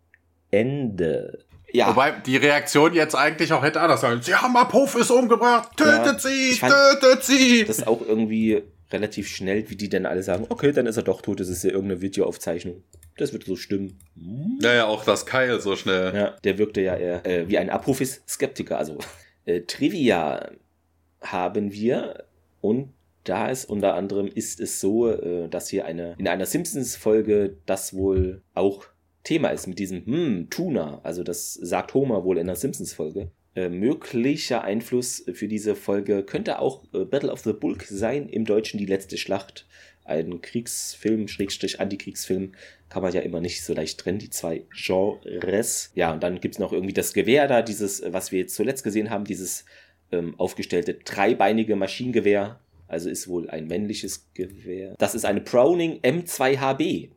Ende. 0.53 1.45
Ja. 1.73 1.89
Wobei 1.89 2.13
die 2.13 2.37
Reaktion 2.37 2.95
jetzt 2.95 3.15
eigentlich 3.15 3.53
auch 3.53 3.63
hätte 3.63 3.81
anders 3.81 4.03
sein. 4.03 4.23
Sie 4.23 4.35
haben 4.35 4.57
Apophis 4.57 5.11
umgebracht, 5.11 5.71
tötet 5.77 6.07
ja, 6.07 6.19
sie, 6.19 6.59
tötet 6.61 7.25
sie. 7.25 7.65
Das 7.65 7.79
ist 7.79 7.87
auch 7.87 8.01
irgendwie 8.01 8.63
relativ 8.93 9.27
schnell, 9.29 9.69
wie 9.71 9.77
die 9.77 9.89
denn 9.89 10.07
alle 10.07 10.23
sagen, 10.23 10.47
okay, 10.51 10.71
dann 10.71 10.87
ist 10.87 10.99
er 10.99 11.03
doch 11.03 11.23
tot, 11.23 11.41
das 11.41 11.49
ist 11.49 11.65
ja 11.65 11.71
irgendeine 11.71 12.03
Videoaufzeichnung. 12.03 12.85
Das 13.17 13.33
wird 13.33 13.45
so 13.45 13.57
stimmen. 13.57 13.99
Naja, 14.61 14.87
auch 14.87 15.05
das 15.05 15.27
Kyle 15.27 15.61
so 15.61 15.75
schnell. 15.75 16.15
Ja, 16.15 16.37
der 16.45 16.59
wirkte 16.59 16.81
ja 16.81 16.95
eher 16.95 17.27
äh, 17.27 17.49
wie 17.49 17.59
ein 17.59 17.71
Apophis-Skeptiker. 17.71 18.79
Also 18.79 18.99
äh, 19.47 19.63
Trivia 19.63 20.51
haben 21.23 21.73
wir 21.73 22.25
und 22.61 22.93
da 23.25 23.51
ist 23.51 23.67
unter 23.67 23.95
anderem 23.95 24.27
ist 24.27 24.61
es 24.61 24.81
so, 24.81 25.09
äh, 25.09 25.49
dass 25.49 25.69
hier 25.69 25.85
eine 25.85 26.17
in 26.19 26.29
einer 26.29 26.47
Simpsons-Folge 26.47 27.57
das 27.67 27.95
wohl 27.95 28.43
auch 28.55 28.87
Thema 29.25 29.51
ist 29.51 29.67
mit 29.69 29.79
diesem 29.79 30.05
hm, 30.05 30.51
Tuna. 30.51 31.01
Also 31.05 31.23
das 31.23 31.55
sagt 31.55 31.95
Homer 31.95 32.25
wohl 32.25 32.39
in 32.39 32.47
der 32.47 32.57
Simpsons-Folge. 32.57 33.31
Äh, 33.55 33.69
möglicher 33.69 34.65
Einfluss 34.65 35.25
für 35.33 35.47
diese 35.47 35.77
Folge 35.77 36.25
könnte 36.25 36.59
auch 36.59 36.85
äh, 36.95 37.05
Battle 37.05 37.31
of 37.31 37.41
the 37.41 37.53
Bulk 37.53 37.85
sein, 37.85 38.29
im 38.29 38.45
Deutschen 38.45 38.79
die 38.79 38.87
letzte 38.87 39.19
Schlacht. 39.19 39.67
Ein 40.05 40.41
Kriegsfilm, 40.41 41.29
Schrägstrich 41.29 41.79
Antikriegsfilm, 41.79 42.53
kann 42.89 43.03
man 43.03 43.13
ja 43.13 43.21
immer 43.21 43.41
nicht 43.41 43.63
so 43.63 43.73
leicht 43.73 44.01
trennen, 44.01 44.19
die 44.19 44.31
zwei 44.31 44.65
Genres. 44.75 45.93
Ja, 45.95 46.13
und 46.13 46.23
dann 46.23 46.41
gibt 46.41 46.57
es 46.57 46.59
noch 46.59 46.73
irgendwie 46.73 46.95
das 46.95 47.13
Gewehr 47.13 47.47
da, 47.47 47.63
dieses, 47.63 48.03
was 48.07 48.33
wir 48.33 48.41
jetzt 48.41 48.57
zuletzt 48.57 48.83
gesehen 48.83 49.11
haben, 49.11 49.25
dieses 49.25 49.65
ähm, 50.13 50.39
aufgestellte 50.39 50.95
dreibeinige 50.95 51.77
Maschinengewehr, 51.77 52.61
also 52.87 53.09
ist 53.09 53.27
wohl 53.27 53.49
ein 53.49 53.67
männliches 53.67 54.33
Gewehr. 54.35 54.95
Das 54.99 55.15
ist 55.15 55.25
eine 55.25 55.41
Browning 55.41 56.01
M2HB. 56.01 57.11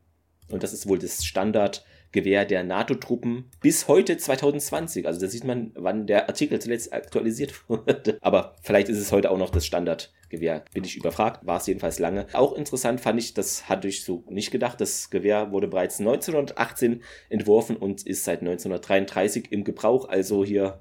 Und 0.50 0.64
das 0.64 0.74
ist 0.74 0.88
wohl 0.88 1.00
das 1.00 1.26
Standardgewehr 1.26 2.46
der 2.46 2.64
NATO-Truppen 2.64 3.50
bis 3.62 3.88
heute 3.88 4.16
2020. 4.16 5.08
Also 5.08 5.20
da 5.20 5.28
sieht 5.28 5.44
man, 5.44 5.72
wann 5.76 6.08
der 6.08 6.30
Artikel 6.30 6.62
zuletzt 6.62 6.94
aktualisiert 6.94 7.54
wurde. 7.70 8.18
Aber 8.22 8.56
vielleicht 8.62 8.90
ist 8.90 9.00
es 9.00 9.12
heute 9.12 9.32
auch 9.32 9.38
noch 9.38 9.50
das 9.50 9.66
Standardgewehr. 9.66 10.64
Bin 10.74 10.84
ich 10.84 10.96
überfragt. 10.96 11.46
War 11.46 11.58
es 11.58 11.68
jedenfalls 11.68 12.00
lange. 12.00 12.28
Auch 12.34 12.54
interessant 12.54 13.02
fand 13.02 13.20
ich, 13.20 13.34
das 13.34 13.68
hatte 13.68 13.88
ich 13.88 14.04
so 14.04 14.24
nicht 14.30 14.52
gedacht. 14.52 14.80
Das 14.80 15.10
Gewehr 15.10 15.52
wurde 15.52 15.68
bereits 15.68 16.00
1918 16.00 17.02
entworfen 17.30 17.76
und 17.76 18.06
ist 18.06 18.24
seit 18.24 18.42
1933 18.42 19.52
im 19.52 19.64
Gebrauch. 19.64 20.08
Also 20.08 20.46
hier 20.46 20.80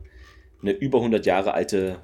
eine 0.65 0.73
über 0.73 0.99
100 0.99 1.27
Jahre 1.27 1.55
alte 1.55 2.01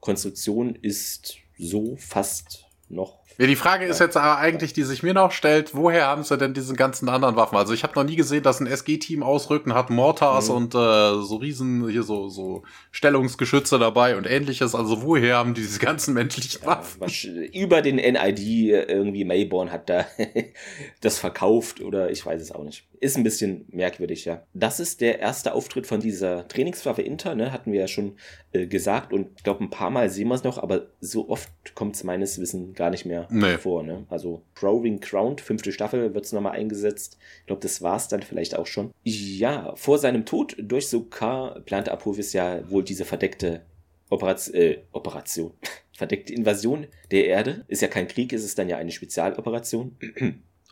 Konstruktion 0.00 0.76
ist 0.76 1.36
so 1.58 1.96
fast 1.96 2.64
noch. 2.88 3.18
Ja, 3.40 3.46
die 3.46 3.56
Frage 3.56 3.84
ist 3.86 4.00
jetzt 4.00 4.16
aber 4.16 4.38
eigentlich, 4.38 4.72
die 4.72 4.82
sich 4.82 5.04
mir 5.04 5.14
noch 5.14 5.30
stellt, 5.30 5.72
woher 5.72 6.06
haben 6.06 6.24
sie 6.24 6.36
denn 6.36 6.54
diese 6.54 6.74
ganzen 6.74 7.08
anderen 7.08 7.36
Waffen? 7.36 7.56
Also 7.56 7.72
ich 7.72 7.84
habe 7.84 7.94
noch 7.94 8.02
nie 8.02 8.16
gesehen, 8.16 8.42
dass 8.42 8.58
ein 8.58 8.66
SG-Team 8.66 9.22
ausrücken 9.22 9.74
hat 9.74 9.90
Mortars 9.90 10.48
mhm. 10.48 10.56
und 10.56 10.74
äh, 10.74 11.22
so 11.22 11.36
riesen, 11.36 11.88
hier 11.88 12.02
so, 12.02 12.28
so 12.28 12.64
Stellungsgeschütze 12.90 13.78
dabei 13.78 14.16
und 14.16 14.28
ähnliches. 14.28 14.74
Also 14.74 15.02
woher 15.02 15.36
haben 15.36 15.54
die 15.54 15.60
diese 15.60 15.78
ganzen 15.78 16.14
menschlichen 16.14 16.66
Waffen? 16.66 17.00
Ja, 17.06 17.62
über 17.62 17.80
den 17.80 17.96
NID 17.96 18.40
irgendwie 18.40 19.24
Mayborn 19.24 19.70
hat 19.70 19.88
da 19.88 20.06
das 21.00 21.20
verkauft 21.20 21.80
oder 21.80 22.10
ich 22.10 22.26
weiß 22.26 22.42
es 22.42 22.50
auch 22.50 22.64
nicht. 22.64 22.88
Ist 23.00 23.16
ein 23.16 23.22
bisschen 23.22 23.64
merkwürdig, 23.70 24.24
ja. 24.24 24.42
Das 24.54 24.80
ist 24.80 25.00
der 25.00 25.20
erste 25.20 25.54
Auftritt 25.54 25.86
von 25.86 26.00
dieser 26.00 26.48
Trainingswaffe 26.48 27.02
Inter, 27.02 27.34
ne? 27.34 27.52
Hatten 27.52 27.72
wir 27.72 27.80
ja 27.80 27.88
schon 27.88 28.16
äh, 28.52 28.66
gesagt 28.66 29.12
und 29.12 29.28
ich 29.36 29.44
glaube, 29.44 29.62
ein 29.62 29.70
paar 29.70 29.90
Mal 29.90 30.10
sehen 30.10 30.28
wir 30.28 30.34
es 30.34 30.42
noch, 30.42 30.58
aber 30.58 30.88
so 31.00 31.28
oft 31.28 31.50
kommt 31.74 31.94
es 31.94 32.04
meines 32.04 32.40
Wissens 32.40 32.74
gar 32.76 32.90
nicht 32.90 33.04
mehr 33.04 33.28
nee. 33.30 33.56
vor, 33.56 33.82
ne? 33.82 34.04
Also 34.08 34.42
Proving 34.54 35.00
Crowned, 35.00 35.40
fünfte 35.40 35.70
Staffel, 35.70 36.14
wird 36.14 36.24
es 36.24 36.32
nochmal 36.32 36.52
eingesetzt. 36.52 37.18
Ich 37.40 37.46
glaube, 37.46 37.62
das 37.62 37.82
war 37.82 37.96
es 37.96 38.08
dann 38.08 38.22
vielleicht 38.22 38.56
auch 38.56 38.66
schon. 38.66 38.90
Ja, 39.04 39.74
vor 39.76 39.98
seinem 39.98 40.24
Tod 40.24 40.56
durch 40.58 40.88
Sokar 40.88 41.60
plante 41.60 41.92
Apophis 41.92 42.32
ja 42.32 42.68
wohl 42.70 42.82
diese 42.82 43.04
verdeckte 43.04 43.62
Operation, 44.10 44.54
äh, 44.56 44.78
Operation. 44.92 45.52
verdeckte 45.98 46.32
Invasion 46.32 46.86
der 47.10 47.26
Erde. 47.26 47.64
Ist 47.68 47.82
ja 47.82 47.88
kein 47.88 48.08
Krieg, 48.08 48.32
ist 48.32 48.44
es 48.44 48.54
dann 48.54 48.68
ja 48.68 48.76
eine 48.76 48.92
Spezialoperation. 48.92 49.96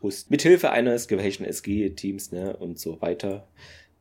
Hust. 0.02 0.31
Mithilfe 0.31 0.70
eines 0.70 1.09
gewählten 1.09 1.44
SG-Teams, 1.44 2.32
ne, 2.32 2.56
und 2.56 2.78
so 2.78 3.01
weiter. 3.01 3.47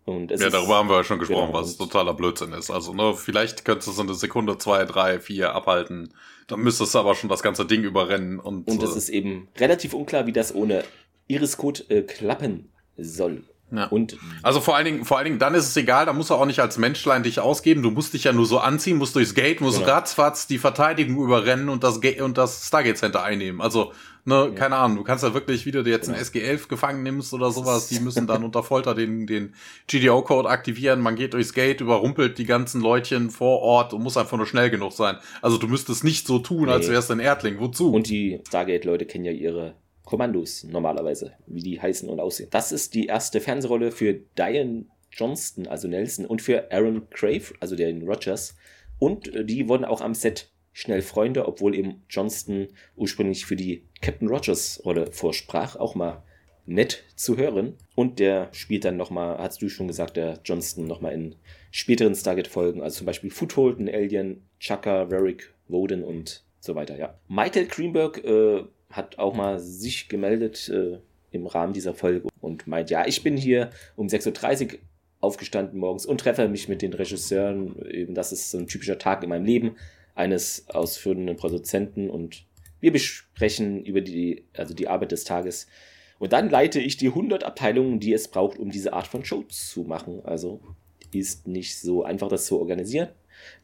Und 0.05 0.29
ja, 0.29 0.49
darüber 0.49 0.75
haben 0.75 0.87
wir 0.87 0.97
ja 0.97 1.03
schon 1.03 1.17
gesprochen, 1.17 1.47
genau, 1.47 1.59
was 1.59 1.77
totaler 1.77 2.13
Blödsinn 2.13 2.53
ist. 2.53 2.69
Also, 2.69 2.93
ne, 2.93 3.15
vielleicht 3.15 3.65
könntest 3.65 3.87
du 3.87 3.91
so 3.91 4.03
eine 4.03 4.13
Sekunde, 4.13 4.57
zwei, 4.59 4.85
drei, 4.85 5.19
vier 5.19 5.53
abhalten. 5.53 6.13
Dann 6.47 6.59
müsstest 6.59 6.93
du 6.93 6.99
aber 6.99 7.15
schon 7.15 7.29
das 7.29 7.41
ganze 7.41 7.65
Ding 7.65 7.83
überrennen. 7.83 8.39
Und, 8.39 8.67
und 8.67 8.83
es 8.83 8.93
äh, 8.93 8.97
ist 8.97 9.09
eben 9.09 9.47
relativ 9.57 9.93
unklar, 9.93 10.27
wie 10.27 10.31
das 10.31 10.53
ohne 10.53 10.83
Iris-Code 11.27 11.85
äh, 11.89 12.01
klappen 12.03 12.69
soll. 12.97 13.43
Ja. 13.71 13.87
Und 13.87 14.15
also 14.43 14.61
vor 14.61 14.75
allen 14.75 14.85
Dingen, 14.85 15.05
vor 15.05 15.17
allen 15.17 15.25
Dingen, 15.25 15.39
dann 15.39 15.55
ist 15.55 15.65
es 15.65 15.75
egal, 15.75 16.05
da 16.05 16.13
musst 16.13 16.29
du 16.29 16.35
auch 16.35 16.45
nicht 16.45 16.59
als 16.59 16.77
Menschlein 16.77 17.23
dich 17.23 17.39
ausgeben. 17.39 17.81
Du 17.81 17.89
musst 17.89 18.13
dich 18.13 18.25
ja 18.25 18.31
nur 18.31 18.45
so 18.45 18.59
anziehen, 18.59 18.97
musst 18.97 19.15
durchs 19.15 19.33
Gate, 19.33 19.59
musst 19.59 19.79
genau. 19.79 19.91
ratzfatz 19.91 20.45
die 20.45 20.59
Verteidigung 20.59 21.23
überrennen 21.23 21.69
und 21.69 21.83
das 21.83 21.99
Gate 21.99 22.21
und 22.21 22.37
das 22.37 22.67
Stargate 22.67 22.97
Center 22.97 23.23
einnehmen. 23.23 23.61
Also, 23.61 23.91
ne, 24.25 24.35
ja. 24.35 24.49
keine 24.51 24.75
Ahnung, 24.75 24.97
du 24.97 25.03
kannst 25.03 25.23
ja 25.23 25.33
wirklich, 25.33 25.65
wie 25.65 25.71
du 25.71 25.83
dir 25.83 25.91
jetzt 25.91 26.07
genau. 26.07 26.17
einen 26.17 26.25
SG-11 26.25 26.67
gefangen 26.67 27.03
nimmst 27.03 27.33
oder 27.33 27.51
sowas, 27.51 27.87
die 27.87 27.99
müssen 27.99 28.27
dann 28.27 28.43
unter 28.43 28.63
Folter 28.63 28.93
den, 28.93 29.25
den 29.27 29.55
GDO-Code 29.87 30.49
aktivieren. 30.49 30.99
Man 30.99 31.15
geht 31.15 31.33
durchs 31.33 31.53
Gate, 31.53 31.81
überrumpelt 31.81 32.37
die 32.37 32.45
ganzen 32.45 32.81
Leutchen 32.81 33.29
vor 33.29 33.61
Ort 33.61 33.93
und 33.93 34.03
muss 34.03 34.17
einfach 34.17 34.37
nur 34.37 34.47
schnell 34.47 34.69
genug 34.69 34.93
sein. 34.93 35.17
Also 35.41 35.57
du 35.57 35.67
müsstest 35.67 36.03
nicht 36.03 36.27
so 36.27 36.39
tun, 36.39 36.65
nee. 36.65 36.71
als 36.71 36.89
wärst 36.89 37.09
du 37.09 37.13
ein 37.13 37.19
Erdling. 37.19 37.59
Wozu? 37.59 37.91
Und 37.91 38.09
die 38.09 38.41
Stargate-Leute 38.47 39.05
kennen 39.05 39.25
ja 39.25 39.31
ihre 39.31 39.75
Kommandos 40.03 40.63
normalerweise, 40.63 41.33
wie 41.47 41.61
die 41.61 41.81
heißen 41.81 42.07
und 42.09 42.19
aussehen. 42.19 42.49
Das 42.51 42.71
ist 42.71 42.93
die 42.93 43.07
erste 43.07 43.41
Fernsehrolle 43.41 43.91
für 43.91 44.13
Diane 44.13 44.85
Johnston, 45.11 45.67
also 45.67 45.87
Nelson, 45.87 46.25
und 46.25 46.41
für 46.41 46.71
Aaron 46.71 47.09
Crave, 47.09 47.53
also 47.59 47.75
den 47.75 48.07
Rogers. 48.07 48.55
Und 48.99 49.33
äh, 49.33 49.45
die 49.45 49.67
wurden 49.67 49.85
auch 49.85 50.01
am 50.01 50.13
Set 50.13 50.51
schnell 50.75 51.01
Freunde, 51.01 51.47
obwohl 51.47 51.73
eben 51.73 52.03
Johnston 52.09 52.67
ursprünglich 52.97 53.45
für 53.45 53.55
die 53.55 53.83
Captain 54.01 54.27
Rogers 54.27 54.81
Rolle 54.83 55.09
vorsprach. 55.09 55.77
Auch 55.77 55.95
mal 55.95 56.21
nett 56.65 57.05
zu 57.15 57.37
hören. 57.37 57.77
Und 57.95 58.19
der 58.19 58.49
spielt 58.51 58.83
dann 58.83 58.97
nochmal, 58.97 59.37
hast 59.37 59.61
du 59.61 59.69
schon 59.69 59.87
gesagt, 59.87 60.17
der 60.17 60.41
Johnston 60.43 60.85
nochmal 60.85 61.13
in 61.13 61.35
späteren 61.71 62.13
Stargate-Folgen, 62.13 62.81
also 62.81 62.97
zum 62.97 63.05
Beispiel 63.05 63.31
Foothold, 63.31 63.79
ein 63.79 63.87
Alien, 63.87 64.43
Chaka, 64.59 65.09
Varric, 65.09 65.53
Woden 65.69 66.03
und 66.03 66.43
so 66.59 66.75
weiter, 66.75 66.97
ja. 66.97 67.17
Michael 67.29 67.67
Greenberg 67.67 68.23
äh, 68.25 68.65
hat 68.89 69.17
auch 69.17 69.33
mal 69.33 69.59
sich 69.59 70.09
gemeldet 70.09 70.67
äh, 70.67 70.99
im 71.31 71.47
Rahmen 71.47 71.71
dieser 71.71 71.93
Folge 71.93 72.27
und 72.41 72.67
meint, 72.67 72.89
ja, 72.89 73.07
ich 73.07 73.23
bin 73.23 73.37
hier 73.37 73.69
um 73.95 74.07
6.30 74.07 74.73
Uhr 74.73 74.79
aufgestanden 75.21 75.79
morgens 75.79 76.05
und 76.05 76.19
treffe 76.19 76.49
mich 76.49 76.67
mit 76.67 76.81
den 76.81 76.93
Regisseuren. 76.93 77.81
Eben, 77.89 78.13
das 78.13 78.33
ist 78.33 78.51
so 78.51 78.57
ein 78.57 78.67
typischer 78.67 78.97
Tag 78.97 79.23
in 79.23 79.29
meinem 79.29 79.45
Leben 79.45 79.77
eines 80.15 80.67
ausführenden 80.69 81.35
Produzenten 81.35 82.09
und 82.09 82.45
wir 82.79 82.91
besprechen 82.91 83.83
über 83.85 84.01
die, 84.01 84.45
also 84.53 84.73
die 84.73 84.87
Arbeit 84.87 85.11
des 85.11 85.23
Tages. 85.23 85.67
Und 86.17 86.33
dann 86.33 86.49
leite 86.49 86.79
ich 86.79 86.97
die 86.97 87.07
100 87.07 87.43
Abteilungen, 87.43 87.99
die 87.99 88.13
es 88.13 88.27
braucht, 88.27 88.57
um 88.57 88.69
diese 88.71 88.93
Art 88.93 89.07
von 89.07 89.25
Show 89.25 89.43
zu 89.43 89.83
machen. 89.83 90.21
Also 90.23 90.61
ist 91.11 91.47
nicht 91.47 91.79
so 91.79 92.03
einfach, 92.03 92.29
das 92.29 92.45
zu 92.45 92.59
organisieren. 92.59 93.09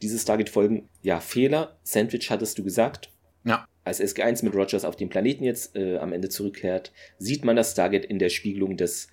Diese 0.00 0.18
Stargate-Folgen, 0.18 0.88
ja, 1.02 1.20
Fehler. 1.20 1.76
Sandwich 1.82 2.30
hattest 2.30 2.58
du 2.58 2.64
gesagt. 2.64 3.10
Ja 3.44 3.66
als 3.84 4.00
SG1 4.00 4.44
mit 4.44 4.54
Rogers 4.54 4.84
auf 4.84 4.96
den 4.96 5.08
Planeten 5.08 5.44
jetzt 5.44 5.76
äh, 5.76 5.98
am 5.98 6.12
Ende 6.12 6.28
zurückkehrt, 6.28 6.92
sieht 7.18 7.44
man 7.44 7.56
das 7.56 7.72
Stargate 7.72 8.04
in 8.04 8.18
der 8.18 8.28
Spiegelung 8.28 8.76
des 8.76 9.08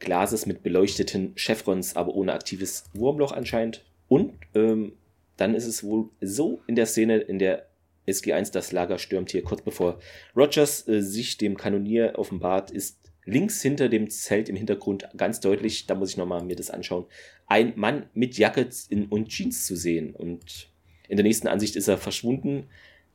Glases 0.00 0.46
mit 0.46 0.62
beleuchteten 0.62 1.34
Chevrons, 1.36 1.96
aber 1.96 2.14
ohne 2.14 2.32
aktives 2.32 2.84
Wurmloch 2.94 3.32
anscheinend. 3.32 3.84
Und 4.08 4.34
ähm, 4.54 4.92
dann 5.38 5.54
ist 5.54 5.66
es 5.66 5.82
wohl 5.82 6.10
so 6.20 6.60
in 6.66 6.76
der 6.76 6.84
Szene, 6.84 7.16
in 7.16 7.38
der 7.38 7.66
SG1 8.06 8.52
das 8.52 8.72
Lager 8.72 8.98
stürmt 8.98 9.30
hier 9.30 9.42
kurz 9.42 9.62
bevor 9.62 9.98
Rogers 10.36 10.86
äh, 10.86 11.00
sich 11.00 11.38
dem 11.38 11.56
Kanonier 11.56 12.14
offenbart, 12.16 12.70
ist 12.70 12.98
links 13.24 13.62
hinter 13.62 13.88
dem 13.88 14.10
Zelt 14.10 14.48
im 14.48 14.56
Hintergrund 14.56 15.08
ganz 15.16 15.40
deutlich, 15.40 15.86
da 15.86 15.94
muss 15.94 16.10
ich 16.10 16.16
nochmal 16.16 16.44
mir 16.44 16.56
das 16.56 16.70
anschauen, 16.70 17.06
ein 17.46 17.72
Mann 17.76 18.06
mit 18.14 18.36
Jacke 18.38 18.68
und 19.10 19.28
Jeans 19.28 19.66
zu 19.66 19.76
sehen. 19.76 20.14
Und 20.14 20.70
in 21.08 21.16
der 21.16 21.24
nächsten 21.24 21.48
Ansicht 21.48 21.76
ist 21.76 21.88
er 21.88 21.98
verschwunden 21.98 22.68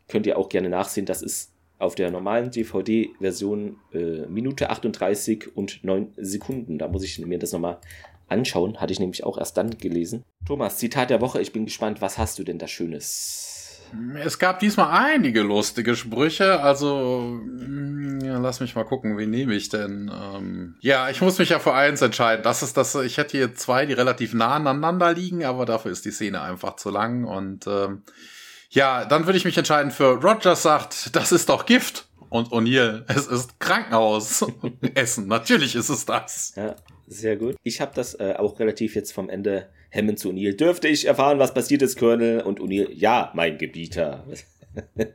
könnt 0.07 0.27
ihr 0.27 0.37
auch 0.37 0.49
gerne 0.49 0.69
nachsehen. 0.69 1.05
Das 1.05 1.21
ist 1.21 1.51
auf 1.79 1.95
der 1.95 2.11
normalen 2.11 2.51
DVD-Version 2.51 3.77
äh, 3.93 4.25
Minute 4.27 4.69
38 4.69 5.55
und 5.55 5.83
9 5.83 6.13
Sekunden. 6.17 6.77
Da 6.77 6.87
muss 6.87 7.03
ich 7.03 7.19
mir 7.19 7.39
das 7.39 7.51
nochmal 7.51 7.79
anschauen. 8.33 8.81
Hatte 8.81 8.91
ich 8.91 8.99
nämlich 8.99 9.23
auch 9.23 9.37
erst 9.37 9.57
dann 9.57 9.77
gelesen. 9.77 10.23
Thomas, 10.45 10.77
Zitat 10.77 11.09
der 11.09 11.21
Woche. 11.21 11.41
Ich 11.41 11.53
bin 11.53 11.65
gespannt. 11.65 12.01
Was 12.01 12.17
hast 12.17 12.39
du 12.39 12.43
denn 12.43 12.59
da 12.59 12.67
Schönes? 12.67 13.49
Es 14.23 14.39
gab 14.39 14.59
diesmal 14.59 14.89
einige 14.91 15.41
lustige 15.41 15.95
Sprüche. 15.95 16.61
Also, 16.61 17.21
mm, 17.21 18.21
ja, 18.23 18.39
lass 18.39 18.59
mich 18.59 18.75
mal 18.75 18.85
gucken. 18.85 19.17
Wen 19.17 19.29
nehme 19.29 19.53
ich 19.53 19.69
denn? 19.69 20.11
Ähm, 20.13 20.75
ja, 20.81 21.09
ich 21.09 21.21
muss 21.21 21.37
mich 21.37 21.49
ja 21.49 21.59
für 21.59 21.73
eins 21.73 22.01
entscheiden. 22.01 22.43
Das 22.43 22.63
ist 22.63 22.75
das. 22.75 22.95
Ich 22.95 23.17
hätte 23.17 23.37
hier 23.37 23.53
zwei, 23.55 23.85
die 23.85 23.93
relativ 23.93 24.33
nah 24.33 24.55
aneinander 24.55 25.13
liegen, 25.13 25.45
aber 25.45 25.65
dafür 25.65 25.91
ist 25.91 26.05
die 26.05 26.11
Szene 26.11 26.41
einfach 26.41 26.75
zu 26.75 26.89
lang 26.89 27.25
und 27.25 27.67
ähm, 27.67 28.03
ja, 28.73 29.05
dann 29.05 29.27
würde 29.27 29.37
ich 29.37 29.45
mich 29.45 29.57
entscheiden 29.57 29.91
für 29.91 30.15
Rogers 30.15 30.63
sagt, 30.63 31.15
das 31.15 31.31
ist 31.31 31.49
doch 31.49 31.67
Gift. 31.67 32.07
Und 32.29 32.49
O'Neill, 32.49 33.03
es 33.07 33.27
ist 33.27 33.59
Krankenhaus. 33.59 34.43
Essen, 34.95 35.27
natürlich 35.27 35.75
ist 35.75 35.89
es 35.89 36.05
das. 36.05 36.53
Ja, 36.55 36.75
sehr 37.13 37.37
gut. 37.37 37.55
Ich 37.63 37.81
habe 37.81 37.91
das 37.95 38.19
äh, 38.19 38.33
auch 38.37 38.59
relativ 38.59 38.95
jetzt 38.95 39.11
vom 39.11 39.29
Ende 39.29 39.69
Hammond 39.93 40.19
zu 40.19 40.29
O'Neill. 40.29 40.55
Dürfte 40.55 40.87
ich 40.87 41.05
erfahren, 41.05 41.39
was 41.39 41.53
passiert 41.53 41.81
ist, 41.81 41.97
Colonel? 41.97 42.41
Und 42.41 42.59
O'Neill, 42.59 42.89
ja, 42.91 43.31
mein 43.35 43.57
Gebieter. 43.57 44.25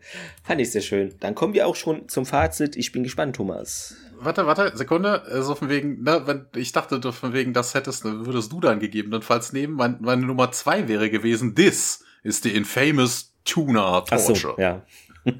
Fand 0.44 0.60
ich 0.60 0.70
sehr 0.70 0.82
schön. 0.82 1.14
Dann 1.20 1.34
kommen 1.34 1.54
wir 1.54 1.66
auch 1.66 1.76
schon 1.76 2.08
zum 2.08 2.26
Fazit. 2.26 2.76
Ich 2.76 2.92
bin 2.92 3.02
gespannt, 3.02 3.36
Thomas. 3.36 3.96
Warte, 4.20 4.46
warte, 4.46 4.76
Sekunde. 4.76 5.22
So 5.26 5.32
also 5.32 5.54
von 5.56 5.68
wegen, 5.68 6.02
ne, 6.02 6.22
wenn, 6.26 6.46
ich 6.56 6.72
dachte, 6.72 7.12
von 7.12 7.32
wegen, 7.32 7.52
das 7.52 7.74
hättest, 7.74 8.04
würdest 8.04 8.52
du 8.52 8.60
dann 8.60 8.80
gegebenenfalls 8.80 9.52
nehmen. 9.52 9.74
Meine, 9.74 9.98
meine 10.00 10.26
Nummer 10.26 10.52
zwei 10.52 10.88
wäre 10.88 11.10
gewesen, 11.10 11.54
this 11.54 12.04
ist 12.22 12.44
die 12.44 12.54
infamous 12.54 13.34
Tuna 13.44 14.00
Torture. 14.02 14.54
So, 14.56 14.60
ja. 14.60 14.84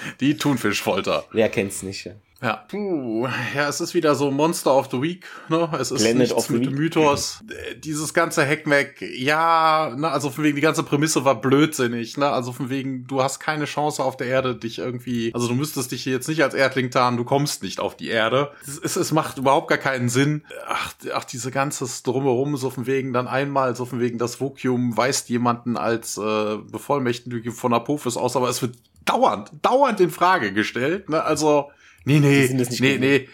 Die 0.20 0.36
Thunfischfolter. 0.36 1.24
Wer 1.32 1.48
kennt's 1.48 1.82
nicht, 1.82 2.04
ja. 2.04 2.12
Ja. 2.40 2.64
Puh, 2.68 3.26
ja, 3.56 3.68
es 3.68 3.80
ist 3.80 3.94
wieder 3.94 4.14
so 4.14 4.30
Monster 4.30 4.72
of 4.72 4.88
the 4.92 5.02
Week, 5.02 5.26
ne? 5.48 5.68
Es 5.80 5.90
ist 5.90 6.02
Blended 6.02 6.28
nichts 6.28 6.48
mit 6.50 6.66
dem 6.66 6.74
Mythos. 6.74 7.40
Mhm. 7.42 7.80
Dieses 7.80 8.14
ganze 8.14 8.46
Hackmack, 8.46 9.02
ja, 9.02 9.92
ne, 9.96 10.08
also 10.08 10.30
von 10.30 10.44
wegen, 10.44 10.54
die 10.54 10.62
ganze 10.62 10.84
Prämisse 10.84 11.24
war 11.24 11.40
blödsinnig, 11.40 12.16
ne? 12.16 12.28
Also 12.28 12.52
von 12.52 12.70
wegen, 12.70 13.08
du 13.08 13.24
hast 13.24 13.40
keine 13.40 13.64
Chance 13.64 14.04
auf 14.04 14.16
der 14.16 14.28
Erde, 14.28 14.54
dich 14.54 14.78
irgendwie, 14.78 15.34
also 15.34 15.48
du 15.48 15.54
müsstest 15.54 15.90
dich 15.90 16.04
hier 16.04 16.12
jetzt 16.12 16.28
nicht 16.28 16.44
als 16.44 16.54
Erdling 16.54 16.92
tarnen, 16.92 17.16
du 17.16 17.24
kommst 17.24 17.64
nicht 17.64 17.80
auf 17.80 17.96
die 17.96 18.08
Erde. 18.08 18.52
Es, 18.62 18.78
es, 18.78 18.94
es 18.94 19.10
macht 19.10 19.38
überhaupt 19.38 19.66
gar 19.66 19.78
keinen 19.78 20.08
Sinn. 20.08 20.44
Ach, 20.68 20.92
ach, 21.12 21.24
diese 21.24 21.50
ganzes 21.50 22.04
Drumherum, 22.04 22.56
so 22.56 22.70
von 22.70 22.86
wegen, 22.86 23.12
dann 23.12 23.26
einmal, 23.26 23.74
so 23.74 23.84
von 23.84 23.98
wegen, 23.98 24.18
das 24.18 24.40
Vokium 24.40 24.96
weist 24.96 25.28
jemanden 25.28 25.76
als 25.76 26.16
äh, 26.16 26.56
Bevollmächtigte 26.70 27.50
von 27.50 27.74
Apophis 27.74 28.16
aus, 28.16 28.36
aber 28.36 28.48
es 28.48 28.62
wird 28.62 28.76
dauernd, 29.04 29.50
dauernd 29.62 29.98
in 29.98 30.10
Frage 30.10 30.52
gestellt, 30.52 31.08
ne? 31.08 31.24
Also, 31.24 31.70
Nee, 32.04 32.20
nee, 32.20 32.48
nee, 32.80 32.98
nee. 32.98 33.28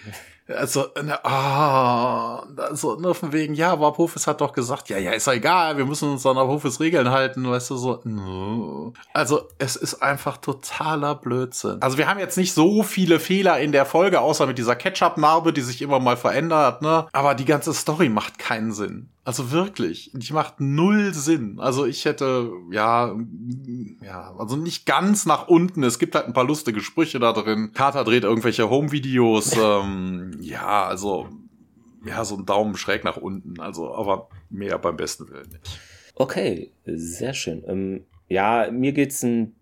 Also, 0.47 0.89
ne, 1.03 1.25
ah, 1.25 2.47
also, 2.59 2.97
nur 2.97 3.15
von 3.15 3.33
wegen, 3.33 3.55
ja, 3.55 3.73
aber 3.73 3.97
Hofes 3.97 4.27
hat 4.27 4.43
doch 4.43 4.53
gesagt, 4.53 4.91
ja, 4.91 4.99
ja, 4.99 5.13
ist 5.13 5.27
ja 5.27 5.33
egal, 5.33 5.79
wir 5.79 5.87
müssen 5.87 6.11
uns 6.11 6.23
dann 6.23 6.37
auf 6.37 6.49
Hofes 6.49 6.81
Regeln 6.81 7.11
halten, 7.11 7.49
weißt 7.49 7.71
du, 7.71 7.77
so, 7.79 8.01
no. 8.05 8.93
Also, 9.15 9.49
es 9.57 9.77
ist 9.77 10.03
einfach 10.03 10.37
totaler 10.37 11.15
Blödsinn. 11.15 11.81
Also, 11.81 11.97
wir 11.97 12.09
haben 12.09 12.21
jetzt 12.21 12.37
nicht 12.37 12.53
so 12.53 12.83
viele 12.83 13.21
Fehler 13.21 13.59
in 13.59 13.73
der 13.73 13.87
Folge, 13.87 14.21
außer 14.21 14.47
mit 14.47 14.59
dieser 14.59 14.77
Ketchup-Narbe, 14.77 15.55
die 15.55 15.63
sich 15.63 15.81
immer 15.81 15.99
mal 15.99 16.19
verändert, 16.19 16.83
ne, 16.83 17.07
aber 17.13 17.35
die 17.35 17.47
ganze 17.47 17.73
Story 17.73 18.11
macht 18.11 18.39
keinen 18.39 18.73
Sinn. 18.73 19.09
Also 19.25 19.51
wirklich, 19.51 20.11
die 20.13 20.35
macht 20.35 20.61
null 20.61 21.15
Sinn. 21.15 21.59
Also 21.59 21.87
ich 21.87 22.05
hätte, 22.05 22.53
ja, 22.71 23.17
ja, 24.03 24.35
also 24.39 24.57
nicht 24.57 24.85
ganz 24.85 25.25
nach 25.25 25.49
unten. 25.49 25.83
Es 25.83 25.99
gibt 25.99 26.15
halt 26.15 26.27
ein 26.27 26.35
paar 26.35 26.45
lustige 26.45 26.81
Sprüche 26.81 27.19
da 27.19 27.33
drin. 27.33 27.73
Carter 27.73 28.05
dreht 28.05 28.25
irgendwelche 28.25 28.69
Home-Videos. 28.69 29.57
ähm, 29.59 30.37
ja, 30.43 30.85
also, 30.85 31.31
ja, 32.05 32.23
so 32.27 32.37
ein 32.37 32.45
Daumen 32.45 32.77
schräg 32.77 33.03
nach 33.03 33.17
unten. 33.17 33.59
Also, 33.61 33.95
aber 33.95 34.29
mehr 34.51 34.79
beim 34.79 34.99
besten 34.99 35.31
Willen 35.31 35.49
nicht. 35.49 35.81
Okay, 36.17 36.71
sehr 36.85 37.33
schön. 37.33 37.65
Ähm, 37.67 38.05
ja, 38.29 38.71
mir 38.71 38.93
geht's 38.93 39.23
ein 39.23 39.55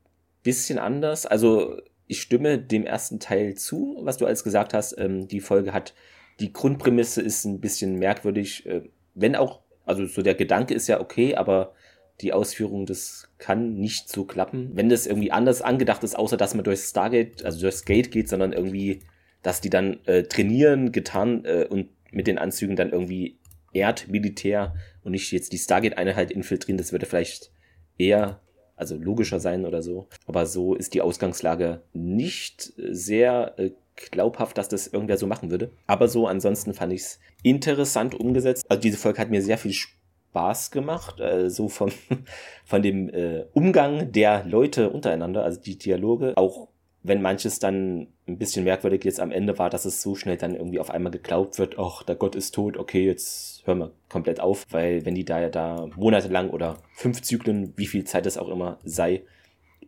bisschen 0.42 0.80
anders. 0.80 1.24
Also, 1.24 1.76
ich 2.08 2.20
stimme 2.20 2.58
dem 2.58 2.84
ersten 2.84 3.20
Teil 3.20 3.54
zu, 3.54 3.96
was 4.02 4.16
du 4.16 4.26
alles 4.26 4.42
gesagt 4.42 4.74
hast. 4.74 4.98
Ähm, 4.98 5.28
die 5.28 5.40
Folge 5.40 5.72
hat, 5.72 5.94
die 6.40 6.52
Grundprämisse 6.52 7.22
ist 7.22 7.44
ein 7.44 7.60
bisschen 7.60 8.00
merkwürdig. 8.00 8.66
Äh, 8.66 8.88
wenn 9.14 9.36
auch, 9.36 9.60
also 9.84 10.06
so 10.06 10.22
der 10.22 10.34
Gedanke 10.34 10.74
ist 10.74 10.88
ja 10.88 11.00
okay, 11.00 11.34
aber 11.34 11.74
die 12.20 12.32
Ausführung, 12.32 12.86
das 12.86 13.28
kann 13.38 13.74
nicht 13.74 14.08
so 14.08 14.24
klappen. 14.24 14.70
Wenn 14.74 14.88
das 14.88 15.06
irgendwie 15.06 15.32
anders 15.32 15.62
angedacht 15.62 16.04
ist, 16.04 16.16
außer 16.16 16.36
dass 16.36 16.54
man 16.54 16.64
durch 16.64 16.80
Stargate, 16.80 17.44
also 17.44 17.60
durchs 17.60 17.84
Gate 17.84 18.10
geht, 18.10 18.28
sondern 18.28 18.52
irgendwie, 18.52 19.00
dass 19.42 19.60
die 19.60 19.70
dann 19.70 20.04
äh, 20.06 20.22
trainieren, 20.24 20.92
getan 20.92 21.44
äh, 21.44 21.66
und 21.68 21.88
mit 22.10 22.26
den 22.26 22.38
Anzügen 22.38 22.76
dann 22.76 22.90
irgendwie 22.90 23.38
Erdmilitär 23.72 24.74
und 25.02 25.12
nicht 25.12 25.32
jetzt 25.32 25.52
die 25.52 25.58
Stargate-Einheit 25.58 26.30
infiltrieren, 26.30 26.78
das 26.78 26.92
würde 26.92 27.06
vielleicht 27.06 27.50
eher, 27.98 28.40
also 28.76 28.96
logischer 28.96 29.40
sein 29.40 29.64
oder 29.64 29.82
so. 29.82 30.08
Aber 30.26 30.46
so 30.46 30.74
ist 30.74 30.94
die 30.94 31.00
Ausgangslage 31.00 31.82
nicht 31.92 32.72
sehr 32.76 33.54
äh, 33.58 33.70
glaubhaft, 34.10 34.58
dass 34.58 34.68
das 34.68 34.86
irgendwer 34.86 35.18
so 35.18 35.26
machen 35.26 35.50
würde. 35.50 35.70
Aber 35.86 36.08
so 36.08 36.26
ansonsten 36.26 36.74
fand 36.74 36.92
ich 36.92 37.02
es 37.02 37.20
interessant 37.42 38.14
umgesetzt. 38.14 38.64
Also 38.68 38.80
diese 38.80 38.98
Folge 38.98 39.20
hat 39.20 39.30
mir 39.30 39.42
sehr 39.42 39.58
viel 39.58 39.72
Spaß 39.72 40.70
gemacht, 40.70 41.20
äh, 41.20 41.50
so 41.50 41.68
von, 41.68 41.92
von 42.64 42.82
dem 42.82 43.08
äh, 43.10 43.44
Umgang 43.52 44.12
der 44.12 44.44
Leute 44.44 44.90
untereinander, 44.90 45.44
also 45.44 45.60
die 45.60 45.78
Dialoge, 45.78 46.32
auch 46.36 46.68
wenn 47.02 47.20
manches 47.20 47.58
dann 47.58 48.08
ein 48.28 48.38
bisschen 48.38 48.64
merkwürdig 48.64 49.04
jetzt 49.04 49.20
am 49.20 49.32
Ende 49.32 49.58
war, 49.58 49.70
dass 49.70 49.84
es 49.84 50.02
so 50.02 50.14
schnell 50.14 50.36
dann 50.36 50.54
irgendwie 50.54 50.78
auf 50.78 50.90
einmal 50.90 51.10
geglaubt 51.10 51.58
wird, 51.58 51.78
ach, 51.78 52.04
der 52.04 52.14
Gott 52.14 52.36
ist 52.36 52.54
tot, 52.54 52.76
okay, 52.76 53.04
jetzt 53.04 53.66
hören 53.66 53.78
wir 53.78 53.92
komplett 54.08 54.40
auf, 54.40 54.64
weil 54.70 55.04
wenn 55.04 55.14
die 55.14 55.24
da 55.24 55.40
ja 55.40 55.48
da 55.48 55.88
monatelang 55.96 56.50
oder 56.50 56.78
fünf 56.94 57.22
Zyklen, 57.22 57.72
wie 57.76 57.86
viel 57.86 58.04
Zeit 58.04 58.26
es 58.26 58.38
auch 58.38 58.48
immer 58.48 58.78
sei, 58.84 59.24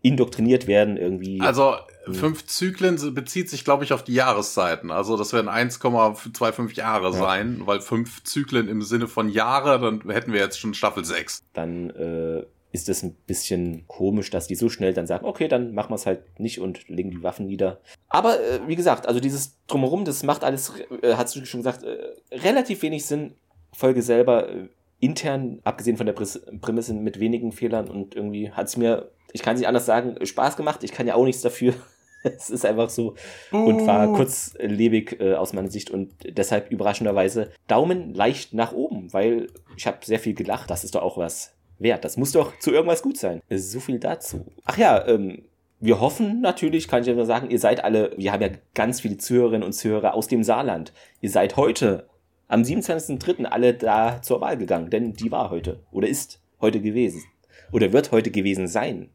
indoktriniert 0.04 0.66
werden 0.66 0.98
irgendwie. 0.98 1.40
Also 1.40 1.76
hm. 2.04 2.14
fünf 2.14 2.46
Zyklen 2.46 3.14
bezieht 3.14 3.48
sich, 3.48 3.64
glaube 3.64 3.84
ich, 3.84 3.92
auf 3.94 4.04
die 4.04 4.12
Jahreszeiten. 4.12 4.90
Also 4.90 5.16
das 5.16 5.32
werden 5.32 5.48
1,25 5.48 6.76
Jahre 6.76 7.06
ja. 7.06 7.12
sein, 7.12 7.62
weil 7.64 7.80
fünf 7.80 8.22
Zyklen 8.22 8.68
im 8.68 8.82
Sinne 8.82 9.08
von 9.08 9.30
Jahre, 9.30 9.80
dann 9.80 10.10
hätten 10.10 10.34
wir 10.34 10.40
jetzt 10.40 10.60
schon 10.60 10.74
Staffel 10.74 11.06
6. 11.06 11.42
Dann 11.54 11.88
äh, 11.90 12.42
ist 12.70 12.90
es 12.90 13.02
ein 13.02 13.14
bisschen 13.26 13.88
komisch, 13.88 14.28
dass 14.28 14.46
die 14.46 14.56
so 14.56 14.68
schnell 14.68 14.92
dann 14.92 15.06
sagen, 15.06 15.24
okay, 15.24 15.48
dann 15.48 15.72
machen 15.72 15.90
wir 15.90 15.94
es 15.94 16.04
halt 16.04 16.38
nicht 16.38 16.60
und 16.60 16.86
legen 16.88 17.10
die 17.10 17.22
Waffen 17.22 17.46
nieder. 17.46 17.80
Aber 18.08 18.38
äh, 18.38 18.60
wie 18.66 18.76
gesagt, 18.76 19.08
also 19.08 19.20
dieses 19.20 19.56
Drumherum, 19.68 20.04
das 20.04 20.22
macht 20.22 20.44
alles, 20.44 20.70
äh, 21.00 21.14
hast 21.14 21.34
du 21.34 21.46
schon 21.46 21.60
gesagt, 21.60 21.82
äh, 21.82 21.96
relativ 22.30 22.82
wenig 22.82 23.06
Sinn. 23.06 23.32
Folge 23.72 24.02
selber 24.02 24.50
äh, 24.50 24.68
intern, 25.04 25.60
abgesehen 25.64 25.96
von 25.96 26.06
der 26.06 26.14
Prämisse 26.14 26.94
mit 26.94 27.20
wenigen 27.20 27.52
Fehlern 27.52 27.88
und 27.88 28.14
irgendwie 28.14 28.50
hat 28.50 28.68
es 28.68 28.76
mir 28.76 29.10
ich 29.34 29.42
kann 29.42 29.54
es 29.54 29.60
nicht 29.60 29.68
anders 29.68 29.84
sagen, 29.84 30.24
Spaß 30.24 30.56
gemacht. 30.56 30.84
Ich 30.84 30.92
kann 30.92 31.08
ja 31.08 31.16
auch 31.16 31.24
nichts 31.24 31.42
dafür. 31.42 31.74
es 32.22 32.48
ist 32.48 32.64
einfach 32.64 32.88
so 32.88 33.14
und 33.50 33.86
war 33.86 34.06
kurzlebig 34.14 35.20
äh, 35.20 35.34
aus 35.34 35.52
meiner 35.52 35.70
Sicht 35.70 35.90
und 35.90 36.14
deshalb 36.24 36.70
überraschenderweise 36.70 37.50
Daumen 37.66 38.14
leicht 38.14 38.54
nach 38.54 38.72
oben, 38.72 39.12
weil 39.12 39.48
ich 39.76 39.86
habe 39.86 39.98
sehr 40.04 40.20
viel 40.20 40.34
gelacht. 40.34 40.70
Das 40.70 40.84
ist 40.84 40.94
doch 40.94 41.02
auch 41.02 41.18
was 41.18 41.52
wert. 41.78 42.04
Das 42.04 42.16
muss 42.16 42.32
doch 42.32 42.58
zu 42.60 42.70
irgendwas 42.70 43.02
gut 43.02 43.18
sein. 43.18 43.42
So 43.50 43.80
viel 43.80 43.98
dazu. 43.98 44.46
Ach 44.64 44.78
ja, 44.78 45.06
ähm, 45.06 45.42
wir 45.80 46.00
hoffen 46.00 46.40
natürlich, 46.40 46.86
kann 46.86 47.02
ich 47.02 47.08
ja 47.08 47.14
nur 47.14 47.26
sagen, 47.26 47.50
ihr 47.50 47.58
seid 47.58 47.82
alle, 47.84 48.12
wir 48.16 48.32
haben 48.32 48.40
ja 48.40 48.50
ganz 48.74 49.00
viele 49.00 49.18
Zuhörerinnen 49.18 49.64
und 49.64 49.72
Zuhörer 49.72 50.14
aus 50.14 50.28
dem 50.28 50.44
Saarland. 50.44 50.92
Ihr 51.20 51.30
seid 51.30 51.56
heute 51.56 52.06
am 52.54 52.62
27.03. 52.62 53.46
alle 53.46 53.74
da 53.74 54.22
zur 54.22 54.40
Wahl 54.40 54.56
gegangen, 54.56 54.88
denn 54.88 55.12
die 55.12 55.32
war 55.32 55.50
heute 55.50 55.80
oder 55.90 56.06
ist 56.06 56.40
heute 56.60 56.80
gewesen 56.80 57.24
oder 57.72 57.92
wird 57.92 58.12
heute 58.12 58.30
gewesen 58.30 58.68
sein. 58.68 59.10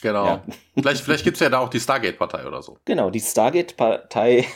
Genau. 0.00 0.26
Ja. 0.26 0.44
Vielleicht, 0.74 1.02
vielleicht 1.02 1.24
gibt 1.24 1.36
es 1.36 1.40
ja 1.40 1.48
da 1.48 1.58
auch 1.58 1.68
die 1.68 1.80
Stargate-Partei 1.80 2.46
oder 2.46 2.62
so. 2.62 2.78
Genau, 2.84 3.10
die 3.10 3.20
Stargate-Partei. 3.20 4.46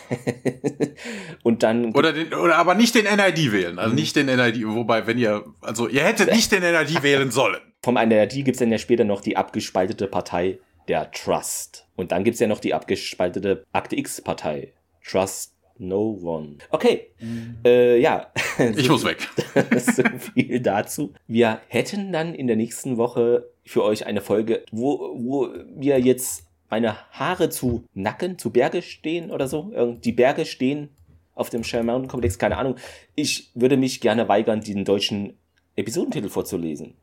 und 1.42 1.62
dann. 1.64 1.92
Oder, 1.94 2.12
den, 2.12 2.32
oder 2.34 2.56
aber 2.56 2.74
nicht 2.74 2.94
den 2.94 3.04
NID 3.04 3.52
wählen. 3.52 3.78
Also 3.78 3.94
nicht 3.94 4.14
den 4.16 4.26
NID. 4.26 4.66
Wobei, 4.66 5.06
wenn 5.06 5.18
ihr. 5.18 5.44
Also, 5.60 5.88
ihr 5.88 6.02
hättet 6.02 6.32
nicht 6.32 6.50
den 6.50 6.62
NID 6.62 7.02
wählen 7.02 7.30
sollen. 7.30 7.60
Vom 7.82 7.94
NID 7.94 8.44
gibt 8.44 8.50
es 8.50 8.58
dann 8.58 8.72
ja 8.72 8.78
später 8.78 9.04
noch 9.04 9.20
die 9.20 9.36
abgespaltete 9.36 10.08
Partei 10.08 10.58
der 10.88 11.10
Trust. 11.12 11.86
Und 11.94 12.10
dann 12.12 12.24
gibt 12.24 12.34
es 12.34 12.40
ja 12.40 12.48
noch 12.48 12.60
die 12.60 12.74
abgespaltete 12.74 13.64
Akte 13.72 13.96
X-Partei. 13.96 14.72
Trust 15.04 15.55
No 15.78 16.18
one. 16.22 16.56
Okay, 16.70 17.08
mhm. 17.20 17.56
äh, 17.64 17.98
ja. 17.98 18.32
Ich 18.76 18.88
muss 18.88 19.04
weg. 19.04 19.28
so 19.78 20.02
viel 20.34 20.60
dazu. 20.60 21.12
Wir 21.26 21.60
hätten 21.68 22.12
dann 22.12 22.34
in 22.34 22.46
der 22.46 22.56
nächsten 22.56 22.96
Woche 22.96 23.50
für 23.64 23.84
euch 23.84 24.06
eine 24.06 24.20
Folge, 24.20 24.64
wo, 24.70 25.14
wo 25.16 25.48
wir 25.74 26.00
jetzt 26.00 26.46
meine 26.70 26.96
Haare 27.12 27.50
zu 27.50 27.84
Nacken, 27.94 28.38
zu 28.38 28.50
Berge 28.50 28.82
stehen 28.82 29.30
oder 29.30 29.48
so. 29.48 29.96
Die 30.04 30.12
Berge 30.12 30.46
stehen 30.46 30.88
auf 31.34 31.50
dem 31.50 31.62
Shell 31.62 31.84
Mountain 31.84 32.08
Komplex, 32.08 32.38
keine 32.38 32.56
Ahnung. 32.56 32.76
Ich 33.14 33.50
würde 33.54 33.76
mich 33.76 34.00
gerne 34.00 34.28
weigern, 34.28 34.60
den 34.60 34.84
deutschen 34.84 35.34
Episodentitel 35.76 36.28
vorzulesen. 36.28 36.94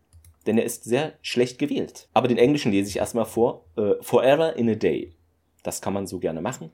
Denn 0.46 0.58
er 0.58 0.66
ist 0.66 0.84
sehr 0.84 1.14
schlecht 1.22 1.60
gewählt. 1.60 2.10
Aber 2.14 2.28
den 2.28 2.38
englischen 2.38 2.72
lese 2.72 2.90
ich 2.90 2.98
erstmal 2.98 3.26
vor. 3.26 3.66
Uh, 3.78 3.94
Forever 4.02 4.56
in 4.58 4.70
a 4.70 4.76
Day. 4.76 5.14
Das 5.62 5.82
kann 5.82 5.94
man 5.94 6.08
so 6.08 6.20
gerne 6.20 6.42
machen. 6.42 6.72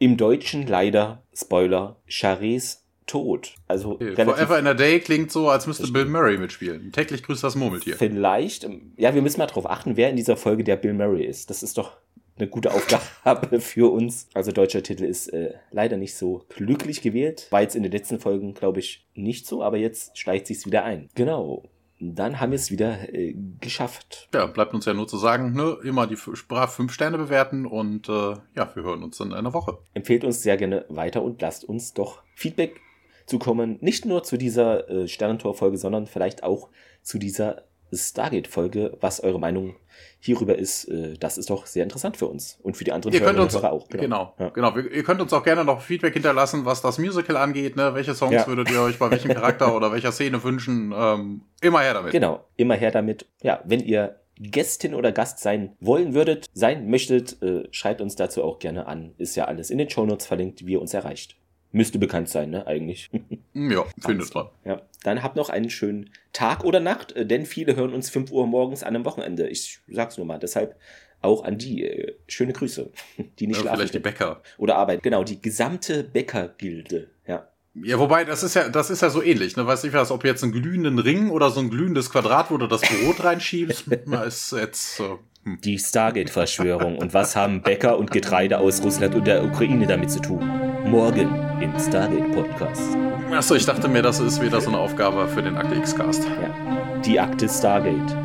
Im 0.00 0.16
Deutschen 0.16 0.66
leider, 0.66 1.22
Spoiler, 1.34 1.96
Charets 2.06 2.86
Tod. 3.06 3.54
Also 3.68 3.92
okay, 3.92 4.14
Forever 4.14 4.58
in 4.58 4.66
a 4.66 4.72
Day 4.72 4.98
klingt 4.98 5.30
so, 5.30 5.50
als 5.50 5.66
müsste 5.66 5.92
Bill 5.92 6.06
Murray 6.06 6.38
mitspielen. 6.38 6.90
Täglich 6.90 7.22
grüßt 7.22 7.44
das 7.44 7.54
Murmeltier. 7.54 7.96
Vielleicht. 7.96 8.64
Ähm, 8.64 8.92
ja, 8.96 9.14
wir 9.14 9.20
müssen 9.20 9.38
mal 9.38 9.46
drauf 9.46 9.68
achten, 9.68 9.98
wer 9.98 10.08
in 10.08 10.16
dieser 10.16 10.38
Folge 10.38 10.64
der 10.64 10.76
Bill 10.76 10.94
Murray 10.94 11.24
ist. 11.24 11.50
Das 11.50 11.62
ist 11.62 11.76
doch 11.76 11.92
eine 12.38 12.48
gute 12.48 12.72
Aufgabe 12.72 13.60
für 13.60 13.92
uns. 13.92 14.26
Also 14.32 14.52
deutscher 14.52 14.82
Titel 14.82 15.04
ist 15.04 15.28
äh, 15.34 15.52
leider 15.70 15.98
nicht 15.98 16.16
so 16.16 16.46
glücklich 16.48 17.02
gewählt. 17.02 17.48
War 17.50 17.60
jetzt 17.60 17.76
in 17.76 17.82
den 17.82 17.92
letzten 17.92 18.20
Folgen, 18.20 18.54
glaube 18.54 18.80
ich, 18.80 19.06
nicht 19.14 19.46
so, 19.46 19.62
aber 19.62 19.76
jetzt 19.76 20.16
schleicht 20.16 20.46
sich's 20.46 20.64
wieder 20.64 20.84
ein. 20.84 21.10
Genau 21.14 21.64
dann 22.00 22.40
haben 22.40 22.52
wir 22.52 22.56
es 22.56 22.70
wieder 22.70 23.12
äh, 23.14 23.34
geschafft. 23.60 24.28
Ja, 24.32 24.46
bleibt 24.46 24.74
uns 24.74 24.86
ja 24.86 24.94
nur 24.94 25.06
zu 25.06 25.18
sagen, 25.18 25.52
ne, 25.52 25.76
immer 25.84 26.06
die 26.06 26.16
brav 26.48 26.74
fünf 26.74 26.92
Sterne 26.92 27.18
bewerten 27.18 27.66
und 27.66 28.08
äh, 28.08 28.34
ja, 28.56 28.74
wir 28.74 28.82
hören 28.82 29.02
uns 29.02 29.20
in 29.20 29.32
einer 29.32 29.52
Woche. 29.52 29.78
Empfehlt 29.92 30.24
uns 30.24 30.42
sehr 30.42 30.56
gerne 30.56 30.86
weiter 30.88 31.22
und 31.22 31.40
lasst 31.42 31.64
uns 31.64 31.92
doch 31.92 32.22
Feedback 32.34 32.80
zukommen, 33.26 33.78
nicht 33.80 34.06
nur 34.06 34.24
zu 34.24 34.36
dieser 34.36 34.88
äh, 34.90 35.08
Sternentor-Folge, 35.08 35.76
sondern 35.76 36.06
vielleicht 36.06 36.42
auch 36.42 36.70
zu 37.02 37.18
dieser 37.18 37.64
Stargate-Folge, 37.92 38.96
was 39.00 39.20
eure 39.20 39.38
Meinung 39.38 39.76
hierüber 40.18 40.56
ist, 40.56 40.84
äh, 40.86 41.14
das 41.18 41.38
ist 41.38 41.50
doch 41.50 41.66
sehr 41.66 41.82
interessant 41.82 42.16
für 42.16 42.26
uns 42.26 42.58
und 42.62 42.76
für 42.76 42.84
die 42.84 42.92
anderen 42.92 43.14
ihr 43.14 43.20
könnt 43.20 43.38
uns, 43.38 43.54
auch. 43.56 43.88
Genau, 43.88 44.02
genau. 44.02 44.34
Ja. 44.38 44.48
genau. 44.50 44.76
Ihr 44.76 45.02
könnt 45.02 45.20
uns 45.20 45.32
auch 45.32 45.42
gerne 45.42 45.64
noch 45.64 45.80
Feedback 45.80 46.12
hinterlassen, 46.12 46.64
was 46.64 46.82
das 46.82 46.98
Musical 46.98 47.36
angeht. 47.36 47.76
Ne? 47.76 47.94
Welche 47.94 48.14
Songs 48.14 48.34
ja. 48.34 48.46
würdet 48.46 48.70
ihr 48.70 48.80
euch 48.80 48.98
bei 48.98 49.10
welchem 49.10 49.32
Charakter 49.32 49.74
oder 49.74 49.92
welcher 49.92 50.12
Szene 50.12 50.42
wünschen? 50.42 50.92
Ähm, 50.94 51.42
immer 51.60 51.80
her 51.80 51.94
damit. 51.94 52.12
Genau, 52.12 52.44
immer 52.56 52.74
her 52.74 52.90
damit. 52.90 53.26
Ja, 53.42 53.60
wenn 53.64 53.80
ihr 53.80 54.20
Gästin 54.40 54.94
oder 54.94 55.12
Gast 55.12 55.40
sein 55.40 55.76
wollen 55.80 56.14
würdet, 56.14 56.46
sein 56.54 56.88
möchtet, 56.88 57.42
äh, 57.42 57.68
schreibt 57.70 58.00
uns 58.00 58.16
dazu 58.16 58.42
auch 58.42 58.58
gerne 58.58 58.86
an. 58.86 59.12
Ist 59.18 59.36
ja 59.36 59.44
alles 59.44 59.70
in 59.70 59.78
den 59.78 59.90
Shownotes 59.90 60.26
verlinkt, 60.26 60.66
wie 60.66 60.72
ihr 60.72 60.80
uns 60.80 60.94
erreicht. 60.94 61.36
Müsste 61.72 61.98
bekannt 61.98 62.28
sein, 62.28 62.50
ne, 62.50 62.66
eigentlich. 62.66 63.10
ja, 63.54 63.84
findet 64.00 64.34
man. 64.34 64.48
Ja. 64.64 64.82
Dann 65.04 65.22
habt 65.22 65.36
noch 65.36 65.50
einen 65.50 65.70
schönen 65.70 66.10
Tag 66.32 66.64
oder 66.64 66.80
Nacht, 66.80 67.12
äh, 67.12 67.24
denn 67.24 67.46
viele 67.46 67.76
hören 67.76 67.94
uns 67.94 68.10
5 68.10 68.32
Uhr 68.32 68.46
morgens 68.46 68.82
an 68.82 68.94
einem 68.94 69.04
Wochenende. 69.04 69.48
Ich 69.48 69.78
sag's 69.88 70.16
nur 70.16 70.26
mal. 70.26 70.38
Deshalb 70.38 70.76
auch 71.22 71.44
an 71.44 71.58
die 71.58 71.84
äh, 71.84 72.14
schöne 72.26 72.52
Grüße, 72.52 72.90
die 73.38 73.46
nicht 73.46 73.56
ja, 73.56 73.62
schlafen. 73.62 73.78
Vielleicht 73.78 73.94
die 73.94 74.00
Bäcker. 74.00 74.42
Oder 74.58 74.76
arbeiten. 74.76 75.02
Genau, 75.02 75.22
die 75.22 75.40
gesamte 75.40 76.02
Bäckergilde. 76.02 77.08
Ja. 77.26 77.48
Ja, 77.74 78.00
wobei, 78.00 78.24
das 78.24 78.42
ist 78.42 78.54
ja, 78.54 78.68
das 78.68 78.90
ist 78.90 79.00
ja 79.00 79.10
so 79.10 79.22
ähnlich, 79.22 79.56
ne? 79.56 79.64
Weiß 79.64 79.84
ich 79.84 79.92
was, 79.92 80.10
ob 80.10 80.24
jetzt 80.24 80.42
einen 80.42 80.50
glühenden 80.50 80.98
Ring 80.98 81.30
oder 81.30 81.50
so 81.50 81.60
ein 81.60 81.70
glühendes 81.70 82.10
Quadrat, 82.10 82.50
wo 82.50 82.56
du 82.56 82.66
das 82.66 82.80
Brot 82.80 83.22
reinschiebst, 83.24 83.86
ist 84.26 84.52
jetzt. 84.52 84.98
Hm. 84.98 85.58
Die 85.64 85.78
Stargate-Verschwörung. 85.78 86.98
und 86.98 87.14
was 87.14 87.36
haben 87.36 87.62
Bäcker 87.62 87.96
und 87.96 88.10
Getreide 88.10 88.58
aus 88.58 88.82
Russland 88.82 89.14
und 89.14 89.26
der 89.26 89.42
Ukraine 89.42 89.86
damit 89.86 90.10
zu 90.10 90.20
tun? 90.20 90.44
Morgen 90.84 91.49
im 91.60 91.78
Stargate 91.78 92.32
Podcast. 92.32 92.96
Achso, 93.32 93.54
ich 93.54 93.66
dachte 93.66 93.88
mir, 93.88 94.02
das 94.02 94.20
ist 94.20 94.40
wieder 94.42 94.60
so 94.60 94.70
eine 94.70 94.78
Aufgabe 94.78 95.28
für 95.28 95.42
den 95.42 95.56
Akte 95.56 95.74
X-Cast. 95.76 96.24
Ja. 96.24 97.00
Die 97.04 97.20
Akte 97.20 97.48
Stargate. 97.48 98.16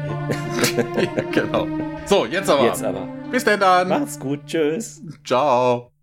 genau. 1.32 1.68
So, 2.06 2.26
jetzt 2.26 2.50
aber. 2.50 2.66
Jetzt 2.66 2.84
aber. 2.84 3.08
Bis 3.32 3.44
denn 3.44 3.60
dann. 3.60 3.90
Macht's 3.90 4.20
gut. 4.20 4.46
Tschüss. 4.46 5.02
Ciao. 5.24 5.95